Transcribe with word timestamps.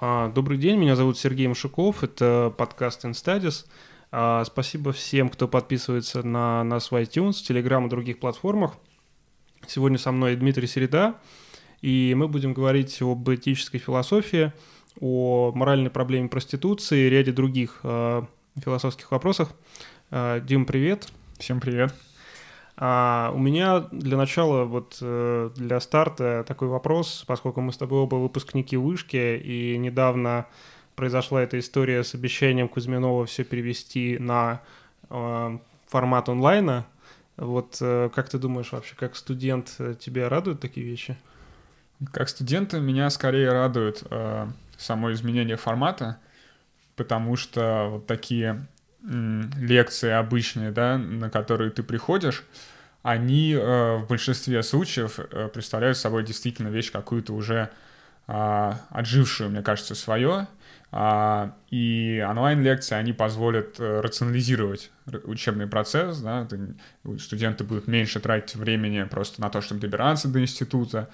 А, 0.00 0.28
добрый 0.28 0.58
день, 0.58 0.76
меня 0.76 0.96
зовут 0.96 1.18
Сергей 1.18 1.46
Машуков, 1.46 2.02
это 2.02 2.52
подкаст 2.56 3.04
InStudies. 3.04 3.66
А, 4.10 4.44
спасибо 4.44 4.92
всем, 4.92 5.28
кто 5.28 5.46
подписывается 5.46 6.24
на 6.24 6.64
нас 6.64 6.90
в 6.90 6.94
iTunes, 6.94 7.34
Telegram 7.48 7.86
и 7.86 7.88
других 7.88 8.18
платформах. 8.18 8.74
Сегодня 9.68 9.98
со 9.98 10.10
мной 10.10 10.34
Дмитрий 10.34 10.66
Середа, 10.66 11.14
и 11.80 12.12
мы 12.16 12.26
будем 12.26 12.54
говорить 12.54 13.00
об 13.02 13.28
этической 13.30 13.78
философии, 13.78 14.52
о 15.00 15.52
моральной 15.54 15.90
проблеме 15.90 16.28
проституции 16.28 17.06
и 17.06 17.10
ряде 17.10 17.30
других 17.30 17.80
а, 17.84 18.26
философских 18.62 19.10
вопросах. 19.12 19.52
Дим, 20.10 20.66
привет. 20.66 21.08
Всем 21.38 21.60
привет. 21.60 21.94
А 22.76 23.30
у 23.34 23.38
меня 23.38 23.80
для 23.92 24.16
начала, 24.16 24.64
вот 24.64 24.98
э, 25.00 25.50
для 25.54 25.78
старта 25.80 26.44
такой 26.46 26.68
вопрос, 26.68 27.24
поскольку 27.26 27.60
мы 27.60 27.72
с 27.72 27.76
тобой 27.76 28.00
оба 28.00 28.16
выпускники 28.16 28.76
вышки, 28.76 29.40
и 29.42 29.76
недавно 29.78 30.46
произошла 30.96 31.42
эта 31.42 31.58
история 31.58 32.02
с 32.02 32.14
обещанием 32.14 32.68
Кузьминова 32.68 33.26
все 33.26 33.44
перевести 33.44 34.18
на 34.18 34.60
э, 35.08 35.58
формат 35.86 36.28
онлайна. 36.28 36.86
Вот 37.36 37.78
э, 37.80 38.10
как 38.12 38.28
ты 38.28 38.38
думаешь 38.38 38.72
вообще, 38.72 38.94
как 38.96 39.14
студент, 39.14 39.74
э, 39.78 39.94
тебя 39.98 40.28
радуют 40.28 40.60
такие 40.60 40.84
вещи? 40.84 41.16
Как 42.12 42.28
студента 42.28 42.80
меня 42.80 43.08
скорее 43.10 43.52
радует 43.52 44.02
э, 44.10 44.48
само 44.76 45.12
изменение 45.12 45.56
формата, 45.56 46.18
потому 46.96 47.36
что 47.36 47.88
вот 47.92 48.06
такие 48.06 48.66
лекции 49.04 50.10
обычные, 50.10 50.70
да, 50.70 50.96
на 50.98 51.30
которые 51.30 51.70
ты 51.70 51.82
приходишь, 51.82 52.44
они 53.02 53.52
э, 53.52 53.96
в 53.96 54.06
большинстве 54.08 54.62
случаев 54.62 55.18
э, 55.18 55.48
представляют 55.48 55.98
собой 55.98 56.24
действительно 56.24 56.68
вещь 56.68 56.90
какую-то 56.90 57.34
уже 57.34 57.70
э, 58.26 58.72
отжившую, 58.88 59.50
мне 59.50 59.62
кажется, 59.62 59.94
свое. 59.94 60.46
Э, 60.90 61.50
и 61.70 62.24
онлайн-лекции, 62.26 62.94
они 62.94 63.12
позволят 63.12 63.78
э, 63.78 64.00
рационализировать 64.00 64.90
учебный 65.24 65.66
процесс, 65.66 66.18
да, 66.20 66.46
ты, 66.46 66.74
студенты 67.18 67.62
будут 67.64 67.88
меньше 67.88 68.20
тратить 68.20 68.56
времени 68.56 69.02
просто 69.02 69.42
на 69.42 69.50
то, 69.50 69.60
чтобы 69.60 69.82
добираться 69.82 70.28
до 70.28 70.40
института, 70.40 71.10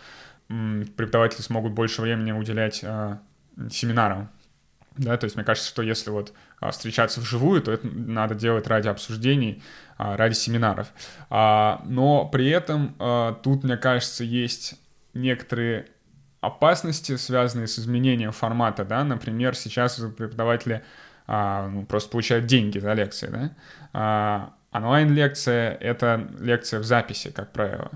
преподаватели 0.47 1.43
смогут 1.43 1.73
больше 1.73 2.03
времени 2.03 2.31
уделять 2.31 2.81
э, 2.85 3.19
семинарам, 3.69 4.31
да, 4.97 5.17
то 5.17 5.25
есть 5.25 5.37
мне 5.37 5.45
кажется, 5.45 5.69
что 5.69 5.83
если 5.83 6.11
вот 6.11 6.33
а, 6.61 6.71
встречаться 6.71 7.21
вживую, 7.21 7.63
то 7.63 7.73
это 7.73 7.87
надо 7.87 8.35
делать 8.35 8.67
ради 8.67 8.89
обсуждений, 8.89 9.63
а, 9.97 10.17
ради 10.17 10.35
семинаров. 10.35 10.89
А, 11.31 11.83
но 11.87 12.27
при 12.27 12.51
этом 12.51 12.97
тут, 13.43 13.65
мне 13.65 13.77
кажется, 13.77 14.25
есть 14.25 14.75
некоторые 15.15 15.87
опасности, 16.41 17.17
связанные 17.17 17.67
с 17.67 17.79
изменением 17.79 18.33
формата, 18.33 18.85
да, 18.85 19.05
например, 19.05 19.55
сейчас 19.55 19.97
преподаватели 20.17 20.83
ну, 21.27 21.85
просто 21.87 22.11
получают 22.11 22.47
деньги 22.47 22.79
за 22.79 22.93
лекции, 22.95 23.53
да, 23.93 24.55
онлайн-лекция— 24.73 25.75
это 25.81 26.29
лекция 26.41 26.81
в 26.81 26.85
записи, 26.85 27.31
как 27.31 27.53
правило, 27.53 27.91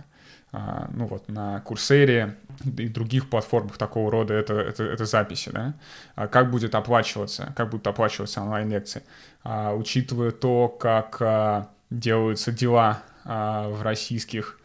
ну 0.93 1.07
вот 1.07 1.29
на 1.29 1.61
Курсере 1.61 2.37
и 2.65 2.89
других 2.89 3.29
платформах 3.29 3.77
такого 3.77 4.11
рода 4.11 4.35
это, 4.35 4.55
это, 4.55 4.85
это 4.85 5.05
записи, 5.05 5.51
да, 5.53 5.75
а 6.15 6.29
как 6.29 6.51
будет 6.51 6.75
оплачиваться, 6.75 7.53
как 7.57 7.71
будут 7.71 7.87
оплачиваться 7.87 8.43
онлайн-лекции, 8.43 9.03
а, 9.43 9.75
учитывая 9.75 10.31
то, 10.31 10.69
как 10.69 11.17
а, 11.21 11.71
делаются 11.91 12.53
дела 12.53 13.03
а, 13.25 13.69
в 13.69 13.83
российских 13.83 14.59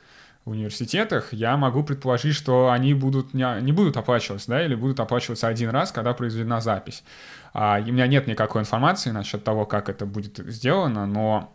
университетах, 0.45 1.33
я 1.33 1.57
могу 1.57 1.83
предположить, 1.83 2.35
что 2.35 2.71
они 2.71 2.93
будут 2.93 3.33
не, 3.33 3.61
не 3.61 3.71
будут 3.71 3.97
оплачиваться, 3.97 4.49
да, 4.49 4.65
или 4.65 4.75
будут 4.75 4.99
оплачиваться 4.99 5.47
один 5.47 5.69
раз, 5.69 5.91
когда 5.91 6.13
произведена 6.13 6.61
запись. 6.61 7.03
А, 7.53 7.79
у 7.79 7.91
меня 7.91 8.07
нет 8.07 8.27
никакой 8.27 8.61
информации 8.61 9.11
насчет 9.11 9.43
того, 9.43 9.65
как 9.65 9.89
это 9.89 10.05
будет 10.05 10.37
сделано, 10.37 11.05
но 11.05 11.53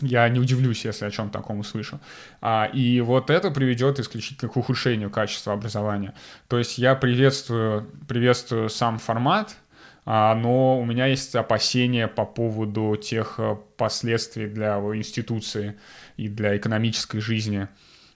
я 0.00 0.28
не 0.28 0.40
удивлюсь, 0.40 0.84
если 0.84 1.04
о 1.04 1.10
чем 1.10 1.30
таком 1.30 1.60
услышу. 1.60 2.00
А, 2.40 2.70
и 2.72 3.00
вот 3.00 3.30
это 3.30 3.50
приведет 3.50 3.98
исключительно 3.98 4.50
к 4.50 4.56
ухудшению 4.56 5.10
качества 5.10 5.52
образования. 5.52 6.14
То 6.48 6.58
есть 6.58 6.78
я 6.78 6.94
приветствую, 6.94 7.90
приветствую 8.08 8.68
сам 8.68 8.98
формат, 8.98 9.56
а, 10.04 10.34
но 10.34 10.80
у 10.80 10.84
меня 10.84 11.06
есть 11.06 11.34
опасения 11.34 12.08
по 12.08 12.24
поводу 12.24 12.96
тех 12.96 13.34
э, 13.38 13.56
последствий 13.76 14.46
для 14.46 14.78
институции 14.78 15.78
и 16.16 16.28
для 16.28 16.56
экономической 16.56 17.20
жизни 17.20 17.68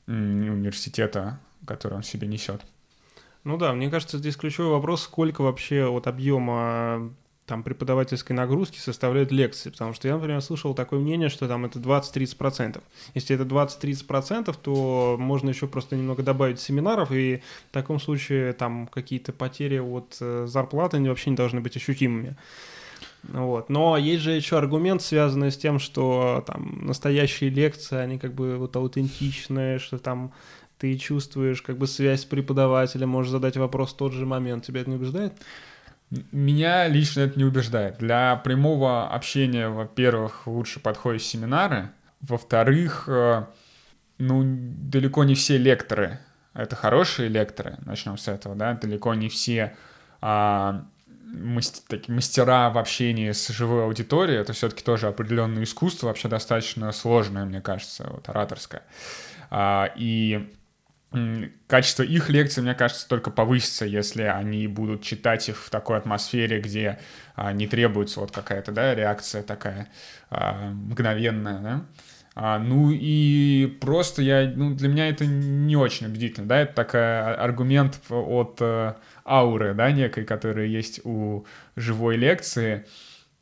университета, 0.06 1.40
который 1.66 1.94
он 1.94 2.02
себе 2.02 2.28
несет. 2.28 2.60
Ну 3.44 3.58
да, 3.58 3.72
мне 3.72 3.90
кажется, 3.90 4.18
здесь 4.18 4.36
ключевой 4.36 4.72
вопрос, 4.72 5.02
сколько 5.02 5.42
вообще 5.42 5.86
от 5.86 6.06
объема 6.06 7.14
там 7.46 7.62
преподавательской 7.62 8.34
нагрузки 8.34 8.78
составляют 8.78 9.30
лекции, 9.30 9.70
потому 9.70 9.92
что 9.92 10.08
я, 10.08 10.14
например, 10.14 10.40
слышал 10.40 10.74
такое 10.74 11.00
мнение, 11.00 11.28
что 11.28 11.46
там 11.46 11.66
это 11.66 11.78
20-30%. 11.78 12.82
Если 13.14 13.36
это 13.36 13.44
20-30%, 13.44 14.56
то 14.62 15.16
можно 15.18 15.50
еще 15.50 15.66
просто 15.66 15.96
немного 15.96 16.22
добавить 16.22 16.58
семинаров, 16.58 17.12
и 17.12 17.42
в 17.68 17.72
таком 17.72 18.00
случае 18.00 18.54
там 18.54 18.86
какие-то 18.86 19.32
потери 19.32 19.78
от 19.78 20.16
э, 20.20 20.46
зарплаты 20.48 20.96
они 20.96 21.08
вообще 21.10 21.30
не 21.30 21.36
должны 21.36 21.60
быть 21.60 21.76
ощутимыми. 21.76 22.36
Вот. 23.24 23.68
Но 23.68 23.96
есть 23.96 24.22
же 24.22 24.32
еще 24.32 24.56
аргумент, 24.58 25.02
связанный 25.02 25.50
с 25.50 25.56
тем, 25.56 25.78
что 25.78 26.44
там 26.46 26.86
настоящие 26.86 27.50
лекции, 27.50 27.96
они 27.96 28.18
как 28.18 28.34
бы 28.34 28.56
вот 28.56 28.76
аутентичные, 28.76 29.78
что 29.78 29.98
там 29.98 30.32
ты 30.78 30.96
чувствуешь 30.96 31.62
как 31.62 31.78
бы 31.78 31.86
связь 31.86 32.22
с 32.22 32.24
преподавателем, 32.24 33.10
можешь 33.10 33.32
задать 33.32 33.56
вопрос 33.56 33.92
в 33.92 33.96
тот 33.96 34.12
же 34.12 34.26
момент. 34.26 34.64
Тебя 34.66 34.80
это 34.80 34.90
не 34.90 34.96
убеждает? 34.96 35.34
Меня 36.32 36.86
лично 36.88 37.20
это 37.20 37.38
не 37.38 37.44
убеждает. 37.44 37.98
Для 37.98 38.36
прямого 38.36 39.08
общения, 39.08 39.68
во-первых, 39.68 40.46
лучше 40.46 40.80
подходят 40.80 41.22
семинары. 41.22 41.90
Во-вторых, 42.20 43.04
э, 43.08 43.44
ну, 44.18 44.42
далеко 44.44 45.24
не 45.24 45.34
все 45.34 45.58
лекторы— 45.58 46.20
это 46.54 46.76
хорошие 46.76 47.28
лекторы, 47.28 47.76
начнем 47.84 48.16
с 48.16 48.28
этого, 48.28 48.54
да, 48.54 48.74
далеко 48.74 49.12
не 49.14 49.28
все 49.28 49.76
а, 50.20 50.84
мастера 51.26 52.70
в 52.70 52.78
общении 52.78 53.32
с 53.32 53.48
живой 53.48 53.84
аудиторией, 53.84 54.40
это 54.40 54.52
все-таки 54.52 54.84
тоже 54.84 55.08
определенное 55.08 55.64
искусство, 55.64 56.06
вообще 56.06 56.28
достаточно 56.28 56.92
сложное, 56.92 57.44
мне 57.44 57.60
кажется, 57.60 58.08
вот, 58.08 58.28
ораторское. 58.28 58.82
А, 59.50 59.92
и 59.96 60.54
качество 61.66 62.02
их 62.02 62.28
лекций, 62.28 62.62
мне 62.62 62.74
кажется, 62.74 63.08
только 63.08 63.30
повысится, 63.30 63.84
если 63.84 64.22
они 64.22 64.66
будут 64.66 65.02
читать 65.02 65.48
их 65.48 65.56
в 65.56 65.70
такой 65.70 65.98
атмосфере, 65.98 66.60
где 66.60 66.98
а, 67.34 67.52
не 67.52 67.66
требуется 67.66 68.20
вот 68.20 68.30
какая-то, 68.30 68.72
да, 68.72 68.94
реакция 68.94 69.42
такая 69.42 69.88
а, 70.30 70.70
мгновенная, 70.70 71.58
да. 71.60 71.84
А, 72.36 72.58
ну 72.58 72.90
и 72.90 73.66
просто 73.80 74.20
я, 74.22 74.52
ну 74.54 74.74
для 74.74 74.88
меня 74.88 75.08
это 75.08 75.24
не 75.24 75.76
очень 75.76 76.06
убедительно, 76.06 76.48
да, 76.48 76.60
это 76.62 76.74
такой 76.74 77.34
аргумент 77.34 78.00
от 78.08 78.58
а, 78.60 78.96
ауры, 79.24 79.74
да, 79.74 79.92
некой, 79.92 80.24
которая 80.24 80.66
есть 80.66 81.00
у 81.04 81.46
живой 81.76 82.16
лекции, 82.16 82.86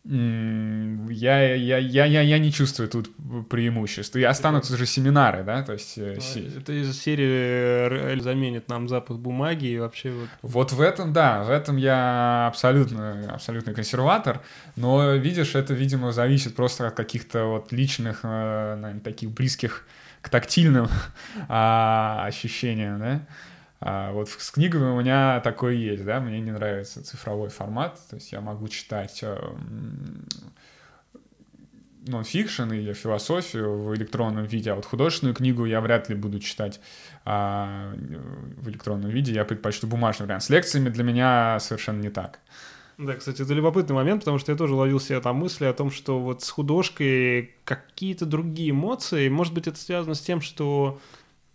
я, 0.05 1.55
я, 1.55 1.79
я, 1.79 2.07
я, 2.07 2.23
я 2.23 2.39
не 2.39 2.53
чувствую 2.53 2.89
тут 2.89 3.11
преимуществ. 3.49 4.17
И 4.17 4.23
останутся 4.25 4.77
же 4.77 4.85
семинары, 4.85 5.45
да, 5.45 5.63
то 5.63 5.75
есть... 5.75 5.97
Э, 5.97 6.19
это 6.59 6.73
из 6.73 7.01
серии 7.01 8.19
заменит 8.21 8.69
нам 8.69 8.89
запах 8.89 9.19
бумаги 9.19 9.67
и 9.67 9.79
вообще 9.79 10.11
вот... 10.11 10.29
Вот 10.43 10.73
в 10.73 10.81
этом, 10.81 11.13
да, 11.13 11.45
в 11.45 11.51
этом 11.51 11.77
я 11.77 12.49
абсолютно, 12.49 13.33
абсолютно 13.33 13.75
консерватор, 13.75 14.41
но, 14.75 15.15
видишь, 15.15 15.55
это, 15.55 15.73
видимо, 15.73 16.11
зависит 16.11 16.57
просто 16.57 16.89
от 16.89 16.95
каких-то 16.95 17.45
вот 17.45 17.71
личных, 17.71 18.21
э, 18.25 18.77
наверное, 18.77 19.01
таких 19.01 19.31
близких 19.31 19.87
к 20.21 20.29
тактильным 20.31 20.89
а, 21.49 22.25
ощущениям, 22.27 22.99
да. 22.99 23.27
А 23.85 24.13
вот 24.13 24.29
с 24.29 24.51
книгами 24.53 24.85
у 24.85 25.01
меня 25.01 25.41
такое 25.41 25.75
есть, 25.75 26.05
да, 26.05 26.21
мне 26.21 26.41
не 26.41 26.53
нравится 26.53 27.05
цифровой 27.05 27.49
формат, 27.49 27.99
то 28.09 28.15
есть 28.15 28.31
я 28.31 28.41
могу 28.41 28.69
читать 28.69 29.19
э, 29.25 29.37
нон-фикшн 32.07 32.73
или 32.73 32.93
философию 32.93 33.83
в 33.83 33.93
электронном 33.97 34.45
виде, 34.45 34.71
а 34.71 34.77
вот 34.77 34.87
художественную 34.87 35.35
книгу 35.35 35.65
я 35.65 35.81
вряд 35.81 36.09
ли 36.09 36.15
буду 36.15 36.39
читать 36.39 36.81
а, 37.25 37.93
в 38.57 38.69
электронном 38.69 39.11
виде, 39.11 39.33
я 39.33 39.45
предпочту 39.45 39.89
бумажный 39.89 40.27
вариант. 40.27 40.45
С 40.45 40.51
лекциями 40.51 40.89
для 40.89 41.03
меня 41.03 41.59
совершенно 41.59 42.01
не 42.01 42.11
так. 42.11 42.39
Да, 42.99 43.15
кстати, 43.15 43.43
это 43.43 43.53
любопытный 43.53 43.97
момент, 43.97 44.21
потому 44.21 44.39
что 44.39 44.53
я 44.53 44.59
тоже 44.59 44.75
ловил 44.75 45.01
себя 45.01 45.21
там 45.21 45.37
мысли 45.37 45.65
о 45.65 45.73
том, 45.73 45.91
что 45.91 46.21
вот 46.21 46.45
с 46.45 46.51
художкой 46.51 47.57
какие-то 47.65 48.27
другие 48.27 48.71
эмоции, 48.71 49.29
может 49.29 49.53
быть, 49.55 49.67
это 49.67 49.77
связано 49.77 50.15
с 50.15 50.21
тем, 50.21 50.41
что 50.41 51.01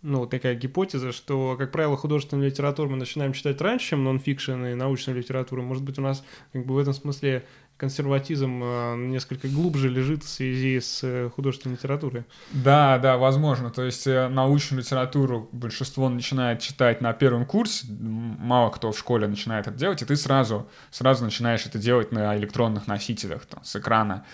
ну, 0.02 0.26
такая 0.26 0.54
гипотеза, 0.54 1.12
что, 1.12 1.56
как 1.58 1.72
правило, 1.72 1.96
художественную 1.96 2.50
литературу 2.50 2.90
мы 2.90 2.96
начинаем 2.96 3.32
читать 3.32 3.60
раньше, 3.60 3.90
чем 3.90 4.04
нон-фикшн 4.04 4.66
и 4.66 4.74
научную 4.74 5.18
литературу. 5.18 5.62
Может 5.62 5.82
быть, 5.82 5.98
у 5.98 6.02
нас 6.02 6.24
как 6.52 6.66
бы 6.66 6.74
в 6.74 6.78
этом 6.78 6.94
смысле 6.94 7.44
консерватизм 7.78 8.60
э, 8.62 8.96
несколько 8.96 9.48
глубже 9.48 9.88
лежит 9.88 10.24
в 10.24 10.28
связи 10.28 10.80
с 10.80 11.00
э, 11.04 11.30
художественной 11.34 11.76
литературой. 11.76 12.24
Да, 12.50 12.98
да, 12.98 13.16
возможно. 13.16 13.70
То 13.70 13.84
есть 13.84 14.06
э, 14.06 14.28
научную 14.28 14.82
литературу 14.82 15.48
большинство 15.52 16.08
начинает 16.08 16.60
читать 16.60 17.00
на 17.00 17.12
первом 17.12 17.46
курсе, 17.46 17.86
мало 17.88 18.70
кто 18.70 18.90
в 18.90 18.98
школе 18.98 19.28
начинает 19.28 19.68
это 19.68 19.76
делать, 19.76 20.02
и 20.02 20.04
ты 20.04 20.16
сразу, 20.16 20.68
сразу 20.90 21.24
начинаешь 21.24 21.66
это 21.66 21.78
делать 21.78 22.10
на 22.10 22.36
электронных 22.36 22.88
носителях, 22.88 23.46
там, 23.46 23.62
с 23.64 23.76
экрана. 23.76 24.24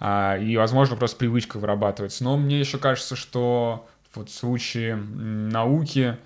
А, 0.00 0.36
и, 0.36 0.56
возможно, 0.56 0.96
просто 0.96 1.16
привычка 1.16 1.58
вырабатывается. 1.58 2.24
Но 2.24 2.36
мне 2.36 2.58
еще 2.58 2.78
кажется, 2.78 3.16
что 3.16 3.88
вот 4.14 4.28
в 4.28 4.34
случае 4.34 4.96
науки 4.96 6.16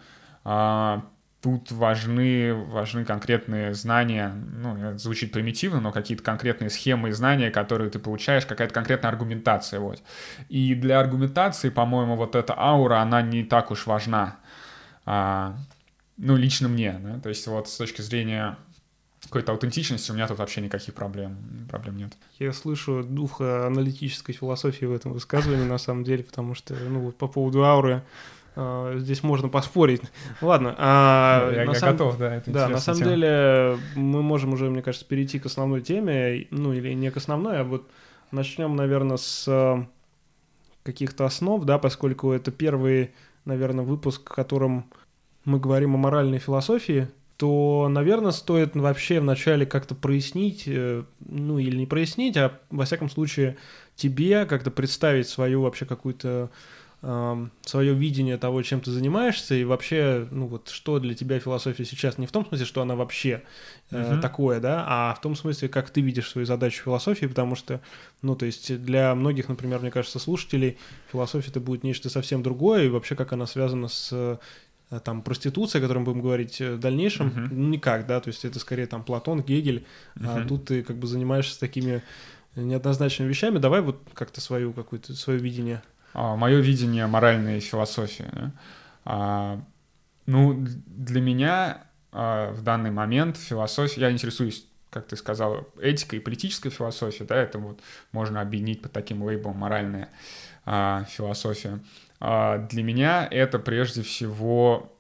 а, 0.45 1.05
тут 1.43 1.73
важны, 1.73 2.55
важны 2.55 3.05
конкретные 3.05 3.75
знания, 3.75 4.33
ну, 4.33 4.77
это 4.77 4.99
звучит 4.99 5.33
примитивно, 5.33 5.81
но 5.81 5.91
какие-то 5.91 6.23
конкретные 6.23 6.71
схемы 6.71 7.09
и 7.09 7.13
знания, 7.13 7.51
которые 7.51 7.91
ты 7.91 7.99
получаешь, 7.99 8.47
какая-то 8.47 8.73
конкретная 8.73 9.11
аргументация, 9.11 9.81
вот. 9.81 10.03
И 10.49 10.75
для 10.75 11.01
аргументации, 11.01 11.71
по-моему, 11.71 12.17
вот 12.17 12.37
эта 12.37 12.57
аура, 12.57 13.01
она 13.01 13.23
не 13.23 13.43
так 13.43 13.73
уж 13.73 13.87
важна, 13.87 14.37
а, 15.05 15.57
ну, 16.17 16.37
лично 16.37 16.69
мне, 16.69 16.93
да? 17.03 17.19
то 17.19 17.29
есть 17.29 17.47
вот 17.49 17.69
с 17.69 17.77
точки 17.77 18.03
зрения 18.03 18.57
какой-то 19.25 19.53
аутентичности 19.53 20.11
у 20.11 20.15
меня 20.15 20.27
тут 20.27 20.39
вообще 20.39 20.61
никаких 20.61 20.95
проблем, 20.95 21.37
проблем 21.71 21.97
нет. 21.97 22.13
Я 22.39 22.53
слышу 22.53 23.03
дух 23.05 23.41
аналитической 23.41 24.33
философии 24.33 24.85
в 24.85 24.93
этом 24.93 25.13
высказывании, 25.13 25.65
на 25.65 25.79
самом 25.79 26.05
деле, 26.05 26.25
потому 26.25 26.55
что, 26.55 26.75
ну, 26.75 27.01
вот 27.01 27.17
по 27.17 27.29
поводу 27.29 27.65
ауры, 27.65 28.03
Uh, 28.55 28.99
здесь 28.99 29.23
можно 29.23 29.49
поспорить. 29.49 30.03
Ладно. 30.43 30.75
А, 30.77 31.51
я 31.53 31.63
я 31.63 31.75
сам... 31.75 31.93
готов, 31.93 32.19
да. 32.19 32.35
Это 32.35 32.51
да, 32.51 32.69
на 32.69 32.81
самом 32.81 32.99
тема. 32.99 33.11
деле 33.11 33.79
мы 33.95 34.23
можем 34.23 34.53
уже, 34.53 34.69
мне 34.69 34.83
кажется, 34.83 35.07
перейти 35.07 35.39
к 35.39 35.47
основной 35.47 35.81
теме, 35.81 36.49
ну 36.51 36.75
или 36.75 36.93
не 36.93 37.11
к 37.11 37.17
основной, 37.17 37.61
а 37.61 37.65
вот 37.65 37.89
начнем, 38.31 38.77
наверное, 38.77 39.17
с 39.17 39.49
э, 39.49 39.87
каких-то 40.83 41.25
основ, 41.25 41.65
да, 41.65 41.79
поскольку 41.79 42.33
это 42.33 42.51
первый, 42.51 43.13
наверное, 43.47 43.87
выпуск, 43.87 44.31
в 44.31 44.35
котором 44.35 44.85
мы 45.47 45.59
говорим 45.59 45.95
о 45.95 45.99
моральной 45.99 46.39
философии, 46.39 47.09
то, 47.43 47.89
наверное, 47.91 48.31
стоит 48.31 48.77
вообще 48.77 49.19
вначале 49.19 49.67
как-то 49.67 49.97
прояснить, 49.97 50.63
э, 50.67 51.03
ну 51.19 51.59
или 51.59 51.77
не 51.77 51.87
прояснить, 51.87 52.37
а 52.37 52.61
во 52.71 52.85
всяком 52.85 53.11
случае 53.11 53.57
тебе 53.97 54.47
как-то 54.47 54.71
представить 54.71 55.29
свою 55.29 55.63
вообще 55.63 55.85
какую-то 55.85 56.51
свое 57.03 57.95
видение 57.95 58.39
того, 58.39 58.63
чем 58.63 58.81
ты 58.81 58.93
занимаешься, 58.93 59.57
и 59.57 59.65
вообще, 59.65 60.29
ну 60.31 60.47
вот, 60.47 60.69
что 60.69 61.01
для 61.01 61.15
тебя 61.15 61.41
философия 61.41 61.85
сейчас, 61.85 62.17
не 62.17 62.29
в 62.29 62.31
том 62.31 62.47
смысле, 62.47 62.65
что 62.65 62.81
она 62.81 62.95
вообще 62.95 63.43
uh-huh. 63.91 64.21
такое, 64.21 64.61
да, 64.61 64.85
а 64.87 65.13
в 65.13 65.21
том 65.21 65.35
смысле, 65.35 65.69
как 65.69 65.91
ты 65.91 66.01
видишь 66.01 66.31
свою 66.31 66.47
задачу 66.47 66.85
философии, 66.85 67.27
потому 67.27 67.57
что, 67.57 67.81
ну, 68.23 68.37
то 68.37 68.47
есть 68.47 68.81
для 68.85 69.17
многих, 69.17 69.49
например, 69.49 69.81
мне 69.81 69.91
кажется, 69.91 70.21
слушателей, 70.21 70.79
философия 71.11 71.51
это 71.51 71.59
будет 71.59 71.83
нечто 71.83 72.09
совсем 72.09 72.41
другое, 72.41 72.85
и 72.85 72.89
вообще 72.89 73.17
как 73.17 73.33
она 73.33 73.47
связана 73.47 73.89
с 73.89 74.11
э, 74.13 74.37
там 75.01 75.23
проституция, 75.23 75.81
о 75.81 75.83
которой 75.83 75.99
мы 75.99 76.05
будем 76.05 76.23
говорить 76.23 76.61
в 76.61 76.79
дальнейшем, 76.79 77.29
uh-huh. 77.29 77.49
ну, 77.51 77.69
никак, 77.69 78.07
да, 78.07 78.21
то 78.21 78.29
есть 78.29 78.45
это 78.45 78.59
скорее 78.59 78.87
там 78.87 79.03
Платон, 79.05 79.43
Гегель, 79.43 79.87
uh-huh. 80.17 80.45
а 80.45 80.49
тут 80.49 80.67
ты 80.67 80.83
как 80.83 80.97
бы 80.97 81.07
занимаешься 81.07 81.59
такими 81.59 82.03
неоднозначными 82.57 83.29
вещами. 83.29 83.59
Давай 83.59 83.81
вот 83.81 84.03
как-то 84.15 84.41
свою 84.41 84.73
какую-то 84.73 85.15
свое 85.15 85.39
видение 85.39 85.83
а, 86.15 86.37
мое 86.37 86.61
видение 86.61 87.07
моральной 87.07 87.61
философии. 87.61 88.27
А, 89.05 89.61
ну, 90.27 90.65
для 90.87 91.21
меня 91.21 91.85
а, 92.13 92.53
в 92.53 92.63
данный 92.63 92.91
момент 92.91 93.37
философия, 93.37 94.03
я 94.03 94.11
интересуюсь, 94.11 94.67
как 94.91 95.07
ты 95.07 95.17
сказал, 95.17 95.67
этикой 95.81 96.19
и 96.19 96.23
политической 96.23 96.71
философией, 96.71 97.27
да, 97.27 97.37
это 97.37 97.59
вот 97.59 97.81
можно 98.13 98.41
объединить 98.41 98.83
под 98.83 98.93
таким 98.93 99.23
лейблом 99.23 99.57
моральная 99.57 100.11
а, 100.65 101.05
философия. 101.05 101.81
А, 102.25 102.59
для 102.59 102.85
меня 102.85 103.27
это 103.29 103.59
прежде 103.59 104.03
всего 104.03 104.93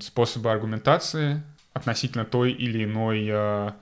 способы 0.00 0.50
аргументации 0.50 1.42
относительно 1.74 2.24
той 2.24 2.50
или 2.50 2.84
иной 2.84 3.28
а, 3.30 3.76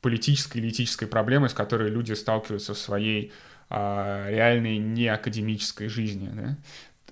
политической 0.00 0.58
или 0.58 0.68
этической 0.68 1.08
проблемы, 1.08 1.48
с 1.48 1.54
которой 1.54 1.90
люди 1.90 2.12
сталкиваются 2.12 2.74
в 2.74 2.78
своей 2.78 3.32
а, 3.68 4.30
реальной 4.30 4.78
неакадемической 4.78 5.88
жизни. 5.88 6.30
Да? 6.32 6.56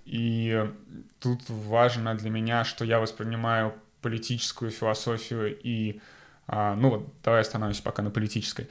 И 0.04 0.70
тут 1.18 1.40
важно 1.48 2.14
для 2.14 2.30
меня, 2.30 2.64
что 2.64 2.84
я 2.84 3.00
воспринимаю 3.00 3.74
политическую 4.02 4.70
философию 4.70 5.58
и, 5.60 6.00
ну 6.46 6.90
вот, 6.90 7.12
давай 7.24 7.40
остановимся 7.40 7.82
пока 7.82 8.00
на 8.02 8.10
политической, 8.10 8.68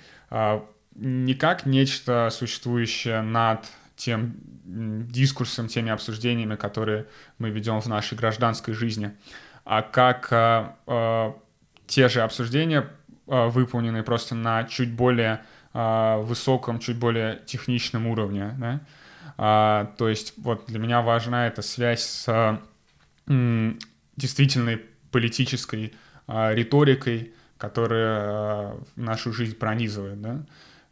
не 0.95 1.33
как 1.35 1.65
нечто 1.65 2.29
существующее 2.31 3.21
над 3.21 3.67
тем 3.97 4.35
дискурсом, 4.63 5.67
теми 5.67 5.91
обсуждениями, 5.91 6.55
которые 6.55 7.07
мы 7.39 7.49
ведем 7.49 7.81
в 7.81 7.87
нашей 7.87 8.17
гражданской 8.17 8.73
жизни, 8.73 9.11
а 9.65 9.81
как 9.81 10.31
а, 10.31 10.77
а, 10.85 11.35
те 11.87 12.07
же 12.07 12.21
обсуждения, 12.21 12.87
а, 13.27 13.47
выполненные 13.49 14.03
просто 14.03 14.35
на 14.35 14.63
чуть 14.65 14.93
более 14.93 15.41
а, 15.73 16.19
высоком, 16.19 16.79
чуть 16.79 16.97
более 16.97 17.41
техничном 17.45 18.07
уровне. 18.07 18.55
Да? 18.57 18.81
А, 19.37 19.93
то 19.97 20.07
есть 20.07 20.33
вот 20.37 20.65
для 20.67 20.79
меня 20.79 21.01
важна 21.01 21.47
эта 21.47 21.61
связь 21.61 22.01
с 22.01 22.59
м, 23.27 23.79
действительной 24.15 24.77
политической 25.11 25.93
а, 26.27 26.53
риторикой, 26.53 27.33
которая 27.57 28.19
а, 28.19 28.83
нашу 28.95 29.33
жизнь 29.33 29.55
пронизывает. 29.55 30.21
Да? 30.21 30.45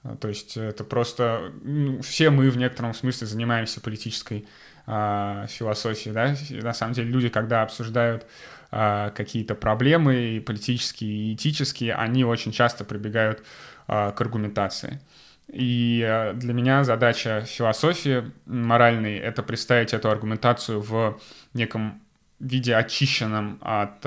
А, 0.06 0.16
то 0.16 0.28
есть 0.28 0.56
это 0.56 0.84
просто... 0.84 1.52
Ну, 1.64 2.02
все 2.02 2.30
мы 2.30 2.50
в 2.50 2.58
некотором 2.58 2.94
смысле 2.94 3.28
занимаемся 3.28 3.82
политической 3.82 4.48
а, 4.86 5.48
философией. 5.48 6.14
Да? 6.14 6.36
На 6.62 6.74
самом 6.74 6.94
деле 6.94 7.10
люди, 7.10 7.30
когда 7.30 7.64
обсуждают 7.64 8.26
а, 8.72 9.10
какие-то 9.10 9.56
проблемы 9.56 10.16
и 10.16 10.40
политические, 10.40 11.12
и 11.12 11.34
этические, 11.34 11.96
они 11.96 12.24
очень 12.24 12.52
часто 12.52 12.86
прибегают 12.86 13.44
а, 13.88 14.12
к 14.12 14.22
аргументации. 14.22 15.02
И 15.48 16.32
для 16.36 16.54
меня 16.54 16.84
задача 16.84 17.42
философии 17.46 18.32
моральной— 18.48 19.18
это 19.20 19.44
представить 19.44 19.94
эту 19.94 20.10
аргументацию 20.10 20.82
в 20.82 21.20
неком 21.54 22.02
виде 22.40 22.76
очищенном 22.76 23.60
от 23.62 24.04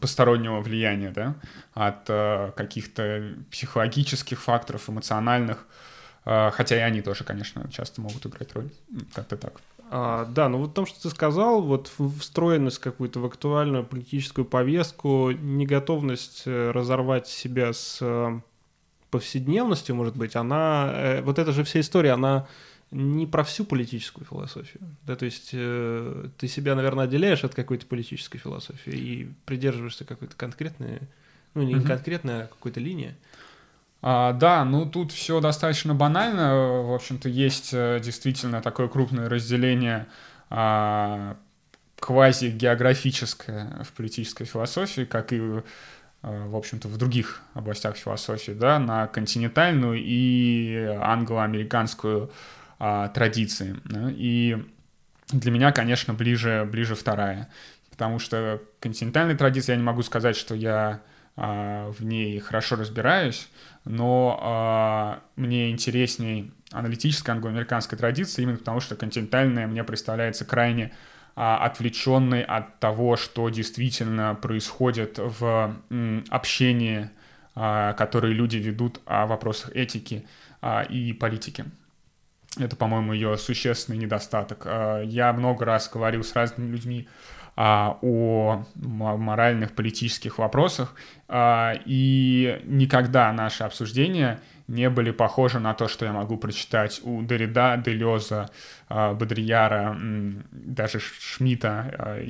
постороннего 0.00 0.60
влияния, 0.60 1.10
да, 1.10 1.34
от 1.74 2.54
каких-то 2.54 3.34
психологических 3.50 4.40
факторов, 4.40 4.88
эмоциональных, 4.88 5.66
хотя 6.24 6.76
и 6.76 6.80
они 6.80 7.02
тоже, 7.02 7.24
конечно, 7.24 7.68
часто 7.70 8.00
могут 8.00 8.26
играть 8.26 8.54
роль, 8.54 8.70
как-то 9.14 9.36
так. 9.36 9.54
А, 9.92 10.24
да, 10.26 10.48
ну 10.48 10.58
вот 10.58 10.70
в 10.70 10.72
том, 10.74 10.86
что 10.86 11.02
ты 11.02 11.10
сказал, 11.10 11.62
вот 11.62 11.90
встроенность 12.20 12.78
какую-то 12.78 13.18
в 13.18 13.24
актуальную 13.24 13.84
политическую 13.84 14.44
повестку, 14.44 15.32
неготовность 15.32 16.44
э, 16.46 16.70
разорвать 16.70 17.26
себя 17.26 17.72
с 17.72 18.00
повседневностью, 19.10 19.96
может 19.96 20.16
быть, 20.16 20.36
она, 20.36 20.92
э, 20.94 21.22
вот 21.22 21.40
эта 21.40 21.50
же 21.50 21.64
вся 21.64 21.80
история, 21.80 22.12
она 22.12 22.46
не 22.90 23.26
про 23.26 23.44
всю 23.44 23.64
политическую 23.64 24.26
философию. 24.26 24.82
Да, 25.06 25.16
то 25.16 25.24
есть 25.24 25.50
э, 25.52 26.28
ты 26.38 26.48
себя, 26.48 26.74
наверное, 26.74 27.04
отделяешь 27.04 27.44
от 27.44 27.54
какой-то 27.54 27.86
политической 27.86 28.38
философии 28.38 28.92
и 28.92 29.32
придерживаешься 29.44 30.04
какой-то 30.04 30.34
конкретной, 30.36 31.00
ну 31.54 31.62
не 31.62 31.74
mm-hmm. 31.74 31.86
конкретной, 31.86 32.42
а 32.42 32.46
какой-то 32.46 32.80
линии. 32.80 33.14
А, 34.02 34.32
да, 34.32 34.64
ну 34.64 34.86
тут 34.86 35.12
все 35.12 35.40
достаточно 35.40 35.94
банально. 35.94 36.82
В 36.82 36.94
общем-то, 36.94 37.28
есть 37.28 37.70
э, 37.72 38.00
действительно 38.02 38.60
такое 38.60 38.88
крупное 38.88 39.28
разделение 39.28 40.06
а, 40.48 41.36
квази-географическое 42.00 43.84
в 43.84 43.92
политической 43.92 44.46
философии, 44.46 45.04
как 45.04 45.32
и 45.32 45.62
Э, 46.22 46.46
в 46.48 46.56
общем-то, 46.56 46.88
в 46.88 46.96
других 46.98 47.42
областях 47.54 47.96
философии, 47.96 48.52
да, 48.52 48.78
на 48.78 49.06
континентальную 49.06 49.98
и 49.98 50.96
англо-американскую 51.00 52.30
а, 52.80 53.08
традиции. 53.08 53.76
Да, 53.84 54.10
и 54.10 54.56
для 55.28 55.52
меня, 55.52 55.70
конечно, 55.70 56.14
ближе, 56.14 56.68
ближе 56.70 56.94
вторая, 56.94 57.48
потому 57.90 58.18
что 58.18 58.62
континентальной 58.80 59.36
традиции 59.36 59.72
я 59.72 59.76
не 59.76 59.84
могу 59.84 60.02
сказать, 60.02 60.34
что 60.34 60.54
я 60.54 61.02
а, 61.36 61.90
в 61.90 62.04
ней 62.04 62.38
хорошо 62.40 62.76
разбираюсь, 62.76 63.48
но 63.84 64.38
а, 64.42 65.22
мне 65.36 65.70
интересней 65.70 66.52
аналитическая 66.72 67.32
англо-американская 67.32 67.98
традиция 67.98 68.42
именно 68.44 68.58
потому, 68.58 68.80
что 68.80 68.96
континентальная 68.96 69.66
мне 69.66 69.84
представляется 69.84 70.44
крайне 70.44 70.92
а, 71.36 71.64
отвлеченный 71.64 72.42
от 72.42 72.80
того, 72.80 73.16
что 73.16 73.48
действительно 73.48 74.34
происходит 74.34 75.18
в 75.18 75.76
общении, 76.30 77.10
которые 77.54 78.32
люди 78.32 78.56
ведут 78.56 79.00
о 79.06 79.26
вопросах 79.26 79.74
этики 79.74 80.26
и 80.88 81.12
политики. 81.12 81.64
Это, 82.58 82.74
по-моему, 82.76 83.12
ее 83.12 83.38
существенный 83.38 83.98
недостаток. 83.98 84.66
Я 85.04 85.32
много 85.32 85.64
раз 85.64 85.88
говорил 85.88 86.24
с 86.24 86.34
разными 86.34 86.72
людьми 86.72 87.08
а, 87.62 87.98
о 88.00 88.64
моральных, 88.76 89.72
политических 89.72 90.38
вопросах, 90.38 90.94
а, 91.28 91.74
и 91.84 92.60
никогда 92.64 93.30
наши 93.32 93.64
обсуждения 93.64 94.40
не 94.66 94.88
были 94.88 95.10
похожи 95.10 95.58
на 95.58 95.74
то, 95.74 95.86
что 95.86 96.06
я 96.06 96.12
могу 96.12 96.38
прочитать 96.38 97.00
у 97.02 97.22
Дорида, 97.22 97.76
Делеза, 97.84 98.48
а, 98.88 99.12
Бодрияра, 99.12 99.94
даже 100.52 101.00
Шмидта, 101.00 102.22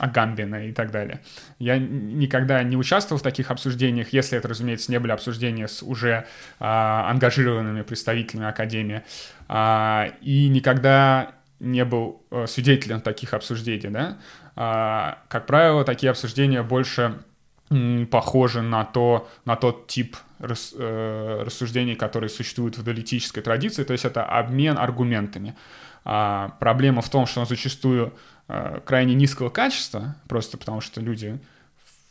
Агамбина 0.00 0.66
и 0.66 0.72
так 0.72 0.90
далее. 0.90 1.20
Я 1.58 1.78
никогда 1.78 2.62
не 2.62 2.76
участвовал 2.76 3.20
в 3.20 3.22
таких 3.22 3.50
обсуждениях, 3.50 4.12
если 4.12 4.38
это, 4.38 4.48
разумеется, 4.48 4.90
не 4.90 4.98
были 4.98 5.12
обсуждения 5.12 5.68
с 5.68 5.82
уже 5.82 6.26
а, 6.58 7.08
ангажированными 7.10 7.82
представителями 7.82 8.46
Академии, 8.46 9.02
а, 9.46 10.10
и 10.22 10.48
никогда 10.48 11.32
не 11.60 11.84
был 11.84 12.22
а, 12.30 12.46
свидетелем 12.46 13.02
таких 13.02 13.34
обсуждений, 13.34 13.90
да. 13.90 14.16
А, 14.56 15.18
как 15.28 15.46
правило, 15.46 15.84
такие 15.84 16.10
обсуждения 16.10 16.62
больше 16.62 17.18
похожи 18.10 18.62
на, 18.62 18.84
то, 18.84 19.28
на 19.44 19.54
тот 19.54 19.86
тип 19.86 20.16
рас, 20.40 20.74
э, 20.76 21.42
рассуждений, 21.46 21.94
которые 21.94 22.28
существуют 22.28 22.76
в 22.76 22.80
аналитической 22.82 23.42
традиции, 23.42 23.84
то 23.84 23.92
есть 23.92 24.04
это 24.04 24.24
обмен 24.24 24.76
аргументами. 24.76 25.54
А, 26.04 26.56
проблема 26.58 27.00
в 27.00 27.08
том, 27.08 27.26
что 27.26 27.44
зачастую 27.44 28.12
Э, 28.39 28.39
крайне 28.84 29.14
низкого 29.14 29.50
качества, 29.50 30.16
просто 30.28 30.58
потому 30.58 30.80
что 30.80 31.00
люди 31.00 31.38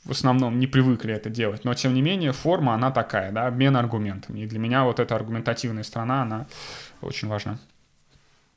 в 0.05 0.11
основном 0.11 0.59
не 0.59 0.67
привыкли 0.67 1.13
это 1.13 1.29
делать, 1.29 1.65
но 1.65 1.73
тем 1.73 1.93
не 1.93 2.01
менее 2.01 2.31
форма, 2.31 2.73
она 2.73 2.91
такая, 2.91 3.31
да, 3.31 3.47
обмен 3.47 3.75
аргументами. 3.75 4.41
И 4.41 4.47
для 4.47 4.59
меня 4.59 4.83
вот 4.83 4.99
эта 4.99 5.15
аргументативная 5.15 5.83
сторона, 5.83 6.21
она 6.23 6.47
очень 7.01 7.27
важна. 7.27 7.59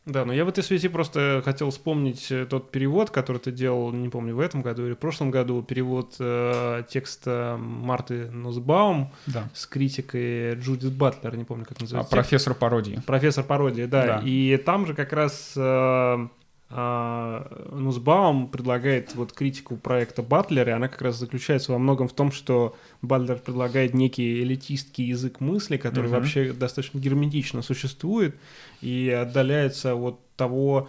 Да, 0.04 0.24
но 0.24 0.32
я 0.32 0.44
в 0.44 0.48
этой 0.48 0.64
связи 0.64 0.88
просто 0.88 1.42
хотел 1.44 1.70
вспомнить 1.70 2.32
э, 2.32 2.44
тот 2.44 2.72
перевод, 2.72 3.10
который 3.10 3.38
ты 3.38 3.52
делал, 3.52 3.92
не 3.92 4.08
помню, 4.08 4.34
в 4.34 4.40
этом 4.40 4.60
году 4.60 4.84
или 4.84 4.94
в 4.94 4.98
прошлом 4.98 5.30
году, 5.30 5.62
перевод 5.62 6.16
э, 6.18 6.82
текста 6.88 7.56
Марты 7.60 8.28
Носбаум 8.32 9.12
да. 9.26 9.48
с 9.54 9.64
критикой 9.64 10.56
Джудит 10.56 10.92
Батлер, 10.92 11.36
не 11.36 11.44
помню, 11.44 11.64
как 11.64 11.80
называется. 11.80 12.12
А, 12.12 12.16
профессор 12.16 12.54
пародии. 12.54 13.00
Профессор 13.06 13.44
пародии, 13.44 13.84
да. 13.84 14.06
да. 14.06 14.22
И 14.24 14.56
там 14.56 14.86
же 14.86 14.94
как 14.94 15.12
раз 15.12 15.52
э, 15.54 16.28
Нусбаум 16.74 18.48
предлагает 18.48 19.14
вот 19.14 19.32
критику 19.32 19.76
проекта 19.76 20.22
Батлера, 20.22 20.70
и 20.70 20.72
она 20.72 20.88
как 20.88 21.02
раз 21.02 21.16
заключается 21.16 21.72
во 21.72 21.78
многом 21.78 22.08
в 22.08 22.14
том, 22.14 22.32
что 22.32 22.76
Батлер 23.02 23.38
предлагает 23.38 23.92
некий 23.92 24.42
элитистский 24.42 25.04
язык 25.04 25.40
мысли, 25.40 25.76
который 25.76 26.08
uh-huh. 26.08 26.20
вообще 26.20 26.52
достаточно 26.52 26.98
герметично 26.98 27.60
существует 27.60 28.36
и 28.80 29.10
отдаляется 29.10 29.94
от 29.94 30.18
того, 30.36 30.88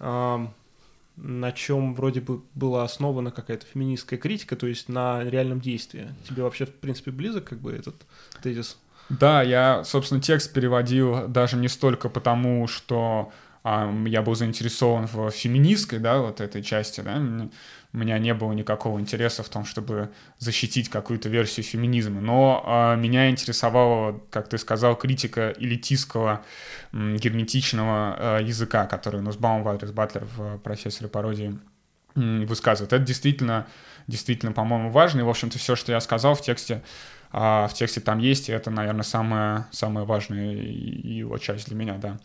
а, 0.00 0.50
на 1.16 1.52
чем 1.52 1.94
вроде 1.94 2.20
бы 2.20 2.42
была 2.54 2.82
основана 2.82 3.30
какая-то 3.30 3.66
феминистская 3.66 4.18
критика, 4.18 4.56
то 4.56 4.66
есть 4.66 4.88
на 4.88 5.22
реальном 5.22 5.60
действии. 5.60 6.08
Тебе 6.28 6.42
вообще, 6.42 6.66
в 6.66 6.74
принципе, 6.74 7.12
близок 7.12 7.44
как 7.44 7.58
бы 7.58 7.72
этот 7.72 7.94
тезис? 8.42 8.78
Да, 9.10 9.42
я, 9.42 9.84
собственно, 9.84 10.20
текст 10.20 10.52
переводил 10.52 11.28
даже 11.28 11.56
не 11.56 11.68
столько 11.68 12.08
потому, 12.08 12.66
что 12.68 13.32
я 13.64 14.22
был 14.22 14.34
заинтересован 14.34 15.06
в 15.06 15.30
феминистской, 15.30 15.98
да, 15.98 16.18
вот 16.18 16.40
этой 16.40 16.62
части, 16.62 17.00
да, 17.00 17.20
у 17.92 17.98
меня 17.98 18.18
не 18.18 18.32
было 18.34 18.52
никакого 18.52 19.00
интереса 19.00 19.42
в 19.42 19.48
том, 19.48 19.64
чтобы 19.64 20.10
защитить 20.38 20.88
какую-то 20.88 21.28
версию 21.28 21.64
феминизма, 21.64 22.20
но 22.20 22.62
а, 22.64 22.94
меня 22.94 23.28
интересовала, 23.30 24.20
как 24.30 24.48
ты 24.48 24.58
сказал, 24.58 24.96
критика 24.96 25.52
элитистского 25.58 26.44
герметичного 26.92 28.16
а, 28.16 28.38
языка, 28.38 28.86
который 28.86 29.20
Нусбаум 29.22 29.64
Вадрис 29.64 29.90
Батлер 29.90 30.24
в 30.36 30.58
«Профессоре 30.58 31.08
пародии» 31.08 31.58
высказывает. 32.14 32.92
Это 32.92 33.04
действительно, 33.04 33.66
действительно, 34.06 34.52
по-моему, 34.52 34.90
важно, 34.90 35.20
и, 35.20 35.24
в 35.24 35.28
общем-то, 35.28 35.58
все, 35.58 35.76
что 35.76 35.92
я 35.92 36.00
сказал 36.00 36.34
в 36.34 36.42
тексте, 36.42 36.82
а, 37.32 37.66
в 37.66 37.74
тексте 37.74 38.00
там 38.00 38.18
есть, 38.18 38.48
и 38.48 38.52
это, 38.52 38.70
наверное, 38.70 39.02
самая, 39.02 39.68
самая 39.72 40.04
важная 40.04 40.54
его 40.54 41.38
часть 41.38 41.68
для 41.68 41.76
меня, 41.76 41.98
да. 41.98 42.18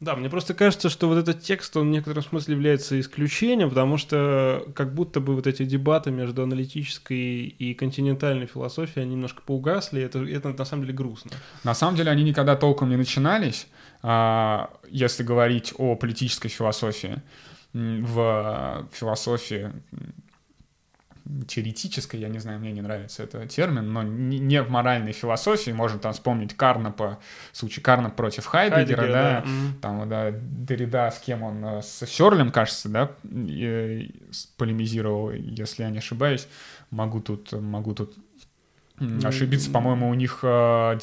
Да, 0.00 0.16
мне 0.16 0.28
просто 0.28 0.54
кажется, 0.54 0.90
что 0.90 1.08
вот 1.08 1.18
этот 1.18 1.40
текст, 1.40 1.76
он 1.76 1.88
в 1.88 1.90
некотором 1.90 2.22
смысле 2.22 2.54
является 2.54 2.98
исключением, 2.98 3.68
потому 3.68 3.96
что 3.96 4.66
как 4.74 4.92
будто 4.92 5.20
бы 5.20 5.34
вот 5.34 5.46
эти 5.46 5.64
дебаты 5.64 6.10
между 6.10 6.42
аналитической 6.42 7.46
и 7.46 7.74
континентальной 7.74 8.46
философией, 8.46 9.04
они 9.04 9.14
немножко 9.14 9.42
поугасли, 9.42 10.02
это, 10.02 10.18
это 10.24 10.52
на 10.52 10.64
самом 10.64 10.82
деле 10.82 10.94
грустно. 10.94 11.30
На 11.62 11.74
самом 11.74 11.96
деле 11.96 12.10
они 12.10 12.24
никогда 12.24 12.56
толком 12.56 12.90
не 12.90 12.96
начинались, 12.96 13.66
а, 14.02 14.70
если 14.90 15.22
говорить 15.22 15.72
о 15.78 15.94
политической 15.94 16.48
философии. 16.48 17.22
В 17.72 18.88
философии 18.92 19.72
теоретической, 21.46 22.20
я 22.20 22.28
не 22.28 22.38
знаю, 22.38 22.60
мне 22.60 22.72
не 22.72 22.82
нравится 22.82 23.22
этот 23.22 23.48
термин, 23.48 23.92
но 23.92 24.02
не 24.02 24.62
в 24.62 24.68
моральной 24.68 25.12
философии, 25.12 25.70
можно 25.70 25.98
там 25.98 26.12
вспомнить 26.12 26.54
Карнапа, 26.54 27.18
случай 27.52 27.80
Карнап 27.80 28.14
против 28.14 28.44
Хайдегера, 28.44 28.84
Хайдегер, 28.84 29.12
да, 29.12 29.22
да. 29.22 29.40
Mm-hmm. 29.40 29.80
там, 29.80 30.08
да, 30.08 30.30
Derrida, 30.30 31.10
с 31.10 31.18
кем 31.20 31.42
он, 31.42 31.64
э, 31.64 31.82
с 31.82 32.06
Сёрлем, 32.06 32.52
кажется, 32.52 32.88
да, 32.90 33.10
полемизировал, 34.58 35.30
если 35.30 35.82
я 35.82 35.90
не 35.90 35.98
ошибаюсь, 35.98 36.46
могу 36.90 37.20
тут, 37.20 37.52
могу 37.52 37.94
тут 37.94 38.14
mm-hmm. 38.98 39.26
ошибиться, 39.26 39.70
по-моему, 39.70 40.10
у 40.10 40.14
них 40.14 40.40
э, 40.42 40.98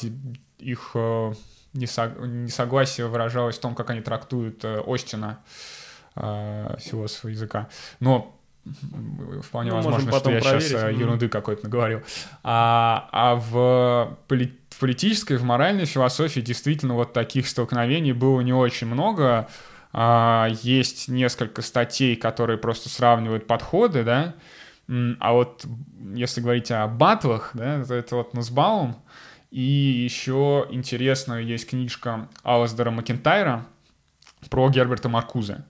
их 0.58 0.90
э, 0.94 1.32
несогласие 1.72 3.08
выражалось 3.08 3.58
в 3.58 3.60
том, 3.60 3.74
как 3.74 3.90
они 3.90 4.00
трактуют 4.02 4.64
Остина, 4.64 5.40
философа 6.14 7.28
языка. 7.28 7.70
Но 7.98 8.38
Вполне 9.42 9.70
ну, 9.70 9.76
возможно, 9.76 10.12
что 10.12 10.30
я 10.30 10.40
проверить. 10.40 10.68
сейчас 10.68 10.84
mm. 10.84 10.98
ерунды 10.98 11.28
какой-то 11.28 11.64
наговорил. 11.64 12.02
А, 12.44 13.08
а 13.10 13.34
в, 13.34 14.16
поли- 14.28 14.56
в 14.70 14.78
политической, 14.78 15.36
в 15.36 15.42
моральной 15.42 15.84
философии 15.84 16.40
действительно 16.40 16.94
вот 16.94 17.12
таких 17.12 17.48
столкновений 17.48 18.12
было 18.12 18.40
не 18.40 18.52
очень 18.52 18.86
много. 18.86 19.48
А, 19.92 20.48
есть 20.62 21.08
несколько 21.08 21.60
статей, 21.62 22.14
которые 22.14 22.56
просто 22.56 22.88
сравнивают 22.88 23.46
подходы, 23.46 24.04
да. 24.04 24.34
А 25.20 25.32
вот 25.32 25.66
если 26.14 26.40
говорить 26.40 26.70
о 26.70 26.86
батлах, 26.86 27.50
да, 27.54 27.84
то 27.84 27.94
это 27.94 28.16
вот 28.16 28.34
Нусбаум. 28.34 29.02
И 29.50 29.60
еще 29.60 30.66
интересная 30.70 31.40
есть 31.40 31.68
книжка 31.68 32.28
Алаздера 32.42 32.90
Макентайра 32.90 33.66
про 34.50 34.68
Герберта 34.70 35.08
Маркузе. 35.08 35.64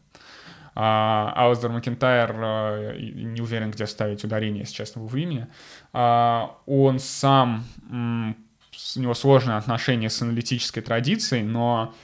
А, 0.74 1.32
Ауздер 1.36 1.70
Макентайр, 1.70 2.34
а, 2.34 2.96
не 2.98 3.40
уверен, 3.40 3.70
где 3.70 3.86
ставить 3.86 4.24
ударение 4.24 4.64
сейчас 4.64 4.94
на 4.94 5.00
его 5.00 5.16
имя, 5.16 5.48
а, 5.92 6.56
он 6.66 6.98
сам, 6.98 7.64
у 7.90 9.00
него 9.00 9.14
сложные 9.14 9.58
отношения 9.58 10.08
с 10.08 10.22
аналитической 10.22 10.80
традицией, 10.80 11.42
но 11.42 11.94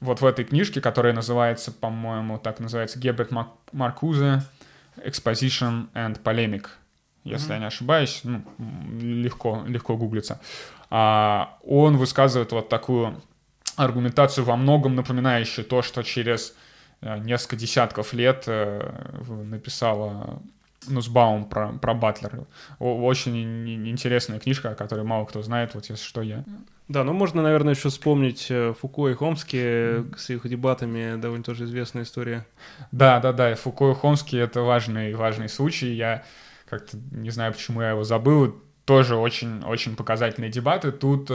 вот 0.00 0.20
в 0.20 0.24
этой 0.24 0.46
книжке, 0.46 0.80
которая 0.80 1.12
называется, 1.12 1.72
по-моему, 1.72 2.38
так 2.38 2.58
называется, 2.58 2.98
Геберт 2.98 3.30
Маркузе 3.72 4.42
«Exposition 4.96 5.88
and 5.92 6.22
Polemic», 6.22 6.68
если 7.22 7.50
mm-hmm. 7.50 7.52
я 7.52 7.58
не 7.58 7.66
ошибаюсь, 7.66 8.20
ну, 8.24 8.42
легко, 8.98 9.62
легко 9.66 9.96
гуглится, 9.98 10.40
он 10.88 11.96
высказывает 11.98 12.52
вот 12.52 12.70
такую 12.70 13.20
аргументацию 13.76 14.44
во 14.46 14.56
многом 14.56 14.94
напоминающую 14.94 15.66
то, 15.66 15.82
что 15.82 16.02
через 16.02 16.54
Э, 16.54 16.61
несколько 17.02 17.56
десятков 17.56 18.12
лет 18.12 18.44
э, 18.46 19.20
написала 19.28 20.40
Нусбаум 20.88 21.44
про, 21.44 21.72
про 21.72 21.94
Батлера. 21.94 22.46
Очень 22.78 23.88
интересная 23.88 24.38
книжка, 24.38 24.70
о 24.70 24.74
которой 24.74 25.04
мало 25.04 25.24
кто 25.24 25.42
знает, 25.42 25.74
вот 25.74 25.86
если 25.86 26.04
что 26.04 26.22
я. 26.22 26.44
Да, 26.88 27.04
ну 27.04 27.12
можно, 27.12 27.42
наверное, 27.42 27.74
еще 27.74 27.88
вспомнить 27.88 28.46
э, 28.50 28.74
Фуко 28.80 29.08
и 29.08 29.14
Хомски 29.14 30.16
с 30.16 30.30
их 30.30 30.48
дебатами, 30.48 31.20
довольно 31.20 31.44
тоже 31.44 31.64
известная 31.64 32.02
история. 32.02 32.46
Да, 32.90 33.20
да, 33.20 33.32
да, 33.32 33.54
Фуко 33.54 33.90
и 33.90 33.94
Хомски— 33.94 34.36
это 34.38 34.60
важный, 34.62 35.14
важный 35.14 35.48
случай. 35.48 35.92
Я 35.92 36.24
как-то 36.68 36.98
не 37.12 37.30
знаю, 37.30 37.52
почему 37.52 37.82
я 37.82 37.90
его 37.90 38.04
забыл. 38.04 38.60
Тоже 38.84 39.16
очень, 39.16 39.62
очень 39.64 39.94
показательные 39.94 40.50
дебаты. 40.50 40.90
Тут 40.90 41.30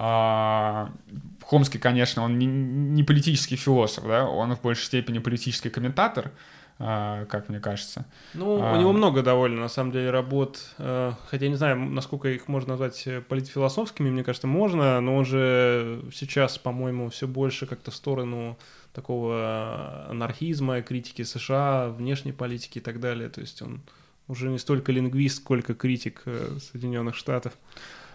Хомский, 0.00 1.78
конечно, 1.78 2.22
он 2.22 2.38
не, 2.38 3.02
политический 3.02 3.56
философ, 3.56 4.04
да, 4.06 4.24
он 4.24 4.54
в 4.56 4.62
большей 4.62 4.84
степени 4.84 5.18
политический 5.18 5.68
комментатор, 5.68 6.30
а, 6.78 7.26
как 7.26 7.50
мне 7.50 7.60
кажется. 7.60 8.06
Ну, 8.32 8.62
а... 8.62 8.72
у 8.72 8.80
него 8.80 8.92
много 8.92 9.22
довольно, 9.22 9.60
на 9.60 9.68
самом 9.68 9.92
деле, 9.92 10.10
работ, 10.10 10.58
э, 10.78 11.12
хотя 11.26 11.44
я 11.44 11.50
не 11.50 11.56
знаю, 11.56 11.78
насколько 11.78 12.28
их 12.28 12.48
можно 12.48 12.70
назвать 12.70 13.06
политфилософскими, 13.28 14.08
мне 14.08 14.24
кажется, 14.24 14.46
можно, 14.46 15.02
но 15.02 15.16
он 15.16 15.26
же 15.26 16.02
сейчас, 16.14 16.56
по-моему, 16.56 17.10
все 17.10 17.28
больше 17.28 17.66
как-то 17.66 17.90
в 17.90 17.94
сторону 17.94 18.56
такого 18.94 20.06
анархизма, 20.08 20.80
критики 20.80 21.24
США, 21.24 21.90
внешней 21.90 22.32
политики 22.32 22.78
и 22.78 22.80
так 22.80 23.00
далее, 23.00 23.28
то 23.28 23.42
есть 23.42 23.60
он 23.60 23.82
уже 24.28 24.48
не 24.48 24.58
столько 24.58 24.92
лингвист, 24.92 25.38
сколько 25.38 25.74
критик 25.74 26.22
э, 26.24 26.58
Соединенных 26.72 27.16
Штатов. 27.16 27.52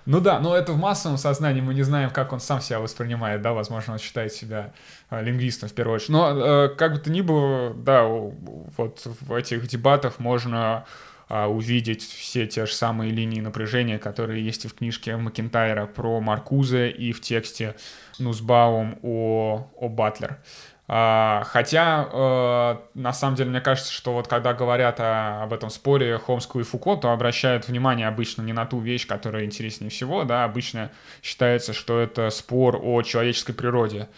Ну 0.05 0.21
да, 0.21 0.39
но 0.39 0.55
это 0.55 0.73
в 0.73 0.77
массовом 0.77 1.17
сознании 1.17 1.61
мы 1.61 1.73
не 1.73 1.81
знаем, 1.81 2.11
как 2.11 2.31
он 2.31 2.39
сам 2.39 2.61
себя 2.61 2.79
воспринимает, 2.79 3.41
да, 3.41 3.53
возможно, 3.53 3.93
он 3.93 3.99
считает 3.99 4.33
себя 4.33 4.71
э, 5.09 5.23
лингвистом 5.23 5.67
в 5.69 5.73
первую 5.73 5.95
очередь. 5.95 6.09
Но 6.09 6.29
э, 6.29 6.69
как 6.75 6.93
бы 6.93 6.99
то 6.99 7.09
ни 7.09 7.21
было, 7.21 7.73
да, 7.73 8.03
вот 8.03 9.01
в 9.03 9.33
этих 9.33 9.67
дебатах 9.67 10.19
можно 10.19 10.85
э, 11.27 11.45
увидеть 11.45 12.03
все 12.03 12.45
те 12.45 12.67
же 12.67 12.73
самые 12.73 13.11
линии 13.11 13.41
напряжения, 13.41 13.97
которые 13.97 14.45
есть 14.45 14.65
и 14.65 14.67
в 14.67 14.75
книжке 14.75 15.17
Макентайра 15.17 15.87
про 15.87 16.21
Маркузе 16.21 16.91
и 16.91 17.11
в 17.11 17.21
тексте 17.21 17.75
Нусбаум 18.19 18.99
о, 19.01 19.71
о 19.75 19.89
Батлер. 19.89 20.37
А, 20.87 21.43
хотя, 21.47 22.07
э, 22.11 22.77
на 22.93 23.11
самом 23.11 23.35
деле, 23.35 23.49
мне 23.49 23.61
кажется, 23.61 23.91
что 23.91 24.13
вот 24.13 24.27
когда 24.27 24.53
говорят 24.53 24.99
о, 24.99 25.41
об 25.43 25.53
этом 25.53 25.71
споре 25.71 26.19
Хомского 26.19 26.61
и 26.61 26.63
Фуко, 26.63 26.95
то 26.95 27.11
обращают 27.11 27.67
внимание 27.67 28.07
обычно 28.07 28.43
не 28.43 28.53
на 28.53 28.65
ту 28.65 28.79
вещь, 28.79 29.07
которая 29.07 29.45
интереснее 29.45 29.89
всего, 29.89 30.25
да, 30.25 30.43
обычно 30.43 30.91
считается, 31.23 31.73
что 31.73 31.99
это 31.99 32.29
спор 32.29 32.79
о 32.81 33.01
человеческой 33.01 33.53
природе. 33.53 34.09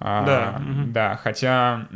А, 0.00 0.26
да. 0.26 0.62
Да, 0.86 1.16
хотя, 1.16 1.86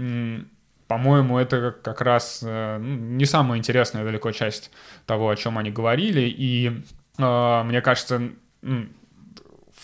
по-моему, 0.86 1.38
это 1.38 1.72
как 1.82 2.00
раз 2.00 2.40
э, 2.46 2.78
ну, 2.78 2.96
не 2.96 3.24
самая 3.24 3.58
интересная 3.58 4.04
далеко 4.04 4.30
часть 4.30 4.70
того, 5.06 5.28
о 5.28 5.36
чем 5.36 5.58
они 5.58 5.70
говорили, 5.72 6.22
и 6.22 6.82
э, 7.18 7.62
мне 7.64 7.80
кажется, 7.80 8.30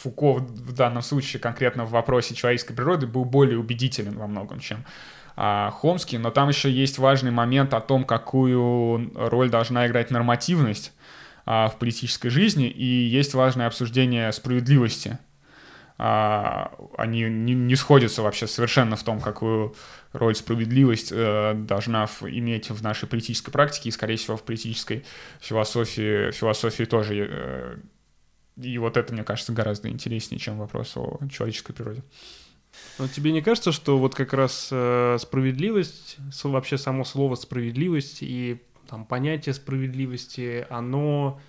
Фуко 0.03 0.35
в 0.35 0.73
данном 0.73 1.03
случае 1.03 1.41
конкретно 1.41 1.85
в 1.85 1.91
вопросе 1.91 2.35
человеческой 2.35 2.75
природы 2.75 3.07
был 3.07 3.25
более 3.25 3.59
убедителен 3.59 4.19
во 4.19 4.27
многом, 4.27 4.61
чем 4.61 4.85
а, 5.37 5.71
Хомский, 5.71 6.19
но 6.19 6.31
там 6.31 6.49
еще 6.49 6.71
есть 6.71 6.99
важный 6.99 7.31
момент 7.31 7.73
о 7.73 7.81
том, 7.81 8.05
какую 8.05 9.11
роль 9.15 9.49
должна 9.49 9.87
играть 9.87 10.11
нормативность 10.11 10.93
а, 11.47 11.69
в 11.69 11.79
политической 11.79 12.29
жизни, 12.29 12.69
и 12.69 12.85
есть 12.85 13.33
важное 13.35 13.67
обсуждение 13.67 14.31
справедливости. 14.33 15.19
А, 15.99 16.73
они 16.99 17.23
не, 17.23 17.55
не 17.55 17.75
сходятся 17.75 18.21
вообще 18.21 18.47
совершенно 18.47 18.97
в 18.97 19.03
том, 19.03 19.21
какую 19.21 19.75
роль 20.13 20.35
справедливость 20.35 21.11
э, 21.11 21.55
должна 21.55 22.05
в, 22.05 22.23
иметь 22.25 22.69
в 22.69 22.83
нашей 22.83 23.09
политической 23.09 23.51
практике, 23.51 23.89
и, 23.89 23.93
скорее 23.93 24.17
всего, 24.17 24.37
в 24.37 24.43
политической 24.43 25.07
философии, 25.41 26.33
философии 26.33 26.85
тоже 26.85 27.29
э, 27.31 27.77
и 28.57 28.79
вот 28.79 28.97
это, 28.97 29.13
мне 29.13 29.25
кажется, 29.25 29.53
гораздо 29.53 29.89
интереснее, 29.89 30.39
чем 30.39 30.59
вопрос 30.59 30.97
о 30.97 31.21
человеческой 31.31 31.75
природе. 31.75 32.03
Но 32.99 33.09
тебе 33.09 33.33
не 33.33 33.43
кажется, 33.43 33.73
что 33.73 33.99
вот 33.99 34.15
как 34.15 34.33
раз 34.33 34.69
э, 34.71 35.17
справедливость, 35.21 36.17
вообще 36.45 36.79
само 36.79 37.05
слово 37.05 37.35
справедливость 37.35 38.19
и 38.23 38.63
там 38.89 39.05
понятие 39.05 39.55
справедливости, 39.55 40.67
оно 40.71 41.41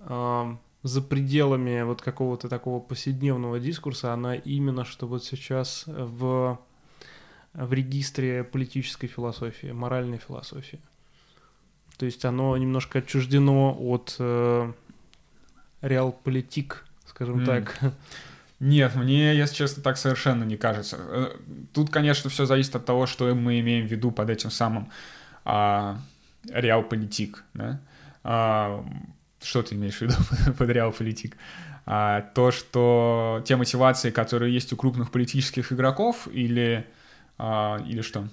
э, 0.00 0.56
за 0.82 1.02
пределами 1.02 1.82
вот 1.82 2.02
какого-то 2.02 2.48
такого 2.48 2.80
повседневного 2.80 3.60
дискурса, 3.60 4.12
она 4.12 4.34
именно 4.34 4.84
что 4.84 5.06
вот 5.06 5.24
сейчас 5.24 5.84
в, 5.86 6.58
в 7.54 7.72
регистре 7.72 8.44
политической 8.44 9.06
философии, 9.06 9.68
моральной 9.68 10.18
философии. 10.18 10.80
То 11.98 12.06
есть 12.06 12.24
оно 12.24 12.56
немножко 12.56 12.98
отчуждено 12.98 13.76
от 13.78 14.16
э, 14.18 14.72
реал-политик, 15.82 16.84
скажем 17.06 17.40
mm. 17.40 17.44
так. 17.44 17.78
Нет, 18.60 18.94
мне, 18.94 19.34
если 19.34 19.56
честно, 19.56 19.82
так 19.82 19.98
совершенно 19.98 20.44
не 20.44 20.56
кажется. 20.56 20.96
Э, 21.00 21.36
тут, 21.72 21.90
конечно, 21.90 22.30
все 22.30 22.46
зависит 22.46 22.76
от 22.76 22.86
того, 22.86 23.06
что 23.06 23.34
мы 23.34 23.58
имеем 23.58 23.86
в 23.86 23.90
виду 23.90 24.12
под 24.12 24.30
этим 24.30 24.50
самым 24.52 24.88
а, 25.44 25.98
реал-политик. 26.48 27.44
Да? 27.54 27.80
А, 28.22 28.84
что 29.42 29.62
ты 29.62 29.74
имеешь 29.74 29.98
в 29.98 30.02
виду 30.02 30.14
под 30.58 30.68
реал-политик? 30.70 31.36
А, 31.86 32.22
то, 32.34 32.52
что 32.52 33.42
те 33.44 33.56
мотивации, 33.56 34.10
которые 34.10 34.54
есть 34.54 34.72
у 34.72 34.76
крупных 34.76 35.10
политических 35.10 35.72
игроков, 35.72 36.28
или, 36.32 36.86
а, 37.38 37.82
или 37.84 38.00
что? 38.02 38.28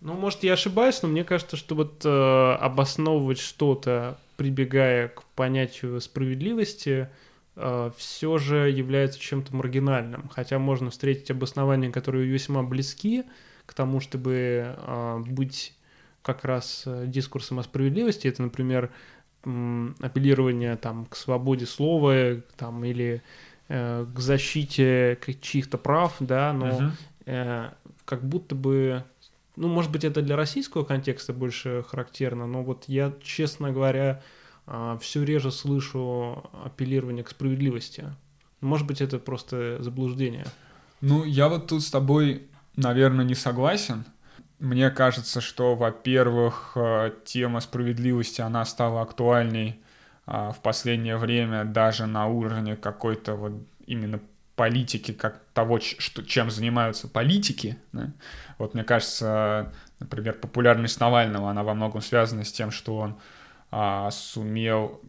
Ну, 0.00 0.14
может, 0.14 0.42
я 0.42 0.54
ошибаюсь, 0.54 1.02
но 1.02 1.08
мне 1.08 1.24
кажется, 1.24 1.56
что 1.56 1.74
вот 1.74 2.02
э, 2.04 2.56
обосновывать 2.60 3.38
что-то 3.38 4.18
прибегая 4.36 5.08
к 5.08 5.24
понятию 5.34 6.00
справедливости, 6.00 7.08
э, 7.56 7.90
все 7.96 8.38
же 8.38 8.70
является 8.70 9.18
чем-то 9.18 9.54
маргинальным. 9.54 10.28
Хотя 10.28 10.58
можно 10.58 10.90
встретить 10.90 11.30
обоснования, 11.30 11.90
которые 11.90 12.26
весьма 12.26 12.62
близки 12.62 13.24
к 13.66 13.74
тому, 13.74 14.00
чтобы 14.00 14.76
э, 14.76 15.18
быть 15.26 15.74
как 16.22 16.44
раз 16.44 16.84
э, 16.86 17.04
дискурсом 17.06 17.58
о 17.58 17.62
справедливости. 17.62 18.28
Это, 18.28 18.42
например, 18.42 18.90
апеллирование 19.42 20.76
там, 20.76 21.06
к 21.06 21.14
свободе 21.14 21.66
слова 21.66 22.40
там, 22.56 22.84
или 22.84 23.22
к 23.68 24.12
защите 24.16 25.18
чьих-то 25.40 25.78
прав, 25.78 26.16
да, 26.18 26.52
но 26.52 26.92
э, 27.26 27.70
как 28.04 28.24
будто 28.24 28.54
бы 28.54 29.04
ну, 29.56 29.68
может 29.68 29.90
быть, 29.90 30.04
это 30.04 30.22
для 30.22 30.36
российского 30.36 30.84
контекста 30.84 31.32
больше 31.32 31.84
характерно, 31.88 32.46
но 32.46 32.62
вот 32.62 32.84
я, 32.86 33.12
честно 33.22 33.72
говоря, 33.72 34.22
а, 34.66 34.98
все 34.98 35.24
реже 35.24 35.50
слышу 35.50 36.48
апеллирование 36.64 37.24
к 37.24 37.30
справедливости. 37.30 38.04
Может 38.60 38.86
быть, 38.86 39.00
это 39.00 39.18
просто 39.18 39.82
заблуждение. 39.82 40.46
Ну, 41.00 41.24
я 41.24 41.48
вот 41.48 41.68
тут 41.68 41.82
с 41.82 41.90
тобой, 41.90 42.46
наверное, 42.76 43.24
не 43.24 43.34
согласен. 43.34 44.04
Мне 44.58 44.90
кажется, 44.90 45.40
что, 45.40 45.74
во-первых, 45.74 46.72
э, 46.76 47.12
тема 47.24 47.60
справедливости, 47.60 48.40
она 48.40 48.64
стала 48.64 49.02
актуальней 49.02 49.80
а, 50.24 50.52
в 50.52 50.60
последнее 50.60 51.18
время 51.18 51.64
даже 51.64 52.06
на 52.06 52.26
уровне 52.26 52.74
какой-то 52.74 53.34
вот 53.34 53.52
именно 53.86 54.20
политики, 54.56 55.12
как 55.12 55.42
того, 55.52 55.78
что, 55.80 56.22
чем 56.22 56.50
занимаются 56.50 57.08
политики. 57.08 57.78
Да? 57.92 58.10
Вот 58.58 58.74
мне 58.74 58.84
кажется, 58.84 59.72
например, 60.00 60.34
популярность 60.34 60.98
Навального, 60.98 61.50
она 61.50 61.62
во 61.62 61.74
многом 61.74 62.00
связана 62.00 62.42
с 62.42 62.52
тем, 62.52 62.70
что 62.70 62.96
он 62.96 63.18
а, 63.70 64.10
сумел 64.10 65.00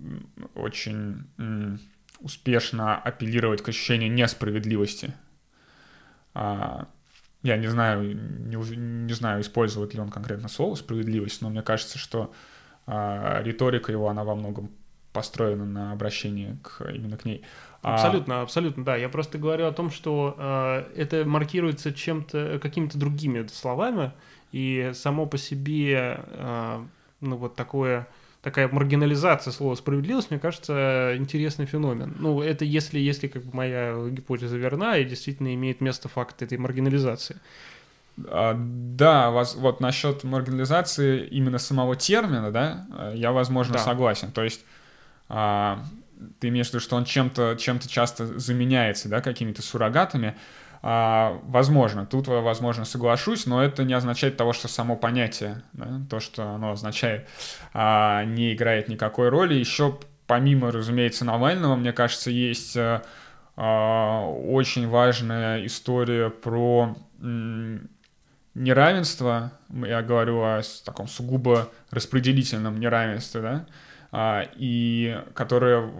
очень 0.54 1.26
м, 1.38 1.80
успешно 2.20 2.98
апеллировать 2.98 3.64
к 3.64 3.70
ощущению 3.70 4.12
несправедливости. 4.12 5.14
А, 6.34 6.88
я 7.42 7.56
не 7.56 7.68
знаю, 7.68 8.04
не, 8.04 8.58
не 8.76 9.14
знаю, 9.14 9.42
использует 9.42 9.94
ли 9.94 10.02
он 10.02 10.10
конкретно 10.10 10.50
слово 10.50 10.76
справедливость, 10.76 11.42
но 11.42 11.50
мне 11.50 11.62
кажется, 11.62 11.98
что 11.98 12.34
а, 12.86 13.42
риторика 13.44 13.94
его, 13.94 14.10
она 14.10 14.26
во 14.26 14.36
многом 14.36 14.72
построена 15.14 15.66
на 15.66 15.92
обращении 15.94 16.58
к, 16.62 16.86
именно 16.94 17.18
к 17.18 17.26
ней. 17.26 17.44
А 17.82 17.94
абсолютно, 17.94 18.42
абсолютно, 18.42 18.84
да. 18.84 18.96
Я 18.96 19.10
просто 19.10 19.38
говорю 19.38 19.68
о 19.68 19.72
том, 19.72 19.92
что 19.92 20.36
э, 20.38 20.84
это 20.96 21.26
маркируется 21.26 21.94
чем-то, 21.94 22.60
какими-то 22.62 22.98
другими 22.98 23.46
словами, 23.48 24.12
и 24.52 24.92
само 24.94 25.26
по 25.26 25.38
себе, 25.38 26.20
э, 26.28 26.84
ну 27.22 27.36
вот 27.38 27.56
такое, 27.56 28.08
такая 28.42 28.68
маргинализация 28.68 29.52
слова 29.52 29.76
справедливость, 29.76 30.32
мне 30.32 30.40
кажется, 30.40 31.13
интересный 31.16 31.66
феномен. 31.66 32.16
Ну, 32.20 32.42
это 32.42 32.66
если, 32.66 33.00
если 33.00 33.28
как 33.28 33.44
бы 33.44 33.56
моя 33.56 33.96
гипотеза 34.10 34.58
верна 34.58 34.98
и 34.98 35.06
действительно 35.06 35.54
имеет 35.54 35.82
место 35.82 36.10
факт 36.10 36.42
этой 36.42 36.58
маргинализации. 36.58 37.38
А, 38.26 38.56
да, 38.58 39.30
вас, 39.30 39.56
вот 39.56 39.80
насчет 39.80 40.24
маргинализации 40.24 41.28
именно 41.28 41.60
самого 41.60 41.96
термина, 41.96 42.52
да, 42.52 43.12
я, 43.13 43.32
возможно, 43.32 43.74
да. 43.74 43.80
согласен. 43.80 44.32
То 44.32 44.44
есть 44.44 44.66
а, 45.30 45.84
ты 46.39 46.49
имеешь 46.49 46.67
в 46.67 46.69
виду, 46.71 46.80
что 46.80 46.95
он 46.95 47.06
чем-то 47.06 47.56
чем 47.60 47.80
часто 47.80 48.39
заменяется, 48.39 49.10
да, 49.10 49.21
какими-то 49.21 49.62
суррогатами, 49.62 50.36
а, 50.82 51.39
возможно, 51.43 52.06
тут, 52.06 52.27
возможно, 52.27 52.86
соглашусь, 52.86 53.45
но 53.45 53.63
это 53.63 53.84
не 53.84 53.93
означает 53.93 54.38
того, 54.38 54.53
что 54.53 54.67
само 54.67 54.95
понятие, 54.95 55.63
да, 55.73 56.01
то, 56.10 56.19
что 56.19 56.43
оно 56.51 56.71
означает, 56.71 57.27
а, 57.73 58.23
не 58.25 58.53
играет 58.53 58.88
никакой 58.88 59.30
роли. 59.30 59.56
Еще 59.56 59.97
помимо, 60.27 60.71
разумеется, 60.71 61.25
Навального, 61.25 61.75
мне 61.75 61.93
кажется, 61.93 62.30
есть 62.30 62.77
а, 62.77 63.03
а 63.60 64.21
очень 64.30 64.88
важная 64.88 65.65
история 65.65 66.30
про 66.30 66.95
неравенство, 68.53 69.51
я 69.69 70.03
говорю 70.03 70.41
о 70.41 70.62
таком 70.86 71.08
сугубо 71.08 71.71
распределительном 71.89 72.80
неравенстве, 72.80 73.41
да, 73.41 73.65
и 74.13 75.22
которая 75.34 75.91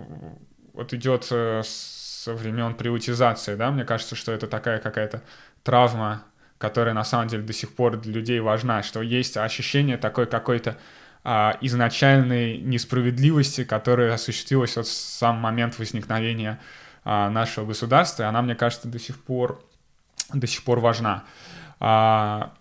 вот 0.74 0.94
идет 0.94 1.28
э, 1.32 1.62
со 1.66 2.34
времен 2.34 2.76
приватизации, 2.76 3.56
да, 3.56 3.72
мне 3.72 3.84
кажется, 3.84 4.16
что 4.16 4.32
это 4.32 4.48
такая 4.48 4.80
какая-то 4.80 5.24
травма, 5.64 6.24
которая 6.58 6.94
на 6.94 7.04
самом 7.04 7.28
деле 7.28 7.44
до 7.44 7.54
сих 7.54 7.76
пор 7.76 7.98
для 7.98 8.14
людей 8.14 8.40
важна, 8.40 8.84
что 8.84 9.02
есть 9.02 9.38
ощущение 9.38 9.98
такой 9.98 10.28
какой-то 10.28 10.78
а, 11.24 11.58
изначальной 11.62 12.58
несправедливости, 12.58 13.64
которая 13.64 14.14
осуществилась 14.14 14.76
вот 14.78 14.86
в 14.88 14.92
сам 14.92 15.38
момент 15.38 15.78
возникновения 15.78 16.60
а, 17.04 17.30
нашего 17.30 17.66
государства, 17.66 18.24
и 18.24 18.26
она, 18.26 18.42
мне 18.42 18.56
кажется, 18.56 18.88
до 18.88 19.00
сих 19.00 19.22
пор, 19.22 19.64
до 20.34 20.48
сих 20.48 20.64
пор 20.64 20.80
важна. 20.80 21.26
А, 21.80 22.54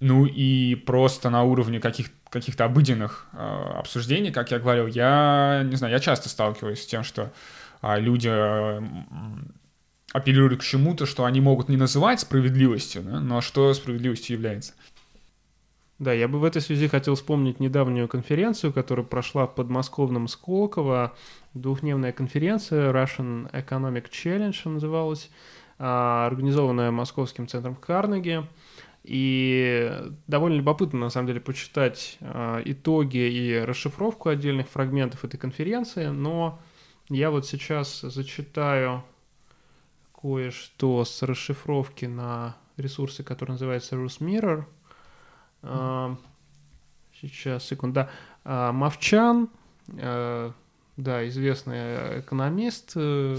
ну 0.00 0.26
и 0.26 0.74
просто 0.74 1.30
на 1.30 1.42
уровне 1.42 1.80
каких 1.80 2.10
каких-то 2.34 2.64
обыденных 2.64 3.26
э, 3.32 3.38
обсуждений, 3.78 4.30
как 4.30 4.50
я 4.50 4.58
говорил, 4.58 4.86
я 4.88 5.62
не 5.64 5.76
знаю, 5.76 5.94
я 5.94 6.00
часто 6.00 6.28
сталкиваюсь 6.28 6.82
с 6.82 6.86
тем, 6.86 7.04
что 7.04 7.32
э, 7.80 8.00
люди 8.00 8.28
э, 8.30 8.82
апеллируют 10.12 10.60
к 10.60 10.64
чему-то, 10.64 11.06
что 11.06 11.24
они 11.24 11.40
могут 11.40 11.68
не 11.68 11.76
называть 11.76 12.20
справедливостью, 12.20 13.02
да, 13.02 13.20
но 13.20 13.40
что 13.40 13.72
справедливостью 13.72 14.36
является. 14.36 14.74
Да, 16.00 16.12
я 16.12 16.26
бы 16.26 16.40
в 16.40 16.44
этой 16.44 16.60
связи 16.60 16.88
хотел 16.88 17.14
вспомнить 17.14 17.60
недавнюю 17.60 18.08
конференцию, 18.08 18.72
которая 18.72 19.06
прошла 19.06 19.46
в 19.46 19.54
подмосковном 19.54 20.26
Сколково. 20.26 21.14
Двухдневная 21.54 22.12
конференция 22.12 22.92
Russian 22.92 23.48
Economic 23.52 24.10
Challenge 24.10 24.68
называлась, 24.68 25.30
а, 25.78 26.26
организованная 26.26 26.90
Московским 26.90 27.46
центром 27.46 27.76
Карнеги. 27.76 28.44
И 29.04 30.02
довольно 30.26 30.56
любопытно, 30.56 30.98
на 30.98 31.10
самом 31.10 31.26
деле, 31.26 31.40
почитать 31.40 32.16
э, 32.20 32.62
итоги 32.64 33.18
и 33.18 33.58
расшифровку 33.58 34.30
отдельных 34.30 34.68
фрагментов 34.68 35.24
этой 35.24 35.36
конференции, 35.36 36.06
но 36.06 36.58
я 37.10 37.30
вот 37.30 37.46
сейчас 37.46 38.00
зачитаю 38.00 39.04
кое-что 40.18 41.04
с 41.04 41.22
расшифровки 41.22 42.06
на 42.06 42.56
ресурсе, 42.78 43.22
который 43.22 43.52
называется 43.52 43.94
RusMirror. 43.94 44.64
Э, 45.62 46.16
сейчас, 47.20 47.64
секунда. 47.64 48.10
Э, 48.44 48.72
Мовчан, 48.72 49.50
да, 50.96 51.28
известный 51.28 52.20
экономист, 52.20 52.92
э, 52.94 53.36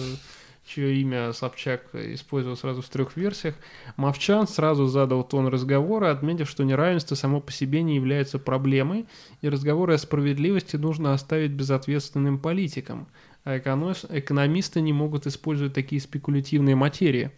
чье 0.66 0.96
имя 0.96 1.32
Собчак 1.34 1.94
использовал 1.94 2.58
сразу 2.58 2.82
в 2.82 2.90
трех 2.90 3.16
версиях, 3.16 3.56
Мовчан 3.98 4.48
сразу 4.48 4.88
задал 4.88 5.24
тон 5.24 5.48
разговора, 5.48 6.12
отметив, 6.12 6.50
что 6.50 6.64
неравенство 6.64 7.16
само 7.16 7.40
по 7.40 7.52
себе 7.52 7.84
не 7.84 7.96
является 7.96 8.40
проблемой, 8.40 9.06
и 9.42 9.50
разговоры 9.50 9.94
о 9.94 9.98
справедливости 9.98 10.76
нужно 10.76 11.14
оставить 11.14 11.52
безответственным 11.52 12.40
политикам, 12.40 13.08
а 13.44 13.58
экономисты 13.58 14.82
не 14.82 14.92
могут 14.92 15.28
использовать 15.28 15.74
такие 15.74 16.02
спекулятивные 16.02 16.76
материи. 16.76 17.32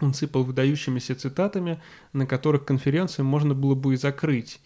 Он 0.00 0.14
сыпал 0.14 0.44
выдающимися 0.44 1.16
цитатами, 1.16 1.80
на 2.12 2.26
которых 2.26 2.64
конференцию 2.64 3.26
можно 3.26 3.54
было 3.54 3.74
бы 3.74 3.94
и 3.94 3.96
закрыть. 3.96 4.60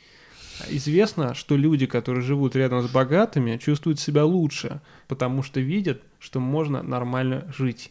Известно, 0.69 1.35
что 1.35 1.57
люди, 1.57 1.87
которые 1.87 2.23
живут 2.23 2.57
рядом 2.57 2.83
с 2.83 2.91
богатыми, 2.91 3.57
чувствуют 3.57 4.01
себя 4.01 4.25
лучше, 4.25 4.81
потому 5.09 5.43
что 5.43 5.61
видят, 5.61 6.03
что 6.19 6.41
можно 6.41 6.83
нормально 6.83 7.53
жить. 7.57 7.91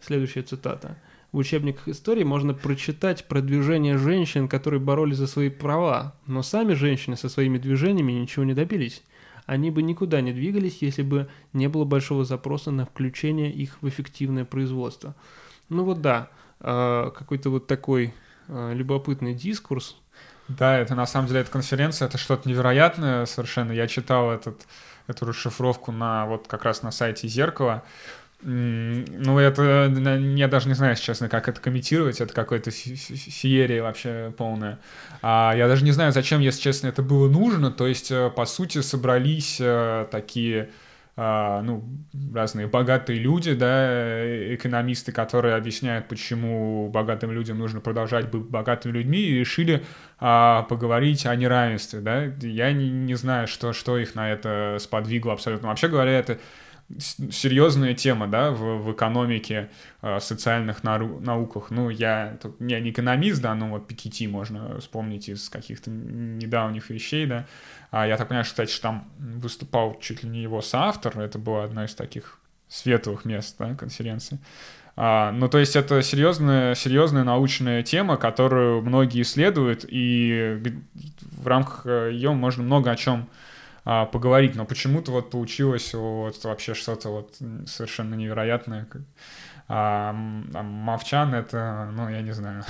Следующая 0.00 0.42
цитата. 0.42 0.98
В 1.32 1.38
учебниках 1.38 1.88
истории 1.88 2.22
можно 2.22 2.54
прочитать 2.54 3.26
про 3.26 3.40
движение 3.40 3.98
женщин, 3.98 4.48
которые 4.48 4.80
боролись 4.80 5.16
за 5.16 5.26
свои 5.26 5.50
права, 5.50 6.14
но 6.26 6.42
сами 6.42 6.74
женщины 6.74 7.16
со 7.16 7.28
своими 7.28 7.58
движениями 7.58 8.12
ничего 8.12 8.44
не 8.44 8.54
добились. 8.54 9.02
Они 9.44 9.70
бы 9.70 9.82
никуда 9.82 10.20
не 10.20 10.32
двигались, 10.32 10.78
если 10.80 11.02
бы 11.02 11.28
не 11.52 11.68
было 11.68 11.84
большого 11.84 12.24
запроса 12.24 12.70
на 12.70 12.84
включение 12.84 13.52
их 13.52 13.78
в 13.80 13.88
эффективное 13.88 14.44
производство. 14.44 15.14
Ну 15.68 15.84
вот 15.84 16.00
да, 16.00 16.30
а, 16.60 17.10
какой-то 17.10 17.50
вот 17.50 17.66
такой 17.66 18.14
а, 18.48 18.72
любопытный 18.72 19.34
дискурс, 19.34 19.96
да, 20.48 20.78
это 20.78 20.94
на 20.94 21.06
самом 21.06 21.28
деле 21.28 21.40
эта 21.40 21.50
конференция, 21.50 22.06
это 22.06 22.18
что-то 22.18 22.48
невероятное 22.48 23.26
совершенно. 23.26 23.72
Я 23.72 23.88
читал 23.88 24.30
этот, 24.30 24.66
эту 25.06 25.26
расшифровку 25.26 25.92
на 25.92 26.26
вот 26.26 26.46
как 26.46 26.64
раз 26.64 26.82
на 26.82 26.90
сайте 26.92 27.28
Зеркала. 27.28 27.82
Ну, 28.42 29.38
это, 29.38 29.90
я 30.36 30.48
даже 30.48 30.68
не 30.68 30.74
знаю, 30.74 30.94
честно, 30.96 31.28
как 31.28 31.48
это 31.48 31.58
комментировать, 31.60 32.20
это 32.20 32.34
какая-то 32.34 32.70
феерия 32.70 33.82
вообще 33.82 34.32
полная. 34.36 34.78
А 35.22 35.54
я 35.56 35.66
даже 35.68 35.84
не 35.84 35.90
знаю, 35.92 36.12
зачем, 36.12 36.40
если 36.40 36.60
честно, 36.60 36.88
это 36.88 37.02
было 37.02 37.28
нужно, 37.30 37.70
то 37.70 37.86
есть, 37.86 38.10
э, 38.10 38.30
по 38.30 38.44
сути, 38.44 38.82
собрались 38.82 39.56
э, 39.58 40.06
такие 40.10 40.68
ну, 41.16 41.82
разные 42.34 42.66
богатые 42.66 43.18
люди, 43.18 43.54
да, 43.54 44.54
экономисты, 44.54 45.12
которые 45.12 45.54
объясняют, 45.54 46.08
почему 46.08 46.90
богатым 46.90 47.32
людям 47.32 47.58
нужно 47.58 47.80
продолжать 47.80 48.30
быть 48.30 48.42
богатыми 48.42 48.92
людьми, 48.92 49.20
и 49.20 49.38
решили 49.38 49.82
а, 50.18 50.64
поговорить 50.64 51.24
о 51.24 51.34
неравенстве, 51.34 52.00
да. 52.00 52.24
Я 52.42 52.72
не, 52.72 52.90
не 52.90 53.14
знаю, 53.14 53.46
что, 53.48 53.72
что 53.72 53.96
их 53.96 54.14
на 54.14 54.30
это 54.30 54.76
сподвигло 54.78 55.32
абсолютно. 55.32 55.68
Вообще 55.68 55.88
говоря, 55.88 56.18
это 56.18 56.38
серьезная 56.98 57.94
тема, 57.94 58.28
да, 58.28 58.50
в, 58.50 58.82
в 58.82 58.92
экономике, 58.92 59.70
э, 60.02 60.20
социальных 60.20 60.84
нау 60.84 61.20
науках. 61.20 61.70
Ну, 61.70 61.90
я, 61.90 62.38
я 62.60 62.80
не 62.80 62.90
экономист, 62.90 63.42
да, 63.42 63.54
но 63.54 63.70
вот 63.70 63.86
Пикетти 63.86 64.26
можно 64.26 64.78
вспомнить 64.78 65.28
из 65.28 65.48
каких-то 65.48 65.90
недавних 65.90 66.90
вещей, 66.90 67.26
да. 67.26 67.46
А 67.90 68.06
я 68.06 68.16
так 68.16 68.28
понимаю, 68.28 68.44
кстати, 68.44 68.70
что 68.70 68.82
там 68.82 69.08
выступал 69.18 69.98
чуть 70.00 70.22
ли 70.22 70.28
не 70.28 70.42
его 70.42 70.62
соавтор, 70.62 71.18
это 71.18 71.38
было 71.38 71.64
одно 71.64 71.84
из 71.84 71.94
таких 71.94 72.38
светлых 72.68 73.24
мест, 73.24 73.56
да, 73.58 73.74
конференции. 73.74 74.38
А, 74.96 75.30
ну, 75.32 75.48
то 75.48 75.58
есть 75.58 75.76
это 75.76 76.02
серьезная, 76.02 76.74
серьезная 76.74 77.24
научная 77.24 77.82
тема, 77.82 78.16
которую 78.16 78.80
многие 78.82 79.22
исследуют, 79.22 79.84
и 79.86 80.62
в 81.20 81.46
рамках 81.46 81.82
э, 81.84 82.10
ее 82.12 82.32
можно 82.32 82.62
много 82.62 82.90
о 82.90 82.96
чем 82.96 83.28
а, 83.88 84.04
поговорить, 84.04 84.56
но 84.56 84.64
почему-то 84.64 85.12
вот 85.12 85.30
получилось 85.30 85.94
вот 85.94 86.42
вообще 86.42 86.74
что-то 86.74 87.08
вот 87.08 87.36
совершенно 87.66 88.16
невероятное. 88.16 88.88
А, 89.68 90.10
а 90.54 90.62
Мовчан 90.62 91.32
это, 91.34 91.88
ну, 91.92 92.08
я 92.08 92.20
не 92.20 92.32
знаю, 92.32 92.64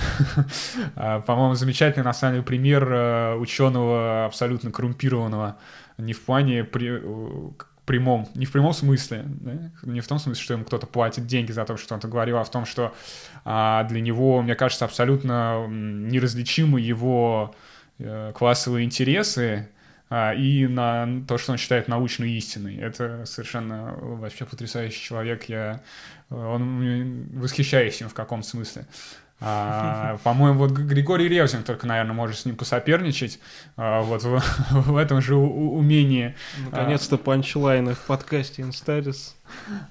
а, 0.95 1.21
по-моему, 1.21 1.55
замечательный 1.55 2.03
на 2.03 2.13
самом 2.13 2.35
деле 2.35 2.45
пример 2.45 2.87
э, 2.91 3.35
ученого 3.35 4.25
абсолютно 4.25 4.71
коррумпированного, 4.71 5.57
не 5.97 6.13
в 6.13 6.23
плане 6.23 6.63
при, 6.63 7.01
прямом, 7.85 8.29
не 8.35 8.45
в 8.45 8.51
прямом 8.51 8.73
смысле, 8.73 9.23
да? 9.25 9.71
не 9.83 10.01
в 10.01 10.07
том 10.07 10.19
смысле, 10.19 10.43
что 10.43 10.53
ему 10.53 10.65
кто-то 10.65 10.85
платит 10.85 11.25
деньги 11.25 11.51
за 11.51 11.65
то, 11.65 11.77
что 11.77 11.95
он 11.95 11.99
это 11.99 12.07
говорил, 12.07 12.37
а 12.37 12.43
в 12.43 12.51
том, 12.51 12.67
что 12.67 12.93
а, 13.43 13.85
для 13.85 14.01
него, 14.01 14.43
мне 14.43 14.53
кажется, 14.53 14.85
абсолютно 14.85 15.65
неразличимы 15.67 16.79
его 16.79 17.55
а, 17.99 18.33
классовые 18.33 18.85
интересы, 18.85 19.69
и 20.09 20.67
на 20.67 21.21
то, 21.27 21.37
что 21.37 21.51
он 21.51 21.57
считает 21.57 21.87
научной 21.87 22.31
истиной. 22.31 22.77
Это 22.77 23.25
совершенно 23.25 23.93
вообще 23.99 24.45
потрясающий 24.45 25.03
человек. 25.03 25.45
Я, 25.49 25.81
он 26.29 27.27
восхищаюсь 27.33 27.99
им 28.01 28.09
в 28.09 28.13
каком 28.13 28.43
смысле. 28.43 28.85
А, 29.39 30.17
по-моему, 30.23 30.59
вот 30.59 30.71
Григорий 30.71 31.27
Ревзин 31.27 31.63
только, 31.63 31.85
наверное, 31.85 32.13
может 32.13 32.39
с 32.39 32.45
ним 32.45 32.55
посоперничать. 32.55 33.39
А, 33.75 34.01
вот 34.01 34.23
в, 34.23 34.41
в 34.71 34.97
этом 34.97 35.21
же 35.21 35.35
умении. 35.35 36.35
Наконец-то 36.71 37.17
панчлайны 37.17 37.93
в 37.93 37.99
подкасте 37.99 38.63
Инстарис. 38.63 39.35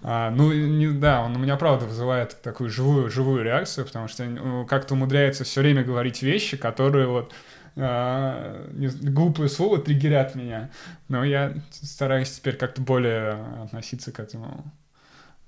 А, 0.02 0.30
ну, 0.30 0.52
не, 0.52 0.88
да, 0.88 1.22
он 1.22 1.36
у 1.36 1.38
меня 1.38 1.56
правда 1.56 1.86
вызывает 1.86 2.40
такую 2.42 2.70
живую, 2.70 3.10
живую 3.10 3.42
реакцию, 3.42 3.86
потому 3.86 4.08
что 4.08 4.24
ну, 4.24 4.66
как-то 4.66 4.94
умудряется 4.94 5.44
все 5.44 5.60
время 5.60 5.84
говорить 5.84 6.22
вещи, 6.22 6.56
которые 6.56 7.06
вот 7.06 7.32
а, 7.76 8.70
глупые 9.02 9.48
слова 9.48 9.78
триггерят 9.78 10.34
меня. 10.34 10.70
Но 11.08 11.24
я 11.24 11.54
стараюсь 11.70 12.30
теперь 12.32 12.56
как-то 12.56 12.80
более 12.82 13.32
относиться 13.64 14.12
к 14.12 14.20
этому 14.20 14.64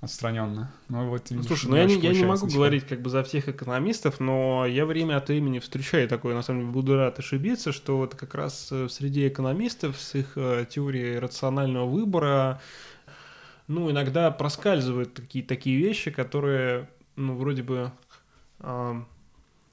отстраненно. 0.00 0.70
Ну, 0.88 1.08
вот, 1.08 1.30
видишь, 1.30 1.46
Слушай, 1.46 1.70
ну 1.70 1.76
я, 1.76 1.84
не, 1.84 1.98
я 1.98 2.12
не 2.12 2.24
могу 2.24 2.46
ничего. 2.46 2.60
говорить 2.60 2.86
как 2.86 3.02
бы 3.02 3.10
за 3.10 3.24
всех 3.24 3.48
экономистов, 3.48 4.20
но 4.20 4.64
я 4.64 4.86
время 4.86 5.16
от 5.16 5.28
времени 5.28 5.58
встречаю 5.58 6.08
такое, 6.08 6.34
на 6.34 6.42
самом 6.42 6.60
деле 6.60 6.72
буду 6.72 6.96
рад 6.96 7.18
ошибиться, 7.18 7.72
что 7.72 7.96
вот 7.96 8.14
как 8.14 8.34
раз 8.34 8.68
э, 8.70 8.88
среди 8.88 9.26
экономистов 9.26 10.00
с 10.00 10.14
их 10.14 10.32
э, 10.36 10.66
теорией 10.70 11.18
рационального 11.18 11.86
выбора, 11.86 12.60
ну, 13.66 13.90
иногда 13.90 14.30
проскальзывают 14.30 15.14
такие, 15.14 15.44
такие 15.44 15.76
вещи, 15.78 16.12
которые, 16.12 16.88
ну, 17.16 17.36
вроде 17.36 17.64
бы 17.64 17.90
э, 18.60 19.02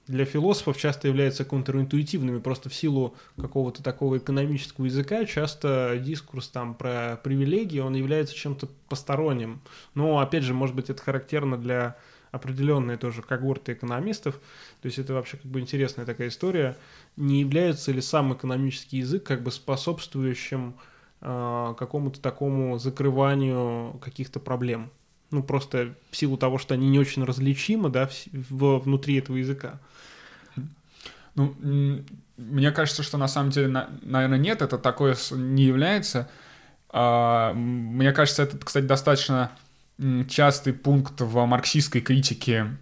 для 0.07 0.25
философов 0.25 0.77
часто 0.77 1.07
являются 1.07 1.45
контринтуитивными, 1.45 2.39
просто 2.39 2.69
в 2.69 2.75
силу 2.75 3.15
какого-то 3.39 3.81
такого 3.81 4.17
экономического 4.17 4.85
языка 4.85 5.25
часто 5.25 5.99
дискурс 5.99 6.47
там 6.49 6.75
про 6.75 7.19
привилегии, 7.23 7.79
он 7.79 7.95
является 7.95 8.35
чем-то 8.35 8.67
посторонним. 8.87 9.61
Но, 9.95 10.19
опять 10.19 10.43
же, 10.43 10.53
может 10.53 10.75
быть, 10.75 10.89
это 10.89 11.01
характерно 11.01 11.57
для 11.57 11.97
определенной 12.31 12.97
тоже 12.97 13.21
когорты 13.21 13.73
экономистов, 13.73 14.35
то 14.81 14.85
есть 14.85 14.99
это 14.99 15.13
вообще 15.13 15.37
как 15.37 15.49
бы 15.49 15.59
интересная 15.59 16.05
такая 16.05 16.27
история. 16.27 16.77
Не 17.15 17.39
является 17.39 17.91
ли 17.91 18.01
сам 18.01 18.33
экономический 18.33 18.97
язык 18.97 19.23
как 19.23 19.41
бы 19.41 19.51
способствующим 19.51 20.75
э, 21.21 21.73
какому-то 21.77 22.21
такому 22.21 22.77
закрыванию 22.77 23.99
каких-то 24.03 24.39
проблем? 24.39 24.91
Ну, 25.31 25.43
просто 25.43 25.95
в 26.11 26.17
силу 26.17 26.37
того, 26.37 26.57
что 26.57 26.73
они 26.73 26.89
не 26.89 26.99
очень 26.99 27.23
различимы, 27.23 27.89
да, 27.89 28.07
в, 28.07 28.51
в, 28.51 28.79
внутри 28.79 29.15
этого 29.15 29.37
языка. 29.37 29.79
Ну, 31.35 31.55
мне 32.37 32.71
кажется, 32.71 33.03
что 33.03 33.17
на 33.17 33.27
самом 33.27 33.51
деле, 33.51 33.67
наверное, 34.01 34.37
нет, 34.37 34.61
это 34.61 34.77
такое 34.77 35.15
не 35.31 35.63
является. 35.63 36.29
А, 36.89 37.53
мне 37.53 38.11
кажется, 38.11 38.43
это, 38.43 38.57
кстати, 38.57 38.85
достаточно 38.85 39.51
частый 40.27 40.73
пункт 40.73 41.21
в 41.21 41.45
марксистской 41.45 42.01
критике 42.01 42.77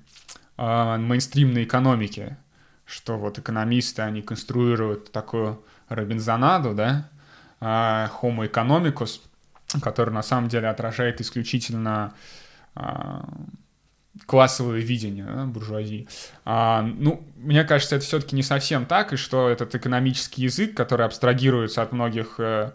а, 0.58 0.98
мейнстримной 0.98 1.63
экономики, 1.63 2.38
что 2.86 3.18
вот 3.18 3.39
экономисты, 3.39 4.02
они 4.02 4.22
конструируют 4.22 5.12
такую 5.12 5.63
Робинзонаду, 5.89 6.74
да, 6.74 7.10
а, 7.60 8.12
Homo 8.22 8.50
economicus, 8.50 9.22
который 9.82 10.13
на 10.13 10.24
самом 10.24 10.50
деле 10.50 10.68
отражает 10.68 11.22
исключительно 11.22 12.13
а, 12.76 13.28
классовое 14.26 14.80
видение 14.80 15.26
да, 15.26 15.45
буржуазии. 15.45 16.08
А, 16.45 16.82
ну, 16.82 17.26
мне 17.36 17.63
кажется, 17.63 17.95
это 17.95 18.06
все-таки 18.06 18.36
не 18.36 18.43
совсем 18.43 18.86
так, 18.86 19.13
и 19.13 19.15
что 19.15 19.49
этот 19.49 19.73
экономический 19.76 20.43
язык, 20.43 20.76
который 20.76 21.06
абстрагируется 21.06 21.82
от 21.82 21.91
многих 21.91 22.36
э, 22.38 22.71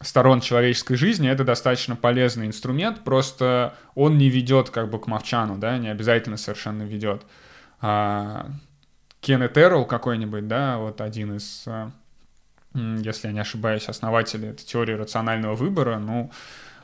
сторон 0.00 0.40
человеческой 0.40 0.96
жизни, 0.96 1.28
это 1.28 1.44
достаточно 1.44 1.96
полезный 1.96 2.46
инструмент, 2.46 3.02
просто 3.02 3.74
он 3.94 4.18
не 4.18 4.28
ведет 4.28 4.70
как 4.70 4.88
бы 4.88 5.00
к 5.00 5.08
Мовчану, 5.08 5.58
да, 5.58 5.78
не 5.78 5.88
обязательно 5.88 6.36
совершенно 6.36 6.84
ведет. 6.84 7.22
А, 7.80 8.48
Кеннет 9.20 9.58
Эрл 9.58 9.84
какой-нибудь, 9.84 10.46
да, 10.46 10.78
вот 10.78 11.00
один 11.00 11.36
из, 11.36 11.64
э, 11.66 11.90
если 12.74 13.26
я 13.26 13.32
не 13.32 13.40
ошибаюсь, 13.40 13.88
основателей 13.88 14.50
этой 14.50 14.64
теории 14.64 14.94
рационального 14.94 15.56
выбора, 15.56 15.98
ну, 15.98 16.30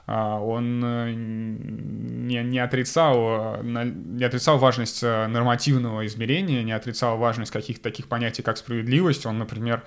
он 0.06 0.82
э, 0.84 1.12
не, 1.14 2.42
не, 2.42 2.58
отрицал, 2.58 3.62
не 3.62 4.24
отрицал 4.24 4.58
важность 4.58 5.02
э, 5.02 5.26
нормативного 5.28 6.04
измерения, 6.06 6.62
не 6.64 6.72
отрицал 6.72 7.18
важность 7.18 7.52
каких-то 7.52 7.84
таких 7.84 8.08
понятий, 8.08 8.42
как 8.42 8.56
справедливость. 8.56 9.26
Он, 9.26 9.38
например, 9.38 9.84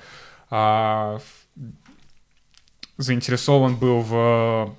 а, 0.49 1.19
заинтересован 2.97 3.75
был 3.75 3.99
в 4.01 4.75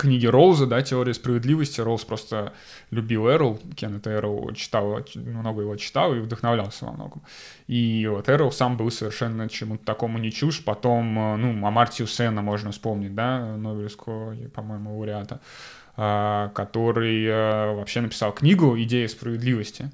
книги 0.00 0.26
Роуза, 0.26 0.66
да, 0.66 0.80
«Теория 0.80 1.12
справедливости». 1.12 1.80
Роуз 1.80 2.04
просто 2.04 2.54
любил 2.90 3.28
Эрл, 3.28 3.58
Кеннета 3.76 4.10
Эрл 4.10 4.50
читал, 4.54 5.04
много 5.14 5.60
его 5.60 5.76
читал 5.76 6.14
и 6.14 6.20
вдохновлялся 6.20 6.86
во 6.86 6.92
многом. 6.92 7.22
И 7.66 8.08
вот 8.10 8.28
Эрл 8.30 8.50
сам 8.50 8.78
был 8.78 8.90
совершенно 8.90 9.48
чему-то 9.48 9.84
такому 9.84 10.16
не 10.18 10.32
чушь. 10.32 10.64
Потом, 10.64 11.18
э, 11.18 11.36
ну, 11.36 11.66
Амартию 11.66 12.08
Сена 12.08 12.40
можно 12.40 12.72
вспомнить, 12.72 13.14
да, 13.14 13.56
Нобелевского, 13.56 14.34
по-моему, 14.54 14.96
лауреата, 14.96 15.40
а, 15.96 16.48
который 16.54 17.26
э, 17.26 17.74
вообще 17.74 18.00
написал 18.00 18.32
книгу 18.32 18.80
«Идея 18.80 19.06
справедливости». 19.06 19.90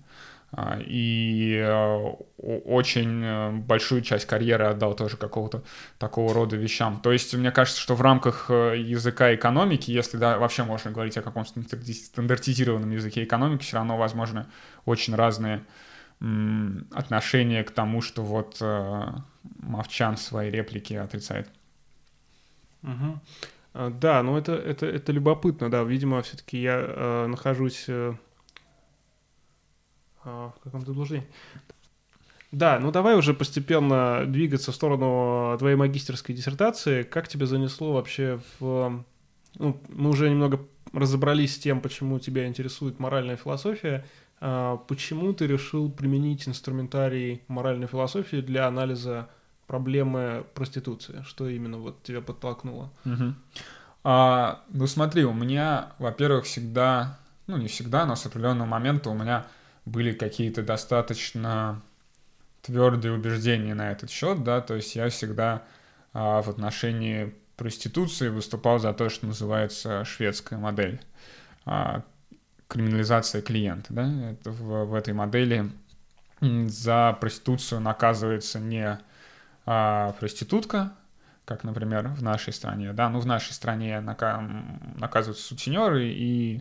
А, 0.52 0.78
и 0.80 1.56
э, 1.56 2.14
очень 2.38 3.22
э, 3.22 3.50
большую 3.50 4.02
часть 4.02 4.26
карьеры 4.26 4.66
отдал 4.66 4.94
тоже 4.94 5.16
какого-то 5.16 5.64
такого 5.98 6.32
рода 6.32 6.56
вещам. 6.56 7.00
То 7.00 7.12
есть 7.12 7.34
мне 7.34 7.50
кажется, 7.50 7.80
что 7.80 7.94
в 7.94 8.00
рамках 8.00 8.46
э, 8.48 8.78
языка 8.78 9.34
экономики, 9.34 9.90
если 9.90 10.16
да, 10.18 10.38
вообще 10.38 10.62
можно 10.62 10.92
говорить 10.92 11.16
о 11.18 11.22
каком-то 11.22 11.50
стандартизированном 11.92 12.90
языке 12.90 13.24
экономики, 13.24 13.64
все 13.64 13.76
равно 13.76 13.96
возможно 13.96 14.48
очень 14.84 15.14
разные 15.14 15.64
отношения 16.92 17.62
к 17.62 17.70
тому, 17.70 18.00
что 18.00 18.22
вот 18.22 18.58
Мовчан 19.60 20.16
в 20.16 20.20
своей 20.20 20.50
реплике 20.50 20.98
отрицает. 20.98 21.50
Угу. 22.82 23.90
Да, 24.00 24.22
ну 24.22 24.38
это, 24.38 24.54
это, 24.54 24.86
это 24.86 25.12
любопытно, 25.12 25.70
да. 25.70 25.82
Видимо, 25.82 26.22
все-таки 26.22 26.58
я 26.58 26.78
э, 26.78 27.26
нахожусь 27.26 27.84
в 30.26 30.60
каком-то 30.62 30.88
заблуждении. 30.88 31.26
Да, 32.52 32.78
ну 32.78 32.90
давай 32.92 33.16
уже 33.16 33.34
постепенно 33.34 34.24
двигаться 34.26 34.72
в 34.72 34.74
сторону 34.74 35.56
твоей 35.58 35.76
магистерской 35.76 36.34
диссертации. 36.34 37.02
Как 37.02 37.28
тебя 37.28 37.46
занесло 37.46 37.92
вообще 37.92 38.40
в... 38.58 39.04
Ну, 39.58 39.80
мы 39.88 40.10
уже 40.10 40.30
немного 40.30 40.60
разобрались 40.92 41.56
с 41.56 41.58
тем, 41.58 41.80
почему 41.80 42.18
тебя 42.18 42.46
интересует 42.46 42.98
моральная 42.98 43.36
философия. 43.36 44.04
А 44.40 44.76
почему 44.76 45.32
ты 45.32 45.46
решил 45.46 45.90
применить 45.90 46.46
инструментарий 46.46 47.42
моральной 47.48 47.86
философии 47.86 48.40
для 48.40 48.66
анализа 48.66 49.28
проблемы 49.66 50.44
проституции? 50.54 51.24
Что 51.26 51.48
именно 51.48 51.78
вот 51.78 52.02
тебя 52.02 52.20
подтолкнуло? 52.20 52.92
Угу. 53.04 53.34
А, 54.04 54.62
ну 54.68 54.86
смотри, 54.86 55.24
у 55.24 55.32
меня, 55.32 55.92
во-первых, 55.98 56.44
всегда, 56.44 57.18
ну 57.46 57.56
не 57.56 57.66
всегда, 57.66 58.06
но 58.06 58.14
с 58.14 58.26
определенного 58.26 58.68
момента 58.68 59.10
у 59.10 59.14
меня 59.14 59.46
были 59.86 60.12
какие-то 60.12 60.62
достаточно 60.62 61.80
твердые 62.60 63.14
убеждения 63.14 63.74
на 63.74 63.92
этот 63.92 64.10
счет, 64.10 64.42
да, 64.42 64.60
то 64.60 64.74
есть 64.74 64.96
я 64.96 65.08
всегда 65.08 65.62
а, 66.12 66.42
в 66.42 66.50
отношении 66.50 67.34
проституции 67.56 68.28
выступал 68.28 68.78
за 68.80 68.92
то, 68.92 69.08
что 69.08 69.26
называется 69.26 70.04
шведская 70.04 70.58
модель, 70.58 71.00
а, 71.64 72.02
криминализация 72.68 73.40
клиента, 73.40 73.94
да, 73.94 74.32
это 74.32 74.50
в, 74.50 74.86
в 74.86 74.94
этой 74.94 75.14
модели 75.14 75.70
за 76.40 77.16
проституцию 77.20 77.80
наказывается 77.80 78.58
не 78.58 78.98
а, 79.64 80.12
проститутка, 80.18 80.92
как, 81.44 81.62
например, 81.62 82.08
в 82.08 82.22
нашей 82.24 82.52
стране, 82.52 82.92
да, 82.92 83.08
ну, 83.08 83.20
в 83.20 83.26
нашей 83.26 83.52
стране 83.52 84.00
наказываются 84.00 85.44
сутенеры 85.44 86.08
и 86.08 86.60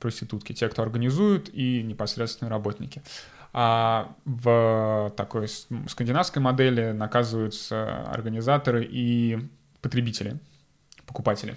проститутки, 0.00 0.52
те, 0.52 0.68
кто 0.68 0.82
организуют, 0.82 1.48
и 1.52 1.82
непосредственные 1.82 2.50
работники. 2.50 3.02
А 3.52 4.14
в 4.24 5.12
такой 5.16 5.48
скандинавской 5.48 6.42
модели 6.42 6.92
наказываются 6.92 8.04
организаторы 8.10 8.86
и 8.88 9.38
потребители, 9.80 10.38
покупатели. 11.06 11.56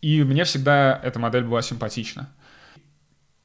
И 0.00 0.22
мне 0.22 0.44
всегда 0.44 1.00
эта 1.02 1.18
модель 1.18 1.44
была 1.44 1.62
симпатична. 1.62 2.28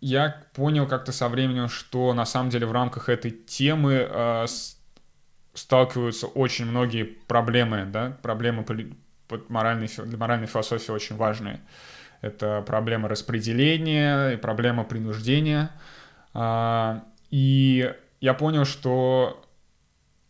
Я 0.02 0.44
понял 0.54 0.88
как-то 0.88 1.12
со 1.12 1.30
временем, 1.30 1.68
что 1.70 2.13
на 2.13 2.26
самом 2.26 2.50
деле 2.50 2.68
в 2.68 2.72
рамках 2.72 3.10
этой 3.10 3.32
темы 3.32 4.08
э, 4.08 4.46
сталкиваются 5.54 6.28
очень 6.28 6.65
многие 6.65 7.04
проблемы, 7.04 7.86
да, 7.86 8.18
проблемы 8.22 8.65
моральной, 9.50 9.88
для 9.88 10.18
моральной 10.18 10.48
философии 10.48 10.91
очень 10.91 11.15
важные 11.15 11.60
это 12.26 12.64
проблема 12.66 13.08
распределения 13.08 14.32
и 14.32 14.38
проблема 14.38 14.84
принуждения. 14.84 15.70
А, 16.34 17.04
и 17.30 17.94
я 18.20 18.34
понял, 18.34 18.66
что 18.66 19.46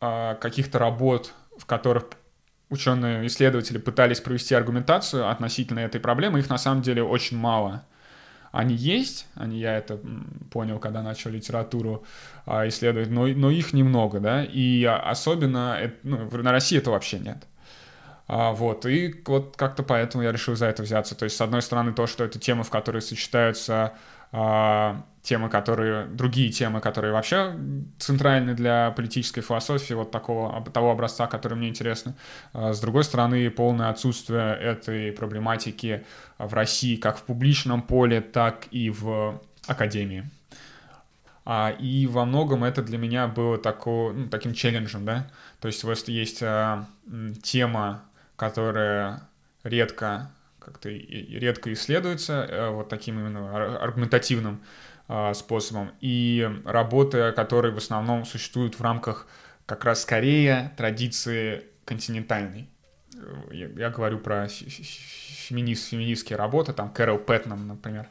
а, 0.02 0.36
каких-то 0.36 0.78
работ, 0.78 1.34
в 1.58 1.66
которых 1.66 2.08
ученые, 2.70 3.26
исследователи 3.28 3.78
пытались 3.78 4.20
провести 4.20 4.54
аргументацию 4.56 5.30
относительно 5.30 5.80
этой 5.80 6.02
проблемы, 6.02 6.40
их 6.40 6.50
на 6.50 6.58
самом 6.58 6.82
деле 6.82 7.02
очень 7.02 7.38
мало. 7.38 7.86
Они 8.52 8.76
есть, 8.76 9.28
они, 9.36 9.60
я 9.60 9.78
это 9.78 10.00
понял, 10.52 10.80
когда 10.80 11.02
начал 11.02 11.30
литературу 11.30 12.04
а, 12.46 12.68
исследовать, 12.68 13.10
но, 13.10 13.28
но 13.28 13.50
их 13.50 13.72
немного, 13.72 14.20
да, 14.20 14.44
и 14.44 14.84
особенно 14.84 15.92
ну, 16.04 16.30
на 16.30 16.52
России 16.52 16.78
это 16.78 16.92
вообще 16.92 17.20
нет. 17.20 17.48
А, 18.28 18.54
вот, 18.54 18.86
и 18.86 19.22
вот 19.26 19.56
как-то 19.56 19.84
поэтому 19.84 20.24
я 20.24 20.32
решил 20.32 20.56
за 20.56 20.68
это 20.68 20.84
взяться. 20.84 21.16
То 21.16 21.26
есть, 21.26 21.38
с 21.38 21.42
одной 21.42 21.62
стороны, 21.62 21.94
то, 21.94 22.08
что 22.08 22.24
это 22.24 22.40
темы, 22.40 22.64
в 22.64 22.70
которой 22.70 23.02
сочетаются 23.02 23.94
а, 24.32 25.04
темы, 25.22 25.50
которые, 25.50 26.08
другие 26.08 26.50
темы, 26.50 26.82
которые 26.82 27.14
вообще 27.14 27.56
центральны 28.00 28.54
для 28.54 28.92
политической 28.92 29.42
философии, 29.42 29.94
вот 29.94 30.12
такого, 30.12 30.64
того 30.72 30.92
образца, 30.92 31.28
который 31.28 31.56
мне 31.56 31.70
интересно. 31.70 32.16
А, 32.54 32.74
с 32.74 32.80
другой 32.80 33.04
стороны, 33.04 33.50
полное 33.52 33.90
отсутствие 33.90 34.56
этой 34.56 35.12
проблематики 35.12 36.04
в 36.40 36.54
России 36.54 36.96
как 36.96 37.18
в 37.18 37.24
публичном 37.24 37.84
поле, 37.84 38.22
так 38.22 38.68
и 38.72 38.90
в 38.90 39.40
академии. 39.68 40.30
А, 41.46 41.70
и 41.70 42.08
во 42.08 42.26
многом 42.26 42.64
это 42.64 42.82
для 42.82 42.98
меня 42.98 43.28
было 43.28 43.60
тако, 43.60 44.12
ну, 44.16 44.28
таким 44.30 44.54
челленджем, 44.56 45.06
да. 45.06 45.30
То 45.62 45.68
есть 45.68 45.84
вот 45.84 46.08
есть 46.08 46.42
а, 46.42 46.88
тема 47.44 48.02
которая 48.36 49.28
редко 49.64 50.32
как-то 50.60 50.90
редко 50.90 51.72
исследуется 51.74 52.48
э, 52.50 52.70
вот 52.70 52.90
таким 52.90 53.20
именно 53.20 53.78
аргументативным 53.78 54.62
а, 55.08 55.36
способом, 55.36 55.92
и 56.02 56.50
работы, 56.66 57.32
которые 57.34 57.72
в 57.72 57.78
основном 57.78 58.26
существуют 58.26 58.80
в 58.80 58.82
рамках 58.82 59.28
как 59.68 59.86
раз 59.86 60.02
скорее 60.02 60.74
традиции 60.78 61.64
континентальной. 61.86 62.68
Я, 63.52 63.68
я 63.68 63.90
говорю 63.92 64.18
про 64.18 64.48
феминист, 64.48 65.90
феминистские 65.90 66.38
работы, 66.38 66.74
там 66.74 66.92
Кэрол 66.92 67.20
Пэтнам, 67.20 67.68
например, 67.68 68.08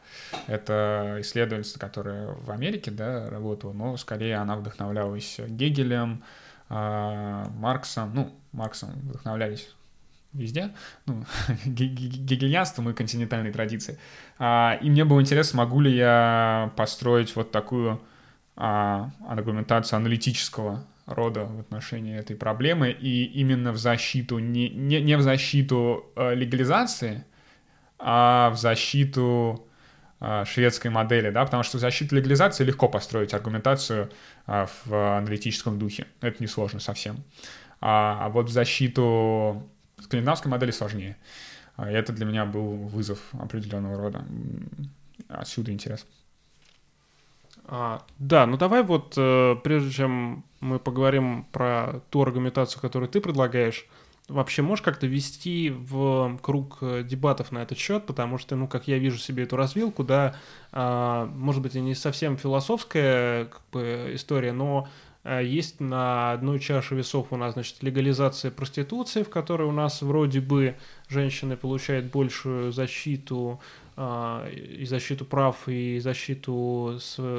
это 0.47 1.17
исследовательница, 1.19 1.81
которая 1.81 2.29
в 2.29 2.51
Америке, 2.53 2.93
да, 2.93 3.29
работала, 3.29 3.73
но 3.73 3.97
скорее 3.97 4.37
она 4.37 4.57
вдохновлялась 4.57 5.41
Гегелем, 5.41 6.23
а, 6.69 7.49
Марксом, 7.57 8.15
ну, 8.15 8.33
Марксом 8.53 8.91
вдохновлялись 8.91 9.75
везде, 10.35 10.75
ну, 11.07 11.25
гегельянством 11.65 12.91
и 12.91 12.93
континентальной 12.93 13.53
традиции. 13.53 13.99
А, 14.39 14.79
и 14.83 14.91
мне 14.91 15.05
было 15.05 15.21
интересно, 15.21 15.59
могу 15.59 15.81
ли 15.81 15.95
я 15.95 16.73
построить 16.77 17.35
вот 17.37 17.51
такую 17.51 18.01
а, 18.57 19.11
аргументацию 19.27 19.97
аналитического 19.97 20.85
рода 21.07 21.45
в 21.45 21.61
отношении 21.61 22.17
этой 22.17 22.37
проблемы 22.37 22.91
и 22.91 23.25
именно 23.25 23.73
в 23.73 23.77
защиту, 23.77 24.39
не, 24.39 24.69
не, 24.71 25.01
не 25.01 25.17
в 25.17 25.23
защиту 25.23 26.07
э, 26.17 26.35
легализации, 26.35 27.25
а 27.99 28.51
в 28.51 28.57
защиту 28.57 29.67
а, 30.27 30.45
шведской 30.47 30.91
модели, 30.91 31.29
да, 31.29 31.45
потому 31.45 31.63
что 31.63 31.79
защита 31.79 32.17
легализации 32.17 32.65
легко 32.65 32.89
построить 32.89 33.35
аргументацию 33.35 34.11
а, 34.47 34.67
в 34.87 35.19
аналитическом 35.19 35.79
духе. 35.79 36.07
Это 36.23 36.43
несложно 36.43 36.81
совсем. 36.81 37.23
А, 37.81 38.25
а 38.25 38.29
вот 38.31 38.49
в 38.49 38.53
защиту 38.53 39.69
скандинавской 40.01 40.51
модели 40.51 40.71
сложнее. 40.71 41.17
И 41.79 41.91
это 41.91 42.13
для 42.13 42.25
меня 42.27 42.45
был 42.45 42.77
вызов 42.77 43.21
определенного 43.33 43.97
рода. 43.97 44.25
Отсюда 45.29 45.73
интерес. 45.73 46.07
А, 47.67 48.05
да, 48.19 48.47
ну 48.47 48.57
давай 48.57 48.83
вот, 48.83 49.15
э, 49.17 49.57
прежде 49.65 49.91
чем 49.91 50.45
мы 50.61 50.79
поговорим 50.79 51.47
про 51.51 52.03
ту 52.11 52.23
аргументацию, 52.23 52.81
которую 52.81 53.09
ты 53.09 53.21
предлагаешь, 53.21 53.87
вообще 54.29 54.63
можешь 54.63 54.83
как-то 54.83 55.07
вести 55.07 55.71
в 55.71 56.39
круг 56.43 56.79
э, 56.81 57.03
дебатов 57.03 57.53
на 57.53 57.63
этот 57.63 57.79
счет, 57.79 58.07
потому 58.07 58.39
что, 58.39 58.57
ну, 58.57 58.69
как 58.69 58.89
я 58.89 58.99
вижу 58.99 59.19
себе 59.19 59.45
эту 59.45 59.57
развилку, 59.57 60.05
да, 60.05 60.37
а, 60.73 61.27
может 61.27 61.63
быть, 61.63 61.75
и 61.75 61.81
не 61.81 61.95
совсем 61.95 62.37
философская 62.37 63.47
как 63.47 63.63
бы, 63.73 64.11
история, 64.15 64.53
но 64.53 64.87
а, 64.87 64.89
есть 65.25 65.81
на 65.81 66.33
одной 66.33 66.59
чаше 66.59 66.95
весов 66.95 67.29
у 67.31 67.37
нас, 67.37 67.55
значит, 67.55 67.83
легализация 67.83 68.51
проституции, 68.51 69.23
в 69.23 69.31
которой 69.31 69.67
у 69.67 69.73
нас 69.73 70.03
вроде 70.03 70.41
бы 70.41 70.77
женщины 71.09 71.57
получают 71.57 72.07
большую 72.07 72.73
защиту 72.73 73.61
а, 73.97 74.47
и 74.49 74.85
защиту 74.85 75.25
прав, 75.25 75.67
и 75.67 75.99
защиту 75.99 76.99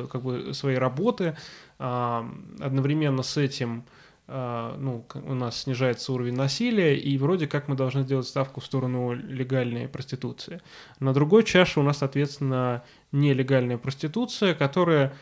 как 0.10 0.24
бы, 0.24 0.54
своей 0.54 0.80
работы. 0.80 1.38
А, 1.78 2.28
одновременно 2.60 3.22
с 3.22 3.38
этим 3.38 3.84
ну, 4.28 5.06
у 5.14 5.36
нас 5.36 5.62
снижается 5.62 6.12
уровень 6.12 6.34
насилия, 6.34 6.98
и 6.98 7.16
вроде 7.20 7.46
как 7.46 7.68
мы 7.68 7.76
должны 7.76 8.02
сделать 8.02 8.28
ставку 8.28 8.60
в 8.60 8.66
сторону 8.66 9.14
легальной 9.14 9.88
проституции. 9.88 10.62
На 11.00 11.14
другой 11.14 11.44
чаше 11.44 11.80
у 11.80 11.84
нас, 11.84 12.00
соответственно, 12.00 12.84
нелегальная 13.12 13.78
проституция, 13.78 14.56
которая 14.56 15.14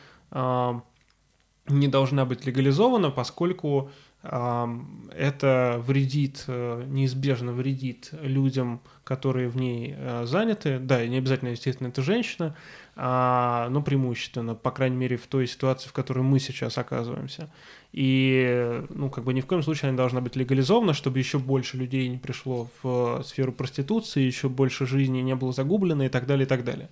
не 1.67 1.87
должна 1.87 2.25
быть 2.25 2.45
легализована, 2.45 3.09
поскольку 3.09 3.91
это 4.23 5.83
вредит, 5.85 6.45
э, 6.47 6.85
неизбежно 6.87 7.51
вредит 7.51 8.11
людям, 8.21 8.79
которые 9.03 9.49
в 9.49 9.57
ней 9.57 9.95
э, 9.97 10.25
заняты. 10.25 10.79
Да, 10.79 11.03
и 11.03 11.09
не 11.09 11.17
обязательно, 11.17 11.49
естественно, 11.49 11.89
это 11.89 12.01
женщина, 12.01 12.55
а, 12.95 13.67
но 13.69 13.81
преимущественно, 13.81 14.55
по 14.55 14.71
крайней 14.71 14.95
мере, 14.95 15.17
в 15.17 15.27
той 15.27 15.45
ситуации, 15.45 15.89
в 15.89 15.91
которой 15.91 16.21
мы 16.21 16.39
сейчас 16.39 16.77
оказываемся. 16.77 17.51
И, 17.91 18.85
ну, 18.91 19.09
как 19.09 19.25
бы 19.25 19.33
ни 19.33 19.41
в 19.41 19.45
коем 19.45 19.61
случае 19.61 19.89
она 19.89 19.97
должна 19.97 20.21
быть 20.21 20.37
легализована, 20.37 20.93
чтобы 20.93 21.19
еще 21.19 21.37
больше 21.37 21.75
людей 21.75 22.07
не 22.07 22.17
пришло 22.17 22.69
в 22.81 23.23
сферу 23.25 23.51
проституции, 23.51 24.21
еще 24.21 24.47
больше 24.47 24.85
жизни 24.85 25.19
не 25.19 25.35
было 25.35 25.51
загублено 25.51 26.05
и 26.05 26.09
так 26.09 26.27
далее, 26.27 26.45
и 26.45 26.47
так 26.47 26.63
далее. 26.63 26.89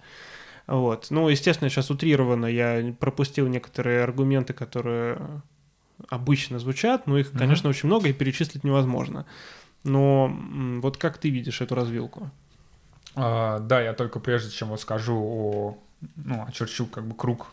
Вот. 0.72 1.08
Ну, 1.10 1.28
естественно, 1.28 1.70
сейчас 1.70 1.92
утрированно 1.92 2.46
я 2.46 2.96
пропустил 2.98 3.46
некоторые 3.50 4.04
аргументы, 4.04 4.54
которые 4.54 5.20
обычно 6.08 6.60
звучат, 6.60 7.08
но 7.08 7.18
их, 7.18 7.34
конечно, 7.34 7.68
mm-hmm. 7.68 7.72
очень 7.72 7.88
много 7.88 8.08
и 8.08 8.14
перечислить 8.14 8.64
невозможно. 8.64 9.26
Но 9.84 10.34
вот 10.82 10.96
как 10.96 11.18
ты 11.18 11.30
видишь 11.30 11.60
эту 11.60 11.76
развилку? 11.76 12.32
А, 13.16 13.60
да, 13.60 13.82
я 13.82 13.92
только 13.92 14.22
прежде 14.22 14.50
чем 14.50 14.70
вот 14.70 14.80
скажу 14.80 15.18
о, 15.22 15.78
ну, 16.16 16.46
очерчу 16.48 16.86
как 16.86 17.06
бы 17.06 17.16
круг, 17.16 17.48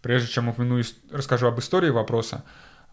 прежде 0.00 0.26
чем 0.26 0.48
упомяну, 0.48 0.82
расскажу 1.12 1.46
об 1.46 1.60
истории 1.60 1.90
вопроса, 1.90 2.42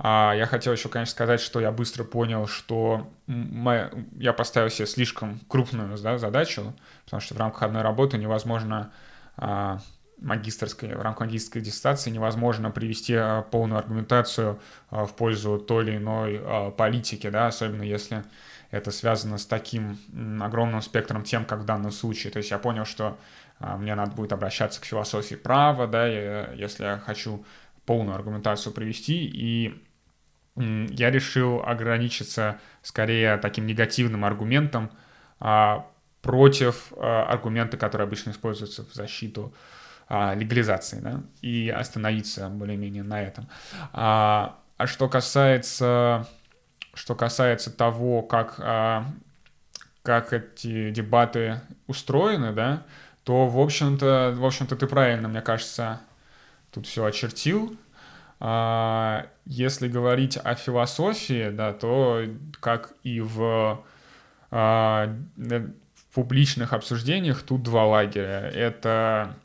а 0.02 0.34
я 0.34 0.46
хотел 0.46 0.72
еще, 0.72 0.88
конечно, 0.88 1.12
сказать, 1.12 1.42
что 1.42 1.60
я 1.60 1.72
быстро 1.72 2.06
понял, 2.06 2.48
что 2.48 3.12
моя, 3.28 3.92
я 4.18 4.32
поставил 4.32 4.70
себе 4.70 4.86
слишком 4.86 5.42
крупную 5.50 5.98
да, 5.98 6.18
задачу, 6.18 6.74
потому 7.04 7.20
что 7.20 7.36
в 7.36 7.38
рамках 7.38 7.64
одной 7.64 7.82
работы 7.82 8.18
невозможно 8.18 8.94
а, 9.36 9.80
магистрской, 10.22 10.96
в 10.96 11.02
рамках 11.02 11.28
магистрской 11.28 11.62
диссертации 11.62 12.12
невозможно 12.12 12.72
привести 12.72 13.14
а, 13.16 13.42
полную 13.42 13.80
аргументацию 13.80 14.60
а, 14.90 15.06
в 15.06 15.16
пользу 15.16 15.58
той 15.58 15.86
или 15.86 15.98
иной 15.98 16.42
а, 16.42 16.72
политики, 16.72 17.30
да, 17.30 17.48
особенно 17.48 17.84
если 17.84 18.24
это 18.72 18.92
связано 18.92 19.38
с 19.38 19.46
таким 19.46 19.98
огромным 20.42 20.82
спектром 20.82 21.24
тем, 21.24 21.44
как 21.44 21.60
в 21.60 21.66
данном 21.66 21.92
случае. 21.92 22.32
То 22.32 22.38
есть 22.38 22.52
я 22.52 22.60
понял, 22.60 22.86
что 22.86 23.18
мне 23.60 23.96
надо 23.96 24.12
будет 24.12 24.32
обращаться 24.32 24.80
к 24.80 24.86
философии 24.86 25.34
права, 25.34 25.88
да, 25.88 26.06
если 26.06 26.84
я 26.84 26.98
хочу 27.00 27.44
полную 27.88 28.14
аргументацию 28.14 28.72
привести, 28.72 29.26
и 29.26 29.84
я 30.60 31.10
решил 31.10 31.64
ограничиться 31.66 32.60
скорее 32.82 33.38
таким 33.38 33.66
негативным 33.66 34.26
аргументом 34.26 34.92
против 36.22 36.92
аргумента, 36.98 37.78
который 37.78 38.06
обычно 38.06 38.32
используется 38.32 38.84
в 38.84 38.94
защиту 38.94 39.54
а, 40.12 40.34
легализации, 40.34 41.00
да, 41.00 41.22
и 41.44 41.70
остановиться 41.70 42.50
более-менее 42.50 43.04
на 43.04 43.22
этом. 43.22 43.48
А, 43.94 44.58
а 44.78 44.88
что 44.88 45.08
касается, 45.08 46.28
что 46.96 47.14
касается 47.14 47.70
того, 47.70 48.24
как, 48.24 48.56
а, 48.58 49.06
как 50.02 50.34
эти 50.34 50.90
дебаты 50.90 51.62
устроены, 51.86 52.54
да, 52.54 52.84
то, 53.24 53.48
в 53.48 53.60
общем-то, 53.60 54.34
в 54.36 54.44
общем-то, 54.44 54.76
ты 54.76 54.88
правильно, 54.88 55.28
мне 55.28 55.42
кажется, 55.42 56.02
тут 56.72 56.88
все 56.88 57.06
очертил. 57.06 57.78
А, 58.40 59.28
если 59.46 59.88
говорить 59.88 60.38
о 60.38 60.56
философии, 60.56 61.50
да, 61.50 61.74
то 61.74 62.24
как 62.60 62.94
и 63.04 63.20
в, 63.20 63.84
а, 64.52 65.16
в 65.36 66.14
публичных 66.14 66.74
обсуждениях 66.74 67.42
тут 67.44 67.64
два 67.64 67.86
лагеря. 67.86 68.50
Это 68.54 69.36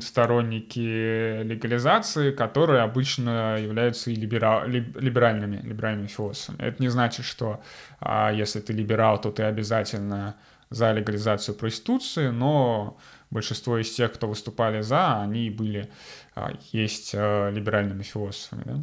сторонники 0.00 1.42
легализации, 1.42 2.32
которые 2.32 2.82
обычно 2.82 3.56
являются 3.58 4.10
и 4.10 4.14
либера... 4.14 4.66
либеральными, 4.66 5.56
либеральными 5.56 6.06
философами. 6.06 6.58
Это 6.60 6.82
не 6.82 6.88
значит, 6.88 7.24
что 7.24 7.62
а, 8.00 8.30
если 8.30 8.60
ты 8.60 8.72
либерал, 8.72 9.20
то 9.20 9.30
ты 9.30 9.42
обязательно 9.42 10.36
за 10.70 10.92
легализацию 10.92 11.54
проституции, 11.54 12.28
но 12.28 12.98
большинство 13.34 13.76
из 13.78 13.90
тех, 13.90 14.12
кто 14.12 14.28
выступали 14.28 14.80
за, 14.80 15.20
они 15.20 15.50
были, 15.50 15.90
а, 16.34 16.52
есть 16.72 17.14
а, 17.14 17.50
либеральными 17.50 18.02
философами. 18.02 18.62
Да? 18.64 18.82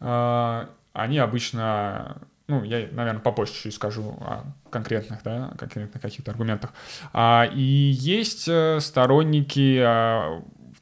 А, 0.00 0.70
они 0.92 1.18
обычно 1.18 2.20
ну, 2.48 2.62
я, 2.62 2.88
наверное, 2.92 3.20
попозже 3.20 3.54
чуть 3.54 3.74
скажу 3.74 4.16
о 4.20 4.44
конкретных, 4.70 5.22
да, 5.24 5.52
конкретных 5.58 6.00
каких-то 6.00 6.30
аргументах. 6.30 6.72
И 7.52 7.92
есть 7.98 8.46
э, 8.46 8.78
сторонники 8.78 9.82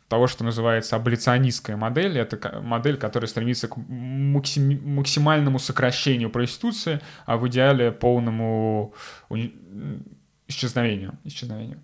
того, 0.09 0.27
что 0.27 0.45
называется 0.45 0.97
аболиционистская 0.97 1.77
модель. 1.77 2.19
Это 2.19 2.61
модель, 2.61 2.99
которая 2.99 3.29
стремится 3.29 3.69
к 3.69 3.79
максимальному 3.79 5.59
сокращению 5.59 6.29
проституции, 6.29 7.01
а 7.25 7.39
в 7.39 7.49
идеале 7.49 7.93
полному 7.93 8.93
исчезновению. 10.47 11.15
исчезновению. 11.25 11.81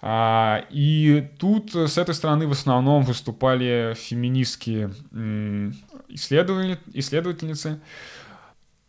А, 0.00 0.64
и 0.70 1.28
тут 1.38 1.74
с 1.74 1.98
этой 1.98 2.14
стороны 2.14 2.46
в 2.46 2.52
основном 2.52 3.02
выступали 3.02 3.94
феминистские 3.96 4.90
исследователи, 6.08 6.78
исследовательницы, 6.94 7.80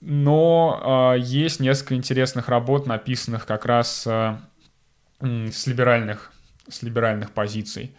но 0.01 1.15
э, 1.15 1.19
есть 1.19 1.59
несколько 1.59 1.95
интересных 1.95 2.47
работ, 2.47 2.85
написанных 2.85 3.45
как 3.45 3.65
раз 3.65 4.05
э, 4.07 4.37
с 5.19 5.67
либеральных, 5.67 6.31
с 6.69 6.83
либеральных 6.83 7.31
позиций. 7.31 7.91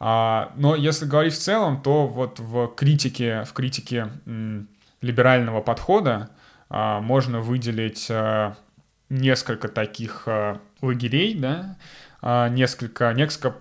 А, 0.00 0.52
но 0.56 0.74
если 0.74 1.04
говорить 1.04 1.34
в 1.34 1.38
целом, 1.38 1.80
то 1.80 2.06
вот 2.06 2.40
в 2.40 2.68
критике, 2.74 3.44
в 3.44 3.52
критике 3.52 4.08
либерального 5.00 5.60
подхода 5.60 6.30
а, 6.68 7.00
можно 7.00 7.40
выделить 7.40 8.08
а, 8.10 8.56
несколько 9.08 9.68
таких 9.68 10.24
а, 10.26 10.60
лагерей, 10.82 11.34
да, 11.34 11.76
а, 11.76 11.76
несколько, 12.50 13.12
несколько 13.12 13.54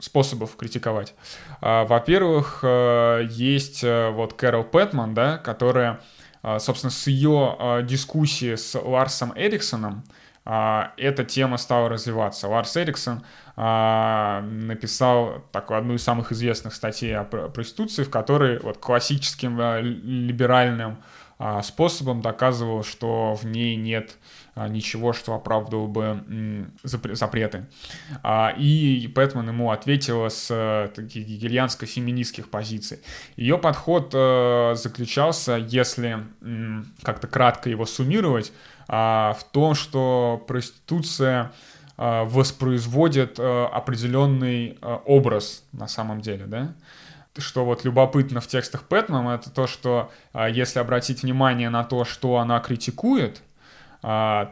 способов 0.00 0.56
критиковать. 0.56 1.14
А, 1.60 1.84
во-первых, 1.84 2.60
а, 2.62 3.20
есть 3.20 3.82
а, 3.84 4.10
вот 4.10 4.34
Кэрол 4.34 4.64
Пэтман, 4.64 5.14
да, 5.14 5.38
которая 5.38 6.00
а, 6.44 6.58
собственно, 6.58 6.90
с 6.90 7.06
ее 7.06 7.56
а, 7.58 7.80
дискуссии 7.80 8.54
с 8.54 8.78
Ларсом 8.78 9.32
Эриксоном 9.34 10.04
а, 10.44 10.92
эта 10.98 11.24
тема 11.24 11.56
стала 11.56 11.88
развиваться. 11.88 12.48
Ларс 12.48 12.76
Эриксон 12.76 13.24
написал 13.56 15.44
такую 15.52 15.78
одну 15.78 15.94
из 15.94 16.02
самых 16.02 16.32
известных 16.32 16.74
статей 16.74 17.16
о 17.16 17.22
проституции, 17.22 18.02
в 18.02 18.10
которой 18.10 18.58
вот 18.58 18.78
классическим 18.78 19.56
либеральным 19.80 20.96
способом 21.62 22.20
доказывал, 22.20 22.82
что 22.82 23.34
в 23.34 23.46
ней 23.46 23.76
нет 23.76 24.16
а, 24.16 24.43
ничего, 24.56 25.12
что 25.12 25.34
оправдывало 25.34 25.86
бы 25.86 26.68
запреты. 26.82 27.66
А, 28.22 28.54
и 28.56 29.08
Пэтман 29.08 29.48
ему 29.48 29.70
ответила 29.72 30.28
с 30.28 30.48
э, 30.50 30.90
таких 30.94 31.26
гегельянско-феминистских 31.26 32.48
позиций. 32.48 33.00
Ее 33.36 33.58
подход 33.58 34.12
э, 34.14 34.74
заключался, 34.76 35.56
если 35.56 36.24
как-то 37.02 37.26
кратко 37.26 37.68
его 37.68 37.84
суммировать, 37.84 38.52
а, 38.86 39.36
в 39.38 39.44
том, 39.44 39.74
что 39.74 40.42
проституция 40.46 41.52
воспроизводит 41.96 43.38
э, 43.38 43.64
определенный 43.66 44.78
образ 45.04 45.62
на 45.72 45.86
самом 45.86 46.20
деле, 46.20 46.46
да. 46.46 46.74
Что 47.38 47.64
вот 47.64 47.84
любопытно 47.84 48.40
в 48.40 48.48
текстах 48.48 48.82
Пэтмана, 48.84 49.36
это 49.36 49.48
то, 49.48 49.68
что 49.68 50.10
если 50.50 50.80
обратить 50.80 51.22
внимание 51.22 51.70
на 51.70 51.84
то, 51.84 52.04
что 52.04 52.38
она 52.38 52.58
критикует, 52.58 53.42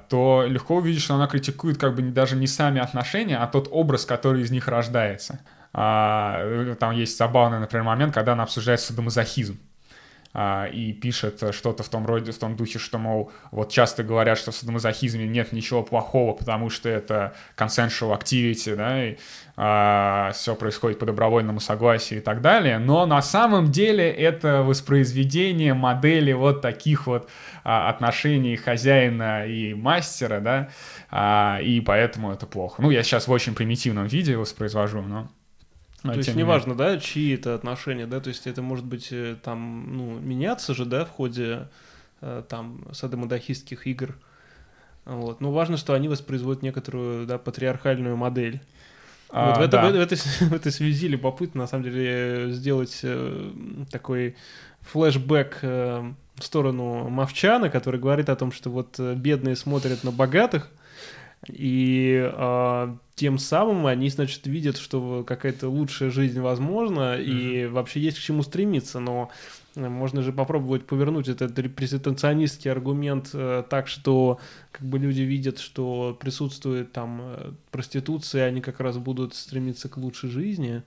то 0.08 0.44
легко 0.48 0.76
увидеть, 0.76 1.02
что 1.02 1.14
она 1.14 1.26
критикует 1.26 1.76
как 1.76 1.94
бы 1.94 2.00
даже 2.00 2.36
не 2.36 2.46
сами 2.46 2.80
отношения, 2.80 3.36
а 3.36 3.46
тот 3.46 3.68
образ, 3.70 4.06
который 4.06 4.40
из 4.42 4.50
них 4.50 4.66
рождается. 4.66 5.40
А, 5.74 6.74
там 6.80 6.92
есть 6.92 7.18
забавный, 7.18 7.58
например, 7.58 7.84
момент, 7.84 8.14
когда 8.14 8.32
она 8.32 8.44
обсуждает 8.44 8.80
садомазохизм. 8.80 9.58
А, 10.34 10.64
и 10.66 10.94
пишет 10.94 11.42
что-то 11.54 11.82
в 11.82 11.88
том 11.90 12.06
роде, 12.06 12.32
в 12.32 12.38
том 12.38 12.56
духе, 12.56 12.78
что, 12.78 12.96
мол, 12.96 13.30
вот 13.50 13.70
часто 13.70 14.02
говорят, 14.02 14.38
что 14.38 14.50
в 14.50 14.54
садомазохизме 14.54 15.26
нет 15.26 15.52
ничего 15.52 15.82
плохого, 15.82 16.32
потому 16.32 16.70
что 16.70 16.88
это 16.88 17.34
consensual 17.54 18.18
activity, 18.18 18.74
да, 18.74 19.04
и 19.04 19.16
а, 19.56 20.30
все 20.32 20.54
происходит 20.54 20.98
по 20.98 21.04
добровольному 21.04 21.60
согласию 21.60 22.20
и 22.20 22.22
так 22.22 22.40
далее, 22.40 22.78
но 22.78 23.04
на 23.04 23.20
самом 23.20 23.70
деле 23.70 24.10
это 24.10 24.62
воспроизведение 24.62 25.74
модели 25.74 26.32
вот 26.32 26.62
таких 26.62 27.06
вот 27.06 27.28
а, 27.62 27.90
отношений 27.90 28.56
хозяина 28.56 29.46
и 29.46 29.74
мастера, 29.74 30.40
да, 30.40 30.70
а, 31.10 31.58
и 31.60 31.82
поэтому 31.82 32.32
это 32.32 32.46
плохо. 32.46 32.80
Ну, 32.80 32.90
я 32.90 33.02
сейчас 33.02 33.28
в 33.28 33.30
очень 33.30 33.54
примитивном 33.54 34.06
виде 34.06 34.38
воспроизвожу, 34.38 35.02
но... 35.02 35.28
А, 36.04 36.12
то 36.12 36.18
есть 36.18 36.34
неважно, 36.34 36.74
да, 36.74 36.98
чьи 36.98 37.34
это 37.34 37.54
отношения, 37.54 38.06
да, 38.06 38.20
то 38.20 38.28
есть 38.28 38.46
это 38.46 38.60
может 38.62 38.84
быть 38.84 39.08
э, 39.12 39.36
там, 39.42 39.96
ну, 39.96 40.18
меняться 40.18 40.74
же, 40.74 40.84
да, 40.84 41.04
в 41.04 41.10
ходе 41.10 41.68
э, 42.20 42.42
там 42.48 42.84
садомадохистских 42.92 43.86
игр, 43.86 44.16
вот, 45.04 45.40
но 45.40 45.52
важно, 45.52 45.76
что 45.76 45.94
они 45.94 46.08
воспроизводят 46.08 46.62
некоторую, 46.62 47.26
да, 47.26 47.38
патриархальную 47.38 48.16
модель. 48.16 48.60
А, 49.30 49.50
вот 49.50 49.58
в, 49.58 49.60
это, 49.62 49.70
да. 49.70 49.88
в, 49.88 49.92
в, 49.92 50.00
этой, 50.00 50.16
в 50.40 50.52
этой 50.52 50.72
связи 50.72 51.08
любопытно, 51.08 51.62
на 51.62 51.66
самом 51.66 51.84
деле, 51.84 52.50
сделать 52.50 53.00
э, 53.02 53.50
такой 53.90 54.36
флешбэк 54.82 55.58
э, 55.62 56.12
в 56.36 56.42
сторону 56.42 57.08
Мовчана, 57.08 57.70
который 57.70 57.98
говорит 57.98 58.28
о 58.28 58.36
том, 58.36 58.52
что 58.52 58.70
вот 58.70 58.96
э, 58.98 59.14
бедные 59.14 59.56
смотрят 59.56 60.04
на 60.04 60.10
богатых, 60.10 60.70
и 61.48 62.30
э, 62.32 62.96
тем 63.16 63.38
самым 63.38 63.86
они, 63.86 64.08
значит, 64.10 64.46
видят, 64.46 64.76
что 64.76 65.24
какая-то 65.24 65.68
лучшая 65.68 66.10
жизнь 66.10 66.40
возможна, 66.40 67.16
mm-hmm. 67.16 67.24
и 67.24 67.66
вообще 67.66 68.00
есть 68.00 68.18
к 68.18 68.20
чему 68.20 68.42
стремиться, 68.42 69.00
но 69.00 69.30
э, 69.74 69.88
можно 69.88 70.22
же 70.22 70.32
попробовать 70.32 70.86
повернуть 70.86 71.28
этот 71.28 71.58
репрезентационистский 71.58 72.70
аргумент 72.70 73.30
э, 73.34 73.64
так, 73.68 73.88
что 73.88 74.38
как 74.70 74.86
бы 74.86 74.98
люди 74.98 75.22
видят, 75.22 75.58
что 75.58 76.16
присутствует 76.20 76.92
там 76.92 77.20
э, 77.22 77.52
проституция, 77.72 78.46
они 78.46 78.60
как 78.60 78.78
раз 78.78 78.98
будут 78.98 79.34
стремиться 79.34 79.88
к 79.88 79.96
лучшей 79.96 80.30
жизни. 80.30 80.84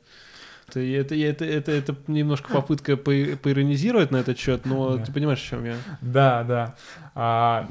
Это, 0.67 0.79
это, 0.79 1.15
это, 1.15 1.45
это, 1.45 1.71
это 1.71 1.95
немножко 2.07 2.51
попытка 2.51 2.97
по, 2.97 3.11
поиронизировать 3.41 4.11
на 4.11 4.17
этот 4.17 4.37
счет, 4.39 4.65
но 4.65 4.97
да. 4.97 5.05
ты 5.05 5.11
понимаешь, 5.11 5.39
о 5.39 5.49
чем 5.49 5.65
я? 5.65 5.75
Да, 6.01 6.43
да. 6.43 6.75
А, 7.13 7.67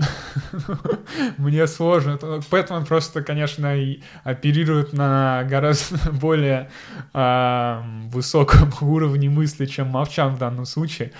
мне 1.38 1.66
сложно. 1.66 2.18
Бэтмен 2.50 2.86
просто, 2.86 3.22
конечно, 3.22 3.76
оперирует 4.22 4.92
на 4.92 5.44
гораздо 5.44 6.12
более 6.12 6.70
а, 7.12 7.84
высоком 8.10 8.72
уровне 8.80 9.28
мысли, 9.28 9.66
чем 9.66 9.88
Мовчан 9.88 10.36
в 10.36 10.38
данном 10.38 10.64
случае. 10.64 11.12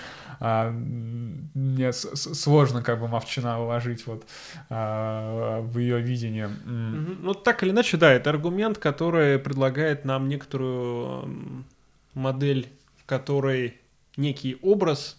А, 0.47 0.69
мне 0.69 1.91
сложно 1.91 2.83
как 2.83 2.99
бы 2.99 3.07
Мовчана 3.07 3.59
уложить 3.59 4.05
вот 4.05 4.27
а, 4.69 5.61
в 5.61 5.79
ее 5.79 5.99
видение. 5.99 6.47
Ну, 6.65 7.33
так 7.33 7.63
или 7.63 7.71
иначе, 7.71 7.97
да, 7.97 8.11
это 8.11 8.29
аргумент, 8.29 8.77
который 8.77 9.39
предлагает 9.39 10.05
нам 10.05 10.29
некоторую 10.29 11.65
модель, 12.13 12.69
в 13.01 13.07
которой 13.07 13.79
некий 14.17 14.59
образ, 14.61 15.17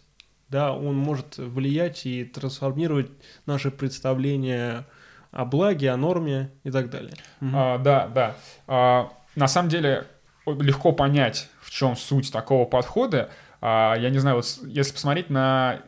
да, 0.48 0.72
он 0.72 0.96
может 0.96 1.38
влиять 1.38 2.06
и 2.06 2.24
трансформировать 2.24 3.10
наши 3.46 3.72
представления 3.72 4.86
о 5.32 5.44
благе, 5.44 5.90
о 5.90 5.96
норме 5.96 6.52
и 6.62 6.70
так 6.70 6.88
далее. 6.88 7.14
А, 7.40 7.78
да, 7.78 8.06
да. 8.06 8.36
А, 8.68 9.12
на 9.34 9.48
самом 9.48 9.70
деле 9.70 10.06
легко 10.46 10.92
понять, 10.92 11.48
в 11.60 11.72
чем 11.72 11.96
суть 11.96 12.30
такого 12.30 12.64
подхода, 12.64 13.28
я 13.60 14.10
не 14.10 14.18
знаю, 14.18 14.36
вот 14.36 14.58
если 14.66 14.92
посмотреть 14.92 15.30
на 15.30 15.82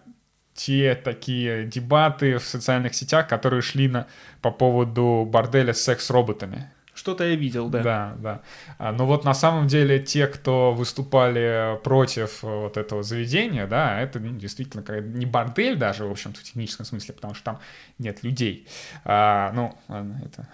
те 0.55 0.97
такие 0.97 1.65
дебаты 1.67 2.39
в 2.39 2.45
социальных 2.45 2.95
сетях, 2.95 3.29
которые 3.29 3.63
шли 3.63 3.89
на, 3.89 4.09
по 4.43 4.51
поводу 4.51 5.25
борделя 5.27 5.73
с 5.73 5.81
секс-роботами. 5.83 6.71
Что-то 6.99 7.23
я 7.23 7.37
видел, 7.37 7.69
да. 7.69 7.83
Да, 7.85 8.15
да. 8.19 8.41
А, 8.79 8.91
но 8.91 9.07
вот 9.07 9.25
на 9.25 9.33
самом 9.33 9.69
деле 9.69 10.01
те, 10.01 10.27
кто 10.27 10.73
выступали 10.73 11.79
против 11.85 12.43
вот 12.43 12.77
этого 12.77 13.05
заведения, 13.05 13.69
да, 13.69 14.01
это 14.01 14.19
ну, 14.19 14.37
действительно 14.37 14.83
не 15.01 15.25
бордель 15.25 15.77
даже, 15.77 16.07
в 16.07 16.11
общем-то, 16.11 16.41
в 16.41 16.43
техническом 16.43 16.85
смысле, 16.85 17.15
потому 17.15 17.35
что 17.35 17.45
там 17.45 17.61
нет 18.01 18.25
людей. 18.25 18.67
А, 19.05 19.53
ну, 19.53 19.79
ладно, 19.87 20.21
это 20.25 20.49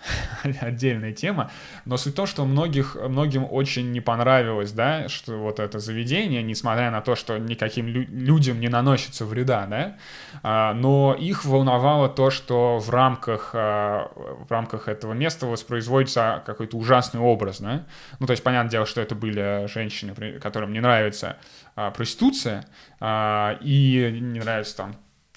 отдельная 0.60 1.14
тема. 1.14 1.50
Но 1.86 1.96
суть 1.96 2.12
в 2.12 2.16
том, 2.16 2.26
что 2.26 2.44
многих, 2.44 2.94
многим 2.94 3.46
очень 3.50 3.90
не 3.92 4.02
понравилось, 4.02 4.72
да, 4.72 5.08
что 5.08 5.38
вот 5.38 5.58
это 5.60 5.78
заведение, 5.78 6.42
несмотря 6.42 6.90
на 6.90 7.00
то, 7.00 7.14
что 7.14 7.38
никаким 7.38 7.86
лю- 7.86 8.06
людям 8.10 8.60
не 8.60 8.68
наносится 8.68 9.24
вреда, 9.24 9.64
да, 9.66 9.96
а, 10.42 10.74
но 10.74 11.16
их 11.18 11.46
волновало 11.46 12.10
то, 12.10 12.28
что 12.28 12.78
в 12.80 12.90
рамках, 12.90 13.52
а, 13.54 14.10
в 14.46 14.50
рамках 14.52 14.88
этого 14.88 15.14
места 15.14 15.46
воспроизводится 15.46 16.33
какой-то 16.40 16.76
ужасный 16.76 17.20
образ, 17.20 17.60
да. 17.60 17.86
Ну, 18.18 18.26
то 18.26 18.32
есть, 18.32 18.42
понятное 18.42 18.70
дело, 18.70 18.86
что 18.86 19.00
это 19.00 19.14
были 19.14 19.66
женщины, 19.66 20.14
которым 20.40 20.72
не 20.72 20.80
нравится 20.80 21.36
а, 21.76 21.90
проституция, 21.90 22.66
а, 23.00 23.58
и 23.60 24.18
не 24.20 24.40
нравятся 24.40 24.76
там 24.76 24.96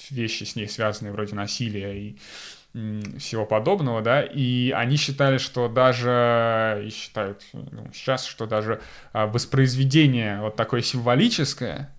вещи 0.10 0.44
с 0.44 0.56
ней 0.56 0.68
связанные 0.68 1.12
вроде 1.12 1.36
насилия 1.36 1.98
и 1.98 2.18
всего 3.18 3.46
подобного, 3.46 4.02
да, 4.02 4.22
и 4.22 4.72
они 4.72 4.98
считали, 4.98 5.38
что 5.38 5.68
даже, 5.68 6.84
и 6.86 6.90
считают 6.90 7.42
ну, 7.54 7.88
сейчас, 7.94 8.26
что 8.26 8.46
даже 8.46 8.82
а, 9.14 9.26
воспроизведение 9.26 10.42
вот 10.42 10.56
такое 10.56 10.82
символическое 10.82 11.96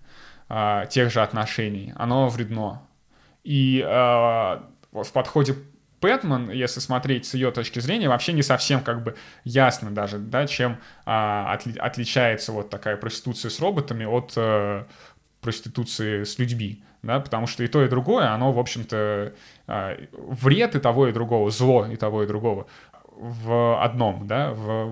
а, 0.47 0.85
тех 0.85 1.11
же 1.11 1.21
отношений, 1.21 1.93
оно 1.97 2.29
вредно. 2.29 2.87
И 3.43 3.83
а, 3.85 4.69
в 4.91 5.11
подходе 5.11 5.55
Пэтман, 5.99 6.49
если 6.49 6.79
смотреть 6.79 7.25
с 7.25 7.33
ее 7.33 7.51
точки 7.51 7.79
зрения, 7.79 8.09
вообще 8.09 8.33
не 8.33 8.43
совсем 8.43 8.81
как 8.81 9.03
бы 9.03 9.15
ясно 9.43 9.91
даже, 9.91 10.17
да, 10.17 10.47
чем 10.47 10.77
а, 11.05 11.53
отли, 11.53 11.77
отличается 11.77 12.51
вот 12.51 12.69
такая 12.69 12.97
проституция 12.97 13.49
с 13.49 13.59
роботами 13.59 14.05
от 14.05 14.33
а, 14.37 14.87
проституции 15.41 16.23
с 16.23 16.39
людьми, 16.39 16.83
да, 17.01 17.19
потому 17.19 17.47
что 17.47 17.63
и 17.63 17.67
то, 17.67 17.83
и 17.83 17.89
другое, 17.89 18.33
оно, 18.33 18.51
в 18.51 18.59
общем-то, 18.59 19.33
а, 19.67 19.97
вред 20.11 20.75
и 20.75 20.79
того, 20.79 21.07
и 21.07 21.11
другого, 21.11 21.49
зло 21.51 21.85
и 21.85 21.95
того, 21.95 22.23
и 22.23 22.27
другого 22.27 22.67
в 23.19 23.83
одном, 23.83 24.27
да, 24.27 24.53
в, 24.53 24.87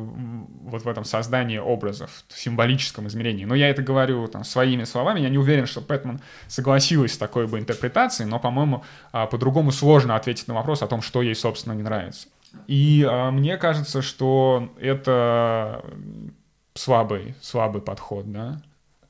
вот 0.63 0.83
в 0.83 0.87
этом 0.87 1.05
создании 1.05 1.59
образов, 1.59 2.25
в 2.27 2.37
символическом 2.37 3.07
измерении. 3.07 3.45
Но 3.45 3.55
я 3.55 3.69
это 3.69 3.81
говорю 3.81 4.27
там 4.27 4.43
своими 4.43 4.83
словами, 4.83 5.21
я 5.21 5.29
не 5.29 5.37
уверен, 5.37 5.65
что 5.65 5.79
Пэтман 5.79 6.19
согласилась 6.47 7.13
с 7.13 7.17
такой 7.17 7.47
бы 7.47 7.57
интерпретацией, 7.57 8.29
но, 8.29 8.37
по-моему, 8.37 8.83
а, 9.13 9.27
по-другому 9.27 9.71
сложно 9.71 10.17
ответить 10.17 10.49
на 10.49 10.53
вопрос 10.55 10.81
о 10.81 10.87
том, 10.87 11.01
что 11.01 11.21
ей, 11.21 11.35
собственно, 11.35 11.73
не 11.73 11.83
нравится. 11.83 12.27
И 12.67 13.07
а, 13.09 13.31
мне 13.31 13.55
кажется, 13.55 14.01
что 14.01 14.73
это 14.77 15.85
слабый, 16.73 17.33
слабый 17.41 17.81
подход, 17.81 18.29
да. 18.29 18.61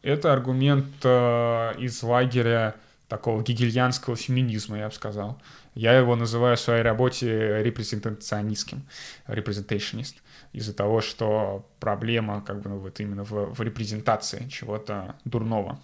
Это 0.04 0.32
аргумент 0.32 0.86
а, 1.04 1.72
из 1.74 2.04
лагеря 2.04 2.76
такого 3.08 3.42
гегельянского 3.42 4.16
феминизма, 4.16 4.78
я 4.78 4.90
бы 4.90 4.94
сказал. 4.94 5.40
Я 5.78 5.94
его 5.94 6.16
называю 6.16 6.58
в 6.58 6.60
своей 6.60 6.82
работе 6.82 7.62
репрезентационистским, 7.62 8.82
representationist, 9.28 10.16
из-за 10.52 10.74
того, 10.74 11.02
что 11.02 11.70
проблема 11.80 12.42
как 12.42 12.62
бы 12.62 12.70
ну, 12.70 12.80
вот 12.80 13.00
именно 13.00 13.24
в, 13.24 13.54
в 13.54 13.62
репрезентации 13.62 14.48
чего-то 14.50 15.16
дурного. 15.24 15.80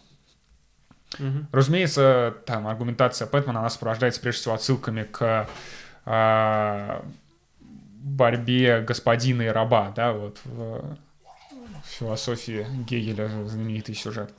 Угу. 1.20 1.46
Разумеется, 1.52 2.36
там 2.48 2.68
аргументация 2.68 3.28
Пэтмана, 3.28 3.60
она 3.60 3.70
сопровождается 3.70 4.20
прежде 4.20 4.42
всего 4.42 4.56
отсылками 4.56 5.04
к 5.04 5.48
э, 6.06 7.02
борьбе 7.60 8.82
господина 8.82 9.44
и 9.44 9.48
раба, 9.48 9.94
да, 9.96 10.14
вот 10.14 10.40
в, 10.44 10.98
в 11.22 11.86
философии 11.86 12.66
Гегеля 12.90 13.28
знаменитый 13.46 13.94
сюжет. 13.94 14.34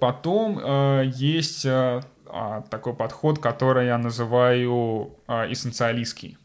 Потом 0.00 0.58
э, 0.58 1.04
есть 1.14 1.64
э, 1.66 2.02
такой 2.70 2.94
подход, 2.94 3.38
который 3.38 3.86
я 3.86 3.98
называю 3.98 5.16
а, 5.26 5.50
эссенциалистский. 5.50 6.38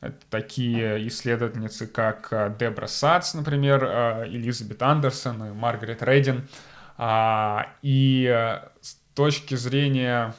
Это 0.00 0.18
такие 0.30 1.06
исследовательницы, 1.08 1.86
как 1.86 2.28
а, 2.32 2.50
Дебра 2.50 2.86
Сац, 2.86 3.34
например, 3.34 3.84
а, 3.84 4.24
Элизабет 4.26 4.82
Андерсон 4.82 5.44
и 5.44 5.52
Маргарет 5.52 6.02
Рейдин. 6.02 6.48
А, 6.96 7.72
и 7.82 8.26
а, 8.26 8.70
с 8.80 8.96
точки 9.14 9.54
зрения 9.54 10.34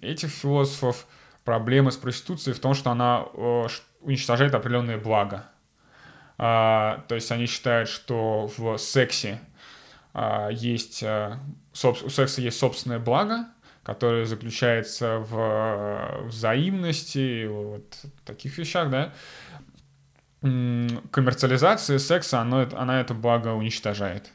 этих 0.00 0.30
философов 0.30 1.06
проблема 1.44 1.90
с 1.90 1.96
проституцией 1.96 2.54
в 2.54 2.60
том, 2.60 2.72
что 2.72 2.90
она 2.90 3.26
уничтожает 4.00 4.54
определенные 4.54 4.96
блага. 4.96 5.44
А, 6.38 7.04
то 7.08 7.14
есть 7.14 7.30
они 7.32 7.46
считают, 7.46 7.88
что 7.88 8.50
в 8.56 8.76
сексе 8.78 9.40
а, 9.40 9.55
есть, 10.50 11.02
а, 11.02 11.40
у 11.82 12.10
секса 12.10 12.40
есть 12.40 12.58
собственное 12.58 12.98
благо, 12.98 13.46
которое 13.82 14.24
заключается 14.24 15.18
в 15.18 16.22
взаимности, 16.24 17.46
вот 17.46 17.84
таких 18.24 18.56
вещах, 18.56 18.90
да. 18.90 19.12
Коммерциализация 20.40 21.98
секса, 21.98 22.40
она, 22.40 22.68
она 22.72 23.00
это 23.00 23.12
благо 23.14 23.48
уничтожает. 23.48 24.32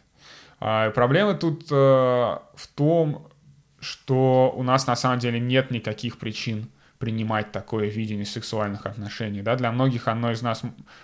А 0.60 0.92
проблема 0.92 1.34
тут 1.34 1.64
э, 1.72 1.76
в 1.76 2.68
том, 2.76 3.28
что 3.80 4.54
у 4.56 4.62
нас 4.62 4.86
на 4.86 4.96
самом 4.96 5.18
деле 5.18 5.40
нет 5.40 5.72
никаких 5.72 6.20
причин 6.20 6.70
принимать 7.00 7.52
такое 7.52 7.88
видение 7.88 8.26
сексуальных 8.26 8.86
отношений. 8.86 9.42
Да? 9.42 9.56
Для, 9.56 9.72
многих 9.72 10.08
оно 10.08 10.32
из 10.32 10.44
нас, 10.44 10.62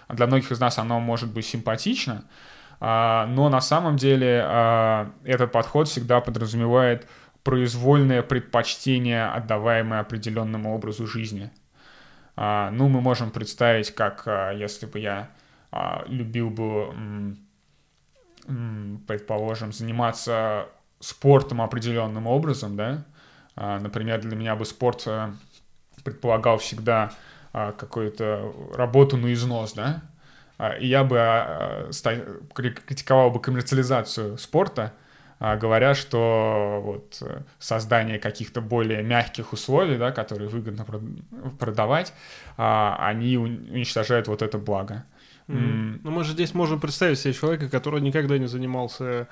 для 0.09 0.28
многих 0.28 0.51
из 0.51 0.59
нас 0.59 0.78
оно 0.78 0.99
может 0.99 1.34
быть 1.34 1.47
симпатично, 1.47 2.23
а, 2.23 2.57
но 2.80 3.49
на 3.49 3.61
самом 3.61 3.97
деле 3.97 4.43
а, 4.45 5.11
этот 5.23 5.51
подход 5.51 5.88
всегда 5.88 6.21
подразумевает 6.21 7.07
произвольное 7.43 8.21
предпочтение, 8.21 9.25
отдаваемое 9.25 10.01
определенному 10.01 10.75
образу 10.75 11.07
жизни. 11.07 11.49
А, 12.36 12.69
ну, 12.71 12.88
мы 12.88 13.01
можем 13.01 13.32
представить, 13.32 13.91
как 13.95 14.28
если 14.55 14.86
бы 14.86 14.99
я 14.99 15.30
любил 16.07 16.49
бы, 16.49 17.36
предположим, 19.05 19.73
заниматься 19.73 20.67
спортом 20.99 21.61
определенным 21.61 22.25
образом, 22.25 22.75
да, 22.78 23.03
например, 23.55 24.21
для 24.21 24.36
меня 24.36 24.55
бы 24.55 24.65
спорт 24.65 25.03
э, 25.07 25.32
предполагал 26.03 26.57
всегда 26.57 27.11
а, 27.53 27.71
какую-то 27.71 28.53
работу 28.75 29.17
на 29.17 29.34
износ, 29.34 29.73
да, 29.73 29.86
а, 29.93 30.16
я 30.80 31.03
бы 31.03 31.18
а, 31.20 31.89
критиковал 32.53 33.32
бы 33.32 33.39
коммерциализацию 33.39 34.38
спорта, 34.38 34.93
говоря, 35.39 35.93
что 35.93 36.82
вот 36.84 37.22
создание 37.60 38.18
каких-то 38.18 38.60
более 38.60 39.03
мягких 39.03 39.53
условий, 39.53 39.97
да, 39.97 40.12
которые 40.12 40.49
выгодно 40.49 40.84
продавать, 41.60 42.12
они 42.55 43.38
уничтожают 43.38 44.28
вот 44.28 44.41
это 44.41 44.58
благо. 44.58 45.05
Mm-hmm. 45.47 45.99
Ну, 46.03 46.12
мы 46.12 46.24
же 46.24 46.34
здесь 46.34 46.55
можем 46.55 46.80
представить 46.80 47.20
себе 47.20 47.34
человека, 47.34 47.70
который 47.70 48.01
никогда 48.01 48.39
не 48.39 48.47
занимался 48.47 49.28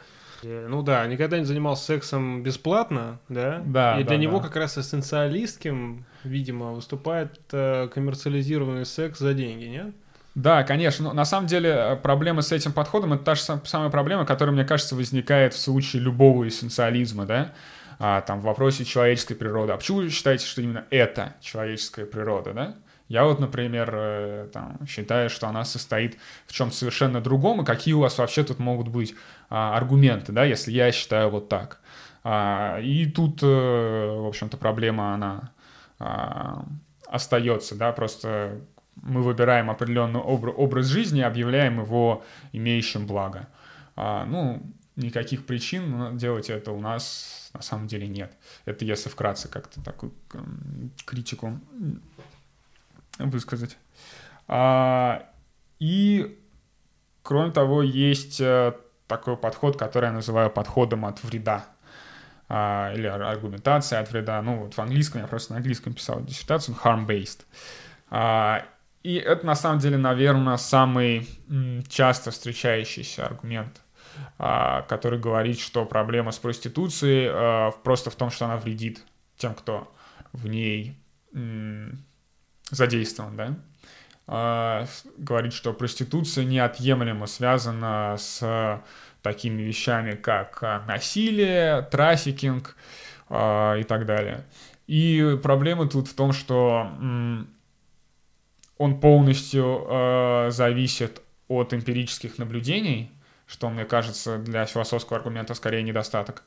Э, 0.46 0.68
ну 0.70 0.82
да, 0.82 1.06
никогда 1.08 1.40
не 1.40 1.46
занимался 1.46 1.86
сексом 1.86 2.44
бесплатно, 2.44 3.20
да? 3.30 3.62
Да. 3.66 4.00
И 4.00 4.04
да, 4.04 4.10
для 4.10 4.18
него 4.18 4.40
да. 4.40 4.46
как 4.46 4.56
раз 4.56 4.78
эссенциалистским, 4.78 6.06
видимо, 6.24 6.72
выступает 6.72 7.40
э, 7.52 7.88
коммерциализированный 7.94 8.86
секс 8.86 9.20
за 9.20 9.34
деньги, 9.34 9.66
нет? 9.66 9.96
Да, 10.36 10.64
конечно. 10.64 11.06
Но 11.06 11.14
на 11.14 11.26
самом 11.26 11.48
деле 11.48 11.70
э, 11.70 11.96
проблема 11.96 12.42
с 12.42 12.52
этим 12.52 12.74
подходом 12.74 13.14
это 13.14 13.24
та 13.24 13.36
же 13.36 13.42
самая 13.64 13.90
проблема, 13.90 14.26
которая, 14.26 14.54
мне 14.54 14.66
кажется, 14.66 14.96
возникает 14.96 15.54
в 15.54 15.58
случае 15.58 16.02
любого 16.02 16.48
эссенциализма, 16.48 17.26
да? 17.26 17.54
А, 18.00 18.20
там 18.20 18.42
в 18.42 18.44
вопросе 18.44 18.84
человеческой 18.84 19.36
природы. 19.36 19.72
А 19.72 19.78
почему 19.78 20.00
вы 20.00 20.10
считаете, 20.10 20.46
что 20.46 20.62
именно 20.62 20.84
это 20.90 21.36
человеческая 21.40 22.06
природа, 22.06 22.54
да? 22.54 22.76
Я 23.08 23.24
вот, 23.24 23.40
например, 23.40 23.90
э, 23.94 24.48
там, 24.52 24.80
считаю, 24.88 25.30
что 25.30 25.48
она 25.48 25.64
состоит 25.64 26.18
в 26.48 26.54
чем-то 26.54 26.76
совершенно 26.76 27.22
другом, 27.22 27.62
и 27.62 27.66
какие 27.66 27.94
у 27.94 28.00
вас 28.00 28.18
вообще 28.18 28.44
тут 28.44 28.60
могут 28.60 28.90
быть 28.90 29.16
а, 29.50 29.78
аргументы, 29.78 30.32
да, 30.32 30.44
если 30.44 30.72
я 30.72 30.92
считаю 30.92 31.30
вот 31.30 31.48
так. 31.48 31.80
А, 32.24 32.80
и 32.82 33.06
тут, 33.06 33.40
э, 33.44 33.46
в 33.46 34.28
общем-то, 34.28 34.58
проблема, 34.58 35.14
она 35.14 35.52
а, 36.00 36.66
остается, 37.08 37.76
да, 37.76 37.92
просто 37.92 38.60
мы 39.02 39.22
выбираем 39.22 39.70
определенный 39.70 40.20
образ 40.20 40.88
жизни 40.88 41.22
объявляем 41.22 41.80
его 41.80 42.24
имеющим 42.54 43.08
благо. 43.08 43.48
А, 43.96 44.26
ну, 44.26 44.62
никаких 44.96 45.46
причин 45.46 46.18
делать 46.18 46.50
это 46.50 46.72
у 46.72 46.80
нас 46.80 47.50
на 47.54 47.62
самом 47.62 47.88
деле 47.88 48.08
нет. 48.08 48.34
Это 48.66 48.86
если 48.86 49.10
вкратце 49.10 49.48
как-то 49.48 49.82
такую 49.82 50.14
критику 51.06 51.60
высказать. 53.18 53.78
А, 54.48 55.30
и, 55.80 56.38
кроме 57.24 57.52
того, 57.52 57.82
есть 57.82 58.40
э, 58.40 58.74
такой 59.08 59.38
подход, 59.38 59.78
который 59.78 60.06
я 60.06 60.12
называю 60.12 60.50
подходом 60.50 61.06
от 61.06 61.24
вреда 61.24 61.66
а, 62.48 62.94
или 62.94 63.08
аргументация 63.08 64.00
от 64.00 64.12
вреда. 64.12 64.42
Ну, 64.42 64.64
вот 64.64 64.74
в 64.76 64.80
английском, 64.80 65.22
я 65.22 65.28
просто 65.28 65.54
на 65.54 65.58
английском 65.58 65.94
писал 65.94 66.24
диссертацию, 66.24 66.78
harm-based. 66.84 67.42
А, 68.10 68.66
и 69.06 69.18
это, 69.18 69.46
на 69.46 69.54
самом 69.54 69.78
деле, 69.78 69.98
наверное, 69.98 70.58
самый 70.58 71.30
часто 71.88 72.32
встречающийся 72.32 73.28
аргумент, 73.28 73.82
а, 74.40 74.82
который 74.82 75.20
говорит, 75.20 75.60
что 75.60 75.86
проблема 75.86 76.32
с 76.32 76.40
проституцией 76.40 77.30
а, 77.32 77.72
просто 77.84 78.10
в 78.10 78.16
том, 78.16 78.32
что 78.32 78.46
она 78.46 78.58
вредит 78.58 79.04
тем, 79.38 79.54
кто 79.54 79.94
в 80.34 80.48
ней 80.48 80.98
задействован, 82.72 83.38
да, 83.38 83.56
а, 84.26 84.86
говорит, 85.20 85.54
что 85.54 85.72
проституция 85.74 86.44
неотъемлемо 86.44 87.28
связана 87.28 88.16
с 88.18 88.82
такими 89.22 89.62
вещами, 89.62 90.16
как 90.16 90.64
насилие, 90.88 91.84
трафикинг 91.92 92.76
и 93.30 93.86
так 93.88 94.06
далее. 94.08 94.46
И 94.88 95.38
проблема 95.44 95.88
тут 95.88 96.08
в 96.08 96.16
том, 96.16 96.32
что 96.32 96.90
он 98.78 99.00
полностью 99.00 100.48
зависит 100.50 101.22
от 101.48 101.74
эмпирических 101.74 102.38
наблюдений, 102.38 103.12
что, 103.48 103.70
мне 103.70 103.86
кажется, 103.86 104.38
для 104.38 104.66
философского 104.66 105.18
аргумента 105.18 105.54
скорее 105.54 105.84
недостаток. 105.84 106.44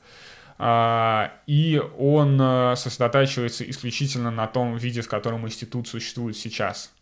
А, 0.61 1.31
и 1.47 1.81
он 1.97 2.37
э, 2.41 2.75
сосредотачивается 2.75 3.67
исключительно 3.69 4.29
на 4.29 4.45
том 4.45 4.75
виде, 4.75 5.01
в 5.01 5.07
котором 5.07 5.47
институт 5.47 5.87
существует 5.87 6.35
сейчас. 6.35 6.93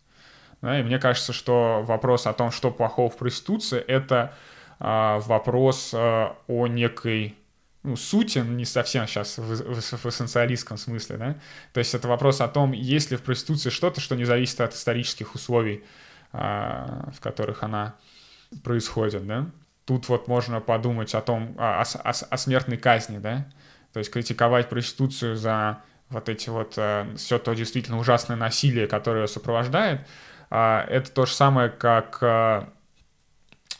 Да, 0.62 0.78
и 0.78 0.84
мне 0.84 1.00
кажется, 1.00 1.32
что 1.32 1.82
вопрос 1.82 2.28
о 2.28 2.32
том, 2.32 2.52
что 2.52 2.70
плохого 2.70 3.10
в 3.10 3.16
проституции, 3.16 3.80
это 3.80 4.32
а, 4.78 5.18
вопрос 5.18 5.90
э, 5.92 6.28
о 6.46 6.66
некой 6.68 7.34
ну, 7.82 7.96
сути, 7.96 8.40
не 8.40 8.64
совсем 8.64 9.06
сейчас 9.06 9.38
в, 9.38 9.42
в, 9.42 9.80
в 9.80 10.06
эссенциалистском 10.06 10.76
смысле, 10.76 11.16
да, 11.16 11.36
то 11.72 11.78
есть 11.78 11.94
это 11.94 12.08
вопрос 12.08 12.40
о 12.40 12.48
том, 12.48 12.72
есть 12.72 13.10
ли 13.10 13.16
в 13.16 13.22
проституции 13.22 13.70
что-то, 13.70 14.00
что 14.00 14.16
не 14.16 14.24
зависит 14.24 14.60
от 14.60 14.74
исторических 14.74 15.34
условий, 15.34 15.84
а, 16.32 17.10
в 17.14 17.20
которых 17.20 17.62
она 17.62 17.94
происходит, 18.62 19.26
да? 19.26 19.46
Тут 19.84 20.08
вот 20.08 20.28
можно 20.28 20.60
подумать 20.60 21.14
о 21.14 21.22
том, 21.22 21.54
о, 21.58 21.82
о, 21.82 22.10
о 22.10 22.36
смертной 22.36 22.76
казни, 22.76 23.18
да, 23.18 23.48
то 23.92 24.00
есть 24.00 24.12
критиковать 24.12 24.68
проституцию 24.68 25.36
за 25.36 25.82
вот 26.10 26.28
эти 26.28 26.50
вот, 26.50 26.74
э, 26.76 27.06
все 27.16 27.38
то 27.38 27.54
действительно 27.54 27.98
ужасное 27.98 28.36
насилие, 28.36 28.86
которое 28.86 29.22
ее 29.22 29.28
сопровождает, 29.28 30.00
э, 30.50 30.80
это 30.88 31.10
то 31.10 31.26
же 31.26 31.32
самое, 31.32 31.70
как 31.70 32.18
э, 32.22 32.66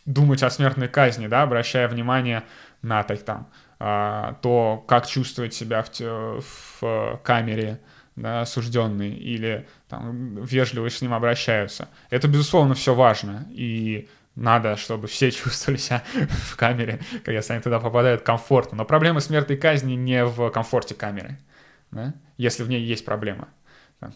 думать 0.06 0.42
о 0.42 0.50
смертной 0.50 0.88
казни, 0.88 1.26
да, 1.26 1.42
обращая 1.42 1.88
внимание 1.88 2.44
на 2.82 3.02
так, 3.02 3.22
там, 3.22 3.48
то, 3.78 4.84
как 4.88 5.06
чувствует 5.06 5.54
себя 5.54 5.84
в, 5.84 6.42
в 6.80 7.20
камере, 7.22 7.80
да, 8.16 8.40
осужденный, 8.40 9.14
или 9.14 9.66
там, 9.88 10.42
вежливо 10.42 10.90
с 10.90 11.00
ним 11.00 11.14
обращаются. 11.14 11.88
Это, 12.10 12.26
безусловно, 12.26 12.74
все 12.74 12.94
важно, 12.94 13.46
и 13.50 14.08
надо, 14.34 14.76
чтобы 14.76 15.06
все 15.06 15.30
чувствовали 15.32 15.78
себя 15.78 16.02
в 16.16 16.56
камере, 16.56 17.00
если 17.26 17.52
они 17.52 17.62
туда 17.62 17.80
попадают 17.80 18.22
комфортно. 18.22 18.78
Но 18.78 18.84
проблема 18.84 19.20
смертной 19.20 19.56
казни 19.56 19.94
не 19.94 20.24
в 20.24 20.50
комфорте 20.50 20.94
камеры, 20.94 21.38
да? 21.90 22.14
если 22.36 22.62
в 22.62 22.68
ней 22.68 22.82
есть 22.82 23.04
проблема. 23.04 23.48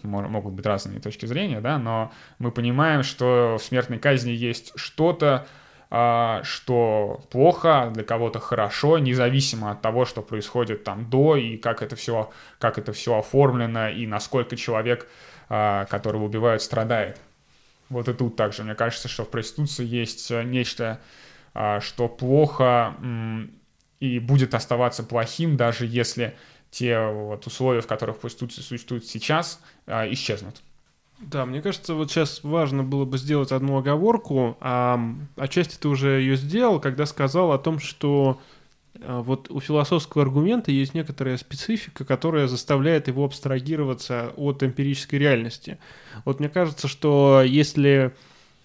Могут 0.04 0.54
быть 0.54 0.64
разные 0.64 1.00
точки 1.00 1.26
зрения, 1.26 1.60
да, 1.60 1.76
но 1.76 2.12
мы 2.38 2.52
понимаем, 2.52 3.02
что 3.02 3.56
в 3.58 3.64
смертной 3.64 3.98
казни 3.98 4.30
есть 4.30 4.72
что-то, 4.76 5.34
а, 5.34 5.46
что 5.93 7.20
плохо, 7.30 7.90
для 7.93 8.03
кого-то 8.03 8.40
хорошо, 8.40 8.99
независимо 8.99 9.72
от 9.72 9.82
того, 9.82 10.07
что 10.07 10.22
происходит 10.22 10.84
там 10.84 11.11
до, 11.11 11.36
и 11.36 11.59
как 11.59 11.82
это 11.82 11.97
все, 11.97 12.30
как 12.59 12.78
это 12.78 12.95
все 12.95 13.18
оформлено, 13.18 13.90
и 13.90 14.07
насколько 14.07 14.57
человек, 14.57 15.07
а, 15.55 15.84
которого 15.84 16.24
убивают, 16.24 16.62
страдает. 16.62 17.20
Вот 17.90 18.09
и 18.09 18.14
тут 18.14 18.36
также, 18.36 18.64
мне 18.64 18.74
кажется, 18.74 19.09
что 19.09 19.24
в 19.24 19.28
проституции 19.28 19.84
есть 19.84 20.30
э, 20.30 20.45
нечто, 20.45 20.99
а, 21.53 21.80
что 21.80 22.09
плохо 22.09 22.97
и 24.01 24.18
будет 24.18 24.55
оставаться 24.55 25.03
плохим, 25.03 25.59
даже 25.59 25.84
если 25.84 26.34
те 26.70 26.99
вот 27.07 27.47
условия, 27.47 27.82
в 27.82 27.86
которых 27.86 28.18
проституция 28.18 28.62
существует 28.62 29.05
сейчас, 29.05 29.61
а, 29.86 30.11
исчезнут. 30.11 30.62
Да, 31.23 31.47
мне 31.47 31.62
кажется, 31.62 31.95
вот 31.95 32.11
сейчас 32.11 32.43
важно 32.43 32.83
было 32.83 33.05
бы 33.05 33.16
сделать 33.16 33.53
одну 33.53 33.79
оговорку, 33.79 34.57
а 34.61 35.01
отчасти 35.37 35.79
ты 35.79 35.89
уже 35.89 36.20
ее 36.20 36.37
сделал, 36.37 36.81
когда 36.81 37.07
сказал 37.07 37.53
о 37.53 37.59
том, 37.59 37.79
что 37.79 38.41
а, 39.01 39.23
вот 39.23 39.51
у 39.51 39.61
философского 39.61 40.25
аргумента 40.25 40.70
есть 40.70 40.95
некоторая 40.95 41.37
специфика, 41.37 42.05
которая 42.05 42.49
заставляет 42.49 43.09
его 43.09 43.25
абстрагироваться 43.25 44.33
от 44.37 44.62
эмпирической 44.62 45.18
реальности. 45.18 45.79
Вот 46.25 46.41
мне 46.41 46.49
кажется, 46.49 46.89
что 46.89 47.43
если 47.45 48.12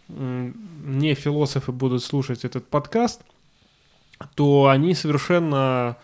не 0.09 1.13
философы 1.15 1.71
будут 1.71 2.03
слушать 2.03 2.45
этот 2.45 2.67
подкаст, 2.67 3.21
то 4.35 4.67
они 4.67 4.93
совершенно, 4.95 5.97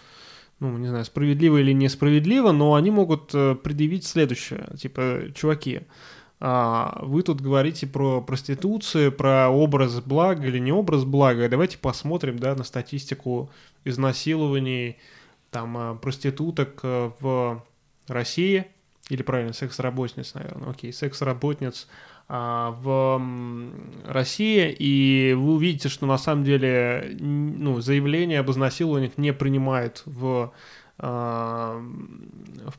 ну, 0.59 0.77
не 0.77 0.87
знаю, 0.87 1.05
справедливо 1.05 1.57
или 1.57 1.71
несправедливо, 1.71 2.51
но 2.51 2.75
они 2.75 2.91
могут 2.91 3.33
э, 3.33 3.55
предъявить 3.55 4.05
следующее. 4.05 4.67
Типа, 4.77 5.21
чуваки, 5.33 5.81
вы 6.43 7.23
тут 7.23 7.39
говорите 7.39 7.87
про 7.87 8.19
проституцию, 8.21 9.13
про 9.13 9.47
образ 9.49 10.01
блага 10.01 10.45
или 10.45 10.59
не 10.59 10.73
образ 10.73 11.05
блага. 11.05 11.47
Давайте 11.47 11.77
посмотрим, 11.77 12.37
да, 12.37 12.53
на 12.53 12.65
статистику 12.65 13.49
изнасилований, 13.85 14.97
там, 15.51 15.77
а, 15.77 15.95
проституток 15.95 16.81
э, 16.83 17.11
в 17.19 17.63
России, 18.07 18.65
или 19.09 19.21
правильно, 19.21 19.53
секс-работниц, 19.53 20.33
наверное, 20.33 20.71
окей, 20.71 20.91
секс-работниц 20.91 21.87
а, 22.27 22.71
в 22.81 23.21
России, 24.05 24.75
и 24.77 25.33
вы 25.33 25.53
увидите, 25.53 25.87
что 25.87 26.05
на 26.05 26.17
самом 26.17 26.43
деле 26.43 27.15
ну, 27.19 27.79
заявление 27.79 28.39
об 28.39 28.51
изнасилованиях 28.51 29.17
не 29.17 29.31
принимают 29.31 30.03
в 30.05 30.51
в 30.99 31.81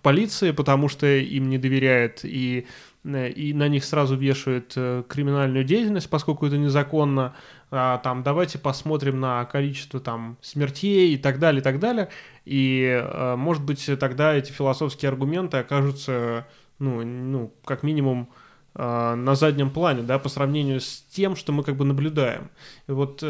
полиции, 0.01 0.53
потому 0.53 0.89
что 0.89 1.05
им 1.05 1.51
не 1.51 1.59
доверяют, 1.59 2.21
и 2.23 2.65
и 3.05 3.53
на 3.53 3.69
них 3.69 3.85
сразу 3.85 4.17
вешают 4.17 4.73
э, 4.77 5.03
криминальную 5.07 5.65
деятельность, 5.65 6.09
поскольку 6.09 6.47
это 6.47 6.57
незаконно, 6.57 7.35
а, 7.71 7.99
там, 7.99 8.23
давайте 8.23 8.59
посмотрим 8.59 9.21
на 9.21 9.45
количество 9.45 10.01
там 10.01 10.39
смертей 10.41 11.15
и 11.15 11.19
так 11.19 11.39
далее, 11.39 11.61
и 11.61 11.63
так 11.63 11.79
далее, 11.79 12.09
и, 12.47 13.03
э, 13.03 13.37
может 13.37 13.63
быть, 13.63 13.91
тогда 14.01 14.35
эти 14.35 14.53
философские 14.53 15.11
аргументы 15.11 15.59
окажутся, 15.59 16.47
ну, 16.79 17.05
ну 17.05 17.53
как 17.65 17.83
минимум, 17.83 18.29
на 18.77 19.37
заднем 19.37 19.71
плане, 19.71 20.03
да, 20.03 20.19
по 20.19 20.29
сравнению 20.29 20.81
с 20.81 21.05
тем, 21.09 21.37
что 21.37 21.53
мы 21.53 21.63
как 21.63 21.77
бы 21.77 21.85
наблюдаем. 21.85 22.51
И 22.89 22.91
вот 22.91 23.23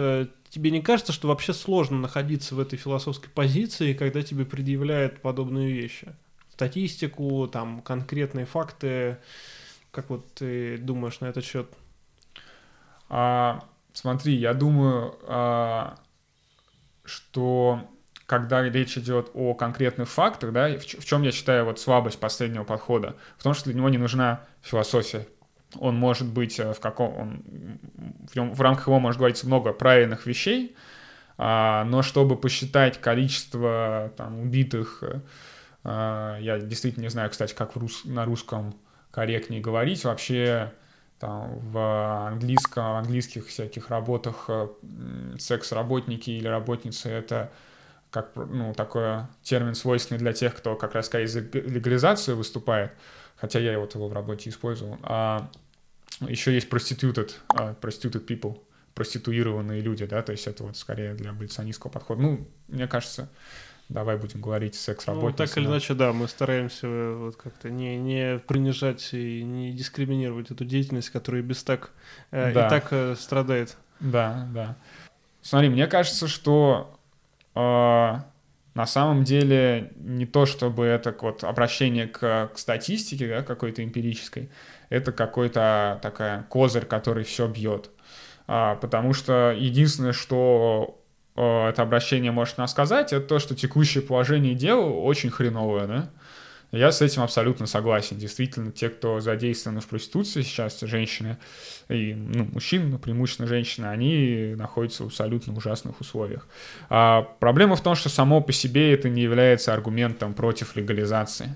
тебе 0.49 0.71
не 0.71 0.81
кажется, 0.81 1.13
что 1.13 1.29
вообще 1.29 1.53
сложно 1.53 1.99
находиться 1.99 2.55
в 2.55 2.61
этой 2.61 2.79
философской 2.79 3.29
позиции, 3.29 3.93
когда 3.93 4.23
тебе 4.23 4.47
предъявляют 4.47 5.21
подобные 5.21 5.71
вещи? 5.71 6.15
Статистику, 6.51 7.47
там, 7.53 7.83
конкретные 7.83 8.47
факты, 8.47 9.19
как 9.95 10.11
вот 10.11 10.35
ты 10.35 10.77
думаешь 10.79 11.21
на 11.21 11.27
этот 11.27 11.45
счет? 11.45 11.73
А, 13.09 13.65
смотри, 13.93 14.35
я 14.35 14.55
думаю, 14.55 15.17
а, 15.27 15.99
что 17.05 17.89
когда 18.27 18.63
речь 18.63 18.99
идет 18.99 19.31
о 19.35 19.55
конкретных 19.55 20.09
фактах, 20.09 20.53
да, 20.53 20.69
в, 20.79 20.83
в 20.83 21.05
чем 21.05 21.23
я 21.23 21.31
считаю 21.31 21.67
вот 21.67 21.79
слабость 21.79 22.19
последнего 22.19 22.65
подхода, 22.65 23.17
в 23.39 23.43
том, 23.43 23.55
что 23.55 23.67
для 23.67 23.75
него 23.75 23.89
не 23.89 23.99
нужна 23.99 24.41
философия. 24.63 25.29
Он 25.77 25.97
может 25.97 26.29
быть 26.29 26.59
э, 26.59 26.73
в 26.73 26.81
каком, 26.81 27.17
он, 27.17 27.45
в, 28.29 28.35
нем, 28.37 28.55
в 28.55 28.61
рамках 28.61 28.87
его 28.87 28.99
может 28.99 29.19
говориться 29.19 29.47
много 29.47 29.73
правильных 29.73 30.27
вещей, 30.27 30.75
а, 31.37 31.85
но 31.85 32.03
чтобы 32.03 32.37
посчитать 32.37 33.01
количество 33.01 34.13
там 34.17 34.41
убитых, 34.41 35.03
а, 35.83 36.39
я 36.39 36.59
действительно 36.59 37.03
не 37.03 37.11
знаю, 37.11 37.31
кстати, 37.31 37.55
как 37.55 37.77
в 37.77 37.79
рус, 37.79 38.05
на 38.05 38.25
русском 38.25 38.75
корректнее 39.15 39.61
говорить. 39.61 40.05
Вообще 40.05 40.73
там, 41.21 41.59
в 41.61 42.27
английском, 42.29 42.97
английских 42.97 43.47
всяких 43.47 43.89
работах 43.89 44.47
э, 44.49 44.69
секс-работники 45.39 46.31
или 46.31 46.49
работницы— 46.49 47.09
это 47.11 47.53
как 48.11 48.33
ну, 48.35 48.75
такой 48.75 49.23
термин 49.43 49.75
свойственный 49.75 50.19
для 50.19 50.33
тех, 50.33 50.55
кто 50.55 50.75
как 50.77 50.95
раз 50.95 51.11
за 51.11 51.41
легализацию 51.41 52.37
выступает, 52.37 52.93
хотя 53.37 53.61
я 53.61 53.79
вот 53.79 53.95
его 53.95 54.09
в 54.09 54.13
работе 54.13 54.51
использовал. 54.51 54.99
А 55.03 55.49
еще 56.21 56.53
есть 56.53 56.69
prostituted, 56.69 57.33
prostituted 57.49 58.27
people, 58.27 58.61
проституированные 58.95 59.81
люди, 59.81 60.07
да, 60.07 60.23
то 60.23 60.33
есть 60.33 60.47
это 60.47 60.65
вот 60.65 60.77
скорее 60.77 61.15
для 61.15 61.31
аболиционистского 61.31 61.91
подхода. 61.91 62.23
Ну, 62.23 62.49
мне 62.69 62.87
кажется, 62.87 63.29
давай 63.89 64.17
будем 64.17 64.41
говорить 64.41 64.75
секс-работница. 64.75 65.43
Ну, 65.43 65.47
так 65.47 65.59
или 65.59 65.67
иначе, 65.67 65.95
да, 65.95 66.13
мы 66.13 66.29
стараемся 66.29 66.87
э, 66.87 67.15
вот 67.15 67.37
как-то 67.37 67.71
не, 67.71 67.97
не 67.97 68.39
принижать 68.39 69.11
и 69.13 69.43
не 69.43 69.73
дискриминировать 69.73 70.51
эту 70.51 70.65
деятельность, 70.65 71.11
которая 71.11 71.43
без 71.43 71.63
так, 71.63 71.93
э, 72.31 72.53
да. 72.53 72.67
и 72.67 72.71
так 72.71 72.89
э, 72.91 73.15
страдает. 73.19 73.77
Да, 74.01 74.49
да. 74.53 74.77
Смотри, 75.43 75.69
мне 75.69 75.87
кажется, 75.87 76.27
что 76.27 76.99
э, 77.55 77.59
на 78.75 78.87
самом 78.87 79.25
деле 79.25 79.93
не 79.97 80.27
то, 80.27 80.47
чтобы 80.47 80.85
это 80.85 81.15
вот 81.21 81.45
обращение 81.45 82.09
к, 82.09 82.51
к 82.53 82.59
статистике 82.59 83.29
да, 83.29 83.43
какой-то 83.43 83.85
эмпирической, 83.85 84.51
это 84.89 85.13
какой-то 85.13 85.99
такая 86.03 86.43
козырь, 86.45 86.85
который 86.85 87.25
все 87.25 87.47
бьет. 87.47 87.91
А, 88.47 88.75
потому 88.77 89.13
что 89.13 89.55
единственное, 89.57 90.13
что 90.13 91.01
это 91.37 91.83
обращение 91.83 92.31
может 92.31 92.59
нам 92.59 92.69
сказать, 92.69 93.13
это 93.13 93.27
то, 93.27 93.39
что 93.39 93.55
текущее 93.55 94.03
положение 94.03 94.55
дел 94.55 95.05
очень 95.05 95.31
хреновое, 95.31 95.87
да? 95.87 96.11
Я 96.75 96.91
с 96.91 97.01
этим 97.01 97.23
абсолютно 97.23 97.67
согласен. 97.67 98.19
Действительно, 98.19 98.73
те, 98.73 98.89
кто 98.89 99.21
задействованы 99.21 99.81
в 99.81 99.87
проституции 99.87 100.43
сейчас, 100.43 100.81
женщины 100.81 101.39
и 101.89 102.15
ну, 102.15 102.49
мужчины, 102.53 102.87
но 102.87 102.99
преимущественно 102.99 103.47
женщины, 103.47 103.87
они 103.87 104.55
находятся 104.57 105.05
в 105.05 105.07
абсолютно 105.07 105.55
ужасных 105.55 106.01
условиях. 106.01 106.49
А 106.91 107.23
проблема 107.39 107.77
в 107.77 107.81
том, 107.81 107.95
что 107.95 108.09
само 108.09 108.41
по 108.41 108.53
себе 108.53 108.93
это 108.93 109.09
не 109.09 109.23
является 109.23 109.73
аргументом 109.73 110.35
против 110.35 110.75
легализации. 110.75 111.55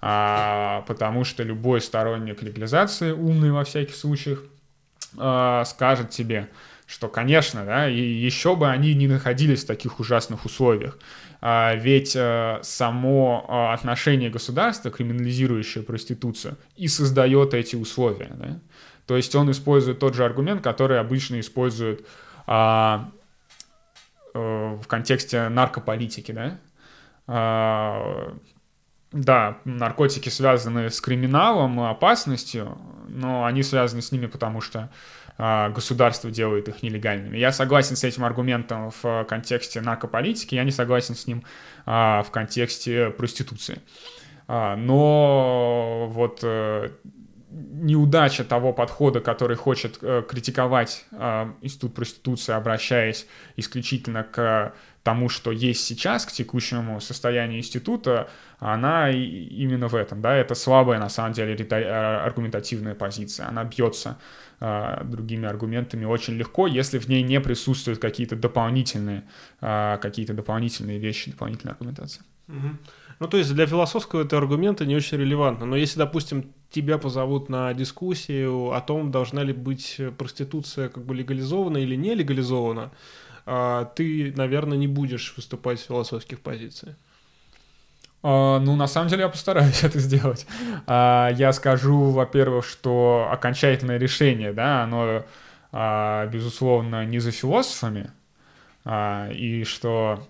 А, 0.00 0.82
потому 0.88 1.22
что 1.22 1.44
любой 1.44 1.80
сторонник 1.80 2.42
легализации, 2.42 3.12
умный 3.12 3.52
во 3.52 3.62
всяких 3.62 3.94
случаях, 3.94 4.42
а, 5.16 5.64
скажет 5.64 6.10
тебе, 6.10 6.48
что, 6.86 7.08
конечно, 7.08 7.64
да, 7.64 7.88
и 7.90 8.00
еще 8.00 8.54
бы 8.54 8.68
они 8.68 8.94
не 8.94 9.08
находились 9.08 9.64
в 9.64 9.66
таких 9.66 9.98
ужасных 9.98 10.44
условиях. 10.44 10.98
А, 11.40 11.74
ведь 11.74 12.14
а, 12.16 12.60
само 12.62 13.44
а, 13.48 13.74
отношение 13.74 14.30
государства, 14.30 14.90
криминализирующее 14.90 15.82
проституцию, 15.82 16.56
и 16.76 16.88
создает 16.88 17.54
эти 17.54 17.76
условия. 17.76 18.30
Да? 18.34 18.60
То 19.06 19.16
есть 19.16 19.34
он 19.34 19.50
использует 19.50 19.98
тот 19.98 20.14
же 20.14 20.24
аргумент, 20.24 20.62
который 20.62 21.00
обычно 21.00 21.40
используют 21.40 22.06
а, 22.46 23.10
а, 24.32 24.76
в 24.76 24.86
контексте 24.86 25.48
наркополитики. 25.48 26.32
Да? 26.32 26.58
А, 27.26 28.36
да, 29.12 29.58
наркотики 29.64 30.28
связаны 30.28 30.90
с 30.90 31.00
криминалом, 31.00 31.80
опасностью, 31.80 32.78
но 33.08 33.44
они 33.44 33.62
связаны 33.62 34.02
с 34.02 34.12
ними, 34.12 34.26
потому 34.26 34.60
что 34.60 34.90
государство 35.38 36.30
делает 36.30 36.68
их 36.68 36.82
нелегальными. 36.82 37.36
Я 37.36 37.52
согласен 37.52 37.96
с 37.96 38.04
этим 38.04 38.24
аргументом 38.24 38.90
в 39.02 39.24
контексте 39.28 39.80
наркополитики, 39.80 40.54
я 40.54 40.64
не 40.64 40.70
согласен 40.70 41.14
с 41.14 41.26
ним 41.26 41.42
а, 41.84 42.22
в 42.22 42.30
контексте 42.30 43.10
проституции. 43.10 43.80
А, 44.48 44.76
но 44.76 46.08
вот 46.10 46.40
э, 46.42 46.90
неудача 47.50 48.44
того 48.44 48.72
подхода, 48.72 49.20
который 49.20 49.56
хочет 49.56 49.98
э, 50.00 50.22
критиковать 50.26 51.04
институт 51.60 51.94
проституции, 51.94 52.54
обращаясь 52.54 53.26
исключительно 53.56 54.22
к 54.24 54.72
тому, 55.06 55.28
что 55.28 55.52
есть 55.52 55.84
сейчас, 55.84 56.26
к 56.26 56.32
текущему 56.32 57.00
состоянию 57.00 57.60
института, 57.60 58.28
она 58.58 59.08
именно 59.12 59.86
в 59.86 59.94
этом, 59.94 60.20
да, 60.20 60.34
это 60.34 60.56
слабая, 60.56 60.98
на 60.98 61.08
самом 61.08 61.32
деле, 61.32 61.54
аргументативная 61.54 62.96
позиция, 62.96 63.46
она 63.46 63.62
бьется 63.62 64.18
а, 64.58 65.04
другими 65.04 65.46
аргументами 65.46 66.04
очень 66.04 66.34
легко, 66.34 66.66
если 66.66 66.98
в 66.98 67.06
ней 67.08 67.22
не 67.22 67.40
присутствуют 67.40 68.00
какие-то 68.00 68.34
дополнительные, 68.34 69.22
а, 69.60 69.98
какие-то 69.98 70.34
дополнительные 70.34 70.98
вещи, 70.98 71.30
дополнительная 71.30 71.74
аргументация. 71.74 72.24
Угу. 72.48 72.68
Ну, 73.20 73.28
то 73.28 73.36
есть 73.36 73.54
для 73.54 73.66
философского 73.66 74.24
это 74.24 74.38
аргументы 74.38 74.86
не 74.86 74.96
очень 74.96 75.18
релевантно. 75.18 75.66
Но 75.66 75.76
если, 75.76 76.00
допустим, 76.00 76.52
тебя 76.70 76.98
позовут 76.98 77.48
на 77.48 77.72
дискуссию 77.74 78.72
о 78.72 78.80
том, 78.80 79.12
должна 79.12 79.44
ли 79.44 79.52
быть 79.52 80.00
проституция 80.18 80.88
как 80.88 81.04
бы 81.04 81.14
легализована 81.14 81.78
или 81.78 81.94
не 81.94 82.14
легализована, 82.14 82.82
а, 82.82 82.90
ты, 83.94 84.32
наверное, 84.36 84.76
не 84.76 84.88
будешь 84.88 85.34
выступать 85.36 85.80
с 85.80 85.84
философских 85.84 86.40
позиций. 86.40 86.96
А, 88.28 88.58
ну, 88.58 88.74
на 88.74 88.88
самом 88.88 89.08
деле 89.08 89.22
я 89.22 89.28
постараюсь 89.28 89.82
это 89.84 90.00
сделать. 90.00 90.46
А, 90.86 91.30
я 91.36 91.52
скажу, 91.52 92.10
во-первых, 92.10 92.66
что 92.66 93.28
окончательное 93.30 93.98
решение, 93.98 94.52
да, 94.52 94.82
оно, 94.82 95.24
а, 95.70 96.26
безусловно, 96.26 97.04
не 97.04 97.20
за 97.20 97.30
философами, 97.30 98.10
и 98.88 99.64
что 99.66 100.24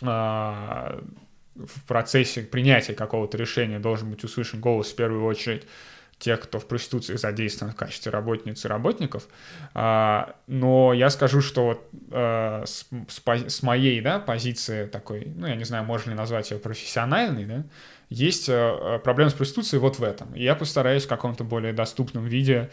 в 0.00 0.98
процессе 1.86 2.42
принятия 2.42 2.92
какого-то 2.94 3.38
решения 3.38 3.78
должен 3.78 4.10
быть 4.10 4.24
услышан 4.24 4.60
голос 4.60 4.92
в 4.92 4.96
первую 4.96 5.24
очередь 5.24 5.66
тех, 6.18 6.40
кто 6.40 6.58
в 6.58 6.66
проституции 6.66 7.16
задействован 7.16 7.72
в 7.72 7.76
качестве 7.76 8.10
работниц 8.10 8.64
и 8.64 8.68
работников. 8.68 9.28
А, 9.74 10.36
но 10.46 10.92
я 10.94 11.10
скажу, 11.10 11.40
что 11.40 11.66
вот 11.66 11.90
а, 12.10 12.64
с, 12.64 12.86
с 13.08 13.62
моей 13.62 14.00
да, 14.00 14.18
позиции 14.18 14.86
такой, 14.86 15.32
ну, 15.36 15.46
я 15.46 15.56
не 15.56 15.64
знаю, 15.64 15.84
можно 15.84 16.10
ли 16.10 16.16
назвать 16.16 16.50
ее 16.50 16.58
профессиональной, 16.58 17.44
да, 17.44 17.64
есть 18.08 18.48
а, 18.48 18.98
проблема 18.98 19.30
с 19.30 19.34
проституцией 19.34 19.80
вот 19.80 19.98
в 19.98 20.02
этом. 20.02 20.34
И 20.34 20.42
я 20.42 20.54
постараюсь 20.54 21.04
в 21.04 21.08
каком-то 21.08 21.44
более 21.44 21.72
доступном 21.72 22.24
виде 22.24 22.70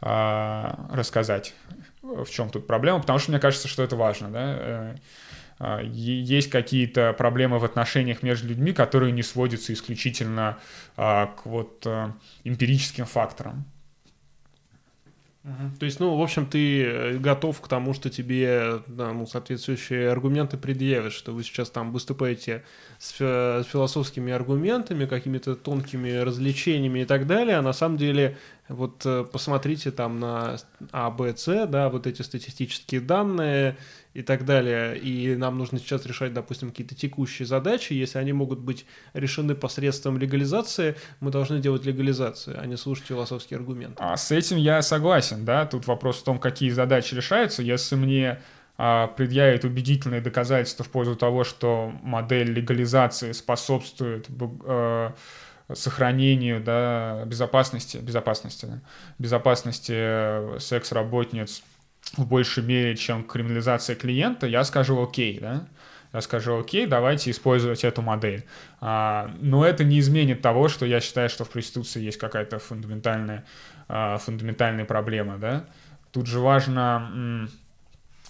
рассказать, 0.00 1.54
в 2.02 2.28
чем 2.28 2.50
тут 2.50 2.66
проблема, 2.66 3.00
потому 3.00 3.18
что 3.18 3.30
мне 3.30 3.40
кажется, 3.40 3.66
что 3.66 3.82
это 3.82 3.96
важно, 3.96 4.28
да, 4.28 4.56
э, 4.58 4.94
есть 5.58 6.50
какие-то 6.50 7.12
проблемы 7.14 7.58
в 7.58 7.64
отношениях 7.64 8.22
между 8.22 8.48
людьми, 8.48 8.72
которые 8.72 9.12
не 9.12 9.22
сводятся 9.22 9.72
исключительно 9.72 10.58
а, 10.96 11.26
к 11.26 11.46
вот 11.46 11.86
э, 11.86 12.12
эмпирическим 12.44 13.06
факторам. 13.06 13.64
То 15.78 15.86
есть, 15.86 16.00
ну, 16.00 16.16
в 16.16 16.22
общем, 16.22 16.44
ты 16.44 16.82
э, 16.82 17.18
готов 17.18 17.60
к 17.60 17.68
тому, 17.68 17.94
что 17.94 18.10
тебе 18.10 18.82
да, 18.88 19.12
ну, 19.12 19.26
соответствующие 19.26 20.10
аргументы 20.10 20.56
предъявят, 20.56 21.12
что 21.12 21.30
вы 21.30 21.44
сейчас 21.44 21.70
там 21.70 21.92
выступаете 21.92 22.64
с, 22.98 23.12
с 23.20 23.64
философскими 23.70 24.32
аргументами, 24.32 25.06
какими-то 25.06 25.54
тонкими 25.54 26.10
развлечениями 26.10 27.00
и 27.00 27.04
так 27.04 27.28
далее, 27.28 27.58
а 27.58 27.62
на 27.62 27.72
самом 27.72 27.96
деле 27.96 28.36
вот 28.66 29.06
э, 29.06 29.24
посмотрите 29.30 29.92
там 29.92 30.18
на 30.18 30.56
А, 30.90 31.10
Б, 31.10 31.36
С, 31.36 31.66
да, 31.68 31.90
вот 31.90 32.08
эти 32.08 32.22
статистические 32.22 33.00
данные 33.00 33.76
и 34.16 34.22
так 34.22 34.46
далее, 34.46 34.98
и 34.98 35.36
нам 35.36 35.58
нужно 35.58 35.78
сейчас 35.78 36.06
решать, 36.06 36.32
допустим, 36.32 36.70
какие-то 36.70 36.94
текущие 36.94 37.44
задачи, 37.44 37.92
если 37.92 38.18
они 38.18 38.32
могут 38.32 38.60
быть 38.60 38.86
решены 39.12 39.54
посредством 39.54 40.16
легализации, 40.16 40.96
мы 41.20 41.30
должны 41.30 41.60
делать 41.60 41.84
легализацию, 41.84 42.58
а 42.58 42.64
не 42.64 42.76
слушать 42.76 43.06
философские 43.06 43.58
аргументы. 43.58 43.96
А 43.98 44.16
с 44.16 44.32
этим 44.32 44.56
я 44.56 44.80
согласен, 44.80 45.44
да, 45.44 45.66
тут 45.66 45.86
вопрос 45.86 46.20
в 46.20 46.24
том, 46.24 46.38
какие 46.38 46.70
задачи 46.70 47.14
решаются, 47.14 47.62
если 47.62 47.94
мне 47.96 48.40
а, 48.78 49.08
предъявит 49.08 49.64
убедительные 49.64 50.22
доказательства 50.22 50.82
в 50.82 50.88
пользу 50.88 51.14
того, 51.14 51.44
что 51.44 51.92
модель 52.02 52.50
легализации 52.50 53.32
способствует 53.32 54.28
э, 54.66 55.10
сохранению 55.74 56.62
да, 56.62 57.22
безопасности, 57.26 57.98
безопасности, 57.98 58.80
безопасности 59.18 59.92
э, 59.94 60.56
секс-работниц 60.58 61.62
в 62.16 62.26
большей 62.26 62.62
мере, 62.62 62.96
чем 62.96 63.24
криминализация 63.24 63.96
клиента, 63.96 64.46
я 64.46 64.64
скажу 64.64 65.02
окей, 65.02 65.38
да, 65.40 65.66
я 66.12 66.20
скажу, 66.20 66.58
окей, 66.58 66.86
давайте 66.86 67.30
использовать 67.30 67.84
эту 67.84 68.00
модель. 68.00 68.44
А, 68.80 69.30
но 69.40 69.66
это 69.66 69.84
не 69.84 69.98
изменит 69.98 70.40
того, 70.40 70.68
что 70.68 70.86
я 70.86 71.00
считаю, 71.00 71.28
что 71.28 71.44
в 71.44 71.50
проституции 71.50 72.02
есть 72.02 72.16
какая-то 72.16 72.58
фундаментальная, 72.58 73.44
а, 73.88 74.16
фундаментальная 74.18 74.84
проблема, 74.84 75.36
да. 75.36 75.66
Тут 76.12 76.26
же 76.26 76.40
важно 76.40 77.48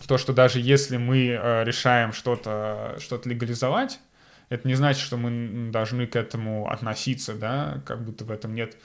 то, 0.09 0.19
что 0.19 0.33
даже 0.33 0.59
если 0.59 0.97
мы 0.97 1.39
а, 1.39 1.63
решаем 1.63 2.13
что-то 2.13 2.97
что 2.99 3.21
легализовать, 3.25 4.01
это 4.49 4.67
не 4.67 4.75
значит, 4.75 5.03
что 5.03 5.17
мы 5.17 5.71
должны 5.71 6.07
к 6.07 6.17
этому 6.17 6.69
относиться, 6.69 7.35
да, 7.35 7.83
как 7.85 8.05
будто 8.05 8.25
в 8.25 8.31
этом 8.31 8.55
нет 8.55 8.77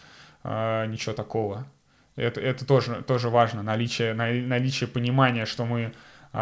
э, 0.44 0.88
ничего 0.88 1.14
такого. 1.14 1.68
Это, 2.16 2.42
это 2.42 2.66
тоже, 2.66 3.04
тоже 3.08 3.30
важно, 3.30 3.64
наличие, 3.64 4.14
наличие 4.14 4.88
понимания, 4.88 5.46
что 5.46 5.66
мы 5.66 5.82
э, 5.82 5.92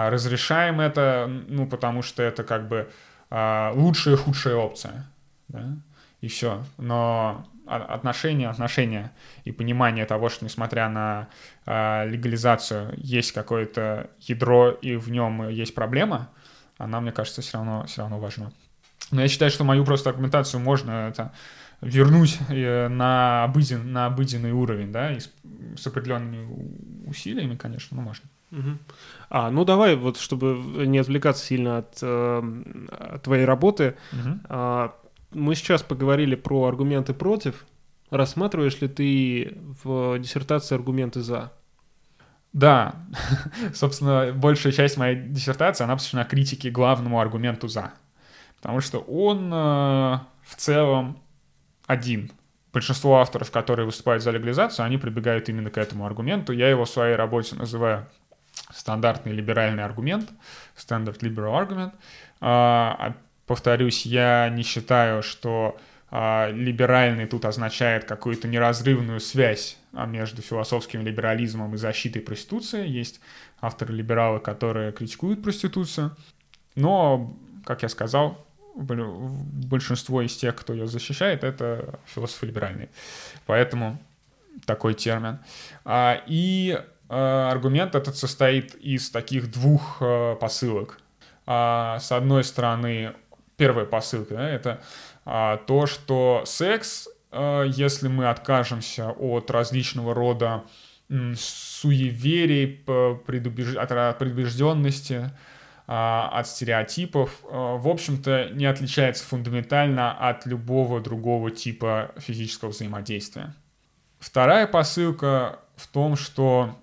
разрешаем 0.10 0.82
это, 0.82 1.30
ну, 1.48 1.68
потому 1.68 2.02
что 2.02 2.24
это 2.24 2.44
как 2.44 2.68
бы 2.68 2.90
э, 3.30 3.72
лучшая 3.74 4.16
и 4.16 4.18
худшая 4.18 4.56
опция, 4.56 5.06
да, 5.48 5.78
и 6.22 6.28
все. 6.28 6.64
Но 6.78 7.46
отношения, 7.68 8.50
отношения 8.50 9.12
и 9.44 9.52
понимание 9.52 10.06
того, 10.06 10.30
что 10.30 10.44
несмотря 10.44 10.90
на 10.90 11.28
э, 11.66 12.10
легализацию 12.10 12.94
есть 12.98 13.32
какое-то 13.32 14.10
ядро 14.22 14.72
и 14.72 14.96
в 14.96 15.12
нем 15.12 15.50
есть 15.50 15.76
проблема, 15.76 16.30
она, 16.78 17.00
мне 17.00 17.12
кажется, 17.12 17.42
все 17.42 17.58
равно, 17.58 17.86
все 17.86 18.02
равно 18.02 18.20
важна. 18.20 18.52
Но 19.12 19.22
я 19.22 19.28
считаю, 19.28 19.52
что 19.52 19.64
мою 19.64 19.86
просто 19.86 20.10
аргументацию 20.10 20.60
можно 20.62 21.10
это 21.10 21.32
вернуть 21.82 22.40
э, 22.50 22.88
на, 22.88 23.44
обыден, 23.44 23.92
на 23.92 24.08
обыденный 24.08 24.52
уровень, 24.52 24.92
да, 24.92 25.14
и 25.14 25.20
с, 25.20 25.32
с 25.78 25.88
определенными 25.88 27.08
усилиями, 27.08 27.56
конечно, 27.56 27.98
ну, 27.98 28.04
можно. 28.04 28.30
Угу. 28.52 28.78
А, 29.30 29.52
ну 29.52 29.64
давай, 29.64 29.96
вот 29.96 30.18
чтобы 30.18 30.86
не 30.86 30.98
отвлекаться 30.98 31.46
сильно 31.46 31.80
от, 31.80 32.00
э, 32.02 33.20
твоей 33.24 33.46
работы, 33.46 33.96
угу. 34.12 34.40
э, 34.50 34.90
мы 35.32 35.56
сейчас 35.56 35.84
поговорили 35.84 36.36
про 36.36 36.66
аргументы 36.66 37.14
против. 37.14 37.66
Рассматриваешь 38.10 38.82
ли 38.82 38.88
ты 38.88 39.58
в 39.84 40.18
диссертации 40.18 40.74
аргументы 40.74 41.22
за? 41.22 41.52
Да, 42.54 42.96
собственно, 43.76 44.34
большая 44.34 44.74
часть 44.74 44.98
моей 44.98 45.16
диссертации, 45.16 45.84
она 45.84 45.96
посвящена 45.96 46.26
критике 46.26 46.72
главному 46.72 47.20
аргументу 47.20 47.68
«за». 47.68 47.94
Потому 48.58 48.82
что 48.82 49.00
он 49.00 49.54
э, 49.54 50.20
в 50.44 50.56
целом 50.58 51.20
один. 51.90 52.32
Большинство 52.72 53.18
авторов, 53.18 53.50
которые 53.50 53.88
выступают 53.88 54.22
за 54.22 54.30
легализацию, 54.30 54.86
они 54.86 55.00
прибегают 55.00 55.50
именно 55.50 55.72
к 55.72 55.78
этому 55.80 56.06
аргументу. 56.06 56.54
Я 56.54 56.70
его 56.70 56.86
в 56.86 56.90
своей 56.90 57.16
работе 57.16 57.56
называю 57.56 58.06
стандартный 58.72 59.32
либеральный 59.32 59.84
аргумент, 59.84 60.30
standard 60.78 61.18
liberal 61.22 61.68
argument. 61.68 61.94
А, 62.42 62.96
а, 63.00 63.16
повторюсь, 63.48 64.06
я 64.06 64.50
не 64.50 64.62
считаю, 64.62 65.24
что 65.24 65.80
а, 66.12 66.52
либеральный 66.52 67.26
тут 67.26 67.46
означает 67.46 68.06
какую-то 68.06 68.48
неразрывную 68.48 69.20
связь 69.20 69.80
между 69.92 70.44
философским 70.44 71.02
либерализмом 71.02 71.74
и 71.74 71.78
защитой 71.78 72.20
проституции. 72.20 72.88
Есть 72.88 73.20
авторы-либералы, 73.62 74.40
которые 74.40 74.92
критикуют 74.92 75.42
проституцию. 75.42 76.16
Но, 76.76 77.36
как 77.66 77.82
я 77.82 77.90
сказал, 77.90 78.46
большинство 78.76 80.22
из 80.22 80.36
тех, 80.36 80.56
кто 80.56 80.74
ее 80.74 80.88
защищает, 80.88 81.44
это 81.44 82.00
философы 82.06 82.48
либеральные. 82.48 82.90
Поэтому 83.46 84.00
такой 84.66 84.94
термин. 84.94 85.40
А, 85.86 86.22
и 86.28 86.80
а, 87.08 87.50
аргумент 87.52 87.96
этот 87.96 88.18
состоит 88.18 88.76
из 88.76 89.10
таких 89.10 89.52
двух 89.52 89.98
а, 90.02 90.36
посылок. 90.36 91.00
С 91.46 92.12
одной 92.12 92.44
стороны, 92.44 93.14
первая 93.58 93.86
посылка, 93.86 94.36
да, 94.36 94.48
это 94.48 94.84
то, 95.66 95.88
что 95.88 96.44
секс, 96.46 97.08
если 97.34 98.08
мы 98.08 98.30
откажемся 98.30 99.10
от 99.10 99.50
различного 99.50 100.14
рода 100.14 100.64
суеверий, 101.10 102.68
предубежденности, 103.26 105.14
а, 105.16 105.32
от 105.92 106.48
стереотипов, 106.48 107.44
а, 107.50 107.78
в 107.78 107.88
общем-то, 107.88 108.50
не 108.52 108.68
отличается 108.68 109.26
фундаментально 109.26 110.12
от 110.12 110.46
любого 110.46 111.02
другого 111.02 111.50
типа 111.50 112.12
физического 112.18 112.70
взаимодействия. 112.70 113.56
Вторая 114.20 114.68
посылка 114.68 115.60
в 115.76 115.88
том, 115.88 116.16
что 116.16 116.78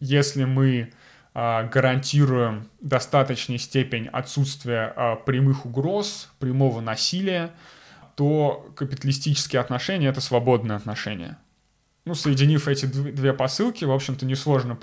если 0.00 0.44
мы 0.44 0.92
а, 1.32 1.62
гарантируем 1.64 2.68
достаточной 2.82 3.58
степень 3.58 4.08
отсутствия 4.08 5.16
прямых 5.24 5.64
угроз, 5.64 6.30
прямого 6.38 6.82
насилия, 6.82 7.50
то 8.14 8.70
капиталистические 8.76 9.60
отношения— 9.60 10.06
это 10.08 10.20
свободные 10.20 10.76
отношения. 10.76 11.38
Ну, 12.04 12.14
соединив 12.14 12.68
эти 12.68 12.84
две 12.84 13.32
посылки, 13.32 13.86
в 13.86 13.92
общем-то, 13.92 14.26
несложно 14.26 14.76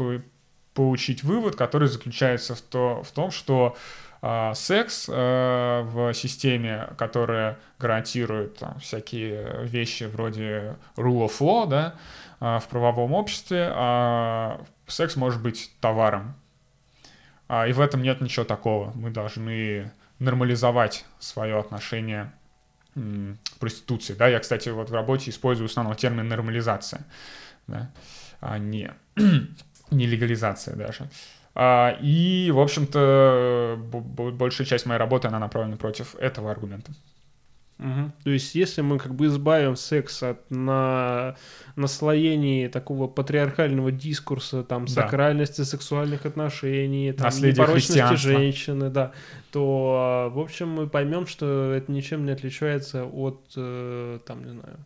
получить 0.78 1.24
вывод, 1.24 1.56
который 1.56 1.88
заключается 1.88 2.54
в, 2.54 2.62
то, 2.62 3.02
в 3.02 3.10
том, 3.10 3.32
что 3.32 3.76
э, 4.22 4.52
секс 4.54 5.10
э, 5.12 5.82
в 5.82 6.14
системе, 6.14 6.90
которая 7.00 7.58
гарантирует 7.80 8.60
там, 8.60 8.80
всякие 8.80 9.66
вещи 9.66 10.04
вроде 10.04 10.76
rule 10.96 11.26
of 11.26 11.40
law, 11.40 11.68
да, 11.68 11.96
э, 12.40 12.60
в 12.60 12.68
правовом 12.68 13.14
обществе, 13.14 13.74
э, 13.76 14.58
секс 14.86 15.16
может 15.16 15.42
быть 15.42 15.72
товаром. 15.82 16.36
Э, 17.50 17.68
и 17.68 17.74
в 17.74 17.82
этом 17.82 18.04
нет 18.04 18.22
ничего 18.22 18.46
такого. 18.46 18.92
Мы 18.94 19.10
должны 19.10 19.92
нормализовать 20.20 21.06
свое 21.18 21.58
отношение 21.58 22.32
к 22.94 23.60
проституции. 23.60 24.14
Да? 24.14 24.28
Я, 24.28 24.40
кстати, 24.40 24.70
вот 24.70 24.92
в 24.92 24.94
работе 24.94 25.32
использую 25.32 25.70
в 25.70 25.72
основном 25.72 25.96
термин 25.96 26.28
нормализация, 26.28 27.02
да? 27.66 27.90
а 28.42 28.60
не 28.60 28.92
не 29.92 30.06
легализация 30.06 30.76
даже. 30.76 31.10
А, 31.56 31.98
и, 32.02 32.52
в 32.52 32.60
общем-то, 32.60 33.80
большая 34.34 34.68
часть 34.68 34.86
моей 34.86 35.00
работы, 35.00 35.28
она 35.28 35.40
направлена 35.40 35.78
против 35.78 36.16
этого 36.16 36.52
аргумента. 36.52 36.92
Угу. 37.80 38.12
То 38.24 38.30
есть, 38.32 38.56
если 38.56 38.82
мы 38.82 38.98
как 38.98 39.14
бы 39.14 39.28
избавим 39.28 39.76
секс 39.76 40.24
от 40.24 40.50
на... 40.50 41.36
наслоений 41.76 42.70
такого 42.70 43.08
патриархального 43.08 43.92
дискурса, 43.92 44.64
там, 44.64 44.86
да. 44.86 44.92
сакральности 44.92 45.62
сексуальных 45.62 46.26
отношений, 46.26 47.12
там, 47.12 47.30
непорочности 47.30 48.16
женщины, 48.16 48.90
да, 48.90 49.12
то, 49.52 50.32
в 50.34 50.40
общем, 50.40 50.70
мы 50.70 50.88
поймем, 50.88 51.28
что 51.28 51.72
это 51.74 51.92
ничем 51.92 52.26
не 52.26 52.32
отличается 52.32 53.06
от, 53.06 53.42
э, 53.56 54.20
там, 54.26 54.44
не 54.44 54.52
знаю, 54.52 54.78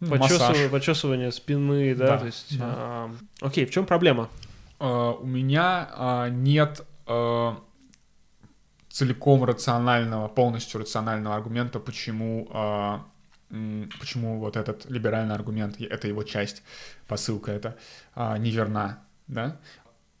Почесывание, 0.00 0.68
почесывание 0.68 1.32
спины, 1.32 1.94
да, 1.94 2.06
Да, 2.06 2.18
то 2.18 2.26
есть... 2.26 2.58
да. 2.58 2.64
а, 2.66 3.10
окей, 3.40 3.66
в 3.66 3.70
чем 3.70 3.84
проблема? 3.84 4.30
А, 4.78 5.12
у 5.12 5.26
меня 5.26 5.90
а, 5.92 6.28
нет 6.28 6.86
а, 7.06 7.60
целиком 8.88 9.44
рационального, 9.44 10.28
полностью 10.28 10.80
рационального 10.80 11.36
аргумента, 11.36 11.78
почему, 11.80 12.48
а, 12.52 13.04
почему 13.48 14.40
вот 14.40 14.56
этот 14.56 14.88
либеральный 14.90 15.34
аргумент, 15.34 15.80
это 15.80 16.08
его 16.08 16.22
часть, 16.22 16.62
посылка 17.06 17.52
это, 17.52 17.76
а, 18.14 18.38
неверна, 18.38 19.00
да? 19.26 19.58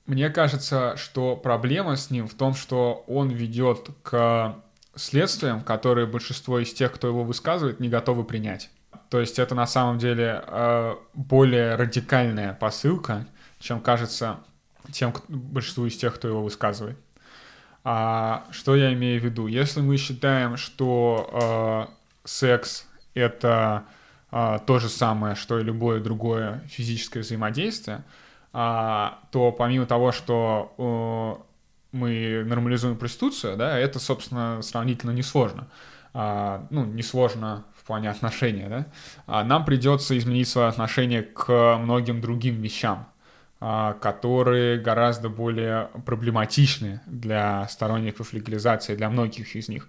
Мне 0.06 0.28
кажется, 0.28 0.96
что 0.96 1.36
проблема 1.36 1.96
с 1.96 2.10
ним 2.10 2.26
в 2.26 2.34
том, 2.34 2.54
что 2.54 3.04
он 3.06 3.30
ведет 3.30 3.90
к 4.02 4.56
следствиям, 4.94 5.62
которые 5.62 6.06
большинство 6.06 6.58
из 6.58 6.72
тех, 6.74 6.92
кто 6.92 7.06
его 7.06 7.22
высказывает, 7.24 7.80
не 7.80 7.88
готовы 7.88 8.24
принять. 8.24 8.70
То 9.10 9.20
есть 9.20 9.38
это 9.38 9.54
на 9.54 9.66
самом 9.66 9.98
деле 9.98 10.42
э, 10.46 10.94
более 11.14 11.74
радикальная 11.74 12.54
посылка, 12.54 13.26
чем 13.58 13.80
кажется 13.80 14.38
тем 14.92 15.12
к- 15.12 15.28
большинству 15.28 15.84
из 15.86 15.96
тех, 15.96 16.14
кто 16.14 16.28
его 16.28 16.42
высказывает. 16.42 16.96
А, 17.82 18.44
что 18.52 18.76
я 18.76 18.92
имею 18.92 19.20
в 19.20 19.24
виду? 19.24 19.48
Если 19.48 19.80
мы 19.80 19.96
считаем, 19.96 20.56
что 20.56 21.88
э, 21.92 21.92
секс 22.24 22.86
это 23.14 23.84
э, 24.30 24.58
то 24.64 24.78
же 24.78 24.88
самое, 24.88 25.34
что 25.34 25.58
и 25.58 25.64
любое 25.64 26.00
другое 26.00 26.62
физическое 26.68 27.20
взаимодействие, 27.20 28.04
а, 28.52 29.18
то 29.32 29.50
помимо 29.50 29.86
того, 29.86 30.12
что 30.12 31.42
э, 31.42 31.96
мы 31.96 32.44
нормализуем 32.46 32.96
проституцию, 32.96 33.56
да, 33.56 33.76
это, 33.76 33.98
собственно, 33.98 34.62
сравнительно 34.62 35.10
несложно. 35.10 35.68
А, 36.12 36.66
ну, 36.70 36.84
несложно 36.84 37.64
плане 37.90 38.08
отношения, 38.08 38.68
да. 38.68 38.86
А 39.26 39.42
нам 39.42 39.64
придется 39.64 40.16
изменить 40.16 40.46
свое 40.46 40.68
отношение 40.68 41.22
к 41.22 41.76
многим 41.76 42.20
другим 42.20 42.62
вещам, 42.62 43.08
а, 43.58 43.94
которые 43.94 44.78
гораздо 44.78 45.28
более 45.28 45.88
проблематичны 46.06 47.00
для 47.06 47.66
сторонников 47.68 48.32
легализации, 48.32 48.94
для 48.94 49.10
многих 49.10 49.56
из 49.56 49.68
них. 49.68 49.88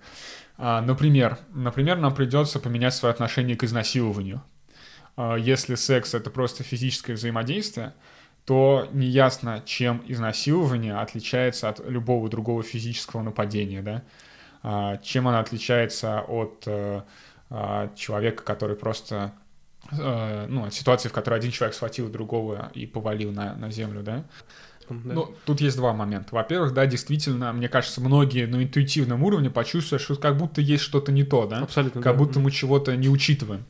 А, 0.58 0.82
Например, 0.82 1.38
например, 1.54 1.98
нам 1.98 2.16
придется 2.16 2.60
поменять 2.60 2.96
свое 2.96 3.14
отношение 3.14 3.56
к 3.56 3.64
изнасилованию. 3.64 4.42
Если 5.38 5.76
секс— 5.76 6.14
это 6.16 6.32
просто 6.32 6.64
физическое 6.64 7.14
взаимодействие, 7.14 7.94
то 8.46 8.88
неясно, 8.94 9.62
чем 9.66 10.02
изнасилование 10.08 10.96
отличается 10.96 11.70
от 11.70 11.88
любого 11.88 12.30
другого 12.30 12.64
физического 12.64 13.22
нападения, 13.22 13.82
да? 13.84 14.98
Чем 15.04 15.28
оно 15.28 15.40
отличается 15.40 16.22
от 16.22 16.64
э, 16.68 17.02
человека, 17.96 18.44
который 18.44 18.76
просто 18.76 19.34
э, 19.92 20.46
ну, 20.48 20.66
от 20.66 20.74
ситуации, 20.74 21.10
в 21.10 21.14
которой 21.14 21.36
один 21.36 21.52
человек 21.52 21.76
схватил 21.76 22.10
другого 22.10 22.72
и 22.74 22.86
повалил 22.86 23.32
на, 23.32 23.56
на 23.56 23.72
землю, 23.72 24.04
да? 24.04 24.24
Да. 24.90 25.14
Ну, 25.14 25.36
тут 25.46 25.62
есть 25.62 25.78
два 25.78 25.94
момента. 25.94 26.36
Во-первых, 26.36 26.74
да, 26.74 26.86
действительно, 26.86 27.54
мне 27.54 27.70
кажется, 27.70 28.02
многие 28.02 28.46
на 28.46 28.62
интуитивном 28.64 29.24
уровне 29.24 29.50
почувствуют, 29.50 30.02
что 30.02 30.16
как 30.16 30.38
будто 30.38 30.60
есть 30.60 30.84
что-то 30.84 31.12
не 31.12 31.24
то, 31.24 31.46
да? 31.46 31.60
Абсолютно. 31.60 32.02
Как 32.02 32.14
да. 32.14 32.24
будто 32.24 32.40
мы 32.40 32.52
чего-то 32.52 32.96
не 32.98 33.08
учитываем. 33.08 33.66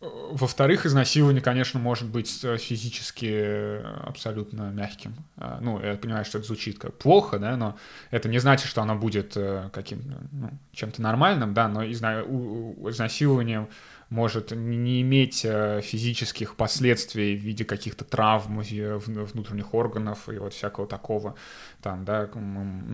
Во-вторых, 0.00 0.84
изнасилование, 0.84 1.40
конечно, 1.40 1.80
может 1.80 2.06
быть 2.08 2.44
э, 2.44 2.58
физически 2.58 3.30
э, 3.32 3.82
абсолютно 4.04 4.70
мягким. 4.70 5.14
А, 5.38 5.58
Ну, 5.62 5.80
я 5.82 5.94
понимаю, 5.96 6.26
что 6.26 6.36
это 6.36 6.46
звучит 6.46 6.78
как 6.78 6.94
плохо, 6.98 7.38
да, 7.38 7.56
но 7.56 7.78
это 8.10 8.28
не 8.28 8.38
значит, 8.38 8.68
что 8.68 8.82
оно 8.82 8.94
будет 8.96 9.32
э, 9.36 9.70
каким 9.72 10.02
ну, 10.32 10.50
чем-то 10.72 11.00
нормальным, 11.00 11.54
да, 11.54 11.68
но 11.68 11.82
изна- 11.82 12.22
у- 12.24 12.82
у- 12.84 12.90
изнасилование 12.90 13.68
может 14.08 14.52
не- 14.52 15.00
иметь 15.02 15.44
э, 15.44 15.80
физических 15.82 16.54
последствий 16.54 17.36
в 17.36 17.40
виде 17.40 17.64
каких-то 17.64 18.04
травм 18.04 18.60
в- 18.60 18.98
в- 18.98 19.32
внутренних 19.32 19.74
органов 19.74 20.28
и 20.28 20.38
вот 20.38 20.54
всякого 20.54 20.86
такого. 20.86 21.34
Там, 21.82 22.04
да, 22.04 22.28
ну, 22.34 22.40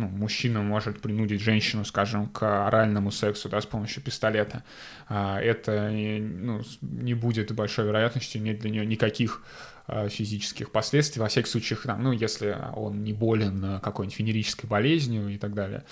мужчина 0.09 0.63
может 0.63 1.01
принудить 1.03 1.41
женщину, 1.43 1.85
скажем, 1.85 2.29
к 2.29 2.67
оральному 2.67 3.11
сексу, 3.11 3.49
да, 3.49 3.61
с 3.61 3.67
помощью 3.67 4.03
пистолета. 4.03 4.65
А, 5.09 5.39
Это 5.41 5.73
э, 5.73 6.19
ну, 6.19 6.63
не 6.81 7.15
будет 7.15 7.53
большой 7.53 7.87
вероятностью 7.87 8.41
иметь 8.41 8.61
для 8.61 8.71
нее 8.71 8.87
никаких 8.87 9.43
э, 9.89 10.09
физических 10.09 10.71
последствий, 10.71 11.21
во 11.21 11.29
всех 11.29 11.47
случаях, 11.47 11.83
там, 11.83 12.03
ну, 12.03 12.13
если 12.13 12.57
он 12.75 13.05
не 13.05 13.13
болен 13.13 13.63
э, 13.65 13.81
какой-нибудь 13.81 14.19
венерической 14.19 14.69
болезнью 14.69 15.29
и 15.29 15.37
так 15.37 15.53
далее. 15.53 15.85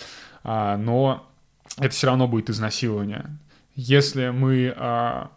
А, 0.45 0.77
Но 0.79 1.31
это 1.77 1.91
все 1.91 2.07
равно 2.07 2.27
будет 2.27 2.49
изнасилование. 2.51 3.27
Если 3.75 4.31
мы 4.31 4.75
а, 4.77 5.31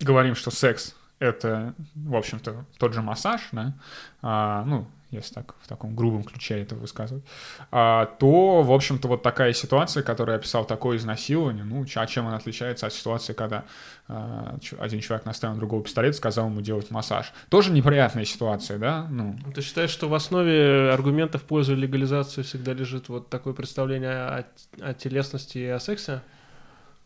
говорим, 0.00 0.34
что 0.34 0.50
секс 0.50 0.94
это, 1.18 1.74
в 1.94 2.14
общем-то, 2.14 2.64
тот 2.78 2.94
же 2.94 3.02
массаж, 3.02 3.40
да, 3.52 3.74
а, 4.22 4.64
ну, 4.64 4.86
если 5.10 5.34
так 5.34 5.54
в 5.62 5.66
таком 5.66 5.96
грубом 5.96 6.22
ключе 6.22 6.60
это 6.60 6.74
высказывать, 6.74 7.24
а, 7.70 8.06
то, 8.06 8.62
в 8.62 8.70
общем-то, 8.70 9.08
вот 9.08 9.22
такая 9.22 9.52
ситуация, 9.52 10.02
которую 10.02 10.34
я 10.34 10.38
описал, 10.38 10.64
такое 10.64 10.98
изнасилование, 10.98 11.64
ну, 11.64 11.84
а 11.94 12.06
чем 12.06 12.26
она 12.26 12.36
отличается 12.36 12.86
от 12.86 12.92
ситуации, 12.92 13.32
когда 13.32 13.64
а, 14.06 14.58
один 14.78 15.00
человек 15.00 15.24
наставил 15.24 15.54
на 15.54 15.58
другого 15.58 15.82
пистолет, 15.82 16.14
сказал 16.14 16.48
ему 16.48 16.60
делать 16.60 16.90
массаж. 16.90 17.32
Тоже 17.48 17.72
неприятная 17.72 18.24
ситуация, 18.24 18.78
да, 18.78 19.06
ну, 19.10 19.36
Ты 19.54 19.62
считаешь, 19.62 19.90
что 19.90 20.08
в 20.08 20.14
основе 20.14 20.90
аргументов 20.92 21.42
в 21.42 21.46
пользу 21.46 21.74
легализации 21.74 22.42
всегда 22.42 22.74
лежит 22.74 23.08
вот 23.08 23.30
такое 23.30 23.54
представление 23.54 24.10
о, 24.10 24.44
о 24.80 24.94
телесности 24.94 25.58
и 25.58 25.66
о 25.66 25.80
сексе? 25.80 26.20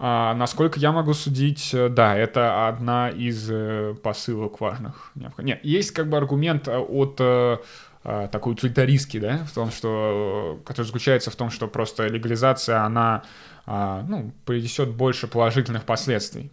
А, 0.05 0.35
насколько 0.35 0.81
я 0.81 0.91
могу 0.91 1.15
судить, 1.15 1.73
э, 1.73 1.89
да, 1.89 2.17
это 2.17 2.67
одна 2.67 3.09
из 3.09 3.49
э, 3.49 3.95
посылок 4.03 4.61
важных. 4.61 5.13
Нет, 5.39 5.61
есть 5.63 5.93
как 5.93 6.09
бы 6.09 6.17
аргумент 6.17 6.67
э, 6.67 6.77
от 6.77 7.63
такой 8.33 8.55
утилитаристский, 8.55 9.21
да, 9.21 9.45
в 9.45 9.53
том, 9.53 9.71
что, 9.71 10.61
который 10.65 10.87
заключается 10.87 11.31
в 11.31 11.37
том, 11.37 11.51
что 11.51 11.69
просто 11.69 12.09
легализация, 12.09 12.83
она, 12.83 13.23
а, 13.65 14.05
ну, 14.09 14.33
принесет 14.45 14.89
больше 14.89 15.29
положительных 15.29 15.85
последствий. 15.85 16.51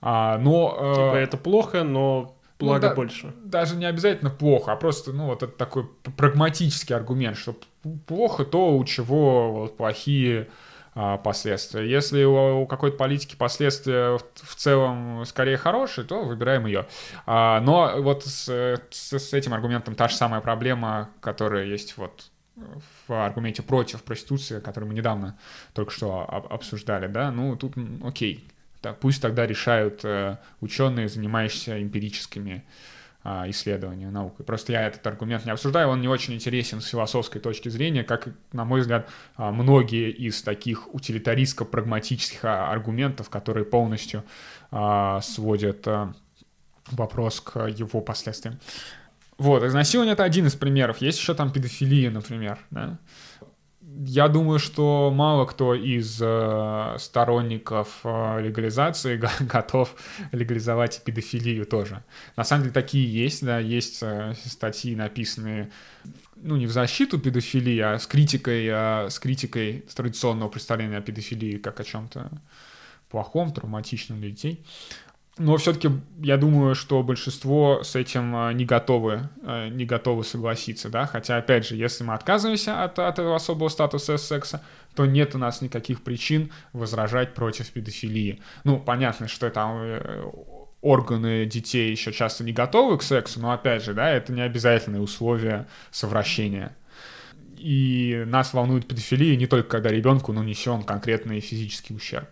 А, 0.00 0.36
но... 0.38 0.70
Типа 0.92 1.14
это 1.14 1.36
плохо, 1.36 1.84
но 1.84 2.34
ну 2.58 2.66
благо 2.66 2.88
да. 2.88 2.94
больше. 2.96 3.32
даже 3.44 3.76
не 3.76 3.84
обязательно 3.84 4.30
плохо, 4.30 4.72
а 4.72 4.76
просто, 4.76 5.12
ну, 5.12 5.26
вот 5.26 5.44
это 5.44 5.52
такой 5.52 5.88
прагматический 6.16 6.96
аргумент, 6.96 7.36
что 7.36 7.54
плохо 8.06 8.44
то, 8.44 8.76
у 8.76 8.84
чего 8.84 9.52
вот 9.52 9.76
плохие 9.76 10.48
последствия. 10.94 11.88
Если 11.88 12.24
у, 12.24 12.62
у 12.62 12.66
какой-то 12.66 12.96
политики 12.96 13.36
последствия 13.36 14.18
в, 14.18 14.22
в 14.34 14.54
целом 14.56 15.24
скорее 15.24 15.56
хорошие, 15.56 16.04
то 16.04 16.24
выбираем 16.24 16.66
ее. 16.66 16.86
А, 17.26 17.60
но 17.60 17.94
вот 18.02 18.24
с, 18.24 18.48
с, 18.90 19.12
с 19.12 19.32
этим 19.32 19.54
аргументом 19.54 19.94
та 19.94 20.08
же 20.08 20.16
самая 20.16 20.40
проблема, 20.40 21.10
которая 21.20 21.64
есть 21.64 21.96
вот 21.96 22.30
в 23.08 23.12
аргументе 23.12 23.62
против 23.62 24.02
проституции, 24.02 24.60
который 24.60 24.84
мы 24.84 24.94
недавно 24.94 25.38
только 25.72 25.92
что 25.92 26.26
об- 26.28 26.52
обсуждали, 26.52 27.06
да, 27.06 27.30
ну, 27.30 27.56
тут, 27.56 27.74
окей, 28.04 28.44
да, 28.82 28.92
пусть 28.92 29.22
тогда 29.22 29.46
решают 29.46 30.04
э, 30.04 30.38
ученые, 30.60 31.08
занимающиеся 31.08 31.82
эмпирическими 31.82 32.64
а, 32.64 32.99
исследованиями, 33.22 34.10
наукой. 34.10 34.46
Просто 34.46 34.72
я 34.72 34.86
этот 34.86 35.06
аргумент 35.06 35.44
не 35.44 35.50
обсуждаю, 35.50 35.88
он 35.88 36.00
не 36.00 36.08
очень 36.08 36.34
интересен 36.34 36.80
с 36.80 36.86
философской 36.86 37.40
точки 37.40 37.68
зрения, 37.68 38.02
как, 38.02 38.28
на 38.52 38.64
мой 38.64 38.80
взгляд, 38.80 39.08
а, 39.36 39.52
многие 39.52 40.10
из 40.10 40.42
таких 40.42 40.88
утилитаристско-прагматических 40.94 42.40
а, 42.44 42.70
аргументов, 42.70 43.28
которые 43.28 43.64
полностью 43.64 44.24
а, 44.70 45.20
сводят 45.20 45.86
а, 45.86 46.14
вопрос 46.90 47.40
к 47.40 47.66
его 47.68 48.00
последствиям. 48.00 48.58
Вот, 49.36 49.64
изнасилование— 49.64 50.12
это 50.14 50.24
один 50.24 50.46
из 50.46 50.54
примеров. 50.54 50.98
Есть 50.98 51.18
еще 51.18 51.34
там 51.34 51.50
педофилия, 51.50 52.10
например, 52.10 52.58
да? 52.70 52.98
Я 54.02 54.28
думаю, 54.28 54.58
что 54.58 55.12
мало 55.14 55.44
кто 55.44 55.74
из 55.74 56.18
э, 56.22 56.96
сторонников 56.98 58.00
э, 58.04 58.40
легализации 58.40 59.18
го- 59.18 59.28
готов 59.40 59.94
легализовать 60.32 61.02
педофилию 61.04 61.66
тоже. 61.66 62.02
На 62.34 62.44
самом 62.44 62.62
деле 62.62 62.72
такие 62.72 63.12
есть, 63.12 63.44
да, 63.44 63.58
есть 63.58 63.98
э, 64.02 64.32
статьи, 64.46 64.96
написанные, 64.96 65.70
ну, 66.36 66.56
не 66.56 66.66
в 66.66 66.70
защиту 66.70 67.18
педофилии, 67.18 67.78
а 67.78 67.98
с 67.98 68.06
критикой, 68.06 68.66
э, 68.68 69.10
с 69.10 69.18
критикой 69.18 69.84
традиционного 69.94 70.48
представления 70.48 70.96
о 70.96 71.02
педофилии 71.02 71.58
как 71.58 71.78
о 71.80 71.84
чем-то 71.84 72.30
плохом, 73.10 73.52
травматичном 73.52 74.20
для 74.20 74.30
детей. 74.30 74.64
Но 75.40 75.56
все-таки 75.56 75.88
я 76.18 76.36
думаю, 76.36 76.74
что 76.74 77.02
большинство 77.02 77.82
с 77.82 77.96
этим 77.96 78.36
э, 78.36 78.52
не 78.52 78.66
готовы, 78.66 79.30
э, 79.42 79.68
не 79.68 79.86
готовы 79.86 80.22
согласиться, 80.22 80.90
да. 80.90 81.06
Хотя, 81.06 81.38
опять 81.38 81.66
же, 81.66 81.76
если 81.76 82.04
мы 82.04 82.12
отказываемся 82.12 82.84
от, 82.84 82.98
от 82.98 83.18
этого 83.18 83.36
особого 83.36 83.70
статуса 83.70 84.18
секса, 84.18 84.62
то 84.94 85.06
нет 85.06 85.34
у 85.34 85.38
нас 85.38 85.62
никаких 85.62 86.02
причин 86.02 86.52
возражать 86.74 87.32
против 87.32 87.70
педофилии. 87.70 88.42
Ну, 88.64 88.78
понятно, 88.78 89.28
что 89.28 89.46
это 89.46 89.66
э, 89.66 90.24
органы 90.82 91.46
детей 91.46 91.90
еще 91.90 92.12
часто 92.12 92.44
не 92.44 92.52
готовы 92.52 92.98
к 92.98 93.02
сексу, 93.02 93.40
но 93.40 93.52
опять 93.52 93.82
же, 93.82 93.94
да, 93.94 94.10
это 94.10 94.34
не 94.34 94.42
обязательное 94.42 95.00
условие 95.00 95.66
совращения. 95.90 96.76
И 97.56 98.24
нас 98.26 98.52
волнует 98.52 98.86
педофилия 98.86 99.36
не 99.36 99.46
только 99.46 99.70
когда 99.70 99.88
ребенку 99.88 100.34
нанесен 100.34 100.82
конкретный 100.82 101.40
физический 101.40 101.94
ущерб. 101.94 102.28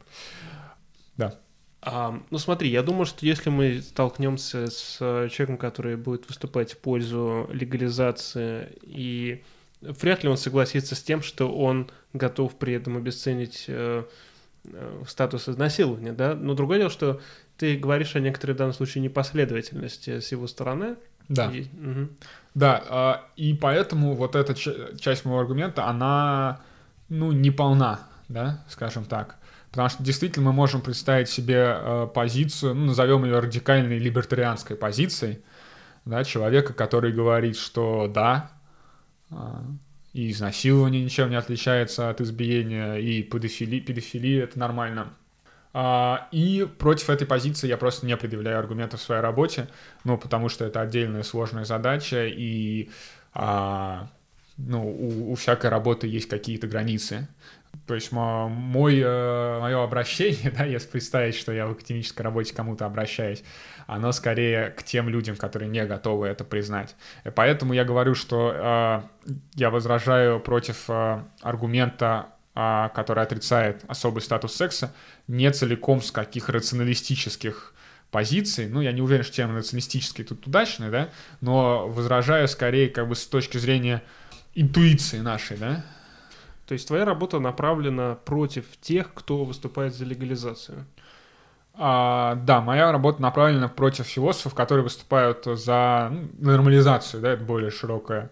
А, 1.91 2.21
ну 2.31 2.37
смотри, 2.37 2.69
я 2.69 2.83
думаю, 2.83 3.07
что 3.07 3.25
если 3.25 3.49
мы 3.49 3.81
столкнемся 3.81 4.67
с 4.67 4.99
человеком, 4.99 5.57
который 5.57 5.97
будет 5.97 6.29
выступать 6.29 6.73
в 6.73 6.79
пользу 6.79 7.49
легализации, 7.51 8.77
и 8.83 9.43
вряд 9.81 10.23
ли 10.23 10.29
он 10.29 10.37
согласится 10.37 10.95
с 10.95 11.03
тем, 11.03 11.23
что 11.23 11.51
он 11.51 11.91
готов 12.13 12.57
при 12.57 12.75
этом 12.75 12.99
обесценить 12.99 13.65
э, 13.69 14.05
э, 14.65 15.03
статус 15.07 15.49
изнасилования, 15.49 16.13
да. 16.13 16.35
Но 16.35 16.53
другое 16.53 16.79
дело, 16.79 16.91
что 16.91 17.23
ты 17.57 17.79
говоришь 17.79 18.15
о 18.17 18.21
некоторой 18.21 18.55
в 18.55 18.59
данном 18.59 18.75
случае 18.75 19.03
непоследовательности 19.03 20.21
с 20.21 20.31
его 20.31 20.47
стороны. 20.47 20.97
Да. 21.31 21.51
И, 21.51 21.63
угу. 21.63 22.09
Да, 22.55 23.23
э, 23.37 23.41
и 23.41 23.55
поэтому 23.55 24.15
вот 24.15 24.37
эта 24.37 24.55
часть 24.55 25.25
моего 25.25 25.41
аргумента, 25.41 25.87
она, 25.87 26.61
ну, 27.09 27.33
не 27.33 27.51
полна, 27.51 28.01
да, 28.29 28.63
скажем 28.69 29.07
так. 29.07 29.38
Потому 29.71 29.89
что 29.89 30.03
действительно 30.03 30.47
мы 30.47 30.53
можем 30.53 30.81
представить 30.81 31.29
себе 31.29 31.77
э, 31.77 32.09
позицию, 32.13 32.75
ну, 32.75 32.87
назовем 32.87 33.25
ее 33.25 33.39
радикальной 33.39 33.99
либертарианской 33.99 34.77
позицией, 34.77 35.43
да, 36.05 36.25
человека, 36.25 36.73
который 36.73 37.13
говорит, 37.13 37.57
что 37.57 38.09
да, 38.09 38.51
э, 39.31 39.37
и 40.15 40.31
изнасилование 40.31 41.05
ничем 41.05 41.31
не 41.31 41.37
отличается 41.37 42.09
от 42.09 42.21
избиения, 42.21 42.97
и 42.97 43.23
педофилия, 43.23 43.81
педофилия 43.81 44.45
это 44.45 44.59
нормально. 44.59 45.15
А, 45.75 46.29
и 46.33 46.67
против 46.79 47.11
этой 47.11 47.27
позиции 47.27 47.69
я 47.69 47.77
просто 47.77 48.07
не 48.07 48.17
предъявляю 48.17 48.59
аргументов 48.59 49.01
в 49.01 49.03
своей 49.03 49.21
работе, 49.21 49.69
ну, 50.05 50.17
потому 50.17 50.49
что 50.49 50.65
это 50.65 50.81
отдельная 50.81 51.23
сложная 51.23 51.65
задача, 51.65 52.27
и 52.27 52.91
а, 53.35 54.09
ну, 54.57 54.89
у, 54.89 55.33
у 55.33 55.35
всякой 55.37 55.71
работы 55.71 56.09
есть 56.09 56.29
какие-то 56.29 56.67
границы. 56.67 57.29
То 57.89 57.95
есть 57.95 58.13
мой, 58.13 59.01
э, 59.03 59.59
мое 59.61 59.83
обращение, 59.83 60.51
да, 60.57 60.65
если 60.65 60.89
представить, 60.89 61.35
что 61.35 61.53
я 61.53 61.67
в 61.67 61.73
академической 61.73 62.21
работе 62.21 62.55
кому-то 62.55 62.85
обращаюсь, 62.85 63.43
оно 63.87 64.13
скорее 64.13 64.69
к 64.77 64.83
тем 64.83 65.09
людям, 65.09 65.37
которые 65.37 65.71
не 65.71 65.85
готовы 65.87 66.27
это 66.27 66.45
признать. 66.45 66.95
И 67.25 67.31
поэтому 67.31 67.73
я 67.73 67.87
говорю, 67.87 68.15
что 68.15 68.53
э, 68.55 69.31
я 69.55 69.71
возражаю 69.71 70.39
против 70.39 70.85
э, 70.89 71.23
аргумента, 71.41 72.27
э, 72.55 72.91
который 72.95 73.23
отрицает 73.23 73.83
особый 73.89 74.21
статус 74.21 74.55
секса, 74.55 74.93
не 75.27 75.51
целиком 75.51 76.03
с 76.03 76.13
каких 76.13 76.51
рационалистических 76.51 77.73
позиций. 78.11 78.69
Ну, 78.69 78.83
я 78.83 78.93
не 78.93 79.01
уверен, 79.01 79.25
что 79.25 79.37
термин 79.37 79.57
рационалистический 79.57 80.25
тут 80.25 80.47
удачный, 80.47 80.91
да, 80.91 81.09
но 81.41 81.89
возражаю 81.89 82.49
скорее 82.49 82.91
как 82.91 83.09
бы 83.09 83.15
с 83.15 83.27
точки 83.27 83.57
зрения 83.57 84.03
интуиции 84.55 85.21
нашей, 85.21 85.57
да, 85.57 85.87
то 86.69 86.75
есть 86.75 86.87
твоя 86.87 87.07
работа 87.07 87.39
направлена 87.39 88.17
против 88.27 88.67
тех, 88.83 89.15
кто 89.15 89.45
выступает 89.45 89.95
за 89.95 90.05
легализацию. 90.05 90.85
А, 91.73 92.35
да, 92.35 92.61
моя 92.61 92.93
работа 92.93 93.23
направлена 93.23 93.69
против 93.69 94.05
философов, 94.05 94.55
которые 94.55 94.85
выступают 94.85 95.45
за 95.47 96.13
ну, 96.13 96.51
нормализацию, 96.51 97.23
да, 97.23 97.31
это 97.31 97.43
более 97.43 97.71
широкое, 97.71 98.31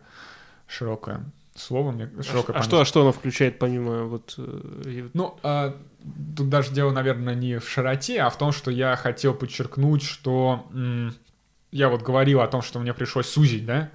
широкое 0.66 1.24
слово, 1.55 1.93
мне 1.93 2.11
широкое 2.22 2.57
а, 2.57 2.59
а 2.59 2.62
что, 2.62 2.80
а 2.80 2.84
что 2.84 3.01
оно 3.01 3.12
включает 3.12 3.59
помимо 3.59 4.05
вот... 4.05 4.34
Э, 4.37 5.09
ну, 5.14 5.39
а, 5.43 5.74
тут 6.37 6.51
даже 6.51 6.72
дело, 6.72 6.91
наверное, 6.91 7.34
не 7.34 7.59
в 7.59 7.66
широте, 7.66 8.20
а 8.20 8.28
в 8.28 8.37
том, 8.37 8.53
что 8.53 8.70
я 8.70 8.97
хотел 8.97 9.32
подчеркнуть, 9.32 10.03
что 10.03 10.66
м- 10.74 11.14
я 11.70 11.89
вот 11.89 12.03
говорил 12.03 12.43
о 12.43 12.49
том, 12.49 12.61
что 12.61 12.80
мне 12.80 12.93
пришлось 12.93 13.28
сузить, 13.28 13.64
да, 13.64 13.91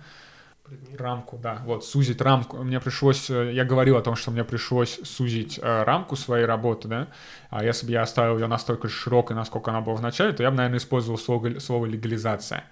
Рамку, 0.97 1.38
да. 1.38 1.61
Вот, 1.65 1.84
сузить 1.84 2.22
рамку. 2.22 2.57
Мне 2.57 2.80
пришлось, 2.80 3.30
э, 3.30 3.51
я 3.53 3.65
говорил 3.65 3.97
о 3.97 4.01
том, 4.01 4.15
что 4.15 4.32
мне 4.32 4.43
пришлось 4.43 4.99
сузить 5.03 5.59
э, 5.61 5.84
рамку 5.84 6.15
своей 6.15 6.45
работы, 6.45 6.88
да. 6.88 7.07
А 7.49 7.63
если 7.63 7.86
бы 7.86 7.91
я 7.91 8.03
оставил 8.03 8.38
ее 8.38 8.47
настолько 8.47 8.88
широкой, 8.88 9.36
насколько 9.36 9.72
она 9.72 9.82
была 9.82 9.95
в 9.95 10.01
начале, 10.01 10.32
то 10.32 10.43
я 10.43 10.51
бы, 10.51 10.57
наверное, 10.57 10.78
использовал 10.78 11.17
слово, 11.17 11.59
слово 11.59 11.86
легализация. 11.88 12.63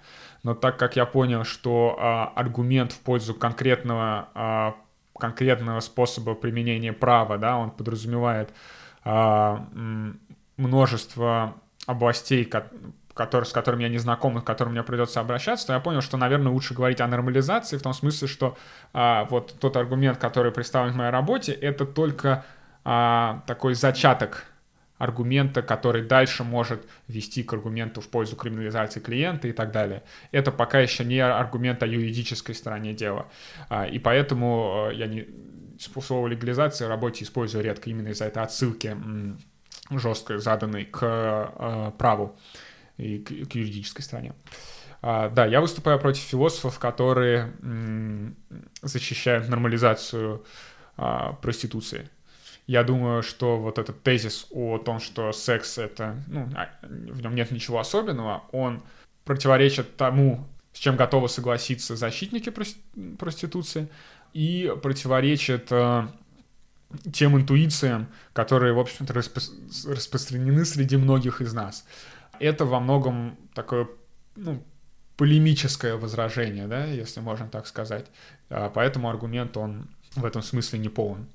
Но 0.42 0.54
так 0.54 0.78
как 0.78 0.96
я 0.96 1.04
понял, 1.04 1.44
что 1.44 1.96
э, 1.98 2.38
аргумент 2.38 2.92
в 2.92 3.00
пользу 3.00 3.34
конкретного, 3.34 4.28
э, 4.34 5.18
конкретного 5.18 5.80
способа 5.80 6.34
применения 6.34 6.92
права, 6.92 7.36
да, 7.36 7.58
он 7.58 7.70
подразумевает 7.70 8.50
э, 9.04 9.56
множество 10.56 11.54
областей, 11.86 12.44
который, 13.14 13.44
с 13.44 13.52
которым 13.52 13.80
я 13.80 13.88
не 13.88 13.98
знаком 13.98 14.38
и 14.38 14.40
к 14.40 14.44
которым 14.44 14.74
мне 14.74 14.82
придется 14.82 15.20
обращаться, 15.20 15.68
то 15.68 15.72
я 15.72 15.80
понял, 15.80 16.00
что, 16.00 16.16
наверное, 16.16 16.52
лучше 16.52 16.74
говорить 16.74 17.00
о 17.00 17.06
нормализации 17.06 17.76
в 17.76 17.82
том 17.82 17.92
смысле, 17.92 18.28
что 18.28 18.56
а, 18.92 19.24
вот 19.24 19.54
тот 19.60 19.76
аргумент, 19.76 20.18
который 20.18 20.52
представлен 20.52 20.92
в 20.92 20.96
моей 20.96 21.10
работе, 21.10 21.52
это 21.52 21.84
только 21.84 22.44
а, 22.84 23.42
такой 23.46 23.74
зачаток 23.74 24.44
аргумента, 25.00 25.62
который 25.62 26.02
дальше 26.02 26.44
может 26.44 26.86
вести 27.08 27.42
к 27.42 27.54
аргументу 27.54 28.02
в 28.02 28.08
пользу 28.08 28.36
криминализации 28.36 29.00
клиента 29.00 29.48
и 29.48 29.52
так 29.52 29.72
далее. 29.72 30.02
Это 30.30 30.52
пока 30.52 30.78
еще 30.78 31.04
не 31.04 31.20
аргумент 31.20 31.82
о 31.82 31.86
юридической 31.86 32.54
стороне 32.54 32.92
дела. 32.92 33.26
А, 33.70 33.86
и 33.86 33.98
поэтому 33.98 34.88
а, 34.88 34.92
я 34.92 35.06
не 35.06 35.26
слово 35.78 36.28
легализации 36.28 36.84
в 36.84 36.88
работе 36.88 37.24
использую 37.24 37.64
редко 37.64 37.88
именно 37.88 38.08
из-за 38.08 38.26
этой 38.26 38.42
отсылки 38.42 38.94
жесткой, 39.90 40.38
заданной 40.38 40.84
к 40.84 41.00
э, 41.02 41.90
праву 41.98 42.36
и 43.00 43.18
к, 43.18 43.48
к 43.48 43.54
юридической 43.54 44.02
стороне. 44.02 44.34
А, 45.02 45.28
да, 45.30 45.46
я 45.46 45.60
выступаю 45.60 45.98
против 45.98 46.22
философов, 46.22 46.78
которые 46.78 47.52
м, 47.62 48.36
защищают 48.82 49.48
нормализацию 49.48 50.44
а, 50.96 51.32
проституции. 51.34 52.08
Я 52.66 52.84
думаю, 52.84 53.22
что 53.22 53.58
вот 53.58 53.78
этот 53.78 54.02
тезис 54.02 54.46
о 54.50 54.78
том, 54.78 55.00
что 55.00 55.32
секс 55.32 55.78
это, 55.78 56.22
ну, 56.28 56.48
а, 56.54 56.68
в 56.82 57.22
нем 57.22 57.34
нет 57.34 57.50
ничего 57.50 57.80
особенного, 57.80 58.44
он 58.52 58.82
противоречит 59.24 59.96
тому, 59.96 60.46
с 60.72 60.78
чем 60.78 60.96
готовы 60.96 61.28
согласиться 61.28 61.96
защитники 61.96 62.50
проституции, 63.18 63.88
и 64.32 64.72
противоречит 64.80 65.72
э, 65.72 66.06
тем 67.12 67.36
интуициям, 67.36 68.06
которые, 68.32 68.72
в 68.72 68.78
общем-то, 68.78 69.12
распро 69.12 69.42
распространены 69.86 70.64
среди 70.64 70.96
многих 70.96 71.40
из 71.40 71.52
нас 71.52 71.84
это 72.40 72.64
во 72.64 72.80
многом 72.80 73.36
такое, 73.54 73.88
ну, 74.36 74.62
полемическое 75.16 75.96
возражение, 75.96 76.66
да, 76.66 76.86
если 76.86 77.20
можно 77.20 77.46
так 77.48 77.66
сказать. 77.66 78.06
А, 78.48 78.70
поэтому 78.70 79.10
аргумент, 79.10 79.56
он 79.56 79.88
в 80.16 80.24
этом 80.24 80.42
смысле 80.42 80.78
не 80.78 80.88
полон. 80.88 81.26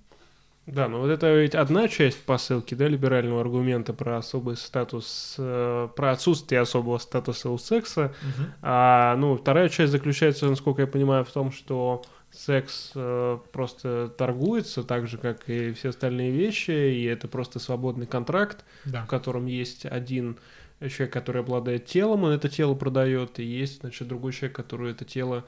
Да, 0.65 0.87
ну 0.87 0.99
вот 1.01 1.09
это 1.09 1.31
ведь 1.35 1.53
одна 1.53 1.87
часть 1.87 2.23
посылки, 2.23 2.73
да, 2.73 2.87
либерального 2.87 3.41
аргумента 3.41 3.93
про 3.93 4.17
особый 4.17 4.57
статус, 4.57 5.35
э, 5.37 5.89
про 5.95 6.11
отсутствие 6.11 6.61
особого 6.61 6.97
статуса 6.97 7.51
у 7.51 7.59
секса. 7.59 8.05
Угу. 8.05 8.47
А, 8.63 9.15
ну, 9.17 9.37
вторая 9.37 9.69
часть 9.69 9.91
заключается, 9.91 10.47
насколько 10.47 10.81
я 10.81 10.87
понимаю, 10.87 11.23
в 11.23 11.31
том, 11.31 11.51
что 11.51 12.03
секс 12.31 12.91
э, 12.95 13.37
просто 13.51 14.09
торгуется 14.17 14.83
так 14.83 15.07
же, 15.07 15.19
как 15.19 15.47
и 15.47 15.71
все 15.73 15.89
остальные 15.89 16.31
вещи, 16.31 16.71
и 16.71 17.03
это 17.03 17.27
просто 17.27 17.59
свободный 17.59 18.07
контракт, 18.07 18.65
да. 18.85 19.03
в 19.03 19.07
котором 19.07 19.45
есть 19.45 19.85
один 19.85 20.37
человек, 20.79 21.13
который 21.13 21.41
обладает 21.41 21.85
телом, 21.85 22.23
он 22.23 22.31
это 22.31 22.49
тело 22.49 22.75
продает, 22.75 23.39
и 23.39 23.43
есть, 23.43 23.81
значит, 23.81 24.07
другой 24.07 24.33
человек, 24.33 24.55
который 24.55 24.91
это 24.91 25.05
тело, 25.05 25.45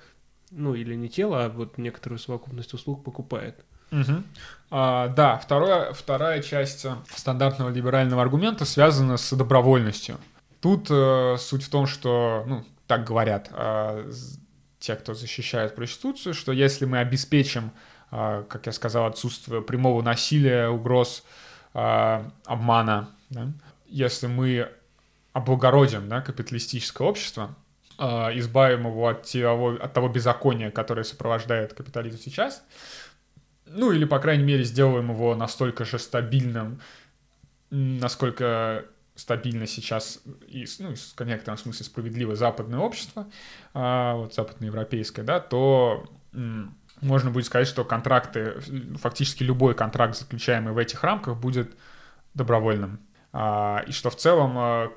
ну, 0.52 0.74
или 0.74 0.96
не 0.96 1.10
тело, 1.10 1.46
а 1.46 1.50
вот 1.50 1.78
некоторую 1.78 2.20
совокупность 2.20 2.74
услуг 2.74 3.04
покупает. 3.04 3.64
Угу. 3.92 4.24
А, 4.72 5.08
да, 5.10 5.38
второе, 5.38 5.94
вторая 5.94 6.42
часть 6.42 6.86
стандартного 7.16 7.70
либерального 7.70 8.22
аргумента 8.22 8.66
связана 8.66 9.18
с 9.18 9.36
добровольностью. 9.36 10.18
Тут 10.62 10.88
э, 10.90 11.36
суть 11.40 11.64
в 11.64 11.70
том, 11.70 11.88
что, 11.88 12.44
ну, 12.48 12.66
так 12.88 13.06
говорят 13.06 13.50
э, 13.52 14.12
те, 14.80 14.96
кто 14.96 15.14
защищает 15.14 15.76
проституцию, 15.76 16.34
что 16.34 16.52
если 16.52 16.86
мы 16.86 16.98
обеспечим, 17.00 17.72
э, 18.12 18.44
как 18.50 18.66
я 18.66 18.72
сказал, 18.72 19.06
отсутствие 19.06 19.62
прямого 19.62 20.02
насилия, 20.02 20.68
угроз, 20.68 21.24
э, 21.74 22.24
обмана, 22.46 23.10
да, 23.30 23.48
если 23.88 24.28
мы 24.28 24.70
облагородим 25.38 26.10
да, 26.10 26.22
капиталистическое 26.22 27.08
общество, 27.08 27.56
э, 28.00 28.04
избавим 28.40 28.88
его 28.88 29.08
от 29.08 29.32
того, 29.32 29.78
от 29.80 29.94
того 29.94 30.10
беззакония, 30.10 30.72
которое 30.72 31.04
сопровождает 31.04 31.74
капитализм 31.74 32.18
сейчас, 32.18 32.64
ну 33.68 33.92
или, 33.92 34.06
по 34.06 34.20
крайней 34.20 34.44
мере, 34.44 34.64
сделаем 34.64 35.12
его 35.12 35.36
настолько 35.36 35.86
же 35.86 36.00
стабильным, 36.00 36.82
насколько 37.70 38.86
стабильно 39.16 39.68
сейчас 39.68 40.22
и, 40.48 40.66
ну, 40.80 40.94
в 40.96 41.26
некотором 41.26 41.58
смысле 41.58 41.86
справедливое 41.86 42.36
западное 42.36 42.80
общество, 42.80 43.28
а, 43.74 44.16
вот 44.16 44.34
западноевропейское, 44.34 45.26
да, 45.26 45.40
то 45.40 46.06
можно 47.02 47.32
будет 47.32 47.46
сказать, 47.46 47.68
что 47.68 47.84
контракты, 47.84 48.60
фактически 48.96 49.44
любой 49.44 49.76
контракт, 49.76 50.18
заключаемый 50.18 50.74
в 50.74 50.78
этих 50.78 51.04
рамках, 51.04 51.38
будет 51.38 51.76
добровольным. 52.34 53.00
А, 53.40 53.84
и 53.86 53.92
что 53.92 54.10
в 54.10 54.16
целом 54.16 54.58
а, 54.58 54.92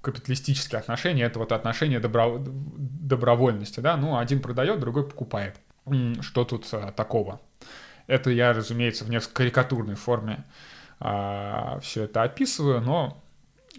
капиталистические 0.00 0.80
отношения— 0.80 1.22
это 1.24 1.38
вот 1.38 1.52
отношения 1.52 2.00
добро... 2.00 2.38
добровольности, 2.40 3.78
да, 3.78 3.96
ну, 3.96 4.18
один 4.18 4.40
продает, 4.40 4.80
другой 4.80 5.06
покупает. 5.08 5.60
Что 6.20 6.44
тут 6.44 6.66
а, 6.72 6.90
такого? 6.90 7.40
Это 8.08 8.30
я, 8.30 8.52
разумеется, 8.52 9.04
в 9.04 9.10
несколько 9.10 9.34
карикатурной 9.34 9.94
форме 9.94 10.44
все 10.98 12.04
это 12.04 12.22
описываю, 12.22 12.80
но 12.80 13.22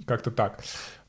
Как-то 0.05 0.31
так. 0.31 0.63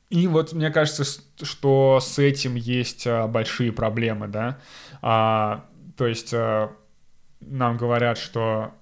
И 0.09 0.27
вот 0.27 0.53
мне 0.53 0.69
кажется, 0.69 1.03
что 1.41 1.99
с 2.01 2.19
этим 2.19 2.55
есть 2.55 3.07
большие 3.07 3.71
проблемы, 3.71 4.27
да. 4.27 4.59
А, 5.01 5.65
то 5.95 6.07
есть 6.07 6.33
нам 6.33 7.77
говорят, 7.77 8.17
что 8.17 8.73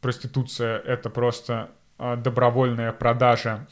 проституция 0.00 0.78
это 0.78 1.10
просто 1.10 1.70
добровольная 2.16 2.92
продажа 2.92 3.66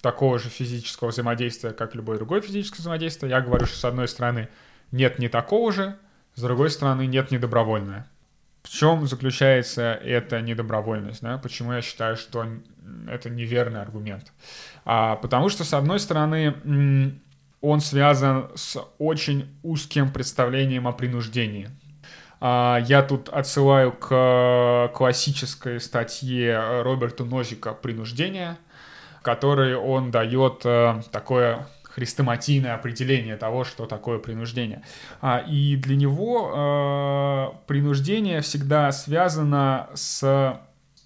такого 0.00 0.38
же 0.38 0.48
физического 0.48 1.08
взаимодействия, 1.08 1.72
как 1.72 1.94
любое 1.94 2.16
другое 2.16 2.40
физическое 2.40 2.78
взаимодействие. 2.78 3.30
Я 3.30 3.40
говорю, 3.40 3.66
что 3.66 3.76
с 3.76 3.84
одной 3.84 4.08
стороны 4.08 4.48
нет 4.90 5.18
не 5.18 5.28
такого 5.28 5.72
же, 5.72 5.96
с 6.34 6.42
другой 6.42 6.70
стороны 6.70 7.06
нет 7.06 7.30
не 7.30 7.38
добровольное. 7.38 8.06
В 8.62 8.68
чем 8.68 9.06
заключается 9.06 9.94
эта 9.94 10.40
недобровольность? 10.40 11.20
Да? 11.20 11.36
Почему 11.38 11.72
я 11.72 11.82
считаю, 11.82 12.16
что 12.16 12.46
это 13.08 13.28
неверный 13.28 13.82
аргумент? 13.82 14.32
А, 14.84 15.16
потому 15.16 15.48
что, 15.48 15.64
с 15.64 15.74
одной 15.74 15.98
стороны, 15.98 17.20
он 17.60 17.80
связан 17.80 18.50
с 18.54 18.80
очень 18.98 19.48
узким 19.62 20.12
представлением 20.12 20.86
о 20.86 20.92
принуждении. 20.92 21.70
А, 22.44 22.78
я 22.88 23.02
тут 23.02 23.28
отсылаю 23.28 23.92
к 23.92 24.90
классической 24.94 25.80
статье 25.80 26.82
Роберта 26.82 27.24
Нозика 27.24 27.72
«Принуждение», 27.72 28.56
который 29.22 29.76
он 29.76 30.10
дает 30.10 30.62
э, 30.64 31.02
такое 31.12 31.68
хрестоматийное 31.84 32.74
определение 32.74 33.36
того, 33.36 33.62
что 33.62 33.86
такое 33.86 34.18
принуждение. 34.18 34.82
А, 35.20 35.38
и 35.38 35.76
для 35.76 35.94
него 35.94 36.50
э, 36.52 37.66
принуждение 37.68 38.40
всегда 38.40 38.90
связано 38.90 39.88
с 39.94 40.58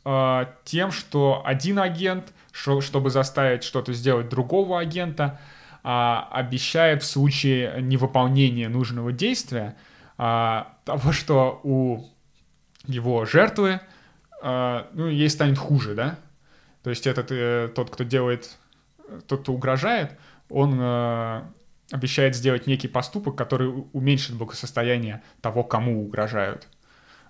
э, 0.06 0.46
тем, 0.64 0.90
что 0.90 1.42
один 1.44 1.78
агент, 1.78 2.32
чтобы 2.50 3.10
заставить 3.10 3.62
что-то 3.62 3.92
сделать 3.92 4.30
другого 4.30 4.80
агента, 4.80 5.38
а, 5.84 6.30
обещает 6.32 7.02
в 7.02 7.06
случае 7.06 7.82
невыполнения 7.82 8.70
нужного 8.70 9.12
действия 9.12 9.76
а, 10.18 10.76
того, 10.84 11.12
что 11.12 11.60
у 11.62 12.04
его 12.86 13.24
жертвы 13.24 13.80
ну, 14.42 15.08
ей 15.08 15.28
станет 15.28 15.58
хуже, 15.58 15.94
да? 15.94 16.18
То 16.86 16.90
есть 16.90 17.08
этот, 17.08 17.32
э, 17.32 17.68
тот, 17.74 17.90
кто 17.90 18.04
делает, 18.04 18.56
тот, 19.26 19.40
кто 19.40 19.52
угрожает, 19.52 20.12
он 20.48 20.78
э, 20.80 21.42
обещает 21.90 22.36
сделать 22.36 22.68
некий 22.68 22.86
поступок, 22.86 23.34
который 23.34 23.86
уменьшит 23.92 24.36
благосостояние 24.36 25.20
того, 25.40 25.64
кому 25.64 26.04
угрожают. 26.04 26.68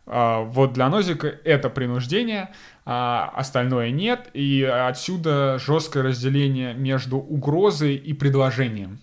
А, 0.04 0.40
вот 0.42 0.74
для 0.74 0.90
Нозика 0.90 1.26
это 1.26 1.70
принуждение, 1.70 2.50
а 2.84 3.32
остальное 3.34 3.92
нет, 3.92 4.28
и 4.34 4.62
отсюда 4.62 5.58
жесткое 5.58 6.02
разделение 6.02 6.74
между 6.74 7.16
угрозой 7.16 7.96
и 7.96 8.12
предложением, 8.12 9.00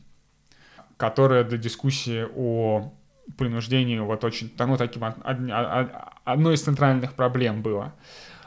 которое 0.97 1.43
для 1.43 1.57
дискуссии 1.57 2.27
о 2.35 2.93
принуждении 3.37 3.99
вот 3.99 4.23
очень, 4.23 4.51
ну, 4.57 4.77
таким, 4.77 5.03
одной 6.23 6.55
из 6.55 6.61
центральных 6.61 7.13
проблем 7.13 7.61
было. 7.61 7.93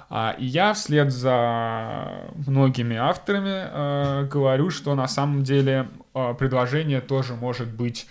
А, 0.09 0.37
и 0.39 0.45
я 0.45 0.72
вслед 0.72 1.11
за 1.12 2.31
многими 2.47 2.97
авторами 2.97 3.66
э, 3.68 4.29
говорю, 4.31 4.70
что 4.70 4.95
на 4.95 5.09
самом 5.09 5.43
деле 5.43 5.89
э, 6.14 6.35
предложение 6.39 7.01
тоже 7.01 7.35
может 7.35 7.68
быть 7.68 8.07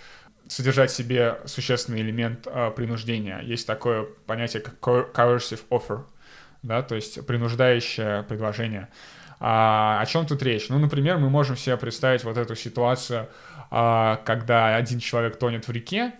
содержать 0.46 0.90
в 0.90 0.94
себе 0.94 1.38
существенный 1.46 2.02
элемент 2.02 2.46
э, 2.46 2.70
принуждения. 2.70 3.40
Есть 3.40 3.66
такое 3.66 4.06
понятие, 4.26 4.62
как 4.62 4.74
coercive 5.14 5.62
offer, 5.70 6.02
да, 6.62 6.82
то 6.82 6.94
есть 6.94 7.26
принуждающее 7.26 8.24
предложение. 8.24 8.88
А, 9.40 10.00
о 10.00 10.06
чем 10.06 10.26
тут 10.26 10.42
речь? 10.42 10.68
Ну, 10.68 10.78
например, 10.78 11.18
мы 11.18 11.30
можем 11.30 11.56
себе 11.56 11.76
представить 11.76 12.24
вот 12.24 12.36
эту 12.36 12.54
ситуацию, 12.54 13.28
а, 13.70 14.16
когда 14.24 14.76
один 14.76 14.98
человек 14.98 15.38
тонет 15.38 15.66
в 15.68 15.72
реке, 15.72 16.12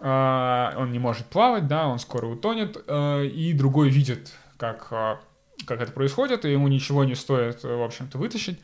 он 0.00 0.92
не 0.92 0.98
может 0.98 1.26
плавать, 1.26 1.66
да, 1.68 1.88
он 1.88 1.98
скоро 1.98 2.26
утонет, 2.26 2.76
а, 2.86 3.22
и 3.22 3.52
другой 3.52 3.88
видит 3.88 4.32
как, 4.58 4.88
а, 4.90 5.20
как 5.66 5.80
это 5.80 5.92
происходит, 5.92 6.44
и 6.44 6.52
ему 6.52 6.68
ничего 6.68 7.04
не 7.04 7.14
стоит, 7.14 7.62
в 7.62 7.82
общем-то, 7.82 8.18
вытащить 8.18 8.60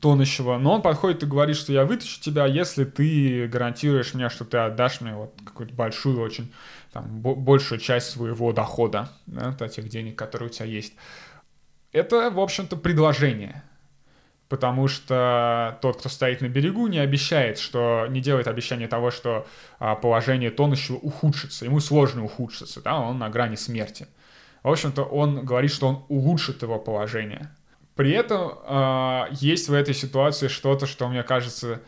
тонущего, 0.00 0.58
но 0.58 0.74
он 0.74 0.82
подходит 0.82 1.22
и 1.22 1.26
говорит, 1.26 1.56
что 1.56 1.72
я 1.72 1.84
вытащу 1.84 2.20
тебя, 2.20 2.46
если 2.46 2.84
ты 2.84 3.46
гарантируешь 3.46 4.14
мне, 4.14 4.28
что 4.28 4.44
ты 4.44 4.58
отдашь 4.58 5.00
мне 5.00 5.14
вот 5.14 5.34
какую-то 5.44 5.74
большую, 5.74 6.20
очень 6.20 6.52
там, 6.92 7.20
большую 7.20 7.78
часть 7.78 8.10
своего 8.10 8.52
дохода, 8.52 9.10
да, 9.26 9.54
этих 9.60 9.88
денег, 9.88 10.16
которые 10.16 10.48
у 10.48 10.52
тебя 10.52 10.66
есть. 10.66 10.94
Это, 11.92 12.30
в 12.30 12.40
общем-то, 12.40 12.76
предложение. 12.76 13.62
Потому 14.54 14.86
что 14.86 15.80
тот, 15.82 15.96
кто 15.96 16.08
стоит 16.08 16.40
на 16.40 16.46
берегу, 16.46 16.86
не 16.86 17.00
обещает, 17.00 17.58
что 17.58 18.06
не 18.08 18.20
делает 18.20 18.46
обещания 18.46 18.86
того, 18.86 19.10
что 19.10 19.48
а, 19.80 19.96
положение 19.96 20.52
тонущего 20.52 20.94
ухудшится. 20.94 21.64
Ему 21.64 21.80
сложно 21.80 22.24
ухудшиться, 22.24 22.80
да, 22.80 23.00
он 23.00 23.18
на 23.18 23.28
грани 23.30 23.56
смерти. 23.56 24.06
В 24.62 24.68
общем-то, 24.68 25.02
он 25.02 25.44
говорит, 25.44 25.72
что 25.72 25.88
он 25.88 26.04
улучшит 26.08 26.62
его 26.62 26.78
положение. 26.78 27.50
При 27.96 28.12
этом 28.12 28.52
э, 28.64 29.24
есть 29.32 29.68
в 29.68 29.74
этой 29.74 29.92
ситуации 29.92 30.46
что-то, 30.46 30.86
что, 30.86 31.08
мне 31.08 31.24
кажется, 31.24 31.80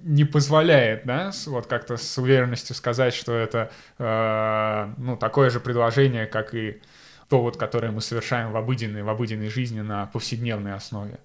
не 0.00 0.24
позволяет, 0.24 1.04
да, 1.04 1.30
вот 1.44 1.66
как-то 1.66 1.98
с 1.98 2.16
уверенностью 2.16 2.74
сказать, 2.74 3.12
что 3.12 3.34
это, 3.34 3.70
э, 3.98 4.94
ну, 4.96 5.18
такое 5.18 5.50
же 5.50 5.60
предложение, 5.60 6.24
как 6.24 6.54
и 6.54 6.80
то, 7.28 7.42
вот, 7.42 7.58
которое 7.58 7.92
мы 7.92 8.00
совершаем 8.00 8.50
в 8.52 8.56
обыденной, 8.56 9.02
в 9.02 9.10
обыденной 9.10 9.50
жизни 9.50 9.82
на 9.82 10.06
повседневной 10.06 10.72
основе. 10.72 11.18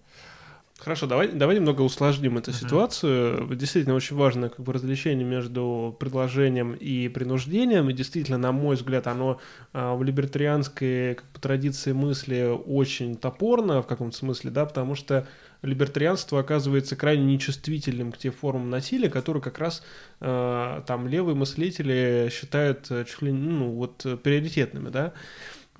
Хорошо, 0.84 1.08
давай, 1.08 1.30
давай 1.30 1.56
немного 1.56 1.82
усложним 1.82 2.38
эту 2.38 2.52
uh-huh. 2.52 2.60
ситуацию. 2.60 3.56
Действительно, 3.56 3.96
очень 3.96 4.18
важно 4.18 4.50
как 4.50 4.60
бы 4.60 4.74
различение 4.74 5.26
между 5.26 5.96
предложением 5.98 6.74
и 6.74 7.08
принуждением. 7.08 7.90
И 7.90 7.94
действительно, 7.94 8.38
на 8.38 8.52
мой 8.52 8.76
взгляд, 8.76 9.08
оно 9.08 9.40
а, 9.72 9.96
в 9.96 10.04
либертарианской 10.04 11.16
как 11.16 11.26
бы, 11.32 11.40
традиции 11.40 11.94
мысли 11.94 12.54
очень 12.66 13.16
топорно 13.16 13.82
в 13.82 13.88
каком-то 13.88 14.18
смысле, 14.18 14.52
да, 14.52 14.66
потому 14.66 14.96
что 14.96 15.26
либертарианство 15.62 16.42
оказывается 16.42 16.98
крайне 16.98 17.24
нечувствительным 17.24 18.12
к 18.12 18.18
тем 18.18 18.34
формам 18.34 18.70
насилия, 18.70 19.10
которые 19.10 19.42
как 19.42 19.60
раз 19.60 19.84
э, 20.20 20.82
там 20.86 21.08
левые 21.08 21.36
мыслители 21.36 22.30
считают 22.30 22.92
э, 22.92 23.06
чуть 23.06 23.22
ли 23.22 23.32
ну, 23.32 23.72
вот, 23.72 24.06
приоритетными, 24.22 24.90
да. 24.90 25.14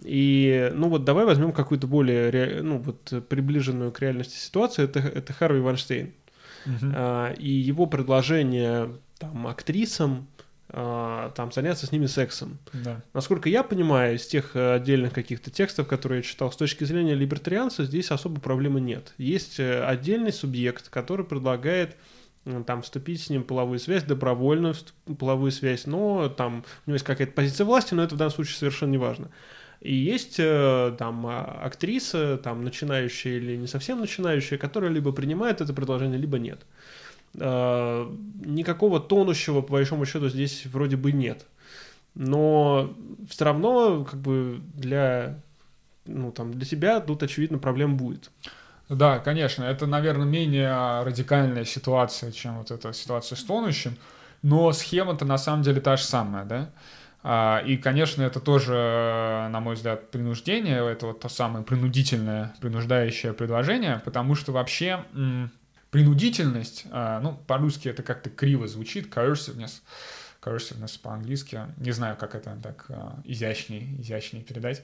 И, 0.04 0.72
ну 0.74 0.90
вот 0.90 1.04
давай 1.04 1.26
возьмем 1.26 1.52
какую-то 1.52 1.88
более, 1.88 2.62
ну 2.64 2.80
вот 2.80 3.28
приближенную 3.30 3.92
к 3.92 4.00
реальности 4.00 4.38
ситуацию, 4.38 4.86
это, 4.86 5.00
это 5.00 5.34
Харви 5.34 5.60
Вайнштейн. 5.60 6.14
Uh-huh. 6.66 6.94
А, 6.96 7.34
и 7.34 7.50
его 7.50 7.86
предложение 7.86 8.90
там 9.20 9.48
актрисам 9.48 10.28
а, 10.70 11.30
там 11.32 11.52
заняться 11.52 11.86
с 11.86 11.92
ними 11.92 12.08
сексом. 12.08 12.58
Да. 12.74 13.02
Насколько 13.14 13.50
я 13.50 13.64
понимаю, 13.64 14.16
из 14.16 14.26
тех 14.26 14.56
отдельных 14.56 15.14
каких-то 15.14 15.52
текстов, 15.52 15.88
которые 15.88 16.20
я 16.20 16.24
читал, 16.24 16.52
с 16.52 16.56
точки 16.56 16.84
зрения 16.84 17.14
либертарианца, 17.14 17.86
здесь 17.86 18.12
особо 18.12 18.42
проблемы 18.42 18.82
нет. 18.82 19.14
Есть 19.18 19.60
э, 19.60 19.84
отдельный 19.84 20.34
субъект, 20.34 20.90
который 20.90 21.26
предлагает 21.26 21.98
там 22.66 22.82
вступить 22.82 23.22
с 23.22 23.30
ним 23.30 23.44
в 23.44 23.46
половую 23.46 23.80
связь, 23.80 24.04
добровольную 24.04 24.76
половую 25.18 25.52
связь, 25.52 25.86
но 25.86 26.28
там 26.28 26.66
у 26.86 26.90
него 26.90 26.96
есть 26.96 27.06
какая-то 27.06 27.32
позиция 27.32 27.66
власти, 27.66 27.94
но 27.94 28.04
это 28.04 28.16
в 28.16 28.18
данном 28.18 28.34
случае 28.34 28.58
совершенно 28.58 28.92
не 28.92 28.98
важно. 28.98 29.30
И 29.84 29.94
есть 29.94 30.36
э, 30.40 30.96
там 30.98 31.28
а, 31.28 31.60
актриса, 31.62 32.38
там 32.38 32.64
начинающая 32.64 33.34
или 33.36 33.58
не 33.58 33.68
совсем 33.68 34.00
начинающая, 34.00 34.58
которая 34.58 34.90
либо 34.90 35.12
принимает 35.12 35.60
это 35.60 35.74
предложение, 35.74 36.18
либо 36.18 36.40
нет. 36.40 36.62
Э, 37.36 38.10
никакого 38.46 39.02
тонущего, 39.02 39.60
по 39.62 39.74
большому 39.74 40.06
счету, 40.06 40.30
здесь 40.30 40.66
вроде 40.68 40.96
бы 40.96 41.12
нет. 41.12 41.46
Но 42.16 42.94
все 43.30 43.44
равно, 43.44 44.06
как 44.06 44.22
бы, 44.22 44.62
для, 44.74 45.42
ну, 46.06 46.32
там, 46.32 46.54
для 46.54 46.66
тебя 46.66 47.02
тут, 47.02 47.22
очевидно, 47.22 47.58
проблем 47.58 47.98
будет. 47.98 48.32
Да, 48.88 49.20
конечно, 49.20 49.66
это, 49.66 49.86
наверное, 49.86 50.26
менее 50.26 51.04
радикальная 51.04 51.66
ситуация, 51.66 52.32
чем 52.32 52.60
вот 52.60 52.72
эта 52.72 52.94
ситуация 52.94 53.36
с 53.36 53.44
тонущим, 53.44 53.98
но 54.44 54.72
схема-то 54.72 55.26
на 55.26 55.38
самом 55.38 55.64
деле 55.64 55.82
та 55.82 55.98
же 55.98 56.04
самая, 56.04 56.46
да? 56.46 56.70
А, 57.26 57.64
и, 57.66 57.78
конечно, 57.78 58.22
это 58.22 58.42
тоже, 58.42 59.48
на 59.50 59.62
мой 59.62 59.76
взгляд, 59.76 60.12
принуждение, 60.12 60.86
это 60.92 61.08
вот 61.08 61.22
то 61.22 61.30
самое 61.30 61.64
принудительное, 61.64 62.54
принуждающее 62.60 63.32
предложение, 63.34 64.02
потому 64.04 64.36
что 64.36 64.52
вообще 64.52 65.06
принудительность, 65.90 66.86
а, 66.92 67.22
ну, 67.22 67.40
по-русски 67.48 67.88
это 67.88 68.04
как-то 68.04 68.30
криво 68.30 68.68
звучит, 68.68 69.08
coerciveness, 69.08 69.82
coerciveness 70.42 71.00
по-английски, 71.02 71.62
не 71.78 71.92
знаю, 71.92 72.18
как 72.18 72.36
это 72.36 72.58
так 72.62 72.88
а, 72.90 73.22
изящнее, 73.24 74.02
изящнее 74.02 74.44
передать. 74.44 74.84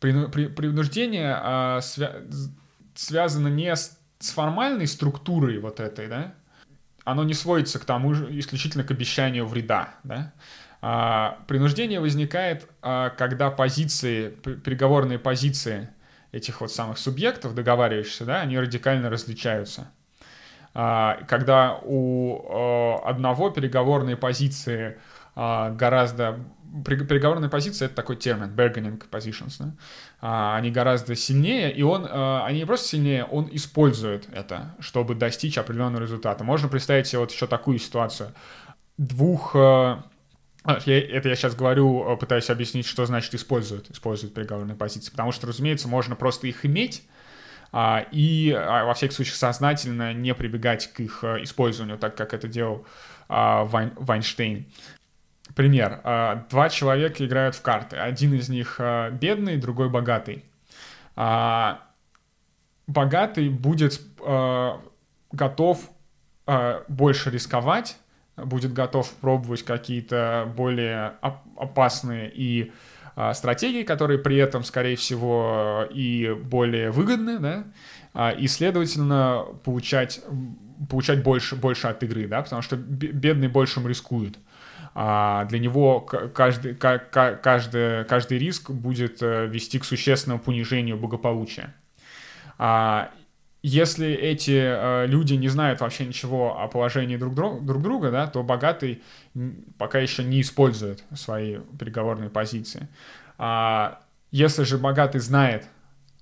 Принуждение 0.00 1.80
связано 2.94 3.48
не 3.48 3.76
с 3.76 3.96
формальной 4.20 4.88
структурой 4.88 5.58
вот 5.58 5.78
этой, 5.78 6.08
да, 6.08 6.34
оно 7.04 7.22
не 7.22 7.34
сводится 7.34 7.78
к 7.78 7.84
тому 7.84 8.14
же 8.14 8.26
исключительно 8.38 8.82
к 8.82 8.90
обещанию 8.90 9.46
вреда, 9.46 9.94
да, 10.04 10.32
а, 10.86 11.38
принуждение 11.48 11.98
возникает, 11.98 12.68
а, 12.82 13.08
когда 13.08 13.50
позиции, 13.50 14.28
переговорные 14.28 15.18
позиции 15.18 15.88
этих 16.30 16.60
вот 16.60 16.70
самых 16.70 16.98
субъектов, 16.98 17.54
договариваешься, 17.54 18.26
да, 18.26 18.42
они 18.42 18.58
радикально 18.58 19.08
различаются. 19.08 19.90
А, 20.74 21.22
когда 21.26 21.78
у 21.82 22.36
э, 22.36 23.08
одного 23.08 23.48
переговорные 23.48 24.18
позиции 24.18 24.98
а, 25.34 25.70
гораздо 25.70 26.40
переговорная 26.84 27.48
позиция— 27.48 27.86
это 27.86 27.94
такой 27.94 28.16
термин, 28.16 28.52
bargaining 28.54 29.02
positions, 29.10 29.54
да? 29.58 29.72
а, 30.20 30.56
они 30.56 30.70
гораздо 30.70 31.16
сильнее, 31.16 31.72
и 31.72 31.82
он, 31.82 32.06
а, 32.06 32.44
они 32.44 32.58
не 32.58 32.66
просто 32.66 32.88
сильнее, 32.88 33.24
он 33.24 33.48
использует 33.52 34.28
это, 34.34 34.74
чтобы 34.80 35.14
достичь 35.14 35.56
определенного 35.56 36.02
результата. 36.02 36.44
Можно 36.44 36.68
представить 36.68 37.06
себе 37.06 37.20
вот 37.20 37.32
еще 37.32 37.46
такую 37.46 37.78
ситуацию. 37.78 38.34
Двух... 38.98 39.52
А, 39.56 40.04
я, 40.66 41.00
это 41.00 41.28
я 41.28 41.36
сейчас 41.36 41.54
говорю, 41.54 42.08
а, 42.08 42.16
пытаюсь 42.16 42.50
объяснить, 42.50 42.86
что 42.86 43.04
значит 43.06 43.34
используют, 43.34 43.90
используют 43.90 44.34
переговорные 44.34 44.76
позиции, 44.76 45.10
потому 45.10 45.32
что, 45.32 45.46
разумеется, 45.46 45.88
можно 45.88 46.16
просто 46.16 46.46
их 46.46 46.64
иметь, 46.64 47.02
а, 47.72 48.06
и 48.12 48.52
а, 48.52 48.84
во 48.84 48.94
всяких 48.94 49.14
случаях 49.14 49.36
сознательно 49.36 50.12
не 50.12 50.34
прибегать 50.34 50.92
к 50.92 51.00
их 51.00 51.24
а, 51.24 51.42
использованию, 51.42 51.98
так 51.98 52.16
как 52.16 52.32
это 52.34 52.48
делал 52.48 52.86
а, 53.28 53.64
Вайн, 53.64 53.92
Вайнштейн. 53.96 54.66
Пример. 55.54 56.00
А, 56.04 56.46
два 56.50 56.68
человека 56.68 57.24
играют 57.24 57.54
в 57.54 57.62
карты. 57.62 57.96
Один 57.96 58.34
из 58.34 58.48
них 58.48 58.76
а, 58.78 59.10
бедный, 59.10 59.56
другой 59.56 59.88
богатый. 59.88 60.44
А, 61.16 61.82
богатый 62.86 63.48
будет 63.48 64.00
готов 65.32 65.90
больше 66.88 67.30
рисковать, 67.30 67.96
будет 68.36 68.72
готов 68.72 69.10
пробовать 69.14 69.62
какие-то 69.62 70.52
более 70.56 71.14
опасные 71.56 72.30
и 72.34 72.72
стратегии, 73.32 73.84
которые 73.84 74.18
при 74.18 74.36
этом, 74.36 74.64
скорее 74.64 74.96
всего, 74.96 75.86
и 75.90 76.36
более 76.42 76.90
выгодны, 76.90 77.38
да, 77.38 78.32
и, 78.32 78.48
следовательно, 78.48 79.44
получать, 79.62 80.20
получать 80.90 81.22
больше, 81.22 81.54
больше 81.54 81.86
от 81.86 82.02
игры, 82.02 82.26
да, 82.26 82.42
потому 82.42 82.62
что 82.62 82.76
бедный 82.76 83.46
большим 83.46 83.86
рискует. 83.86 84.36
А 84.94 85.44
для 85.46 85.58
него 85.58 86.00
каждый, 86.00 86.74
каждый, 86.74 88.04
каждый 88.04 88.38
риск 88.38 88.70
будет 88.70 89.22
э, 89.22 89.46
вести 89.46 89.80
к 89.80 89.84
существенному 89.84 90.40
понижению 90.40 90.96
благополучия. 90.96 91.74
А 92.58 93.10
если 93.66 94.12
эти 94.12 94.50
э, 94.50 95.06
люди 95.06 95.32
не 95.32 95.48
знают 95.48 95.80
вообще 95.80 96.04
ничего 96.04 96.60
о 96.60 96.68
положении 96.68 97.16
друг, 97.16 97.34
друг, 97.34 97.64
друг 97.64 97.82
друга, 97.82 98.10
да, 98.10 98.26
то 98.26 98.42
богатый 98.42 99.02
пока 99.78 100.00
еще 100.00 100.22
не 100.22 100.42
использует 100.42 101.02
свои 101.14 101.60
переговорные 101.80 102.28
позиции. 102.28 102.88
А 103.38 104.02
если 104.30 104.64
же 104.64 104.76
богатый 104.76 105.18
знает, 105.22 105.66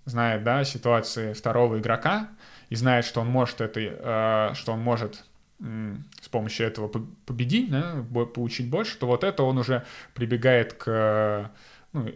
знает 0.05 0.44
да, 0.44 0.62
ситуации 0.62 1.32
второго 1.32 1.81
игрока 1.81 2.28
и 2.69 2.77
знает, 2.77 3.05
что 3.05 3.23
он 3.23 3.27
может 3.27 3.60
это, 3.60 3.81
э, 3.81 4.55
что 4.55 4.74
он 4.74 4.81
может 4.81 5.24
с 5.59 6.28
помощью 6.28 6.66
этого 6.69 6.86
победить, 7.27 7.70
да, 7.70 8.05
получить 8.35 8.70
больше, 8.70 8.98
то 8.98 9.06
вот 9.06 9.24
это 9.24 9.43
он 9.43 9.59
уже 9.59 9.85
прибегает 10.14 10.74
к 10.74 11.51
ну, 11.93 12.09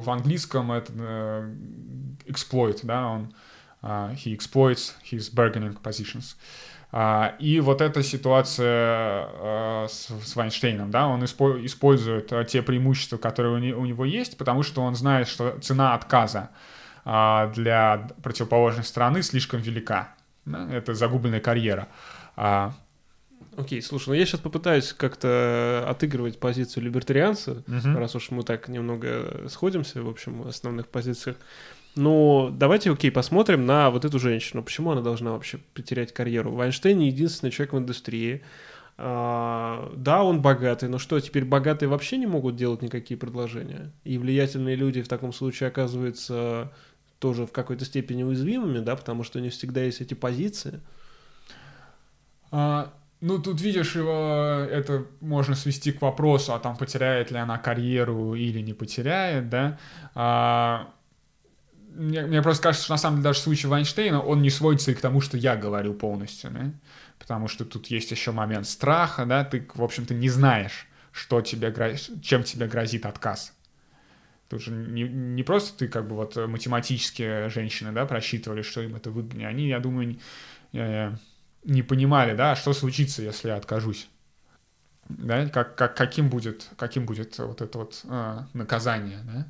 в 0.00 0.10
английском 0.10 0.72
это 0.72 0.92
exploit, 2.26 2.80
да, 2.84 3.08
он 3.08 3.34
he 4.14 4.32
exploits 4.34 4.94
his 5.04 5.28
bargaining 5.28 5.76
positions. 5.82 6.36
Uh, 6.94 7.36
и 7.40 7.58
вот 7.58 7.80
эта 7.80 8.04
ситуация 8.04 9.26
uh, 9.26 9.88
с, 9.88 10.10
с 10.10 10.36
Вайнштейном, 10.36 10.92
да, 10.92 11.08
он 11.08 11.24
испо- 11.24 11.64
использует 11.66 12.30
uh, 12.30 12.44
те 12.44 12.62
преимущества, 12.62 13.16
которые 13.18 13.56
у, 13.56 13.58
не, 13.58 13.72
у 13.72 13.84
него 13.84 14.04
есть, 14.04 14.38
потому 14.38 14.62
что 14.62 14.80
он 14.80 14.94
знает, 14.94 15.26
что 15.26 15.58
цена 15.58 15.94
отказа 15.94 16.50
uh, 17.04 17.52
для 17.52 18.10
противоположной 18.22 18.84
стороны 18.84 19.22
слишком 19.24 19.60
велика. 19.60 20.14
Это 20.46 20.94
загубленная 20.94 21.40
карьера. 21.40 21.82
Uh, 21.82 21.86
а... 22.36 22.72
Окей, 23.56 23.82
слушай, 23.82 24.08
ну 24.08 24.14
я 24.14 24.26
сейчас 24.26 24.40
попытаюсь 24.40 24.92
как-то 24.92 25.84
отыгрывать 25.88 26.40
позицию 26.40 26.84
либертарианца, 26.84 27.62
угу. 27.66 27.98
раз 27.98 28.14
уж 28.16 28.30
мы 28.30 28.42
так 28.42 28.68
немного 28.68 29.46
сходимся, 29.48 30.02
в 30.02 30.08
общем, 30.08 30.42
в 30.42 30.48
основных 30.48 30.88
позициях. 30.88 31.36
Ну, 31.96 32.50
давайте, 32.52 32.90
окей, 32.90 33.10
посмотрим 33.10 33.66
на 33.66 33.90
вот 33.90 34.04
эту 34.04 34.18
женщину. 34.18 34.62
Почему 34.62 34.90
она 34.90 35.00
должна 35.00 35.32
вообще 35.32 35.58
потерять 35.74 36.12
карьеру? 36.12 36.52
Вайнштейн 36.52 36.98
не 36.98 37.06
единственный 37.06 37.50
человек 37.50 37.72
в 37.72 37.78
индустрии. 37.78 38.42
А, 38.96 39.92
да, 39.96 40.22
он 40.24 40.42
богатый, 40.42 40.88
но 40.88 40.98
что, 40.98 41.18
теперь 41.20 41.44
богатые 41.44 41.88
вообще 41.88 42.16
не 42.16 42.26
могут 42.26 42.56
делать 42.56 42.82
никакие 42.82 43.18
предложения? 43.18 43.92
И 44.04 44.18
влиятельные 44.18 44.76
люди 44.76 45.02
в 45.02 45.08
таком 45.08 45.32
случае 45.32 45.68
оказываются 45.68 46.72
тоже 47.18 47.46
в 47.46 47.52
какой-то 47.52 47.84
степени 47.84 48.22
уязвимыми, 48.22 48.80
да, 48.80 48.96
потому 48.96 49.22
что 49.22 49.40
не 49.40 49.48
всегда 49.48 49.82
есть 49.82 50.00
эти 50.00 50.14
позиции. 50.14 50.80
А, 52.50 52.92
ну, 53.20 53.38
тут 53.38 53.60
видишь, 53.60 53.94
его 53.96 54.66
это 54.70 55.06
можно 55.20 55.54
свести 55.54 55.92
к 55.92 56.02
вопросу, 56.02 56.54
а 56.54 56.58
там 56.58 56.76
потеряет 56.76 57.30
ли 57.30 57.38
она 57.38 57.56
карьеру 57.58 58.34
или 58.34 58.60
не 58.60 58.74
потеряет, 58.74 59.48
да. 59.48 59.78
А, 60.14 60.92
мне, 61.94 62.22
мне 62.22 62.42
просто 62.42 62.62
кажется, 62.64 62.84
что 62.84 62.94
на 62.94 62.98
самом 62.98 63.16
деле 63.16 63.24
даже 63.24 63.40
в 63.40 63.42
случае 63.42 63.70
Вайнштейна 63.70 64.20
он 64.20 64.42
не 64.42 64.50
сводится 64.50 64.90
и 64.90 64.94
к 64.94 65.00
тому, 65.00 65.20
что 65.20 65.36
я 65.36 65.56
говорю 65.56 65.94
полностью, 65.94 66.50
да. 66.50 66.72
Потому 67.18 67.48
что 67.48 67.64
тут 67.64 67.86
есть 67.86 68.10
еще 68.10 68.32
момент 68.32 68.66
страха, 68.66 69.24
да, 69.24 69.44
ты, 69.44 69.66
в 69.74 69.82
общем-то, 69.82 70.14
не 70.14 70.28
знаешь, 70.28 70.86
что 71.12 71.40
тебе 71.40 71.70
грозит, 71.70 72.22
чем 72.22 72.42
тебе 72.42 72.66
грозит 72.66 73.06
отказ. 73.06 73.54
Тут 74.48 74.62
же 74.62 74.72
не, 74.72 75.02
не 75.04 75.42
просто 75.42 75.78
ты 75.78 75.88
как 75.88 76.06
бы 76.06 76.16
вот 76.16 76.36
математические 76.36 77.48
женщины, 77.48 77.92
да, 77.92 78.04
просчитывали, 78.04 78.62
что 78.62 78.82
им 78.82 78.96
это 78.96 79.10
выгоднее. 79.10 79.48
Они, 79.48 79.68
я 79.68 79.78
думаю, 79.80 80.18
не, 80.72 81.18
не 81.64 81.82
понимали, 81.82 82.34
да, 82.34 82.56
что 82.56 82.72
случится, 82.72 83.22
если 83.22 83.48
я 83.48 83.56
откажусь. 83.56 84.08
Да, 85.08 85.48
как, 85.48 85.76
как, 85.76 85.96
каким, 85.96 86.28
будет, 86.28 86.68
каким 86.76 87.06
будет 87.06 87.38
вот 87.38 87.60
это 87.60 87.78
вот 87.78 88.00
а, 88.08 88.48
наказание, 88.52 89.20
да. 89.24 89.46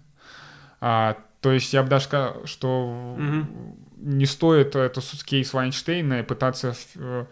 А, 0.81 1.17
то 1.41 1.53
есть 1.53 1.73
я 1.73 1.83
бы 1.83 1.89
даже 1.89 2.07
сказал, 2.07 2.47
что 2.47 3.17
угу. 3.19 3.77
не 3.97 4.27
стоит 4.27 4.77
эту 4.77 5.01
кейс 5.25 5.53
Вайнштейна 5.53 6.23
пытаться 6.25 6.75
в, 6.95 7.27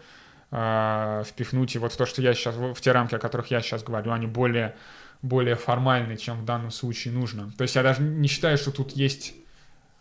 а, 0.51 1.23
впихнуть 1.23 1.75
и 1.75 1.79
вот 1.79 1.93
в 1.93 1.97
то, 1.97 2.05
что 2.05 2.21
я 2.21 2.33
сейчас, 2.33 2.55
в 2.55 2.79
те 2.79 2.91
рамки, 2.91 3.15
о 3.15 3.19
которых 3.19 3.47
я 3.51 3.61
сейчас 3.61 3.83
говорю, 3.83 4.11
они 4.11 4.27
более, 4.27 4.75
более 5.21 5.55
формальны, 5.55 6.15
чем 6.17 6.41
в 6.41 6.45
данном 6.45 6.71
случае 6.71 7.13
нужно. 7.13 7.51
То 7.57 7.63
есть 7.63 7.75
я 7.75 7.83
даже 7.83 8.01
не 8.01 8.27
считаю, 8.27 8.57
что 8.57 8.71
тут 8.71 8.91
есть 8.91 9.33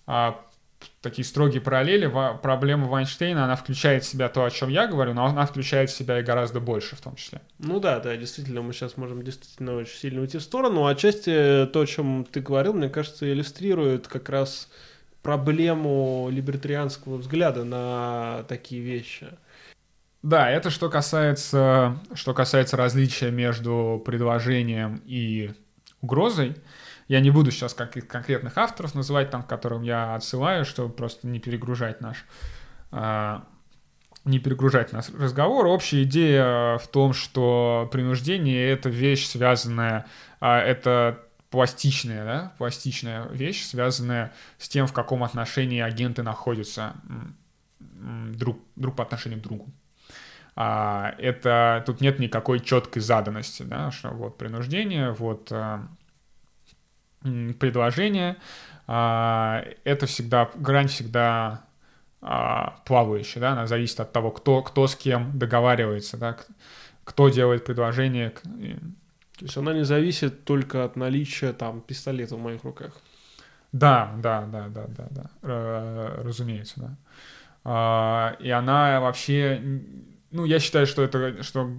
а, 0.07 0.41
такие 1.01 1.25
строгие 1.25 1.61
параллели, 1.61 2.11
проблема 2.43 2.87
Вайнштейна, 2.87 3.45
она 3.45 3.57
включает 3.57 4.05
в 4.05 4.07
себя 4.07 4.29
то, 4.29 4.45
о 4.45 4.51
чем 4.51 4.69
я 4.69 4.87
говорю, 4.87 5.15
но 5.15 5.27
она 5.27 5.47
включает 5.47 5.91
в 5.91 5.97
себя 5.97 6.21
и 6.21 6.23
гораздо 6.23 6.61
больше 6.61 6.97
в 6.97 7.01
том 7.01 7.17
числе. 7.17 7.41
Ну 7.59 7.81
да, 7.81 8.01
да, 8.01 8.17
действительно, 8.17 8.63
мы 8.63 8.73
сейчас 8.73 8.97
можем 8.97 9.23
действительно 9.23 9.77
очень 9.77 9.97
сильно 9.97 10.21
уйти 10.21 10.39
в 10.39 10.43
сторону. 10.43 10.87
Отчасти 10.87 11.67
то, 11.73 11.81
о 11.81 11.87
чем 11.87 12.25
ты 12.25 12.41
говорил, 12.41 12.75
мне 12.75 12.89
кажется, 12.89 13.31
иллюстрирует 13.31 14.09
как 14.09 14.29
раз 14.29 14.69
проблему 15.23 16.29
либертарианского 16.31 17.17
взгляда 17.17 17.65
на 17.65 18.45
такие 18.49 18.83
вещи. 18.83 19.29
Да, 20.23 20.51
это 20.51 20.71
что 20.71 20.89
касается, 20.89 21.99
что 22.15 22.33
касается 22.35 22.77
различия 22.77 23.31
между 23.31 24.01
предложением 24.05 25.03
и 25.05 25.53
угрозой. 26.01 26.55
Я 27.13 27.21
не 27.21 27.31
буду 27.31 27.51
сейчас 27.51 27.75
как 27.75 27.93
конкретных 28.09 28.57
авторов 28.57 28.95
называть, 28.95 29.29
там, 29.29 29.43
к 29.43 29.47
которым 29.47 29.83
я 29.83 30.15
отсылаю, 30.15 30.65
чтобы 30.65 30.95
просто 30.95 31.27
не 31.27 31.41
перегружать 31.41 32.01
наш 32.01 32.25
а, 32.91 33.45
не 34.25 34.39
перегружать 34.39 34.95
наш 34.95 35.11
разговор. 35.11 35.67
Общая 35.67 36.05
идея 36.05 36.79
в 36.79 36.89
том, 36.89 37.13
что 37.13 37.87
принуждение— 37.93 38.67
это 38.71 38.89
вещь, 38.89 39.27
связанная, 39.27 40.07
а, 40.41 40.59
это 40.59 41.21
пластичная, 41.51 42.25
да, 42.25 42.53
пластичная 42.57 43.29
вещь, 43.29 43.63
связанная 43.63 44.33
с 44.57 44.71
тем, 44.71 44.87
в 44.87 44.95
каком 44.95 45.23
отношении 45.23 45.83
агенты 45.83 46.23
находятся 46.23 46.95
друг, 47.79 48.59
друг 48.75 48.97
по 48.97 49.03
отношению 49.03 49.39
к 49.39 49.43
другу. 49.43 49.71
А, 50.57 51.15
это 51.19 51.83
тут 51.85 52.01
нет 52.01 52.19
никакой 52.19 52.61
четкой 52.61 53.03
заданности, 53.03 53.65
да, 53.65 53.91
что 53.91 54.09
вот 54.09 54.39
принуждение, 54.39 55.13
вот 55.13 55.53
а, 55.53 55.87
предложение, 57.59 58.37
а, 58.87 59.65
это 59.85 60.07
всегда, 60.07 60.51
грань 60.55 60.89
всегда 60.89 61.65
а, 62.21 62.81
плавающая, 62.85 63.41
да, 63.41 63.53
она 63.53 63.67
зависит 63.67 64.01
от 64.01 64.13
того, 64.13 64.31
кто, 64.31 64.63
кто 64.63 64.87
с 64.87 64.97
кем 64.97 65.39
договаривается, 65.39 66.17
да, 66.17 66.37
кто 67.05 67.29
делает 67.29 67.65
предложение. 67.65 68.31
То 68.31 69.45
есть 69.45 69.57
она 69.57 69.73
не 69.73 69.85
зависит 69.85 70.45
только 70.45 70.85
от 70.85 70.97
наличия 70.97 71.53
там 71.53 71.81
пистолета 71.81 72.37
в 72.37 72.41
моих 72.41 72.65
руках. 72.65 72.93
Да, 73.73 74.13
да, 74.19 74.43
да, 74.47 74.69
да, 74.69 74.87
да, 74.89 75.09
да, 75.41 76.13
разумеется, 76.19 76.75
да. 76.77 76.97
А, 77.65 78.37
и 78.41 78.51
она 78.51 79.01
вообще, 79.01 79.63
ну, 80.31 80.45
я 80.45 80.59
считаю, 80.59 80.87
что 80.87 81.03
это, 81.03 81.43
что 81.43 81.71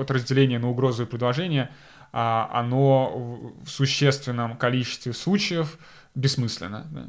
это 0.00 0.14
разделение 0.14 0.58
на 0.58 0.68
угрозу 0.70 1.04
и 1.04 1.06
предложение— 1.06 1.70
оно 2.12 3.52
в 3.64 3.68
существенном 3.68 4.56
количестве 4.56 5.12
случаев 5.12 5.78
бессмысленно. 6.14 6.86
Да? 6.90 7.08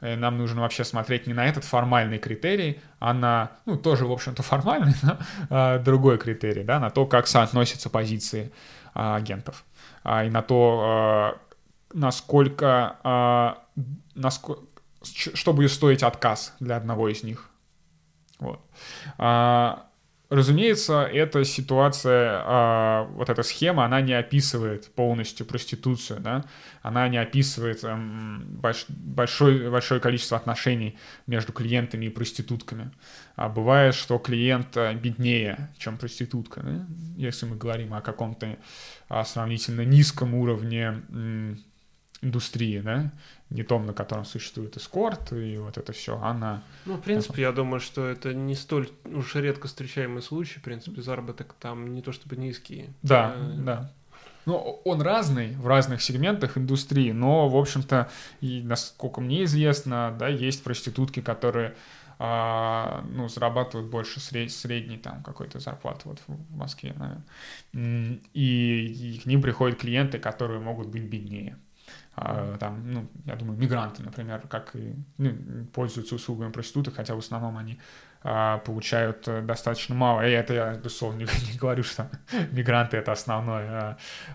И 0.00 0.14
нам 0.14 0.38
нужно 0.38 0.60
вообще 0.60 0.84
смотреть 0.84 1.26
не 1.26 1.34
на 1.34 1.46
этот 1.46 1.64
формальный 1.64 2.18
критерий, 2.18 2.80
а 3.00 3.12
на, 3.12 3.50
ну, 3.66 3.76
тоже, 3.76 4.06
в 4.06 4.12
общем-то, 4.12 4.42
формальный, 4.42 4.94
но 5.02 5.18
а, 5.50 5.78
другой 5.78 6.18
критерий, 6.18 6.62
да, 6.62 6.78
на 6.78 6.90
то, 6.90 7.04
как 7.04 7.26
соотносятся 7.26 7.90
позиции 7.90 8.52
а, 8.94 9.16
агентов, 9.16 9.64
а, 10.04 10.24
и 10.24 10.30
на 10.30 10.42
то, 10.42 10.80
а, 10.82 11.38
насколько, 11.92 12.96
а, 13.02 13.64
насколько, 14.14 14.62
что 15.02 15.52
будет 15.52 15.72
стоить 15.72 16.04
отказ 16.04 16.54
для 16.60 16.76
одного 16.76 17.08
из 17.08 17.24
них. 17.24 17.50
Вот. 18.38 18.60
А, 19.16 19.87
Разумеется, 20.30 21.04
эта 21.04 21.42
ситуация, 21.44 22.42
а, 22.44 23.04
вот 23.14 23.30
эта 23.30 23.42
схема, 23.42 23.86
она 23.86 24.02
не 24.02 24.12
описывает 24.12 24.92
полностью 24.94 25.46
проституцию, 25.46 26.20
да, 26.20 26.44
она 26.82 27.08
не 27.08 27.16
описывает 27.16 27.82
эм, 27.82 28.44
больш, 28.60 28.84
большой, 28.88 29.70
большое 29.70 30.00
количество 30.00 30.36
отношений 30.36 30.98
между 31.26 31.54
клиентами 31.54 32.06
и 32.06 32.10
проститутками. 32.10 32.90
А 33.36 33.48
бывает, 33.48 33.94
что 33.94 34.18
клиент 34.18 34.76
э, 34.76 34.92
беднее, 34.92 35.70
чем 35.78 35.96
проститутка, 35.96 36.60
да? 36.60 36.86
если 37.16 37.46
мы 37.46 37.56
говорим 37.56 37.94
о 37.94 38.02
каком-то 38.02 38.58
а, 39.08 39.24
сравнительно 39.24 39.86
низком 39.86 40.34
уровне 40.34 41.02
индустрии, 42.20 42.80
да, 42.80 43.12
не 43.50 43.62
том, 43.62 43.86
на 43.86 43.92
котором 43.92 44.24
существует 44.24 44.76
эскорт 44.76 45.32
и 45.32 45.56
вот 45.58 45.78
это 45.78 45.92
все, 45.92 46.18
а 46.22 46.34
на... 46.34 46.62
Ну, 46.84 46.96
в 46.96 47.00
принципе, 47.00 47.42
я 47.42 47.52
думаю, 47.52 47.80
что 47.80 48.06
это 48.06 48.34
не 48.34 48.54
столь 48.54 48.90
уж 49.04 49.34
редко 49.36 49.68
встречаемый 49.68 50.22
случай, 50.22 50.58
в 50.58 50.62
принципе, 50.62 51.00
заработок 51.02 51.54
там 51.60 51.94
не 51.94 52.02
то 52.02 52.12
чтобы 52.12 52.36
низкий. 52.36 52.90
Да, 53.02 53.34
а... 53.36 53.54
да. 53.56 53.92
Ну, 54.46 54.80
он 54.84 55.02
разный 55.02 55.54
в 55.56 55.66
разных 55.66 56.00
сегментах 56.00 56.56
индустрии, 56.56 57.12
но, 57.12 57.48
в 57.48 57.56
общем-то, 57.56 58.08
и 58.40 58.62
насколько 58.62 59.20
мне 59.20 59.44
известно, 59.44 60.16
да, 60.18 60.28
есть 60.28 60.64
проститутки, 60.64 61.20
которые 61.20 61.74
а, 62.18 63.04
ну, 63.10 63.28
зарабатывают 63.28 63.90
больше 63.90 64.20
сред, 64.20 64.50
средней 64.50 64.96
там 64.96 65.22
какой-то 65.22 65.60
зарплаты 65.60 66.00
вот 66.04 66.20
в 66.26 66.56
Москве, 66.56 66.94
наверное. 66.96 68.20
И, 68.32 69.14
и 69.14 69.18
к 69.18 69.26
ним 69.26 69.40
приходят 69.40 69.78
клиенты, 69.78 70.18
которые 70.18 70.60
могут 70.60 70.88
быть 70.88 71.02
беднее. 71.02 71.58
А, 72.20 72.56
там, 72.58 72.90
ну, 72.90 73.06
я 73.26 73.36
думаю, 73.36 73.58
мигранты, 73.58 74.02
например, 74.02 74.42
как 74.48 74.74
и 74.74 74.94
ну, 75.18 75.32
пользуются 75.72 76.16
услугами 76.16 76.50
проституток, 76.50 76.96
хотя 76.96 77.14
в 77.14 77.18
основном 77.18 77.56
они 77.56 77.78
а, 78.22 78.58
получают 78.58 79.28
э, 79.28 79.40
достаточно 79.42 79.94
мало. 79.94 80.26
И 80.26 80.32
это 80.32 80.52
я, 80.52 80.74
безусловно, 80.74 81.18
не, 81.52 81.58
говорю, 81.58 81.84
что 81.84 82.10
мигранты— 82.50 82.96
это 82.98 83.12
основной 83.12 83.62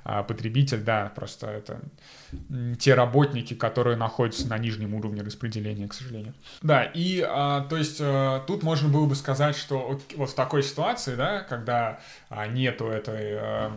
а, 0.05 0.23
потребитель, 0.23 0.81
да, 0.81 1.11
просто 1.13 1.47
это 1.47 1.81
те 2.79 2.93
работники, 2.93 3.53
которые 3.53 3.97
находятся 3.97 4.47
на 4.47 4.57
нижнем 4.57 4.93
уровне 4.93 5.21
распределения, 5.21 5.87
к 5.87 5.93
сожалению. 5.93 6.33
Да, 6.61 6.83
и, 6.85 7.19
то 7.21 7.75
есть, 7.77 7.99
а, 8.01 8.39
тут 8.47 8.63
можно 8.63 8.87
было 8.87 9.05
бы 9.05 9.15
сказать, 9.15 9.57
что 9.57 9.99
вот 10.15 10.29
в 10.29 10.33
такой 10.33 10.63
ситуации, 10.63 11.15
да, 11.15 11.41
когда 11.41 11.99
нету 12.49 12.87
этой 12.87 13.33
а, 13.33 13.71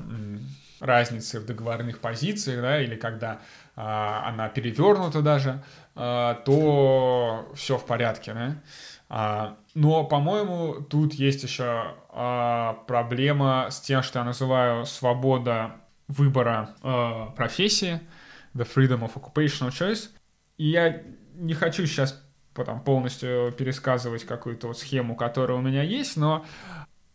разницы 0.80 1.40
в 1.40 1.46
договорных 1.46 1.98
позициях, 1.98 2.60
да, 2.60 2.80
или 2.80 2.96
когда 2.96 3.40
она 3.76 4.48
перевернута 4.48 5.20
даже, 5.20 5.62
а, 5.94 6.34
то 6.46 7.50
все 7.54 7.76
в 7.76 7.84
порядке, 7.84 8.32
да. 8.34 8.56
А, 9.08 9.56
но, 9.74 10.04
по-моему, 10.04 10.80
тут 10.82 11.12
есть 11.14 11.42
еще 11.42 11.94
проблема 12.08 13.68
с 13.70 13.80
тем, 13.80 14.02
что 14.02 14.20
я 14.20 14.24
называю 14.24 14.86
свобода 14.86 15.76
выбора 16.08 16.70
профессии, 17.36 18.00
the 18.54 18.66
freedom 18.66 19.02
of 19.02 19.12
occupational 19.14 19.68
choice. 19.68 20.08
И 20.56 20.68
я 20.68 21.02
не 21.34 21.52
хочу 21.52 21.84
сейчас 21.86 22.22
потом 22.54 22.80
полностью 22.80 23.52
пересказывать 23.52 24.24
какую-то 24.24 24.68
вот 24.68 24.78
схему, 24.78 25.14
которая 25.14 25.58
у 25.58 25.60
меня 25.60 25.82
есть, 25.82 26.16
но 26.16 26.44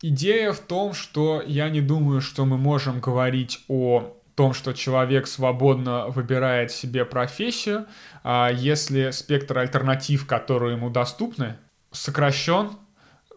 идея 0.02 0.54
в 0.54 0.60
том, 0.60 0.94
что 0.94 1.42
я 1.42 1.70
не 1.70 1.82
думаю, 1.82 2.22
что 2.22 2.46
мы 2.46 2.58
можем 2.58 3.00
говорить 3.00 3.64
о 3.68 4.18
том, 4.36 4.54
что 4.54 4.74
человек 4.74 5.28
свободно 5.28 6.08
выбирает 6.08 6.72
себе 6.72 7.06
профессию, 7.06 7.86
а 8.24 8.50
если 8.50 9.12
спектр 9.12 9.58
альтернатив, 9.58 10.26
которые 10.26 10.76
ему 10.76 10.90
доступны, 10.90 11.58
сокращен 11.92 12.72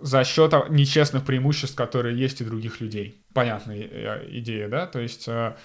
за 0.00 0.24
счет 0.24 0.52
нечестных 0.70 1.24
преимуществ, 1.24 1.76
которые 1.76 2.18
есть 2.18 2.40
у 2.40 2.44
других 2.44 2.80
людей. 2.80 3.22
Понятная 3.32 3.78
э, 3.78 4.28
идея, 4.38 4.68
да? 4.68 4.86
То 4.86 5.00
есть 5.00 5.28
э, 5.28 5.56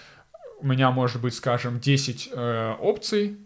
у 0.60 0.68
меня 0.68 0.92
может 0.92 1.22
быть, 1.22 1.34
скажем, 1.34 1.80
10 1.80 2.30
э, 2.32 2.76
опций, 2.80 3.38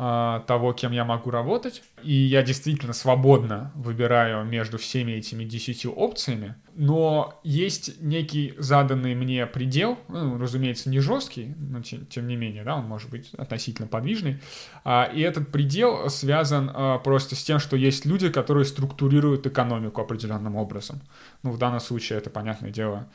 того, 0.00 0.72
кем 0.72 0.92
я 0.92 1.04
могу 1.04 1.30
работать. 1.30 1.82
И 2.02 2.14
я 2.14 2.42
действительно 2.42 2.94
свободно 2.94 3.70
выбираю 3.74 4.44
между 4.46 4.78
всеми 4.78 5.12
этими 5.12 5.44
десятью 5.44 5.92
опциями. 5.92 6.54
Но 6.74 7.38
есть 7.44 8.00
некий 8.00 8.54
заданный 8.56 9.14
мне 9.14 9.46
предел, 9.46 9.98
ну, 10.08 10.38
разумеется, 10.38 10.88
не 10.88 11.00
жесткий, 11.00 11.54
но 11.58 11.82
тем, 11.82 12.06
тем 12.06 12.28
не 12.28 12.36
менее, 12.36 12.64
да, 12.64 12.76
он 12.76 12.86
может 12.86 13.10
быть 13.10 13.34
относительно 13.34 13.86
подвижный. 13.88 14.40
А, 14.84 15.04
и 15.04 15.20
этот 15.20 15.52
предел 15.52 16.08
связан 16.08 16.70
а, 16.72 16.98
просто 16.98 17.34
с 17.34 17.44
тем, 17.44 17.58
что 17.58 17.76
есть 17.76 18.06
люди, 18.06 18.30
которые 18.30 18.64
структурируют 18.64 19.46
экономику 19.46 20.00
определенным 20.00 20.56
образом. 20.56 21.02
Ну, 21.42 21.50
в 21.50 21.58
данном 21.58 21.80
случае 21.80 22.18
это, 22.18 22.30
понятное 22.30 22.70
дело, 22.70 23.06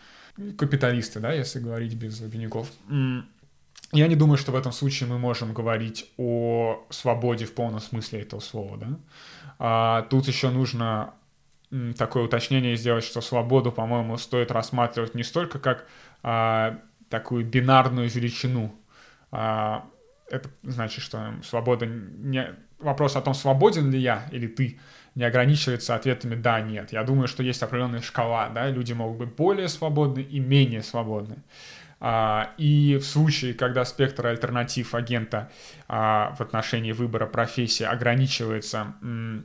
капиталисты, 0.57 1.19
да, 1.19 1.31
если 1.31 1.59
говорить 1.59 1.95
без 1.95 2.21
обиняков. 2.21 2.69
Я 3.95 4.07
не 4.07 4.15
думаю, 4.15 4.37
что 4.37 4.51
в 4.51 4.55
этом 4.55 4.71
случае 4.71 5.09
мы 5.09 5.17
можем 5.17 5.53
говорить 5.53 6.11
о 6.17 6.85
свободе 6.89 7.45
в 7.45 7.53
полном 7.53 7.79
смысле 7.79 8.21
этого 8.21 8.41
слова, 8.41 8.77
да. 8.77 8.87
А, 9.57 10.01
тут 10.03 10.27
еще 10.27 10.49
нужно 10.49 11.13
такое 11.97 12.23
уточнение 12.23 12.75
сделать, 12.75 13.03
что 13.03 13.21
свободу, 13.21 13.71
по-моему, 13.71 14.17
стоит 14.17 14.51
рассматривать 14.51 15.15
не 15.15 15.23
столько 15.23 15.59
как 15.59 15.87
а, 16.23 16.79
такую 17.09 17.45
бинарную 17.45 18.09
величину. 18.09 18.75
А, 19.31 19.85
это 20.29 20.49
значит, 20.63 21.01
что 21.01 21.35
свобода 21.43 21.85
не... 21.85 22.55
Вопрос 22.79 23.15
о 23.15 23.21
том, 23.21 23.33
свободен 23.33 23.89
ли 23.89 23.99
я 23.99 24.27
или 24.31 24.47
ты, 24.47 24.79
не 25.15 25.23
ограничивается 25.23 25.95
ответами 25.95 26.35
«да», 26.35 26.59
«нет». 26.59 26.91
Я 26.91 27.03
думаю, 27.03 27.29
что 27.29 27.41
есть 27.41 27.63
определенная 27.63 28.01
шкала, 28.01 28.49
да, 28.49 28.69
люди 28.69 28.91
могут 28.91 29.17
быть 29.17 29.35
более 29.35 29.69
свободны 29.69 30.19
и 30.19 30.39
менее 30.41 30.83
свободны. 30.83 31.37
А, 32.07 32.53
и 32.59 32.97
в 32.97 33.03
случае, 33.03 33.55
когда 33.55 33.83
спектр 33.83 34.27
альтернатив 34.27 34.93
агента 34.93 35.49
а, 35.87 36.35
в 36.37 36.41
отношении 36.41 36.91
выбора 36.91 37.25
профессии 37.25 37.83
ограничивается 37.83 38.93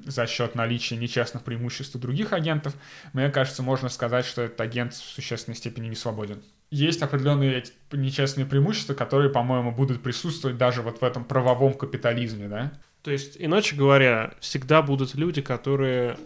за 0.05 0.27
счет 0.27 0.55
наличия 0.55 0.97
нечестных 0.99 1.43
преимуществ 1.43 1.97
у 1.97 1.99
других 1.99 2.35
агентов, 2.35 2.75
мне 3.15 3.31
кажется, 3.31 3.63
можно 3.63 3.89
сказать, 3.89 4.27
что 4.27 4.43
этот 4.43 4.61
агент 4.61 4.93
в 4.93 4.99
существенной 4.99 5.57
степени 5.57 5.89
не 5.89 5.95
свободен. 5.95 6.43
Есть 6.71 7.01
определенные 7.01 7.65
нечестные 7.93 8.45
преимущества, 8.45 8.93
которые, 8.93 9.31
по-моему, 9.31 9.73
будут 9.73 10.03
присутствовать 10.03 10.59
даже 10.59 10.83
вот 10.83 11.01
в 11.01 11.03
этом 11.03 11.25
правовом 11.25 11.73
капитализме, 11.73 12.47
да? 12.47 12.73
То 13.03 13.11
есть, 13.11 13.37
иначе 13.39 13.75
говоря, 13.75 14.35
всегда 14.41 14.83
будут 14.83 15.15
люди, 15.15 15.41
которые 15.41 16.19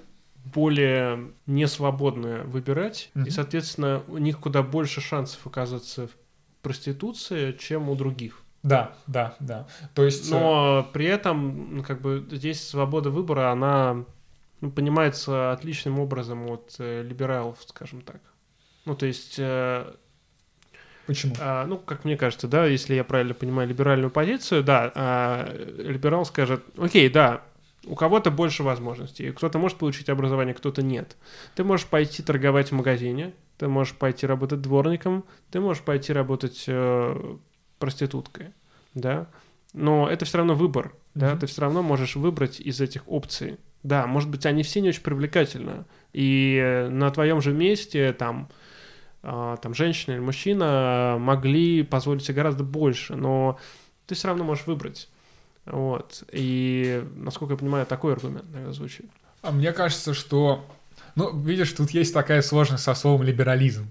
более 0.44 1.30
несвободны 1.46 2.42
выбирать, 2.42 3.12
mm-hmm. 3.14 3.26
и, 3.28 3.30
соответственно, 3.30 4.02
у 4.08 4.18
них 4.18 4.40
куда 4.40 4.64
больше 4.64 5.00
шансов 5.00 5.46
оказаться 5.46 6.08
в 6.08 6.23
проституции, 6.64 7.52
чем 7.52 7.88
у 7.88 7.94
других. 7.94 8.40
Да, 8.64 8.96
да, 9.06 9.36
да. 9.40 9.66
То 9.94 10.04
есть... 10.04 10.30
Но 10.30 10.86
э, 10.88 10.92
при 10.92 11.04
этом, 11.04 11.76
ну, 11.76 11.82
как 11.84 12.00
бы, 12.00 12.26
здесь 12.30 12.66
свобода 12.66 13.10
выбора, 13.10 13.52
она 13.52 14.04
ну, 14.62 14.70
понимается 14.70 15.52
отличным 15.52 16.00
образом 16.00 16.50
от 16.50 16.74
э, 16.78 17.02
либералов, 17.02 17.58
скажем 17.66 18.00
так. 18.00 18.20
Ну, 18.86 18.96
то 18.96 19.04
есть... 19.06 19.36
Э, 19.38 19.94
Почему? 21.06 21.34
А, 21.38 21.66
ну, 21.66 21.76
как 21.76 22.06
мне 22.06 22.16
кажется, 22.16 22.48
да, 22.48 22.64
если 22.64 22.94
я 22.94 23.04
правильно 23.04 23.34
понимаю 23.34 23.68
либеральную 23.68 24.10
позицию, 24.10 24.64
да, 24.64 24.90
а, 24.94 25.54
либерал 25.76 26.24
скажет, 26.24 26.64
окей, 26.78 27.10
да, 27.10 27.42
у 27.84 27.94
кого-то 27.94 28.30
больше 28.30 28.62
возможностей. 28.62 29.30
Кто-то 29.32 29.58
может 29.58 29.76
получить 29.76 30.08
образование, 30.08 30.54
кто-то 30.54 30.82
нет. 30.82 31.18
Ты 31.54 31.64
можешь 31.64 31.86
пойти 31.86 32.22
торговать 32.22 32.70
в 32.70 32.74
магазине, 32.74 33.34
ты 33.58 33.68
можешь 33.68 33.94
пойти 33.94 34.26
работать 34.26 34.60
дворником, 34.60 35.24
ты 35.50 35.60
можешь 35.60 35.82
пойти 35.82 36.12
работать 36.12 36.64
э, 36.66 37.36
проституткой, 37.78 38.52
да. 38.94 39.26
Но 39.72 40.08
это 40.08 40.24
все 40.24 40.38
равно 40.38 40.54
выбор, 40.54 40.86
mm-hmm. 40.86 41.10
да. 41.14 41.36
Ты 41.36 41.46
все 41.46 41.62
равно 41.62 41.82
можешь 41.82 42.16
выбрать 42.16 42.60
из 42.60 42.80
этих 42.80 43.02
опций. 43.06 43.58
Да, 43.82 44.06
может 44.06 44.30
быть, 44.30 44.46
они 44.46 44.62
все 44.62 44.80
не 44.80 44.88
очень 44.88 45.02
привлекательны. 45.02 45.84
И 46.12 46.88
на 46.90 47.10
твоем 47.10 47.42
же 47.42 47.52
месте 47.52 48.12
там 48.12 48.48
э, 49.22 49.56
там 49.60 49.74
женщина 49.74 50.14
или 50.14 50.20
мужчина 50.20 51.16
могли 51.18 51.82
позволить 51.82 52.24
себе 52.24 52.36
гораздо 52.36 52.64
больше, 52.64 53.14
но 53.14 53.58
ты 54.06 54.14
все 54.14 54.28
равно 54.28 54.44
можешь 54.44 54.66
выбрать. 54.66 55.08
Вот. 55.66 56.24
И, 56.32 57.04
насколько 57.16 57.54
я 57.54 57.58
понимаю, 57.58 57.86
такой 57.86 58.12
аргумент, 58.12 58.44
наверное, 58.50 58.72
звучит. 58.72 59.06
А 59.42 59.50
мне 59.50 59.72
кажется, 59.72 60.14
что... 60.14 60.64
Ну, 61.14 61.36
видишь, 61.40 61.72
тут 61.72 61.90
есть 61.90 62.12
такая 62.12 62.42
сложность 62.42 62.84
со 62.84 62.94
словом 62.94 63.22
либерализм. 63.22 63.90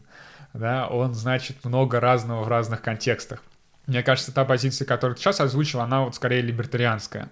Да, 0.54 0.88
он 0.88 1.14
значит 1.14 1.64
много 1.66 2.00
разного 2.00 2.44
в 2.44 2.48
разных 2.48 2.82
контекстах. 2.82 3.42
Мне 3.88 4.04
кажется, 4.04 4.34
та 4.34 4.46
позиция, 4.46 4.86
которую 4.86 5.16
ты 5.16 5.22
сейчас 5.22 5.42
озвучил, 5.42 5.82
она 5.82 6.04
вот 6.04 6.16
скорее 6.16 6.42
либертарианская. 6.42 7.30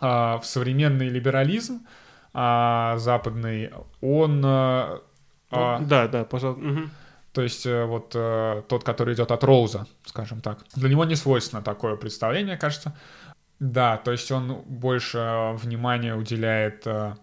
а, 0.00 0.38
в 0.38 0.46
современный 0.46 1.08
либерализм 1.08 1.86
а, 2.32 2.96
западный, 2.98 3.70
он... 4.00 4.42
А, 4.44 5.00
ну, 5.50 5.86
да, 5.86 6.08
да, 6.08 6.24
пожалуйста. 6.24 6.64
Угу. 6.64 6.80
То 7.34 7.42
есть 7.42 7.66
э, 7.66 7.84
вот 7.84 8.12
э, 8.14 8.62
тот, 8.68 8.84
который 8.84 9.14
идет 9.14 9.32
от 9.32 9.42
Роуза, 9.42 9.88
скажем 10.04 10.40
так. 10.40 10.60
Для 10.76 10.88
него 10.88 11.04
не 11.04 11.16
свойственно 11.16 11.62
такое 11.62 11.96
представление, 11.96 12.56
кажется. 12.56 12.96
Да, 13.58 13.96
то 13.96 14.12
есть 14.12 14.30
он 14.30 14.62
больше 14.66 15.50
внимания 15.54 16.14
уделяет 16.14 16.86
э, 16.86 17.14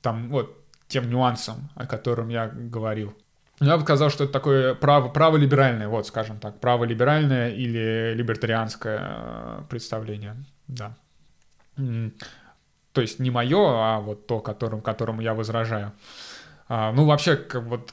там 0.00 0.30
вот 0.30 0.57
тем 0.88 1.08
нюансам, 1.10 1.70
о 1.74 1.86
котором 1.86 2.28
я 2.28 2.48
говорил. 2.48 3.14
Я 3.60 3.76
бы 3.76 3.82
сказал, 3.82 4.10
что 4.10 4.24
это 4.24 4.32
такое 4.32 4.74
право, 4.74 5.08
право-либеральное, 5.08 5.88
вот, 5.88 6.06
скажем 6.06 6.38
так, 6.38 6.60
право-либеральное 6.60 7.50
или 7.50 8.14
либертарианское 8.14 9.64
представление, 9.68 10.36
да. 10.68 10.96
То 11.76 13.00
есть 13.00 13.18
не 13.18 13.30
мое, 13.30 13.58
а 13.58 14.00
вот 14.00 14.26
то, 14.26 14.40
которым, 14.40 14.80
которому 14.80 15.20
я 15.20 15.34
возражаю. 15.34 15.92
А, 16.68 16.92
ну, 16.92 17.04
вообще, 17.04 17.36
как 17.36 17.64
вот 17.64 17.92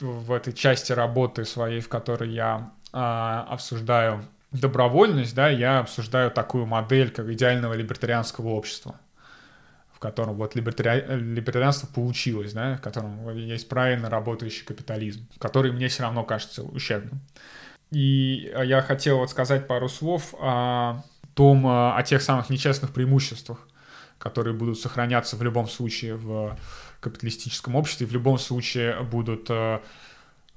в 0.00 0.32
этой 0.32 0.52
части 0.52 0.92
работы 0.92 1.44
своей, 1.44 1.80
в 1.80 1.88
которой 1.88 2.30
я 2.30 2.70
а, 2.92 3.46
обсуждаю 3.48 4.24
добровольность, 4.52 5.34
да, 5.34 5.48
я 5.48 5.80
обсуждаю 5.80 6.30
такую 6.30 6.66
модель, 6.66 7.10
как 7.10 7.28
идеального 7.28 7.74
либертарианского 7.74 8.48
общества, 8.48 8.96
в 10.00 10.02
котором 10.02 10.36
вот 10.36 10.54
либертари... 10.54 11.04
либертарианство 11.14 11.86
получилось, 11.86 12.54
да, 12.54 12.78
в 12.78 12.80
котором 12.80 13.36
есть 13.36 13.68
правильно 13.68 14.08
работающий 14.08 14.64
капитализм, 14.64 15.28
который 15.38 15.72
мне 15.72 15.88
все 15.88 16.04
равно 16.04 16.24
кажется 16.24 16.62
ущербным. 16.62 17.20
И 17.90 18.50
я 18.64 18.80
хотел 18.80 19.18
вот 19.18 19.28
сказать 19.28 19.66
пару 19.66 19.90
слов 19.90 20.34
о 20.40 21.04
том, 21.34 21.66
о 21.66 22.02
тех 22.02 22.22
самых 22.22 22.48
нечестных 22.48 22.94
преимуществах, 22.94 23.58
которые 24.16 24.54
будут 24.54 24.80
сохраняться 24.80 25.36
в 25.36 25.42
любом 25.42 25.68
случае 25.68 26.16
в 26.16 26.56
капиталистическом 27.00 27.76
обществе, 27.76 28.06
в 28.06 28.12
любом 28.12 28.38
случае 28.38 29.02
будут 29.02 29.50
э, 29.50 29.80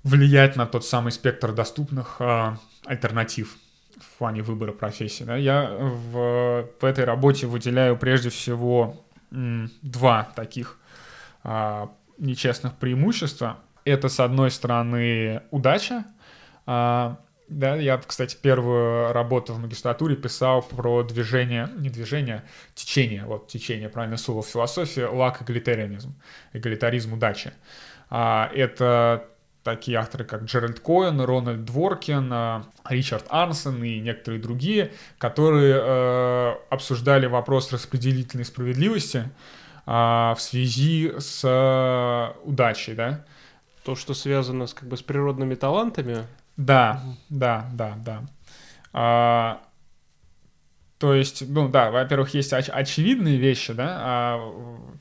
влиять 0.04 0.56
на 0.56 0.66
тот 0.66 0.86
самый 0.86 1.12
спектр 1.12 1.52
доступных 1.52 2.22
альтернатив 2.86 3.58
в 4.00 4.18
плане 4.20 4.42
выбора 4.42 4.72
профессии. 4.72 5.38
Я 5.38 5.70
в, 5.70 6.66
в 6.80 6.86
этой 6.86 7.04
работе 7.04 7.46
выделяю 7.46 7.98
прежде 7.98 8.30
всего 8.30 9.04
два 9.82 10.32
таких 10.36 10.80
а, 11.44 11.92
нечестных 12.18 12.76
преимущества. 12.76 13.60
Это, 13.86 14.08
с 14.08 14.20
одной 14.20 14.52
стороны, 14.52 15.42
удача. 15.52 16.06
А, 16.66 17.20
да, 17.50 17.76
я, 17.76 17.98
кстати, 17.98 18.38
первую 18.42 19.12
работу 19.12 19.54
в 19.54 19.60
магистратуре 19.60 20.16
писал 20.16 20.62
про 20.62 21.04
движение, 21.04 21.70
не 21.78 21.90
движение, 21.90 22.44
течение, 22.74 23.26
вот 23.26 23.48
течение, 23.48 23.90
правильное 23.90 24.18
слово 24.18 24.42
в 24.42 24.48
философии, 24.48 25.02
лак 25.02 25.42
эгалитарианизм, 25.42 26.16
эгалитаризм 26.54 27.14
удачи. 27.14 27.54
А, 28.10 28.50
это 28.54 29.28
такие 29.64 29.98
авторы, 29.98 30.26
как 30.26 30.44
Джеральд 30.44 30.80
Коэн, 30.80 31.22
Рональд 31.22 31.66
Дворкин, 31.66 32.30
э, 32.32 32.62
Ричард 32.90 33.26
Арнсон 33.30 33.84
и 33.84 34.00
некоторые 34.00 34.42
другие, 34.42 34.92
которые 35.18 35.76
э, 35.80 36.56
обсуждали 36.70 37.26
вопрос 37.26 37.72
распределительной 37.72 38.46
справедливости 38.46 39.30
э, 39.86 39.92
в 39.92 40.38
связи 40.38 41.14
с 41.18 41.42
э, 41.44 42.40
удачей, 42.44 42.94
да. 42.94 43.26
То, 43.84 43.96
что 43.96 44.14
связано 44.14 44.68
с, 44.68 44.74
как 44.74 44.88
бы, 44.88 44.98
с 44.98 45.02
природными 45.02 45.56
талантами. 45.56 46.26
Да, 46.56 47.02
да, 47.30 47.68
да, 47.74 47.96
да. 47.98 48.24
А, 48.94 49.62
то 51.04 51.14
есть, 51.14 51.44
ну 51.50 51.68
да, 51.68 51.92
во-первых, 51.92 52.34
есть 52.34 52.54
оч- 52.54 52.70
очевидные 52.70 53.36
вещи, 53.36 53.74
да, 53.74 53.98
а, 54.00 54.54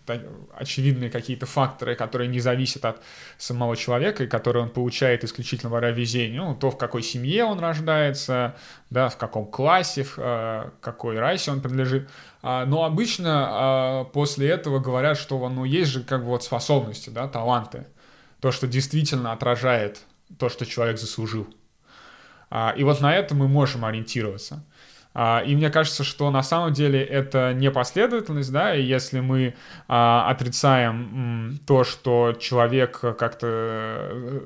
та, 0.05 0.19
очевидные 0.53 1.11
какие-то 1.11 1.47
факторы, 1.47 1.95
которые 1.95 2.27
не 2.27 2.41
зависят 2.41 2.85
от 2.85 3.01
самого 3.39 3.77
человека 3.77 4.25
и 4.25 4.27
которые 4.27 4.65
он 4.65 4.71
получает 4.71 5.23
исключительно 5.23 5.71
благодаря 5.71 5.95
везению. 5.95 6.43
Ну, 6.43 6.55
то, 6.57 6.73
в 6.73 6.77
какой 6.77 7.05
семье 7.05 7.45
он 7.45 7.61
рождается, 7.61 8.57
да, 8.91 9.11
в 9.11 9.17
каком 9.17 9.47
классе, 9.47 10.03
в 10.03 10.15
а, 10.19 10.73
какой 10.81 11.21
расе 11.21 11.53
он 11.53 11.61
принадлежит. 11.61 12.11
А, 12.43 12.67
но 12.67 12.83
обычно 12.83 13.47
а, 13.47 14.05
после 14.07 14.49
этого 14.49 14.81
говорят, 14.81 15.17
что 15.17 15.49
ну, 15.49 15.65
есть 15.65 15.93
же 15.93 16.03
как 16.03 16.23
бы 16.23 16.31
вот 16.31 16.43
способности, 16.43 17.11
да, 17.11 17.29
таланты. 17.29 17.87
То, 18.41 18.51
что 18.51 18.67
действительно 18.67 19.31
отражает 19.31 20.01
то, 20.37 20.49
что 20.49 20.67
человек 20.67 20.99
заслужил. 20.99 21.47
А, 22.51 22.75
и 22.77 22.83
вот 22.83 23.01
на 23.01 23.15
это 23.15 23.37
мы 23.37 23.47
можем 23.47 23.85
ориентироваться. 23.85 24.65
А, 25.15 25.43
и 25.47 25.55
мне 25.55 25.71
кажется, 25.71 26.05
что 26.05 26.31
на 26.31 26.43
самом 26.43 26.73
деле 26.73 27.03
это 27.03 27.53
непоследовательность, 27.53 28.51
да, 28.51 28.75
и 28.75 28.83
если 28.83 29.21
мы 29.21 29.55
а, 29.89 30.29
отрицаем 30.31 31.59
то, 31.67 31.85
что 31.85 32.33
человек 32.39 32.99
как-то 33.01 33.47
э, 33.47 34.41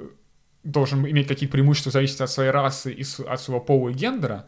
должен 0.65 1.07
иметь 1.07 1.29
какие-то 1.29 1.53
преимущества, 1.53 1.93
зависеть 1.93 2.21
от 2.21 2.31
своей 2.31 2.51
расы 2.51 2.93
и 2.93 3.05
от 3.27 3.41
своего 3.41 3.61
пола 3.61 3.91
и 3.91 3.93
гендера, 3.93 4.47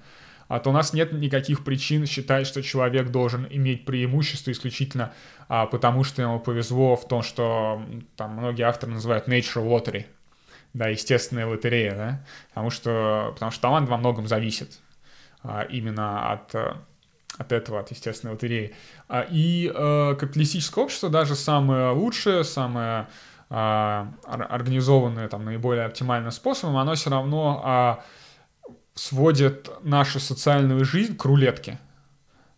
а 0.49 0.59
то 0.59 0.71
у 0.71 0.73
нас 0.73 0.93
нет 0.93 1.13
никаких 1.13 1.63
причин 1.63 2.07
считать, 2.07 2.47
что 2.47 2.63
человек 2.63 3.11
должен 3.11 3.47
иметь 3.49 3.85
преимущество 3.85 4.51
исключительно 4.51 5.13
а, 5.49 5.67
потому, 5.67 6.03
что 6.03 6.23
ему 6.23 6.41
повезло 6.41 6.97
в 6.97 7.07
том, 7.07 7.23
что 7.23 7.81
там 8.17 8.33
многие 8.33 8.63
авторы 8.63 8.93
называют 8.93 9.29
nature 9.29 9.65
lottery, 9.65 10.07
да, 10.75 10.89
естественная 10.89 11.47
лотерея, 11.47 11.95
да, 11.95 12.27
потому 12.49 12.71
что, 12.71 13.31
потому 13.35 13.53
что 13.53 13.63
талант 13.63 13.89
во 13.89 13.99
многом 13.99 14.27
зависит 14.27 14.81
именно 15.71 16.33
от 16.33 16.55
э, 16.55 16.75
от 17.37 17.53
этого, 17.53 17.81
от 17.81 17.91
естественной 17.91 18.33
лотереи. 18.33 18.75
А, 19.09 19.25
и 19.31 19.71
э, 19.73 20.15
капиталистическое 20.19 20.85
общество, 20.85 21.09
даже 21.09 21.37
самое 21.37 21.91
лучшее, 21.91 22.43
самое 22.43 23.07
э, 23.49 24.07
организованное, 24.25 25.29
там, 25.29 25.45
наиболее 25.45 25.85
оптимальным 25.85 26.33
способом, 26.33 26.77
оно 26.77 26.95
все 26.95 27.11
равно 27.11 28.03
сводит 28.95 29.71
нашу 29.85 30.19
социальную 30.19 30.85
жизнь 30.85 31.17
к 31.17 31.25
рулетке. 31.25 31.79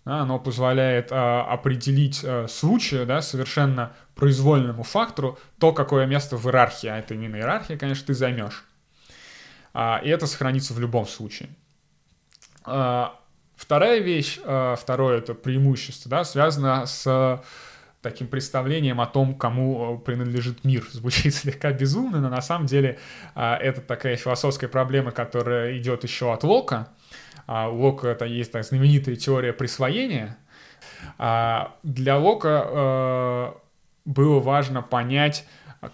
Оно 0.05 0.39
позволяет 0.39 1.13
определить 1.13 2.21
э, 2.25 2.49
случаю, 2.49 3.05
да, 3.05 3.21
совершенно 3.21 3.93
произвольному 4.15 4.83
фактору, 4.83 5.39
то, 5.59 5.73
какое 5.73 6.07
место 6.07 6.39
в 6.39 6.47
иерархии, 6.47 6.89
а 6.89 6.99
это 6.99 7.13
именно 7.13 7.37
иерархия, 7.37 7.77
конечно, 7.77 8.07
ты 8.07 8.15
займешь. 8.15 8.65
А, 9.75 10.01
и 10.03 10.09
это 10.09 10.27
сохранится 10.27 10.73
в 10.73 10.81
любом 10.81 11.07
случае. 11.07 11.51
А, 12.65 13.19
вторая 13.57 14.01
вещь, 14.01 14.39
а, 14.45 14.77
второе 14.77 15.19
это 15.19 15.35
преимущество, 15.35 16.11
да, 16.11 16.25
связано 16.25 16.87
с 16.87 17.43
таким 18.03 18.29
представлением 18.29 19.01
о 19.01 19.07
том, 19.07 19.35
кому 19.35 19.99
принадлежит 19.99 20.65
мир. 20.65 20.87
Звучит 20.93 21.35
слегка 21.35 21.73
безумно, 21.73 22.21
но 22.21 22.29
на 22.29 22.41
самом 22.41 22.67
деле 22.67 22.99
а, 23.35 23.57
это 23.57 23.81
такая 23.81 24.17
философская 24.17 24.69
проблема, 24.69 25.11
которая 25.11 25.77
идет 25.79 26.05
еще 26.05 26.33
от 26.33 26.45
Лока. 26.45 26.89
У 27.47 27.53
Лока 27.53 28.09
это 28.09 28.27
есть 28.27 28.53
так, 28.53 28.65
знаменитая 28.65 29.17
теория 29.17 29.53
присвоения. 29.53 30.39
Для 31.19 32.17
Лока 32.17 33.57
было 34.05 34.39
важно 34.39 34.83
понять, 34.83 35.45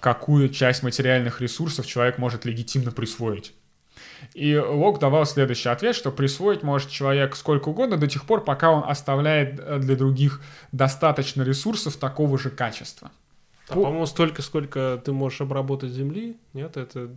какую 0.01 0.51
часть 0.51 0.83
материальных 0.83 1.41
ресурсов 1.41 1.87
человек 1.87 2.19
может 2.19 2.45
легитимно 2.45 2.91
присвоить. 2.91 3.55
И 4.37 4.55
Лок 4.55 4.99
давал 4.99 5.25
следующий 5.25 5.71
ответ, 5.71 5.97
что 5.97 6.13
присвоить 6.13 6.63
может 6.63 6.91
человек 6.91 7.37
сколько 7.37 7.71
угодно 7.71 7.97
до 7.97 8.07
тех 8.07 8.27
пор, 8.27 8.45
пока 8.45 8.71
он 8.71 8.85
оставляет 8.87 9.59
э, 9.59 9.79
для 9.79 9.97
других 9.97 10.43
достаточно 10.73 11.41
ресурсов 11.41 11.97
такого 11.97 12.37
же 12.37 12.51
качества. 12.51 13.11
А, 13.71 13.73
По... 13.73 13.81
по-моему, 13.81 14.05
столько, 14.05 14.43
сколько 14.43 15.01
ты 15.03 15.13
можешь 15.13 15.41
обработать 15.41 15.91
земли, 15.91 16.37
нет, 16.53 16.77
это... 16.77 17.09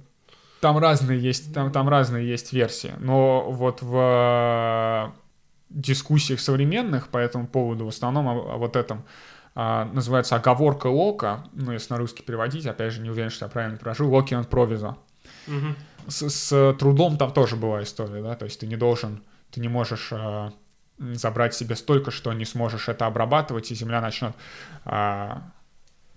Там 0.61 0.77
разные 0.77 1.19
есть, 1.19 1.53
там, 1.53 1.73
там 1.73 1.89
разные 1.89 2.25
есть 2.25 2.53
версии, 2.53 2.93
но 2.99 3.51
вот 3.51 3.81
в 3.81 5.13
дискуссиях 5.69 6.39
современных 6.39 7.09
по 7.09 7.17
этому 7.17 7.47
поводу, 7.47 7.83
в 7.83 7.89
основном 7.89 8.29
о, 8.29 8.53
о 8.53 8.57
вот 8.57 8.77
этом, 8.77 9.03
а, 9.55 9.89
называется 9.91 10.37
оговорка 10.37 10.87
Лока, 10.87 11.43
ну, 11.51 11.73
если 11.73 11.91
на 11.91 11.99
русский 11.99 12.23
переводить, 12.23 12.65
опять 12.65 12.93
же, 12.93 13.01
не 13.01 13.09
уверен, 13.09 13.29
что 13.29 13.43
я 13.43 13.51
правильно 13.51 13.77
прошу, 13.77 14.09
Локи 14.09 14.35
он 14.35 14.45
провизо. 14.45 14.95
Угу 15.45 15.75
с, 16.09 16.29
с 16.29 16.75
трудом 16.79 17.17
там 17.17 17.31
тоже 17.31 17.55
была 17.55 17.83
история, 17.83 18.21
да, 18.21 18.35
то 18.35 18.45
есть 18.45 18.59
ты 18.59 18.67
не 18.67 18.75
должен, 18.75 19.23
ты 19.51 19.59
не 19.59 19.67
можешь 19.67 20.09
э, 20.11 20.51
забрать 20.97 21.53
себе 21.53 21.75
столько, 21.75 22.11
что 22.11 22.33
не 22.33 22.45
сможешь 22.45 22.89
это 22.89 23.05
обрабатывать, 23.05 23.71
и 23.71 23.75
земля 23.75 24.01
начнет 24.01 24.33
э, 24.85 25.35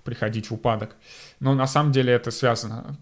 приходить 0.05 0.51
в 0.51 0.55
упадок. 0.55 0.97
Но 1.41 1.55
на 1.55 1.67
самом 1.67 1.93
деле 1.93 2.13
это 2.13 2.31
связано 2.31 2.97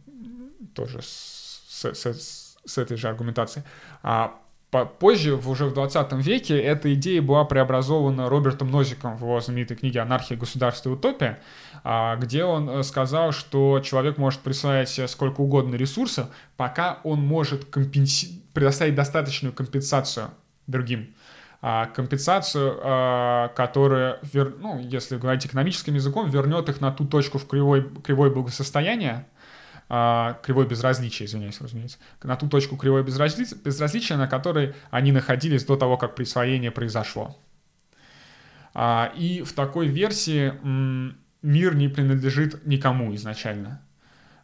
тоже 0.75 1.01
с, 1.03 1.63
с, 1.69 1.85
с, 1.95 2.57
с 2.65 2.79
этой 2.79 2.97
же 2.97 3.09
аргументацией. 3.09 3.65
А 4.03 4.39
Позже, 4.71 5.35
уже 5.35 5.67
в 5.67 5.75
20 5.75 6.13
веке, 6.13 6.57
эта 6.57 6.95
идея 6.95 7.21
была 7.21 7.45
преобразована 7.45 8.29
Робертом 8.29 8.71
Нозиком 8.71 9.17
в 9.17 9.23
его 9.23 9.41
знаменитой 9.41 9.77
книге 9.77 10.01
«Анархия, 10.01 10.37
государство 10.37 10.91
и 10.91 10.93
утопия», 10.93 11.41
а, 11.83 12.15
где 12.17 12.45
он 12.45 12.71
э, 12.71 12.83
сказал, 12.85 13.33
что 13.33 13.81
человек 13.81 14.17
может 14.17 14.41
присваивать 14.41 15.11
сколько 15.11 15.41
угодно 15.41 15.75
ресурсов, 15.75 16.29
пока 16.57 17.01
он 17.03 17.21
может 17.21 17.65
компенси... 17.65 18.43
предоставить 18.53 18.95
достаточную 18.95 19.53
компенсацию 19.53 20.31
другим. 20.69 21.15
а, 21.63 21.87
компенсацию, 21.87 22.79
а, 22.83 23.49
которая, 23.49 24.19
ну, 24.33 24.79
если 24.79 25.19
говорить 25.19 25.45
экономическим 25.47 25.95
языком, 25.95 26.31
вернет 26.31 26.69
их 26.69 26.81
на 26.81 26.91
ту 26.91 27.05
точку 27.05 27.39
в 27.39 27.47
кривой, 27.47 27.87
кривой 28.03 28.31
благосостояния, 28.31 29.27
а, 29.93 30.39
кривой 30.45 30.67
безразличия, 30.67 31.25
извиняюсь, 31.25 31.61
разумеется, 31.61 31.99
на 32.23 32.37
ту 32.37 32.49
точку 32.49 32.77
кривой 32.77 33.03
безразличия, 33.03 33.57
безразличия, 33.57 34.17
на 34.17 34.29
которой 34.29 34.75
они 34.93 35.11
находились 35.11 35.65
до 35.65 35.77
того, 35.77 35.97
как 35.97 36.15
присвоение 36.15 36.71
произошло. 36.71 37.37
А, 38.73 39.13
и 39.17 39.43
в 39.43 39.53
такой 39.53 39.89
версии 39.89 40.53
мир 41.43 41.75
не 41.75 41.89
принадлежит 41.89 42.65
никому 42.65 43.13
изначально. 43.17 43.83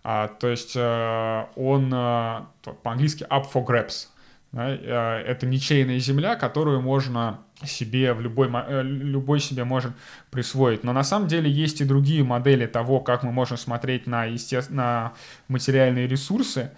А, 0.02 0.27
то 0.27 0.48
есть 0.48 0.74
э, 0.74 1.47
он 1.55 1.93
э, 1.94 2.40
по-английски 2.82 3.24
up 3.31 3.47
for 3.52 3.64
grabs. 3.64 4.09
Э, 4.52 5.23
это 5.27 5.47
ничейная 5.47 5.98
земля, 5.98 6.36
которую 6.36 6.81
можно 6.81 7.40
себе 7.64 8.12
в 8.12 8.20
любой, 8.20 8.51
любой 8.82 9.40
себе 9.40 9.64
может 9.64 9.93
присвоить. 10.31 10.85
Но 10.85 10.93
на 10.93 11.05
самом 11.05 11.28
деле 11.28 11.51
есть 11.51 11.81
и 11.81 11.85
другие 11.85 12.23
модели 12.23 12.66
того, 12.66 13.01
как 13.01 13.23
мы 13.23 13.32
можем 13.32 13.56
смотреть 13.56 14.06
на, 14.06 14.24
естественно, 14.24 14.77
на 14.77 15.12
материальные 15.48 16.06
ресурсы. 16.06 16.70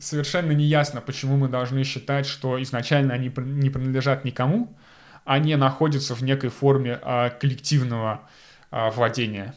Совершенно 0.00 0.52
не 0.52 0.64
ясно, 0.64 1.00
почему 1.00 1.36
мы 1.36 1.48
должны 1.48 1.84
считать, 1.84 2.26
что 2.26 2.60
изначально 2.62 3.14
они 3.14 3.28
не 3.36 3.70
принадлежат 3.70 4.24
никому, 4.24 4.76
а 5.24 5.38
не 5.38 5.56
находятся 5.56 6.16
в 6.16 6.22
некой 6.22 6.50
форме 6.50 6.98
коллективного 7.40 8.22
владения. 8.72 9.54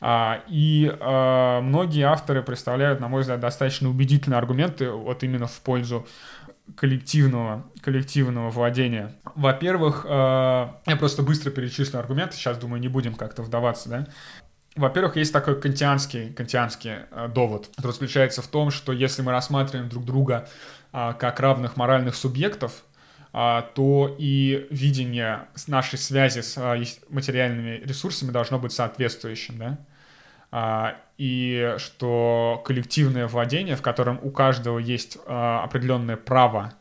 А, 0.00 0.42
и 0.48 0.94
а, 1.00 1.60
многие 1.60 2.04
авторы 2.04 2.42
представляют, 2.42 3.00
на 3.00 3.08
мой 3.08 3.22
взгляд, 3.22 3.40
достаточно 3.40 3.88
убедительные 3.88 4.38
аргументы 4.38 4.90
вот 4.90 5.24
именно 5.24 5.46
в 5.46 5.60
пользу 5.60 6.06
коллективного, 6.76 7.66
коллективного 7.80 8.50
владения. 8.50 9.14
Во-первых, 9.34 10.06
а, 10.08 10.80
я 10.86 10.96
просто 10.96 11.22
быстро 11.22 11.50
перечислю 11.50 11.98
аргументы, 11.98 12.36
сейчас, 12.36 12.58
думаю, 12.58 12.80
не 12.80 12.88
будем 12.88 13.14
как-то 13.14 13.42
вдаваться, 13.42 13.88
да. 13.88 14.06
Во-первых, 14.76 15.16
есть 15.16 15.32
такой 15.32 15.60
кантианский, 15.60 16.32
кантианский 16.32 16.92
довод, 17.34 17.68
который 17.76 17.92
заключается 17.92 18.42
в 18.42 18.46
том, 18.46 18.70
что 18.70 18.92
если 18.92 19.22
мы 19.22 19.32
рассматриваем 19.32 19.88
друг 19.88 20.04
друга 20.04 20.48
как 20.92 21.40
равных 21.40 21.76
моральных 21.76 22.14
субъектов, 22.14 22.84
то 23.32 24.16
и 24.18 24.68
видение 24.70 25.48
нашей 25.66 25.98
связи 25.98 26.42
с 26.42 26.56
материальными 27.08 27.82
ресурсами 27.84 28.30
должно 28.30 28.60
быть 28.60 28.70
соответствующим, 28.70 29.58
да. 29.58 30.96
А, 31.18 31.22
и 31.22 31.74
что 31.78 32.62
коллективное 32.64 33.26
владение, 33.26 33.76
в 33.76 33.82
котором 33.82 34.18
у 34.22 34.30
каждого 34.30 34.78
есть 34.78 35.18
а, 35.26 35.64
определенное 35.64 36.16
право 36.16 36.74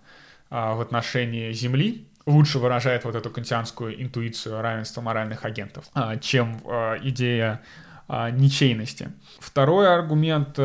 а, 0.50 0.76
в 0.76 0.82
отношении 0.82 1.52
Земли, 1.52 2.08
лучше 2.26 2.60
выражает 2.60 3.06
вот 3.06 3.16
эту 3.16 3.30
кантианскую 3.30 4.02
интуицию 4.02 4.62
равенства 4.62 5.02
моральных 5.02 5.46
агентов, 5.46 5.86
чем 6.20 6.60
идея 7.02 7.62
ничейности. 8.10 9.12
Второй 9.40 9.88
аргумент 9.94 10.60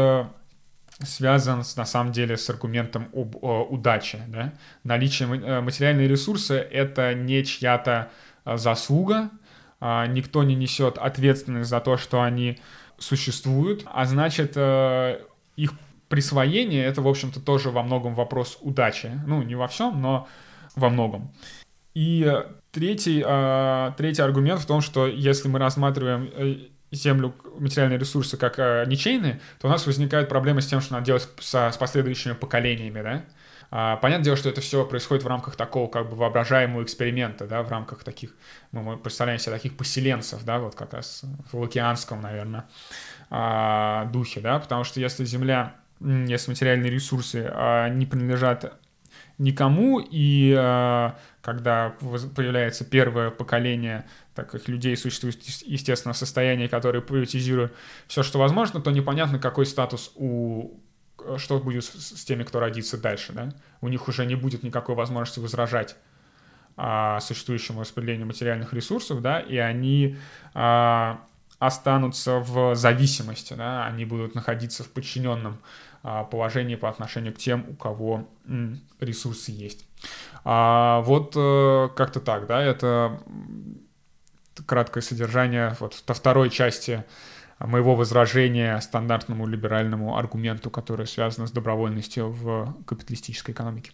связан 0.99 1.63
с, 1.63 1.77
на 1.77 1.85
самом 1.85 2.13
деле 2.13 2.37
с 2.37 2.51
аргументом 2.51 3.09
об 3.13 3.37
о, 3.43 3.65
удаче. 3.65 4.23
Да? 4.27 4.53
Наличие 4.83 5.29
э, 5.29 5.61
материальной 5.61 6.09
ресурсы— 6.09 6.55
это 6.73 7.15
не 7.15 7.45
чья-то 7.45 8.11
заслуга, 8.45 9.31
никто 9.81 10.43
не 10.43 10.57
несет 10.57 10.99
ответственность 10.99 11.71
за 11.71 11.81
то, 11.81 11.97
что 11.97 12.23
они 12.23 12.59
существуют, 13.03 13.83
а 13.87 14.05
значит, 14.05 14.53
э, 14.57 15.21
их 15.57 15.73
присвоение— 16.09 16.85
это, 16.87 17.03
в 17.03 17.09
общем-то, 17.09 17.41
тоже 17.41 17.71
во 17.71 17.83
многом 17.83 18.15
вопрос 18.15 18.59
удачи. 18.61 19.11
Ну, 19.27 19.43
не 19.43 19.55
во 19.55 19.67
всем, 19.67 20.01
но 20.01 20.29
во 20.77 20.89
многом. 20.89 21.33
И 21.95 22.33
третий, 22.71 23.23
э, 23.27 23.93
третий 23.97 24.23
аргумент 24.23 24.61
в 24.61 24.67
том, 24.67 24.81
что 24.81 25.07
если 25.07 25.49
мы 25.49 25.59
рассматриваем 25.59 26.31
э, 26.33 26.57
землю, 26.91 27.35
материальные 27.59 27.99
ресурсы 27.99 28.37
как 28.37 28.59
ничейные, 28.87 29.41
то 29.61 29.69
у 29.69 29.71
нас 29.71 29.87
возникает 29.87 30.29
проблема 30.29 30.61
с 30.61 30.67
тем, 30.67 30.81
что 30.81 30.95
надо 30.95 31.07
делать 31.07 31.29
со, 31.41 31.71
с 31.71 31.77
последующими 31.77 32.33
поколениями, 32.33 33.03
да? 33.03 33.25
А, 33.75 33.97
понятное 33.97 34.27
дело, 34.27 34.37
что 34.37 34.51
это 34.51 34.61
все 34.61 34.85
происходит 34.85 35.25
в 35.25 35.27
рамках 35.27 35.57
такого 35.57 35.89
как 35.89 36.11
бы 36.11 36.15
воображаемого 36.15 36.83
эксперимента, 36.83 37.47
да, 37.47 37.63
в 37.63 37.71
рамках 37.71 38.05
таких, 38.05 38.35
ну, 38.71 38.83
мы 38.83 38.99
представляем 38.99 39.41
себе 39.41 39.55
таких 39.55 39.79
поселенцев, 39.79 40.45
да, 40.45 40.59
вот 40.59 40.75
как 40.75 40.93
раз 40.93 41.23
в 41.51 41.63
океанском, 41.63 42.21
наверное, 42.21 42.67
а, 43.31 44.05
духе, 44.13 44.41
да, 44.41 44.59
потому 44.59 44.85
что 44.85 45.01
если 45.01 45.25
Земля, 45.25 45.77
если 46.01 46.51
материальные 46.51 46.91
ресурсы 46.91 47.51
а, 47.51 47.89
не 47.89 48.05
принадлежат 48.05 48.79
никому, 49.39 50.07
и 50.07 50.53
когда 51.41 51.97
появляется 52.37 52.85
первое 52.85 53.31
поколение 53.31 54.05
таких 54.35 54.69
людей, 54.69 54.95
существует, 54.99 55.43
естественно, 55.43 56.13
состояние, 56.13 56.69
которое 56.69 57.01
приватизирует 57.01 57.75
все, 58.07 58.23
что 58.23 58.39
возможно, 58.39 58.83
то 58.83 58.91
непонятно, 58.91 59.39
какой 59.39 59.65
статус 59.65 60.13
у 60.15 60.79
что 61.37 61.59
будет 61.59 61.85
с, 61.85 62.19
с 62.19 62.25
теми, 62.25 62.43
кто 62.43 62.61
родится 62.61 62.99
дальше, 62.99 63.33
да? 63.33 63.53
У 63.81 63.89
них 63.89 64.09
уже 64.09 64.27
не 64.27 64.35
будет 64.35 64.63
никакой 64.63 64.95
возможности 64.95 65.39
возражать 65.41 65.97
а, 66.77 67.21
существующему 67.21 67.81
распределению 67.81 68.27
материальных 68.27 68.73
ресурсов, 68.73 69.21
да, 69.21 69.41
и 69.41 69.57
они 69.57 70.17
а, 70.55 71.21
останутся 71.59 72.39
в 72.39 72.75
зависимости, 72.75 73.55
да, 73.55 73.87
они 73.87 74.05
будут 74.05 74.35
находиться 74.35 74.83
в 74.83 74.89
подчиненном 74.89 75.59
а, 76.03 76.25
положении 76.25 76.75
по 76.75 76.89
отношению 76.89 77.35
к 77.35 77.39
тем, 77.39 77.67
у 77.69 77.75
кого 77.75 78.29
м, 78.47 78.81
ресурсы 79.01 79.53
есть. 79.53 79.87
А, 80.45 81.01
вот 81.03 81.35
а, 81.37 81.89
как-то 81.91 82.21
так, 82.21 82.47
да, 82.47 82.61
это 82.63 83.21
краткое 84.67 85.03
содержание 85.03 85.77
вот 85.79 86.03
во 86.07 86.15
второй 86.15 86.51
части 86.51 87.05
моего 87.67 87.95
возражения 87.95 88.79
стандартному 88.81 89.47
либеральному 89.47 90.17
аргументу, 90.17 90.71
который 90.71 91.07
связан 91.07 91.47
с 91.47 91.51
добровольностью 91.51 92.31
в 92.31 92.77
капиталистической 92.87 93.53
экономике. 93.53 93.93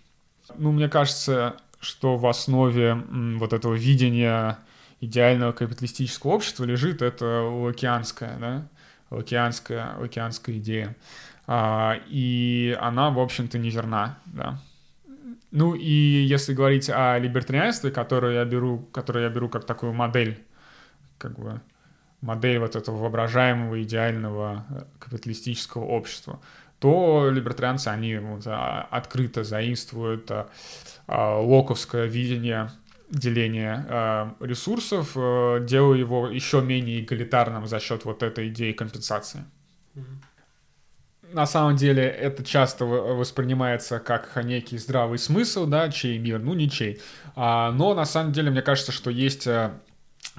Ну, 0.57 0.73
мне 0.73 0.89
кажется, 0.89 1.57
что 1.81 2.16
в 2.16 2.27
основе 2.27 2.95
вот 2.95 3.53
этого 3.53 3.74
видения 3.74 4.59
идеального 5.01 5.53
капиталистического 5.53 6.32
общества 6.32 6.65
лежит 6.65 7.03
это 7.03 7.43
лакианская, 7.43 8.36
да, 8.39 8.69
лакианская, 9.11 9.97
лакианская 9.99 10.57
идея. 10.57 10.97
А, 11.47 11.99
и 12.09 12.77
она, 12.81 13.11
в 13.11 13.19
общем-то, 13.19 13.59
неверна, 13.59 14.19
да. 14.27 14.61
Ну 15.51 15.74
и 15.74 15.90
если 15.90 16.53
говорить 16.53 16.90
о 16.90 17.19
либертарианстве, 17.19 17.90
которое 17.90 18.35
я 18.35 18.45
беру, 18.45 18.81
которое 18.93 19.24
я 19.24 19.31
беру 19.31 19.49
как 19.49 19.65
такую 19.65 19.95
модель, 19.95 20.43
как 21.16 21.39
бы 21.39 21.62
модель 22.20 22.59
вот 22.59 22.77
этого 22.77 22.97
воображаемого 22.97 23.82
идеального 23.82 24.66
э, 24.70 24.82
капиталистического 24.99 25.85
общества, 25.85 26.40
то 26.81 27.28
либертарианцы, 27.31 27.89
они 27.89 28.16
вот, 28.16 28.43
а, 28.47 28.86
открыто 28.90 29.45
заимствуют 29.45 30.31
а, 30.31 30.49
а, 31.07 31.40
локовское 31.40 32.07
видение 32.07 32.70
деления 33.11 34.35
ресурсов, 34.40 35.12
э, 35.16 35.65
делая 35.66 35.99
его 35.99 36.28
еще 36.28 36.61
менее 36.61 37.01
эгалитарным 37.01 37.66
за 37.66 37.81
счет 37.81 38.05
вот 38.05 38.23
этой 38.23 38.49
идеи 38.49 38.73
компенсации. 38.73 39.45
На 41.32 41.47
самом 41.47 41.77
деле 41.77 42.05
это 42.05 42.45
часто 42.45 42.85
воспринимается 42.85 43.99
как 43.99 44.36
некий 44.45 44.77
здравый 44.77 45.19
смысл, 45.19 45.66
да, 45.66 45.90
чей 45.90 46.19
мир, 46.19 46.39
ну 46.39 46.55
ничей. 46.55 47.01
Но 47.35 47.95
на 47.95 48.05
самом 48.05 48.32
деле 48.32 48.51
мне 48.51 48.62
кажется, 48.62 48.93
что 48.93 49.11
есть 49.11 49.47
э, 49.47 49.73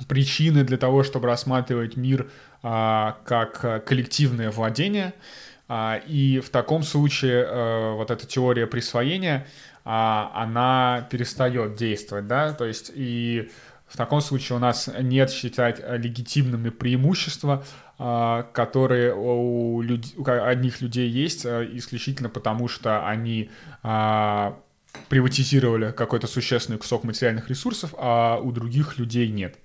причины 0.07 0.63
для 0.63 0.77
того, 0.77 1.03
чтобы 1.03 1.27
рассматривать 1.27 1.97
мир 1.97 2.29
а, 2.63 3.17
как 3.25 3.63
э, 3.63 3.79
коллективное 3.79 4.51
владение. 4.51 5.13
А, 5.69 6.01
и 6.07 6.39
в 6.39 6.49
таком 6.49 6.83
случае 6.83 7.45
а, 7.47 7.93
вот 7.95 8.09
эта 8.09 8.25
теория 8.25 8.65
присвоения, 8.65 9.47
а, 9.85 10.31
она 10.33 11.07
перестает 11.11 11.75
действовать, 11.75 12.27
да, 12.27 12.53
то 12.53 12.65
есть 12.65 12.91
и 12.93 13.49
в 13.87 13.95
таком 13.95 14.21
случае 14.21 14.57
у 14.57 14.59
нас 14.59 14.89
нет 14.99 15.31
считать 15.31 15.79
легитимными 15.79 16.69
преимущества, 16.69 17.63
а, 17.99 18.43
которые 18.51 19.13
у, 19.15 19.81
люд... 19.81 20.05
у 20.17 20.27
одних 20.27 20.81
людей 20.81 21.07
есть 21.07 21.45
исключительно 21.45 22.29
потому, 22.29 22.67
что 22.67 23.07
они 23.07 23.49
приватизировали 25.07 25.91
какой-то 25.91 26.25
существенный 26.25 26.79
кусок 26.79 27.03
материальных 27.03 27.47
ресурсов, 27.47 27.93
а 27.97 28.37
у 28.37 28.51
других 28.51 28.97
людей 28.97 29.29
нет. 29.29 29.55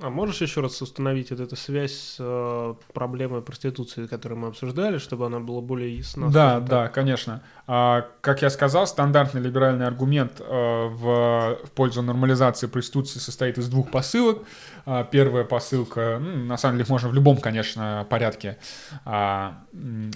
А 0.00 0.10
можешь 0.10 0.40
еще 0.40 0.60
раз 0.60 0.82
установить 0.82 1.30
вот 1.30 1.38
эту 1.38 1.54
связь 1.54 1.92
с 1.92 2.16
э, 2.18 2.74
проблемой 2.92 3.42
проституции, 3.42 4.08
которую 4.08 4.40
мы 4.40 4.48
обсуждали, 4.48 4.98
чтобы 4.98 5.26
она 5.26 5.38
была 5.38 5.60
более 5.60 5.96
ясна? 5.96 6.28
Да, 6.30 6.58
да, 6.58 6.88
конечно. 6.88 7.42
А, 7.68 8.08
как 8.22 8.42
я 8.42 8.50
сказал, 8.50 8.88
стандартный 8.88 9.40
либеральный 9.40 9.86
аргумент 9.86 10.40
э, 10.40 10.44
в, 10.44 11.58
в 11.64 11.70
пользу 11.76 12.02
нормализации 12.02 12.66
проституции 12.66 13.20
состоит 13.20 13.56
из 13.56 13.68
двух 13.68 13.92
посылок. 13.92 14.42
А, 14.84 15.04
первая 15.04 15.44
посылка, 15.44 16.18
ну, 16.20 16.44
на 16.44 16.56
самом 16.56 16.78
деле, 16.78 16.88
можно 16.90 17.08
в 17.08 17.14
любом, 17.14 17.36
конечно, 17.36 18.04
порядке 18.10 18.58
а, 19.04 19.62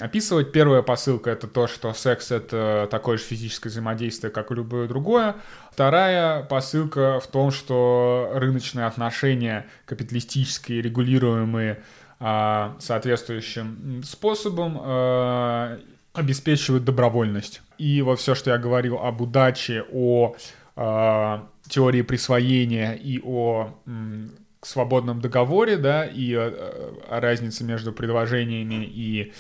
описывать. 0.01 0.51
Первая 0.51 0.83
посылка— 0.83 1.31
это 1.33 1.47
то, 1.47 1.69
что 1.69 1.93
секс— 1.95 2.31
это 2.33 2.89
такое 2.91 3.17
же 3.17 3.23
физическое 3.23 3.69
взаимодействие, 3.69 4.33
как 4.33 4.51
и 4.51 4.55
любое 4.57 4.89
другое. 4.89 5.37
Вторая 5.77 6.43
посылка 6.43 7.21
в 7.21 7.27
том, 7.27 7.51
что 7.51 8.31
рыночные 8.33 8.87
отношения, 8.87 9.67
капиталистические, 9.85 10.81
регулируемые 10.81 11.83
а, 12.19 12.77
соответствующим 12.79 14.03
способом, 14.03 14.79
а, 14.81 15.79
обеспечивают 16.15 16.85
добровольность. 16.85 17.61
И 17.77 18.01
вот 18.01 18.21
все, 18.21 18.35
что 18.35 18.53
я 18.53 18.57
говорил 18.57 18.97
об 18.97 19.21
удаче, 19.21 19.85
о 19.93 20.37
а, 20.77 21.47
теории 21.69 22.01
присвоения 22.01 22.95
и 22.95 23.21
о 23.23 23.75
свободном 24.63 25.21
договоре, 25.21 25.77
да, 25.77 26.07
и 26.07 26.33
о, 26.33 26.95
разнице 27.11 27.65
между 27.65 27.93
предложениями 27.93 28.83
и 28.87 29.35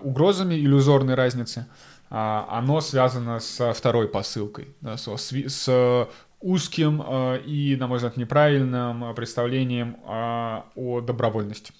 угрозами, 0.00 0.54
иллюзорной 0.54 1.16
разницы— 1.16 1.66
оно 2.10 2.80
связано 2.80 3.38
с 3.38 3.72
второй 3.74 4.08
посылкой, 4.08 4.74
да, 4.80 4.96
с, 4.96 5.08
с 5.08 6.08
узким 6.40 7.02
а, 7.04 7.36
и, 7.36 7.76
на 7.76 7.86
мой 7.86 7.96
взгляд, 7.96 8.16
неправильным 8.16 9.14
представлением 9.14 9.96
а, 10.04 10.66
о 10.74 11.00
добровольности. 11.00 11.72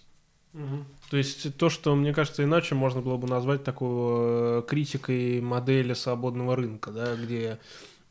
Угу. 0.54 0.84
То 1.10 1.16
есть 1.16 1.56
то, 1.56 1.68
что, 1.68 1.94
мне 1.94 2.12
кажется, 2.12 2.42
иначе 2.42 2.74
можно 2.74 3.00
было 3.00 3.16
бы 3.16 3.28
назвать 3.28 3.64
такой 3.64 3.88
э, 3.90 4.62
критикой 4.66 5.40
модели 5.40 5.92
свободного 5.92 6.56
рынка, 6.56 6.90
да, 6.90 7.14
где 7.14 7.58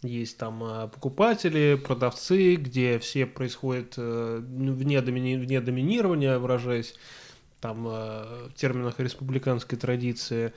есть 0.03 0.37
там 0.37 0.59
покупатели, 0.93 1.75
продавцы, 1.83 2.55
где 2.55 2.99
все 2.99 3.25
происходит 3.25 3.95
э, 3.97 4.39
вне, 4.41 5.01
домини... 5.01 5.35
вне 5.35 5.59
доминирования, 5.59 6.37
выражаясь 6.37 6.95
там 7.59 7.87
э, 7.87 8.49
в 8.49 8.53
терминах 8.53 8.99
республиканской 8.99 9.77
традиции, 9.77 10.47
а, 10.47 10.51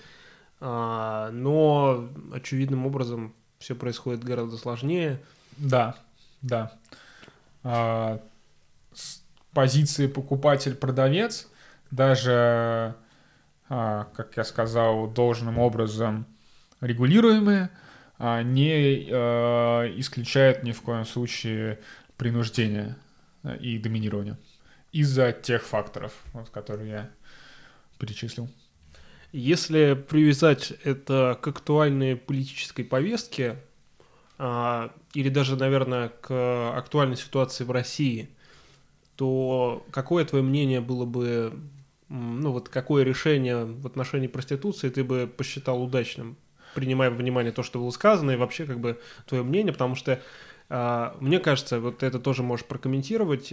но 0.60 2.08
очевидным 2.32 2.86
образом 2.86 3.34
все 3.60 3.74
происходит 3.74 4.24
гораздо 4.24 4.56
сложнее. 4.56 5.20
Да, 5.56 5.96
да. 6.42 6.72
А, 7.62 8.20
с 8.92 9.22
позиции 9.52 10.06
покупатель-продавец 10.06 11.48
даже, 11.90 12.96
а, 13.68 14.08
как 14.14 14.36
я 14.36 14.44
сказал, 14.44 15.08
должным 15.08 15.58
образом 15.58 16.26
регулируемые, 16.80 17.70
а, 18.18 18.42
не 18.42 19.08
а, 19.12 19.86
исключает 19.98 20.62
ни 20.62 20.72
в 20.72 20.80
коем 20.82 21.04
случае 21.04 21.78
принуждения 22.16 22.96
и 23.60 23.78
доминирования 23.78 24.38
из-за 24.92 25.32
тех 25.32 25.62
факторов, 25.64 26.12
вот, 26.32 26.50
которые 26.50 26.90
я 26.90 27.10
перечислил. 27.98 28.48
Если 29.32 29.94
привязать 29.94 30.72
это 30.82 31.38
к 31.40 31.46
актуальной 31.46 32.16
политической 32.16 32.82
повестке, 32.82 33.56
а, 34.38 34.92
или 35.14 35.28
даже, 35.28 35.56
наверное, 35.56 36.08
к 36.08 36.76
актуальной 36.76 37.16
ситуации 37.16 37.62
в 37.62 37.70
России, 37.70 38.28
то 39.14 39.86
какое 39.92 40.24
твое 40.24 40.42
мнение 40.42 40.80
было 40.80 41.04
бы, 41.04 41.52
ну 42.08 42.50
вот 42.50 42.68
какое 42.68 43.04
решение 43.04 43.66
в 43.66 43.86
отношении 43.86 44.26
проституции 44.26 44.88
ты 44.88 45.04
бы 45.04 45.26
посчитал 45.28 45.82
удачным, 45.82 46.36
принимая 46.74 47.10
во 47.10 47.16
внимание 47.16 47.52
то, 47.52 47.62
что 47.62 47.78
было 47.78 47.90
сказано, 47.90 48.32
и 48.32 48.36
вообще 48.36 48.64
как 48.64 48.80
бы 48.80 48.98
твое 49.26 49.44
мнение, 49.44 49.72
потому 49.72 49.94
что 49.94 50.20
а, 50.68 51.16
мне 51.20 51.38
кажется, 51.38 51.78
вот 51.78 52.02
это 52.02 52.18
тоже 52.18 52.42
можешь 52.42 52.66
прокомментировать, 52.66 53.52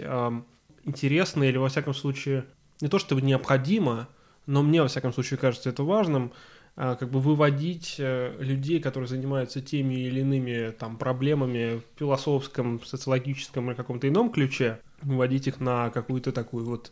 интересно 0.85 1.43
или 1.43 1.57
во 1.57 1.69
всяком 1.69 1.93
случае 1.93 2.45
не 2.81 2.87
то 2.87 2.97
чтобы 2.97 3.21
необходимо, 3.21 4.07
но 4.47 4.63
мне, 4.63 4.81
во 4.81 4.87
всяком 4.87 5.13
случае, 5.13 5.37
кажется 5.37 5.69
это 5.69 5.83
важным, 5.83 6.33
а, 6.79 6.95
как 6.95 7.09
бы 7.09 7.19
выводить 7.19 7.95
э, 7.97 8.35
людей, 8.39 8.79
которые 8.79 9.07
занимаются 9.07 9.61
теми 9.61 9.95
или 9.95 10.21
иными 10.21 10.69
там 10.71 10.97
проблемами 10.97 11.79
в 11.79 11.99
философском, 11.99 12.83
социологическом 12.83 13.69
или 13.69 13.75
каком-то 13.75 14.07
ином 14.07 14.31
ключе, 14.31 14.79
выводить 15.01 15.47
их 15.47 15.59
на 15.59 15.89
какую-то 15.89 16.31
такую 16.31 16.65
вот 16.65 16.91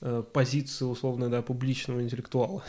э, 0.00 0.24
позицию, 0.32 0.90
условно, 0.90 1.30
да, 1.30 1.40
публичного 1.40 2.02
интеллектуала. 2.02 2.64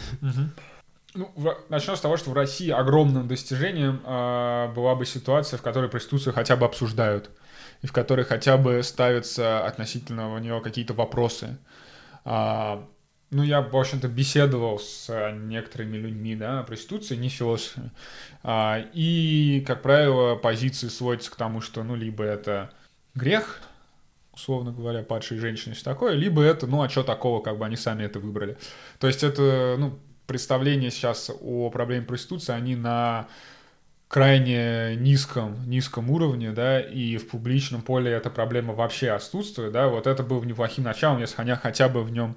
Ну, 1.16 1.32
начнем 1.70 1.95
с 1.95 2.02
того, 2.02 2.18
что 2.18 2.32
в 2.32 2.34
России 2.34 2.70
огромным 2.70 3.28
достижением 3.28 4.02
э, 4.04 4.74
была 4.76 4.95
бы 4.95 5.06
ситуация, 5.06 5.58
в 5.58 5.62
которой 5.62 5.90
проституцию 5.90 6.34
хотя 6.34 6.56
бы 6.56 6.66
обсуждают, 6.66 7.30
и 7.82 7.88
в 7.88 7.91
которой 7.91 8.26
хотя 8.26 8.58
бы 8.58 8.82
ставятся 8.84 9.66
относительно 9.66 10.34
у 10.34 10.38
нее 10.38 10.62
какие-то 10.62 10.94
вопросы. 10.94 11.58
А, 12.26 12.88
ну, 13.34 13.43
я, 13.43 13.61
в 13.61 13.76
общем-то, 13.76 14.07
беседовал 14.07 14.80
с 14.80 15.10
э, 15.10 15.31
некоторыми 15.31 15.97
людьми, 15.97 16.35
да, 16.35 16.60
о 16.60 16.64
проституции, 16.64 17.15
не 17.15 17.30
философами. 17.30 17.91
А, 18.43 18.84
и, 18.93 19.64
как 19.65 19.81
правило, 19.81 20.35
позиции 20.35 20.88
сводятся 20.88 21.31
к 21.31 21.35
тому, 21.35 21.61
что, 21.61 21.84
ну, 21.84 21.95
либо 21.95 22.23
это 22.23 22.72
грех, 23.15 23.61
условно 24.34 24.72
говоря, 24.72 25.03
падшей 25.03 25.38
женщины, 25.38 25.76
все 25.76 25.84
такое, 25.84 26.14
либо 26.14 26.41
это, 26.41 26.68
ну, 26.68 26.81
а 26.81 26.89
что 26.89 27.03
такого, 27.03 27.41
как 27.41 27.57
бы 27.57 27.65
они 27.65 27.76
сами 27.76 28.03
это 28.03 28.19
выбрали. 28.19 28.57
То 28.99 29.07
есть 29.07 29.23
это, 29.23 29.76
ну, 29.77 29.99
представления 30.27 30.91
сейчас 30.91 31.30
о 31.41 31.69
проблеме 31.69 32.05
проституции, 32.05 32.53
они 32.53 32.76
на 32.76 33.27
крайне 34.14 34.95
низком, 34.95 35.68
низком 35.68 36.11
уровне, 36.11 36.52
да, 36.52 36.80
и 36.80 37.18
в 37.18 37.30
публичном 37.30 37.81
поле 37.81 38.11
эта 38.11 38.30
проблема 38.30 38.76
вообще 38.76 39.10
отсутствует, 39.10 39.72
да, 39.72 39.88
вот 39.88 40.06
это 40.06 40.22
было 40.22 40.44
неплохим 40.44 40.84
началом, 40.84 41.19
если 41.19 41.41
она 41.41 41.56
хотя 41.56 41.90
бы 41.90 42.03
в 42.03 42.11
нем 42.11 42.35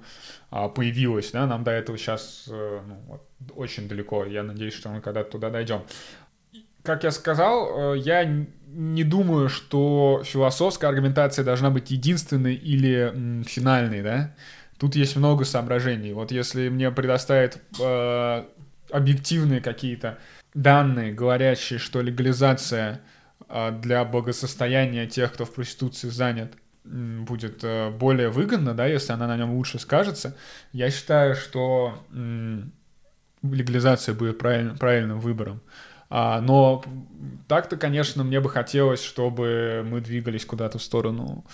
а, 0.49 0.69
появилась, 0.69 1.29
да, 1.29 1.45
нам 1.45 1.63
до 1.63 1.69
этого 1.69 1.95
сейчас 1.99 2.45
э, 2.49 2.81
ну, 2.83 2.95
вот, 3.07 3.27
очень 3.55 3.87
далеко, 3.87 4.25
я 4.25 4.41
надеюсь, 4.41 4.73
что 4.73 4.89
мы 4.89 5.01
когда-то 5.01 5.29
туда 5.29 5.51
дойдем. 5.51 5.83
Как 6.81 7.03
я 7.03 7.11
сказал, 7.11 7.93
э, 7.93 7.99
я 7.99 8.25
не 8.25 9.03
думаю, 9.03 9.47
что 9.47 10.23
философская 10.25 10.89
аргументация 10.89 11.45
должна 11.45 11.69
быть 11.69 11.91
единственной 11.91 12.55
или 12.55 13.11
м, 13.13 13.43
финальной, 13.43 14.01
да, 14.01 14.35
тут 14.79 14.95
есть 14.95 15.15
много 15.15 15.45
соображений, 15.45 16.13
вот 16.13 16.31
если 16.31 16.69
мне 16.69 16.89
предоставят 16.89 17.61
э, 17.79 18.45
объективные 18.89 19.61
какие-то 19.61 20.17
данные, 20.61 21.13
говорящие, 21.13 21.79
что 21.79 22.01
легализация 22.01 23.01
а, 23.47 23.71
для 23.71 24.03
благосостояния 24.03 25.07
тех, 25.07 25.33
кто 25.33 25.45
в 25.45 25.53
проституции 25.53 26.09
занят, 26.09 26.53
будет 26.83 27.65
э, 27.65 27.89
более 27.89 28.29
выгодно, 28.29 28.73
да, 28.73 28.85
если 28.85 29.11
она 29.11 29.27
на 29.27 29.35
нем 29.35 29.53
лучше 29.55 29.77
скажется. 29.77 30.37
Я 30.71 30.89
считаю, 30.89 31.35
что 31.35 32.01
легализация 33.43 34.15
будет 34.15 34.39
правиль, 34.39 34.71
правильным 34.77 35.19
выбором. 35.19 35.59
А, 36.09 36.39
но 36.39 36.83
так-то, 37.49 37.75
конечно, 37.75 38.23
мне 38.23 38.39
бы 38.39 38.49
хотелось, 38.49 39.03
чтобы 39.03 39.85
мы 39.85 39.99
двигались 39.99 40.45
куда-то 40.45 40.77
в 40.77 40.83
сторону 40.83 41.45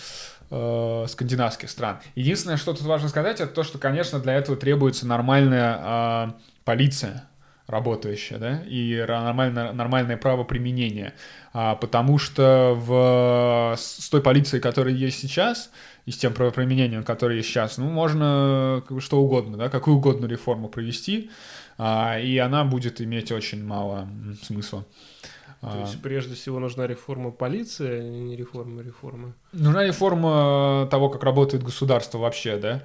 э, 0.51 1.05
скандинавских 1.09 1.69
стран. 1.69 1.99
Единственное, 2.13 2.57
что 2.57 2.73
тут 2.73 2.84
важно 2.84 3.09
сказать, 3.09 3.41
это 3.41 3.51
то, 3.51 3.63
что, 3.63 3.80
конечно, 3.80 4.19
для 4.19 4.35
этого 4.35 4.55
требуется 4.55 5.07
нормальная 5.07 5.80
э, 5.81 6.31
полиция, 6.63 7.27
работающее, 7.68 8.40
да, 8.40 8.61
и 8.68 9.06
нормальное, 9.07 9.72
нормальное 9.72 10.18
право 10.18 10.44
применения. 10.44 11.14
А, 11.53 11.76
потому 11.76 12.18
что 12.18 12.76
в, 12.77 13.76
с 13.77 14.10
той 14.10 14.22
полицией, 14.22 14.61
которая 14.61 14.94
есть 14.94 15.19
сейчас, 15.19 15.72
и 16.06 16.11
с 16.11 16.18
тем 16.18 16.34
правоприменением, 16.34 17.03
которое 17.03 17.38
есть 17.38 17.49
сейчас, 17.49 17.77
ну, 17.77 17.90
можно 17.90 18.84
что 18.99 19.22
угодно, 19.22 19.57
да, 19.57 19.69
какую 19.69 19.98
угодно 19.98 20.26
реформу 20.26 20.68
провести, 20.68 21.30
а, 21.77 22.19
и 22.19 22.38
она 22.38 22.65
будет 22.65 22.99
иметь 23.02 23.31
очень 23.31 23.64
мало 23.64 24.10
смысла. 24.41 24.85
То 25.61 25.69
а. 25.72 25.81
есть, 25.84 26.02
прежде 26.02 26.35
всего, 26.35 26.60
нужна 26.60 26.85
реформа 26.85 27.31
полиции, 27.31 27.99
а 27.99 28.03
не 28.03 28.35
реформа 28.35 28.81
реформы? 28.81 29.34
Нужна 29.53 29.85
реформа 29.85 30.90
того, 30.91 31.07
как 31.07 31.23
работает 31.23 31.64
государство 31.64 32.18
вообще, 32.18 32.57
да 32.57 32.84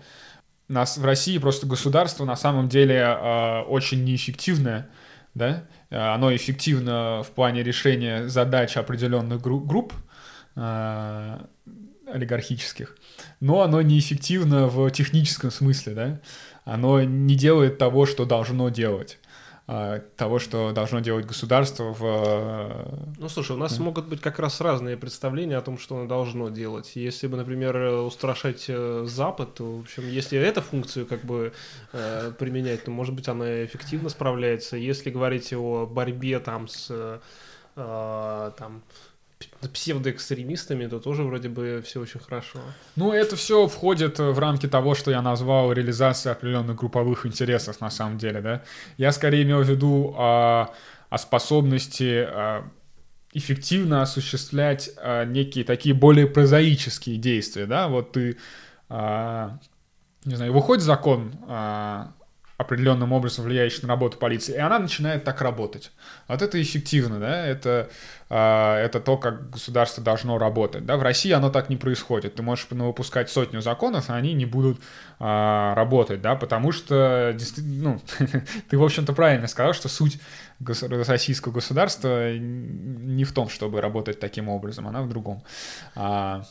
нас 0.68 0.98
в 0.98 1.04
России 1.04 1.38
просто 1.38 1.66
государство 1.66 2.24
на 2.24 2.36
самом 2.36 2.68
деле 2.68 2.96
э, 2.96 3.62
очень 3.62 4.04
неэффективное, 4.04 4.88
да, 5.34 5.64
оно 5.90 6.34
эффективно 6.34 7.22
в 7.22 7.30
плане 7.30 7.62
решения 7.62 8.28
задач 8.28 8.76
определенных 8.76 9.40
гру- 9.40 9.60
групп 9.60 9.92
э, 10.56 11.38
олигархических, 12.12 12.96
но 13.40 13.62
оно 13.62 13.82
неэффективно 13.82 14.66
в 14.66 14.90
техническом 14.90 15.50
смысле, 15.50 15.94
да, 15.94 16.20
оно 16.64 17.02
не 17.02 17.34
делает 17.34 17.78
того, 17.78 18.06
что 18.06 18.24
должно 18.24 18.68
делать. 18.68 19.18
А, 19.70 20.00
того, 20.16 20.38
что 20.38 20.72
должно 20.72 21.00
делать 21.00 21.26
государство 21.26 21.92
в... 21.92 23.12
Ну, 23.18 23.28
слушай, 23.28 23.52
у 23.52 23.58
нас 23.58 23.76
да. 23.76 23.84
могут 23.84 24.06
быть 24.06 24.18
как 24.22 24.38
раз 24.38 24.62
разные 24.62 24.96
представления 24.96 25.58
о 25.58 25.60
том, 25.60 25.76
что 25.76 25.98
оно 25.98 26.08
должно 26.08 26.48
делать. 26.48 26.92
Если 26.94 27.26
бы, 27.26 27.36
например, 27.36 27.76
устрашать 28.02 28.64
э, 28.68 29.04
Запад, 29.06 29.56
то, 29.56 29.76
в 29.76 29.80
общем, 29.80 30.08
если 30.08 30.38
эту 30.38 30.62
функцию 30.62 31.04
как 31.04 31.22
бы 31.22 31.52
э, 31.92 32.32
применять, 32.38 32.84
то, 32.84 32.90
может 32.90 33.14
быть, 33.14 33.28
она 33.28 33.62
эффективно 33.66 34.08
справляется. 34.08 34.78
Если 34.78 35.10
говорить 35.10 35.52
о 35.52 35.84
борьбе 35.84 36.38
там 36.38 36.66
с... 36.66 36.88
Э, 36.90 37.18
там, 37.76 38.82
псевдоэкстремистами, 39.72 40.86
то 40.86 41.00
тоже 41.00 41.22
вроде 41.22 41.48
бы 41.48 41.82
все 41.84 42.00
очень 42.00 42.20
хорошо. 42.20 42.58
Ну, 42.96 43.12
это 43.12 43.36
все 43.36 43.66
входит 43.66 44.18
в 44.18 44.38
рамки 44.38 44.68
того, 44.68 44.94
что 44.94 45.10
я 45.10 45.22
назвал 45.22 45.72
реализацией 45.72 46.32
определенных 46.32 46.76
групповых 46.76 47.26
интересов, 47.26 47.80
на 47.80 47.90
самом 47.90 48.18
деле, 48.18 48.40
да. 48.40 48.62
Я 48.96 49.12
скорее 49.12 49.42
имел 49.42 49.62
в 49.62 49.68
виду 49.68 50.14
а, 50.16 50.72
о 51.10 51.18
способности 51.18 52.26
а, 52.28 52.68
эффективно 53.32 54.02
осуществлять 54.02 54.90
а, 54.96 55.24
некие 55.24 55.64
такие 55.64 55.94
более 55.94 56.26
прозаические 56.26 57.16
действия, 57.16 57.66
да. 57.66 57.88
Вот 57.88 58.12
ты, 58.12 58.36
не 58.90 60.34
знаю, 60.34 60.52
выходит 60.52 60.82
закон 60.82 61.32
определенным 62.58 63.12
образом 63.12 63.44
влияющий 63.44 63.82
на 63.82 63.88
работу 63.88 64.18
полиции, 64.18 64.54
и 64.54 64.58
она 64.58 64.80
начинает 64.80 65.22
так 65.22 65.40
работать. 65.40 65.92
Вот 66.26 66.42
это 66.42 66.60
эффективно, 66.60 67.20
да, 67.20 67.46
это, 67.46 67.88
э, 68.28 68.74
это 68.84 68.98
то, 68.98 69.16
как 69.16 69.50
государство 69.50 70.02
должно 70.02 70.38
работать. 70.38 70.84
Да? 70.84 70.96
В 70.96 71.02
России 71.04 71.30
оно 71.30 71.50
так 71.50 71.70
не 71.70 71.76
происходит. 71.76 72.34
Ты 72.34 72.42
можешь 72.42 72.66
выпускать 72.68 73.30
сотню 73.30 73.62
законов, 73.62 74.10
а 74.10 74.16
они 74.16 74.34
не 74.34 74.44
будут 74.44 74.80
э, 75.20 75.72
работать, 75.76 76.20
да, 76.20 76.34
потому 76.34 76.72
что, 76.72 77.32
ну, 77.58 78.00
ты, 78.68 78.76
в 78.76 78.82
общем-то, 78.82 79.12
правильно 79.12 79.46
сказал, 79.46 79.72
что 79.72 79.88
суть 79.88 80.18
российского 80.60 81.52
государства 81.52 82.36
не 82.36 83.22
в 83.22 83.30
том, 83.30 83.48
чтобы 83.48 83.80
работать 83.80 84.18
таким 84.18 84.48
образом, 84.48 84.88
она 84.88 85.02
в 85.02 85.08
другом. 85.08 85.44
А, 85.94 86.42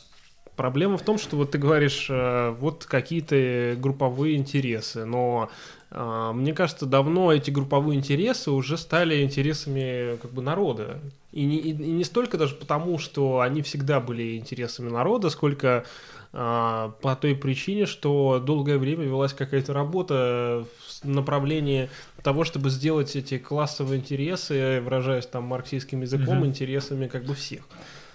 Проблема 0.58 0.98
в 0.98 1.04
том, 1.04 1.18
что 1.18 1.38
вот 1.38 1.52
ты 1.52 1.58
говоришь, 1.58 2.08
э, 2.10 2.50
вот 2.60 2.86
какие-то 2.86 3.76
групповые 3.80 4.36
интересы, 4.36 5.06
но 5.06 5.50
а, 5.90 6.34
мне 6.34 6.54
кажется, 6.54 6.86
давно 6.86 7.32
эти 7.32 7.50
групповые 7.50 7.98
интересы 7.98 8.52
уже 8.52 8.78
стали 8.78 9.22
интересами 9.24 10.18
как 10.18 10.32
бы 10.32 10.42
народа. 10.42 11.00
И 11.32 11.46
не, 11.46 11.58
и 11.58 11.72
не 11.74 12.04
столько 12.04 12.38
даже 12.38 12.56
потому, 12.56 12.98
что 12.98 13.40
они 13.40 13.62
всегда 13.62 14.00
были 14.00 14.36
интересами 14.38 14.90
народа, 14.90 15.30
сколько 15.30 15.86
а, 16.34 16.90
по 17.02 17.16
той 17.16 17.36
причине, 17.36 17.86
что 17.86 18.42
долгое 18.44 18.78
время 18.78 19.06
велась 19.06 19.34
какая-то 19.34 19.74
работа 19.74 20.66
в 21.02 21.08
направлении 21.08 21.90
того, 22.22 22.44
чтобы 22.44 22.70
сделать 22.70 23.16
эти 23.16 23.38
классовые 23.38 24.00
интересы, 24.00 24.82
выражаясь 24.84 25.26
там 25.26 25.44
марксистским 25.44 26.02
языком, 26.02 26.40
угу. 26.40 26.48
интересами 26.48 27.08
как 27.08 27.24
бы 27.24 27.34
всех. 27.34 27.62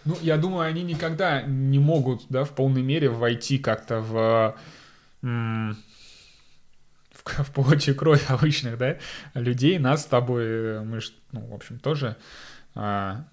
Ну, 0.04 0.16
я 0.20 0.36
думаю, 0.36 0.68
они 0.68 0.82
никогда 0.82 1.42
не 1.42 1.78
могут, 1.78 2.24
да, 2.28 2.44
в 2.44 2.50
полной 2.50 2.82
мере 2.82 3.08
войти 3.08 3.58
как-то 3.58 4.00
в 4.00 4.56
в, 5.22 5.76
в 7.44 7.50
плоть 7.52 7.96
кровь 7.96 8.28
обычных, 8.28 8.78
да, 8.78 8.96
людей, 9.34 9.78
нас 9.78 10.02
с 10.02 10.06
тобой, 10.06 10.80
мы 10.80 11.00
же, 11.00 11.12
ну, 11.30 11.46
в 11.46 11.54
общем, 11.54 11.78
тоже 11.78 12.16
а, 12.74 13.24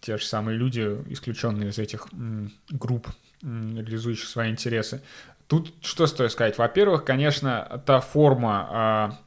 те 0.00 0.18
же 0.18 0.24
самые 0.24 0.56
люди, 0.56 0.80
исключенные 1.08 1.70
из 1.70 1.78
этих 1.78 2.06
м, 2.12 2.52
групп, 2.70 3.08
м, 3.42 3.78
реализующих 3.78 4.28
свои 4.28 4.50
интересы. 4.50 5.02
Тут 5.48 5.74
что 5.82 6.06
стоит 6.06 6.32
сказать? 6.32 6.58
Во-первых, 6.58 7.04
конечно, 7.04 7.82
та 7.86 8.00
форма, 8.00 8.68
а, 8.70 9.18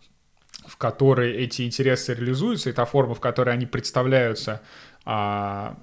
в 0.65 0.77
которой 0.77 1.33
эти 1.33 1.63
интересы 1.63 2.13
реализуются, 2.13 2.69
и 2.69 2.73
та 2.73 2.85
форма, 2.85 3.15
в 3.15 3.19
которой 3.19 3.53
они 3.53 3.65
представляются 3.65 4.61
а, 5.05 5.77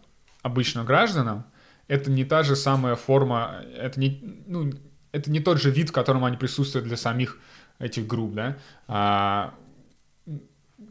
обычно 0.44 0.84
гражданам, 0.84 1.44
это 1.88 2.10
не 2.10 2.24
та 2.24 2.42
же 2.42 2.54
самая 2.54 2.94
форма, 2.94 3.62
это 3.76 3.98
не, 3.98 4.44
ну, 4.46 4.70
это 5.10 5.30
не 5.30 5.40
тот 5.40 5.60
же 5.60 5.70
вид, 5.70 5.88
в 5.88 5.92
котором 5.92 6.24
они 6.24 6.36
присутствуют 6.36 6.86
для 6.86 6.96
самих 6.96 7.38
этих 7.78 8.06
групп, 8.06 8.34
да, 8.34 8.56
а, 8.86 9.54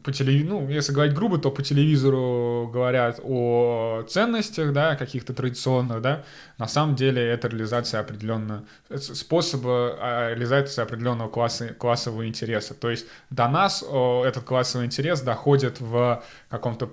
по 0.02 0.12
телевизору, 0.12 0.60
ну, 0.60 0.68
если 0.68 0.92
говорить 0.92 1.14
грубо, 1.14 1.38
то 1.38 1.50
по 1.50 1.62
телевизору 1.62 2.68
говорят 2.72 3.20
о 3.22 4.02
ценностях, 4.08 4.72
да, 4.72 4.96
каких-то 4.96 5.32
традиционных, 5.32 6.02
да, 6.02 6.24
на 6.58 6.66
самом 6.66 6.96
деле 6.96 7.22
это 7.22 7.46
реализация 7.48 8.00
определенного, 8.00 8.64
способа 8.98 9.96
а, 10.00 10.30
реализации 10.30 10.82
определенного 10.82 11.28
класса, 11.28 11.68
классового 11.68 12.26
интереса. 12.26 12.74
То 12.74 12.90
есть 12.90 13.06
до 13.30 13.48
нас 13.48 13.82
этот 13.82 14.42
классовый 14.42 14.86
интерес 14.86 15.20
доходит 15.20 15.80
в 15.80 16.22
каком-то 16.48 16.90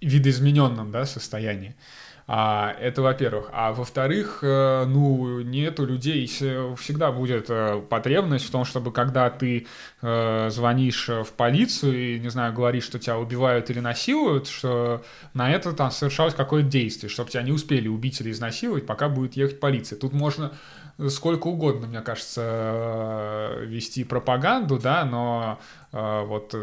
видоизмененном, 0.00 0.90
да, 0.90 1.06
состоянии. 1.06 1.74
А, 2.30 2.76
это 2.78 3.00
во-первых. 3.00 3.48
А 3.54 3.72
во-вторых, 3.72 4.40
э, 4.42 4.84
ну, 4.86 5.40
нету 5.40 5.86
людей, 5.86 6.26
всегда 6.26 7.10
будет 7.10 7.46
э, 7.48 7.80
потребность 7.88 8.44
в 8.44 8.50
том, 8.50 8.66
чтобы 8.66 8.92
когда 8.92 9.30
ты 9.30 9.66
э, 10.02 10.50
звонишь 10.50 11.08
в 11.08 11.32
полицию 11.32 11.96
и, 11.96 12.18
не 12.18 12.28
знаю, 12.28 12.52
говоришь, 12.52 12.84
что 12.84 12.98
тебя 12.98 13.18
убивают 13.18 13.70
или 13.70 13.80
насилуют, 13.80 14.46
что 14.46 15.02
на 15.32 15.50
это 15.50 15.72
там 15.72 15.90
совершалось 15.90 16.34
какое-то 16.34 16.68
действие, 16.68 17.08
чтобы 17.08 17.30
тебя 17.30 17.42
не 17.42 17.52
успели 17.52 17.88
убить 17.88 18.20
или 18.20 18.30
изнасиловать, 18.30 18.84
пока 18.84 19.08
будет 19.08 19.34
ехать 19.34 19.58
полиция. 19.58 19.98
Тут 19.98 20.12
можно 20.12 20.52
сколько 21.08 21.46
угодно, 21.46 21.86
мне 21.86 22.02
кажется, 22.02 23.54
вести 23.62 24.04
пропаганду, 24.04 24.78
да, 24.78 25.06
но 25.06 25.58
вот 25.92 26.54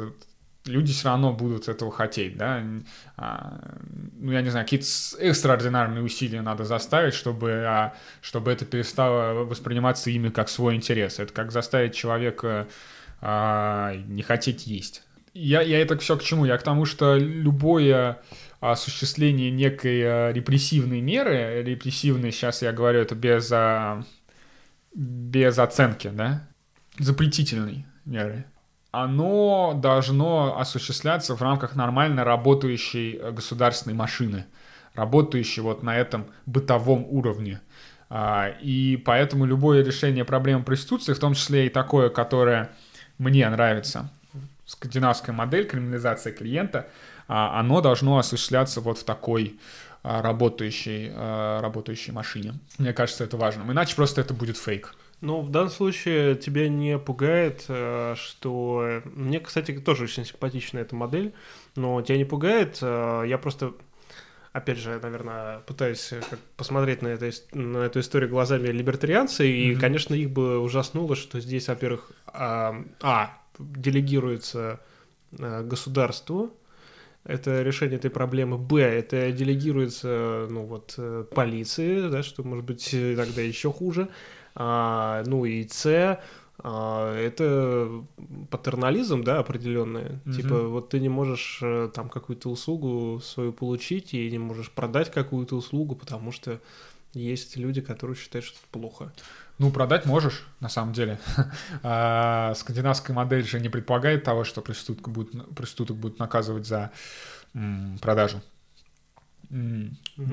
люди 0.66 0.94
все 0.94 1.10
равно 1.10 1.34
будут 1.34 1.68
этого 1.68 1.92
хотеть, 1.92 2.38
да, 2.38 2.64
а, 3.18 3.60
ну, 4.18 4.32
я 4.32 4.42
не 4.42 4.50
знаю, 4.50 4.66
какие-то 4.66 4.88
экстраординарные 5.20 6.04
усилия 6.04 6.42
надо 6.42 6.64
заставить, 6.64 7.14
чтобы, 7.14 7.66
а, 7.68 7.94
чтобы 8.22 8.52
это 8.52 8.66
перестало 8.66 9.46
восприниматься 9.46 10.10
ими 10.10 10.30
как 10.30 10.50
свой 10.50 10.76
интерес. 10.76 11.20
Это 11.20 11.34
как 11.34 11.52
заставить 11.52 11.96
человека 11.96 12.68
а, 13.22 13.96
не 14.08 14.24
хотеть 14.24 14.68
есть. 14.68 15.04
Я, 15.34 15.62
я 15.62 15.80
это 15.82 15.98
все 15.98 16.18
к 16.18 16.24
чему? 16.24 16.46
Я 16.46 16.58
к 16.58 16.64
тому, 16.64 16.86
что 16.86 17.18
любое 17.18 18.22
осуществление 18.60 19.52
некой 19.52 20.02
а, 20.04 20.32
репрессивной 20.32 21.02
меры, 21.02 21.62
репрессивной, 21.64 22.32
сейчас 22.32 22.62
я 22.62 22.72
говорю 22.72 23.02
это 23.02 23.16
без, 23.16 23.52
а, 23.52 24.04
без 24.94 25.60
оценки, 25.60 26.08
да, 26.08 26.48
запретительной 26.98 27.86
меры, 28.06 28.46
оно 29.04 29.74
должно 29.76 30.58
осуществляться 30.60 31.36
в 31.36 31.42
рамках 31.42 31.76
нормально 31.76 32.24
работающей 32.24 33.18
э, 33.18 33.32
государственной 33.32 33.96
машины, 33.96 34.46
работающей 34.94 35.62
вот 35.62 35.84
на 35.84 35.98
этом 35.98 36.26
бытовом 36.46 37.06
уровне. 37.10 37.62
А, 38.10 38.50
и 38.62 38.98
поэтому 38.98 39.46
любое 39.46 39.84
решение 39.84 40.24
проблемы 40.24 40.64
проституции, 40.64 41.14
в 41.14 41.20
том 41.20 41.34
числе 41.34 41.68
и 41.68 41.70
такое, 41.70 42.10
которое 42.10 42.72
мне 43.18 43.50
нравится, 43.50 44.10
скандинавская 44.66 45.36
модель 45.36 45.68
криминализация 45.68 46.32
клиента, 46.32 46.88
а, 47.28 47.60
оно 47.60 47.82
должно 47.82 48.18
осуществляться 48.18 48.82
вот 48.82 49.00
в 49.00 49.04
такой 49.04 49.60
а, 50.04 50.22
работающей, 50.22 51.12
работающей 51.62 52.12
машине. 52.12 52.54
Мне 52.78 52.94
кажется, 52.94 53.24
это 53.24 53.38
важно. 53.38 53.70
Иначе 53.70 53.96
просто 53.96 54.22
это 54.22 54.34
будет 54.34 54.58
фейк. 54.58 54.96
Ну, 55.26 55.42
в 55.42 55.50
данном 55.50 55.72
случае 55.72 56.36
тебя 56.36 56.70
не 56.70 57.00
пугает, 57.00 57.66
э, 57.68 58.14
что... 58.16 59.02
Мне, 59.06 59.40
кстати, 59.40 59.72
тоже 59.72 60.04
очень 60.04 60.24
симпатична 60.24 60.78
эта 60.78 60.96
модель, 60.96 61.34
но 61.76 62.00
тебя 62.04 62.20
не 62.20 62.26
пугает, 62.26 62.78
э, 62.80 63.24
я 63.26 63.40
просто 63.40 63.74
опять 64.54 64.78
же, 64.78 65.00
наверное, 65.02 65.62
пытаюсь 65.62 66.14
э, 66.14 66.22
посмотреть 66.58 67.02
на, 67.02 67.08
это, 67.08 67.32
на 67.54 67.80
эту 67.80 68.02
историю 68.02 68.30
глазами 68.30 68.68
либертарианца, 68.68 69.44
и, 69.44 69.72
mm-hmm. 69.72 69.80
конечно, 69.80 70.14
их 70.14 70.30
бы 70.30 70.60
ужаснуло, 70.60 71.16
что 71.16 71.40
здесь, 71.40 71.70
во-первых, 71.70 72.12
а, 72.28 72.76
а 73.02 73.36
делегируется 73.58 74.80
государству, 75.32 76.54
это 77.24 77.64
решение 77.64 77.98
этой 77.98 78.12
проблемы. 78.12 78.60
Б, 78.60 78.80
это 78.80 79.32
делегируется, 79.32 80.46
ну 80.52 80.66
вот, 80.66 81.00
полиции, 81.34 82.10
да, 82.10 82.22
что 82.22 82.44
может 82.44 82.64
быть 82.64 82.92
тогда 82.92 83.42
еще 83.42 83.72
хуже 83.72 84.10
а, 84.56 85.24
ну 85.26 85.46
и 85.46 85.68
С, 85.68 86.20
а, 86.60 87.16
это 87.16 88.04
патернализм, 88.50 89.24
да, 89.24 89.40
определенный. 89.40 90.20
Угу. 90.26 90.34
Типа, 90.34 90.62
вот 90.68 90.90
ты 90.90 91.00
не 91.00 91.10
можешь 91.10 91.60
э, 91.62 91.90
там 91.94 92.10
какую-то 92.10 92.50
услугу 92.50 93.20
свою 93.22 93.52
получить 93.52 94.14
и 94.14 94.32
не 94.32 94.40
можешь 94.40 94.72
продать 94.72 95.12
какую-то 95.12 95.56
услугу, 95.56 95.96
потому 95.96 96.32
что 96.32 96.60
есть 97.14 97.56
люди, 97.56 97.82
которые 97.82 98.16
считают, 98.16 98.46
что 98.46 98.58
это 98.58 98.68
плохо. 98.72 99.14
Ну, 99.58 99.72
продать 99.72 100.06
можешь, 100.06 100.46
на 100.60 100.70
самом 100.70 100.94
деле. 100.94 101.20
а, 101.84 102.54
скандинавская 102.56 103.16
модель 103.16 103.46
же 103.46 103.60
не 103.60 103.70
предполагает 103.70 104.24
того, 104.24 104.44
что 104.44 104.62
проститутка 104.62 105.10
будет, 105.10 105.56
проституток 105.56 105.98
будут 105.98 106.20
наказывать 106.20 106.68
за 106.68 106.92
м, 107.54 107.98
продажу. 108.02 108.42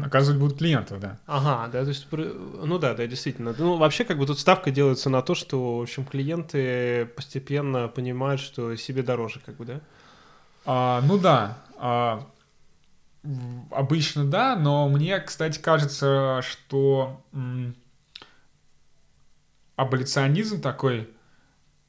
Оказывать 0.03 0.41
будут 0.41 0.59
клиентов, 0.59 1.01
да. 1.01 1.19
Ага, 1.27 1.71
да, 1.73 1.83
то 1.83 1.89
есть, 1.89 2.07
ну 2.11 2.79
да, 2.79 2.95
да, 2.95 3.07
действительно. 3.07 3.55
Ну, 3.57 3.77
вообще, 3.77 4.05
как 4.05 4.19
бы 4.19 4.27
тут 4.27 4.39
ставка 4.39 4.71
делается 4.71 5.11
на 5.11 5.23
то, 5.23 5.35
что, 5.35 5.79
в 5.79 5.83
общем, 5.83 6.05
клиенты 6.05 7.07
постепенно 7.17 7.89
понимают, 7.89 8.41
что 8.41 8.75
себе 8.77 9.03
дороже, 9.03 9.41
как 9.45 9.57
бы, 9.57 9.65
да? 9.65 9.81
А, 10.65 11.03
ну 11.03 11.19
да, 11.19 11.59
а, 11.77 12.27
обычно 13.71 14.25
да, 14.25 14.57
но 14.57 14.89
мне, 14.89 15.21
кстати, 15.21 15.59
кажется, 15.59 16.41
что 16.43 17.25
м, 17.33 17.75
аболиционизм 19.77 20.61
такой 20.61 21.09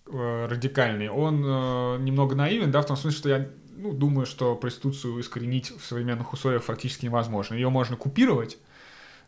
э, 0.08 0.46
радикальный, 0.48 1.10
он 1.10 1.44
э, 1.44 1.98
немного 2.00 2.36
наивен, 2.36 2.72
да, 2.72 2.82
в 2.82 2.86
том 2.86 2.98
смысле, 2.98 3.18
что 3.18 3.30
я 3.30 3.50
ну, 3.76 3.94
думаю, 3.94 4.26
что 4.26 4.56
проституцию 4.56 5.20
искоренить 5.20 5.72
в 5.72 5.86
современных 5.86 6.34
условиях 6.34 6.64
фактически 6.64 7.06
невозможно. 7.06 7.56
Ее 7.56 7.70
можно 7.70 7.96
купировать, 7.96 8.58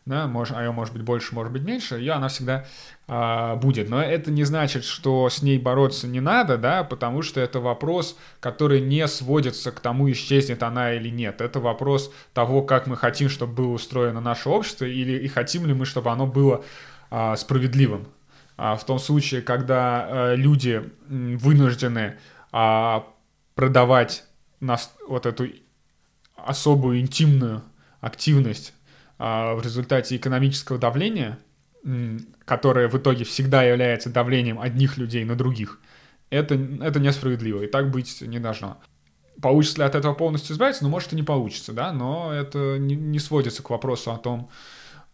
да, 0.06 0.28
может, 0.28 0.56
а 0.56 0.62
ее 0.62 0.70
может 0.70 0.94
быть 0.94 1.02
больше, 1.02 1.34
может 1.34 1.52
быть 1.52 1.62
меньше, 1.62 1.96
ее 1.96 2.12
она 2.12 2.28
всегда 2.28 2.64
а, 3.08 3.56
будет. 3.56 3.88
Но 3.88 4.00
это 4.00 4.30
не 4.30 4.44
значит, 4.44 4.84
что 4.84 5.28
с 5.28 5.42
ней 5.42 5.58
бороться 5.58 6.06
не 6.06 6.20
надо, 6.20 6.56
да, 6.56 6.84
потому 6.84 7.22
что 7.22 7.40
это 7.40 7.58
вопрос, 7.58 8.16
который 8.38 8.80
не 8.80 9.06
сводится 9.08 9.72
к 9.72 9.80
тому, 9.80 10.10
исчезнет 10.10 10.62
она 10.62 10.94
или 10.94 11.08
нет. 11.08 11.40
Это 11.40 11.58
вопрос 11.58 12.12
того, 12.32 12.62
как 12.62 12.86
мы 12.86 12.96
хотим, 12.96 13.28
чтобы 13.28 13.54
было 13.54 13.72
устроено 13.72 14.20
наше 14.20 14.48
общество, 14.48 14.84
или 14.84 15.18
и 15.18 15.26
хотим 15.26 15.66
ли 15.66 15.74
мы, 15.74 15.84
чтобы 15.84 16.10
оно 16.10 16.26
было 16.26 16.64
а, 17.10 17.34
справедливым. 17.34 18.06
А, 18.56 18.76
в 18.76 18.86
том 18.86 19.00
случае, 19.00 19.42
когда 19.42 20.06
а, 20.08 20.34
люди 20.34 20.88
вынуждены 21.08 22.16
а, 22.52 23.06
продавать 23.56 24.24
нас 24.60 24.94
вот 25.06 25.26
эту 25.26 25.48
особую 26.36 27.00
интимную 27.00 27.62
активность 28.00 28.72
а, 29.18 29.54
в 29.54 29.62
результате 29.62 30.16
экономического 30.16 30.78
давления, 30.78 31.38
которое 32.44 32.88
в 32.88 32.96
итоге 32.96 33.24
всегда 33.24 33.62
является 33.62 34.10
давлением 34.10 34.60
одних 34.60 34.98
людей 34.98 35.24
на 35.24 35.36
других, 35.36 35.80
это, 36.30 36.54
это 36.54 36.98
несправедливо, 37.00 37.62
и 37.62 37.66
так 37.66 37.90
быть 37.90 38.20
не 38.20 38.38
должно. 38.38 38.78
Получится 39.40 39.78
ли 39.78 39.84
от 39.84 39.94
этого 39.94 40.14
полностью 40.14 40.54
избавиться? 40.54 40.82
Ну, 40.82 40.90
может, 40.90 41.12
и 41.12 41.16
не 41.16 41.22
получится, 41.22 41.72
да, 41.72 41.92
но 41.92 42.32
это 42.32 42.78
не, 42.78 42.96
не 42.96 43.18
сводится 43.18 43.62
к 43.62 43.70
вопросу 43.70 44.12
о 44.12 44.18
том, 44.18 44.50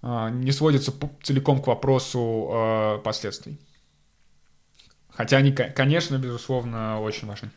а, 0.00 0.30
не 0.30 0.52
сводится 0.52 0.92
целиком 1.22 1.60
к 1.60 1.66
вопросу 1.66 2.48
а, 2.50 2.98
последствий. 2.98 3.58
Хотя 5.10 5.36
они, 5.36 5.52
конечно, 5.52 6.16
безусловно, 6.18 7.00
очень 7.00 7.28
важны. 7.28 7.50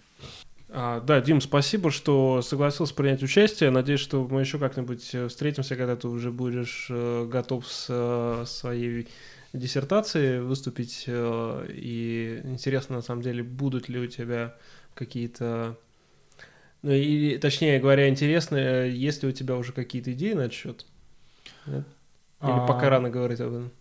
А, 0.78 1.00
да, 1.00 1.22
Дим, 1.22 1.40
спасибо, 1.40 1.90
что 1.90 2.42
согласился 2.42 2.94
принять 2.94 3.24
участие. 3.24 3.70
Надеюсь, 3.70 4.02
что 4.02 4.28
мы 4.28 4.42
еще 4.42 4.60
как-нибудь 4.60 5.10
э, 5.16 5.30
встретимся, 5.30 5.78
когда 5.78 5.96
ты 5.96 6.10
уже 6.10 6.34
будешь 6.34 6.88
э, 6.90 7.26
готов 7.32 7.66
с 7.66 7.88
э, 7.88 8.44
своей 8.46 9.08
диссертацией 9.54 10.42
выступить. 10.42 11.06
И 11.08 12.42
интересно, 12.44 12.98
на 12.98 13.02
самом 13.02 13.22
деле, 13.22 13.42
будут 13.42 13.88
ли 13.88 14.00
у 14.00 14.08
тебя 14.08 14.58
какие-то... 14.96 15.78
Ну, 16.82 16.92
и, 16.92 17.38
точнее 17.38 17.80
говоря, 17.80 18.10
интересно, 18.10 18.86
есть 18.86 19.24
ли 19.24 19.30
у 19.30 19.32
тебя 19.32 19.56
уже 19.56 19.72
какие-то 19.72 20.12
идеи 20.12 20.34
на 20.34 20.42
этот 20.42 20.54
счет? 20.54 20.86
Или 21.68 21.86
а... 22.42 22.68
пока 22.68 22.90
рано 22.90 23.10
говорить 23.10 23.40
об 23.40 23.54
этом? 23.54 23.72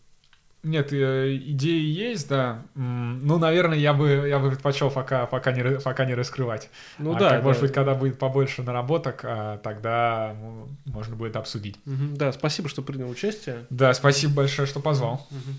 Нет, 0.65 0.93
э, 0.93 1.37
идеи 1.37 1.85
есть, 1.85 2.29
да. 2.29 2.63
Ну, 2.75 3.39
наверное, 3.39 3.79
я 3.79 3.93
бы, 3.93 4.27
я 4.27 4.39
бы 4.39 4.51
предпочел 4.51 4.91
пока, 4.91 5.27
пока, 5.27 5.53
не, 5.53 5.79
пока 5.79 6.07
не 6.07 6.15
раскрывать. 6.15 6.71
Ну 6.99 7.15
а 7.15 7.19
да. 7.19 7.31
Как, 7.31 7.39
да. 7.39 7.45
Может 7.45 7.63
быть, 7.63 7.73
когда 7.73 7.95
будет 7.95 8.19
побольше 8.19 8.63
наработок, 8.63 9.21
а, 9.25 9.59
тогда 9.59 10.35
можно 10.87 11.17
будет 11.17 11.37
обсудить. 11.37 11.77
Угу, 11.87 12.17
да, 12.17 12.33
спасибо, 12.33 12.69
что 12.69 12.83
принял 12.83 13.09
участие. 13.09 13.67
Да, 13.69 13.93
спасибо 13.93 14.35
большое, 14.35 14.67
что 14.67 14.81
позвал. 14.81 15.27
Угу. 15.31 15.55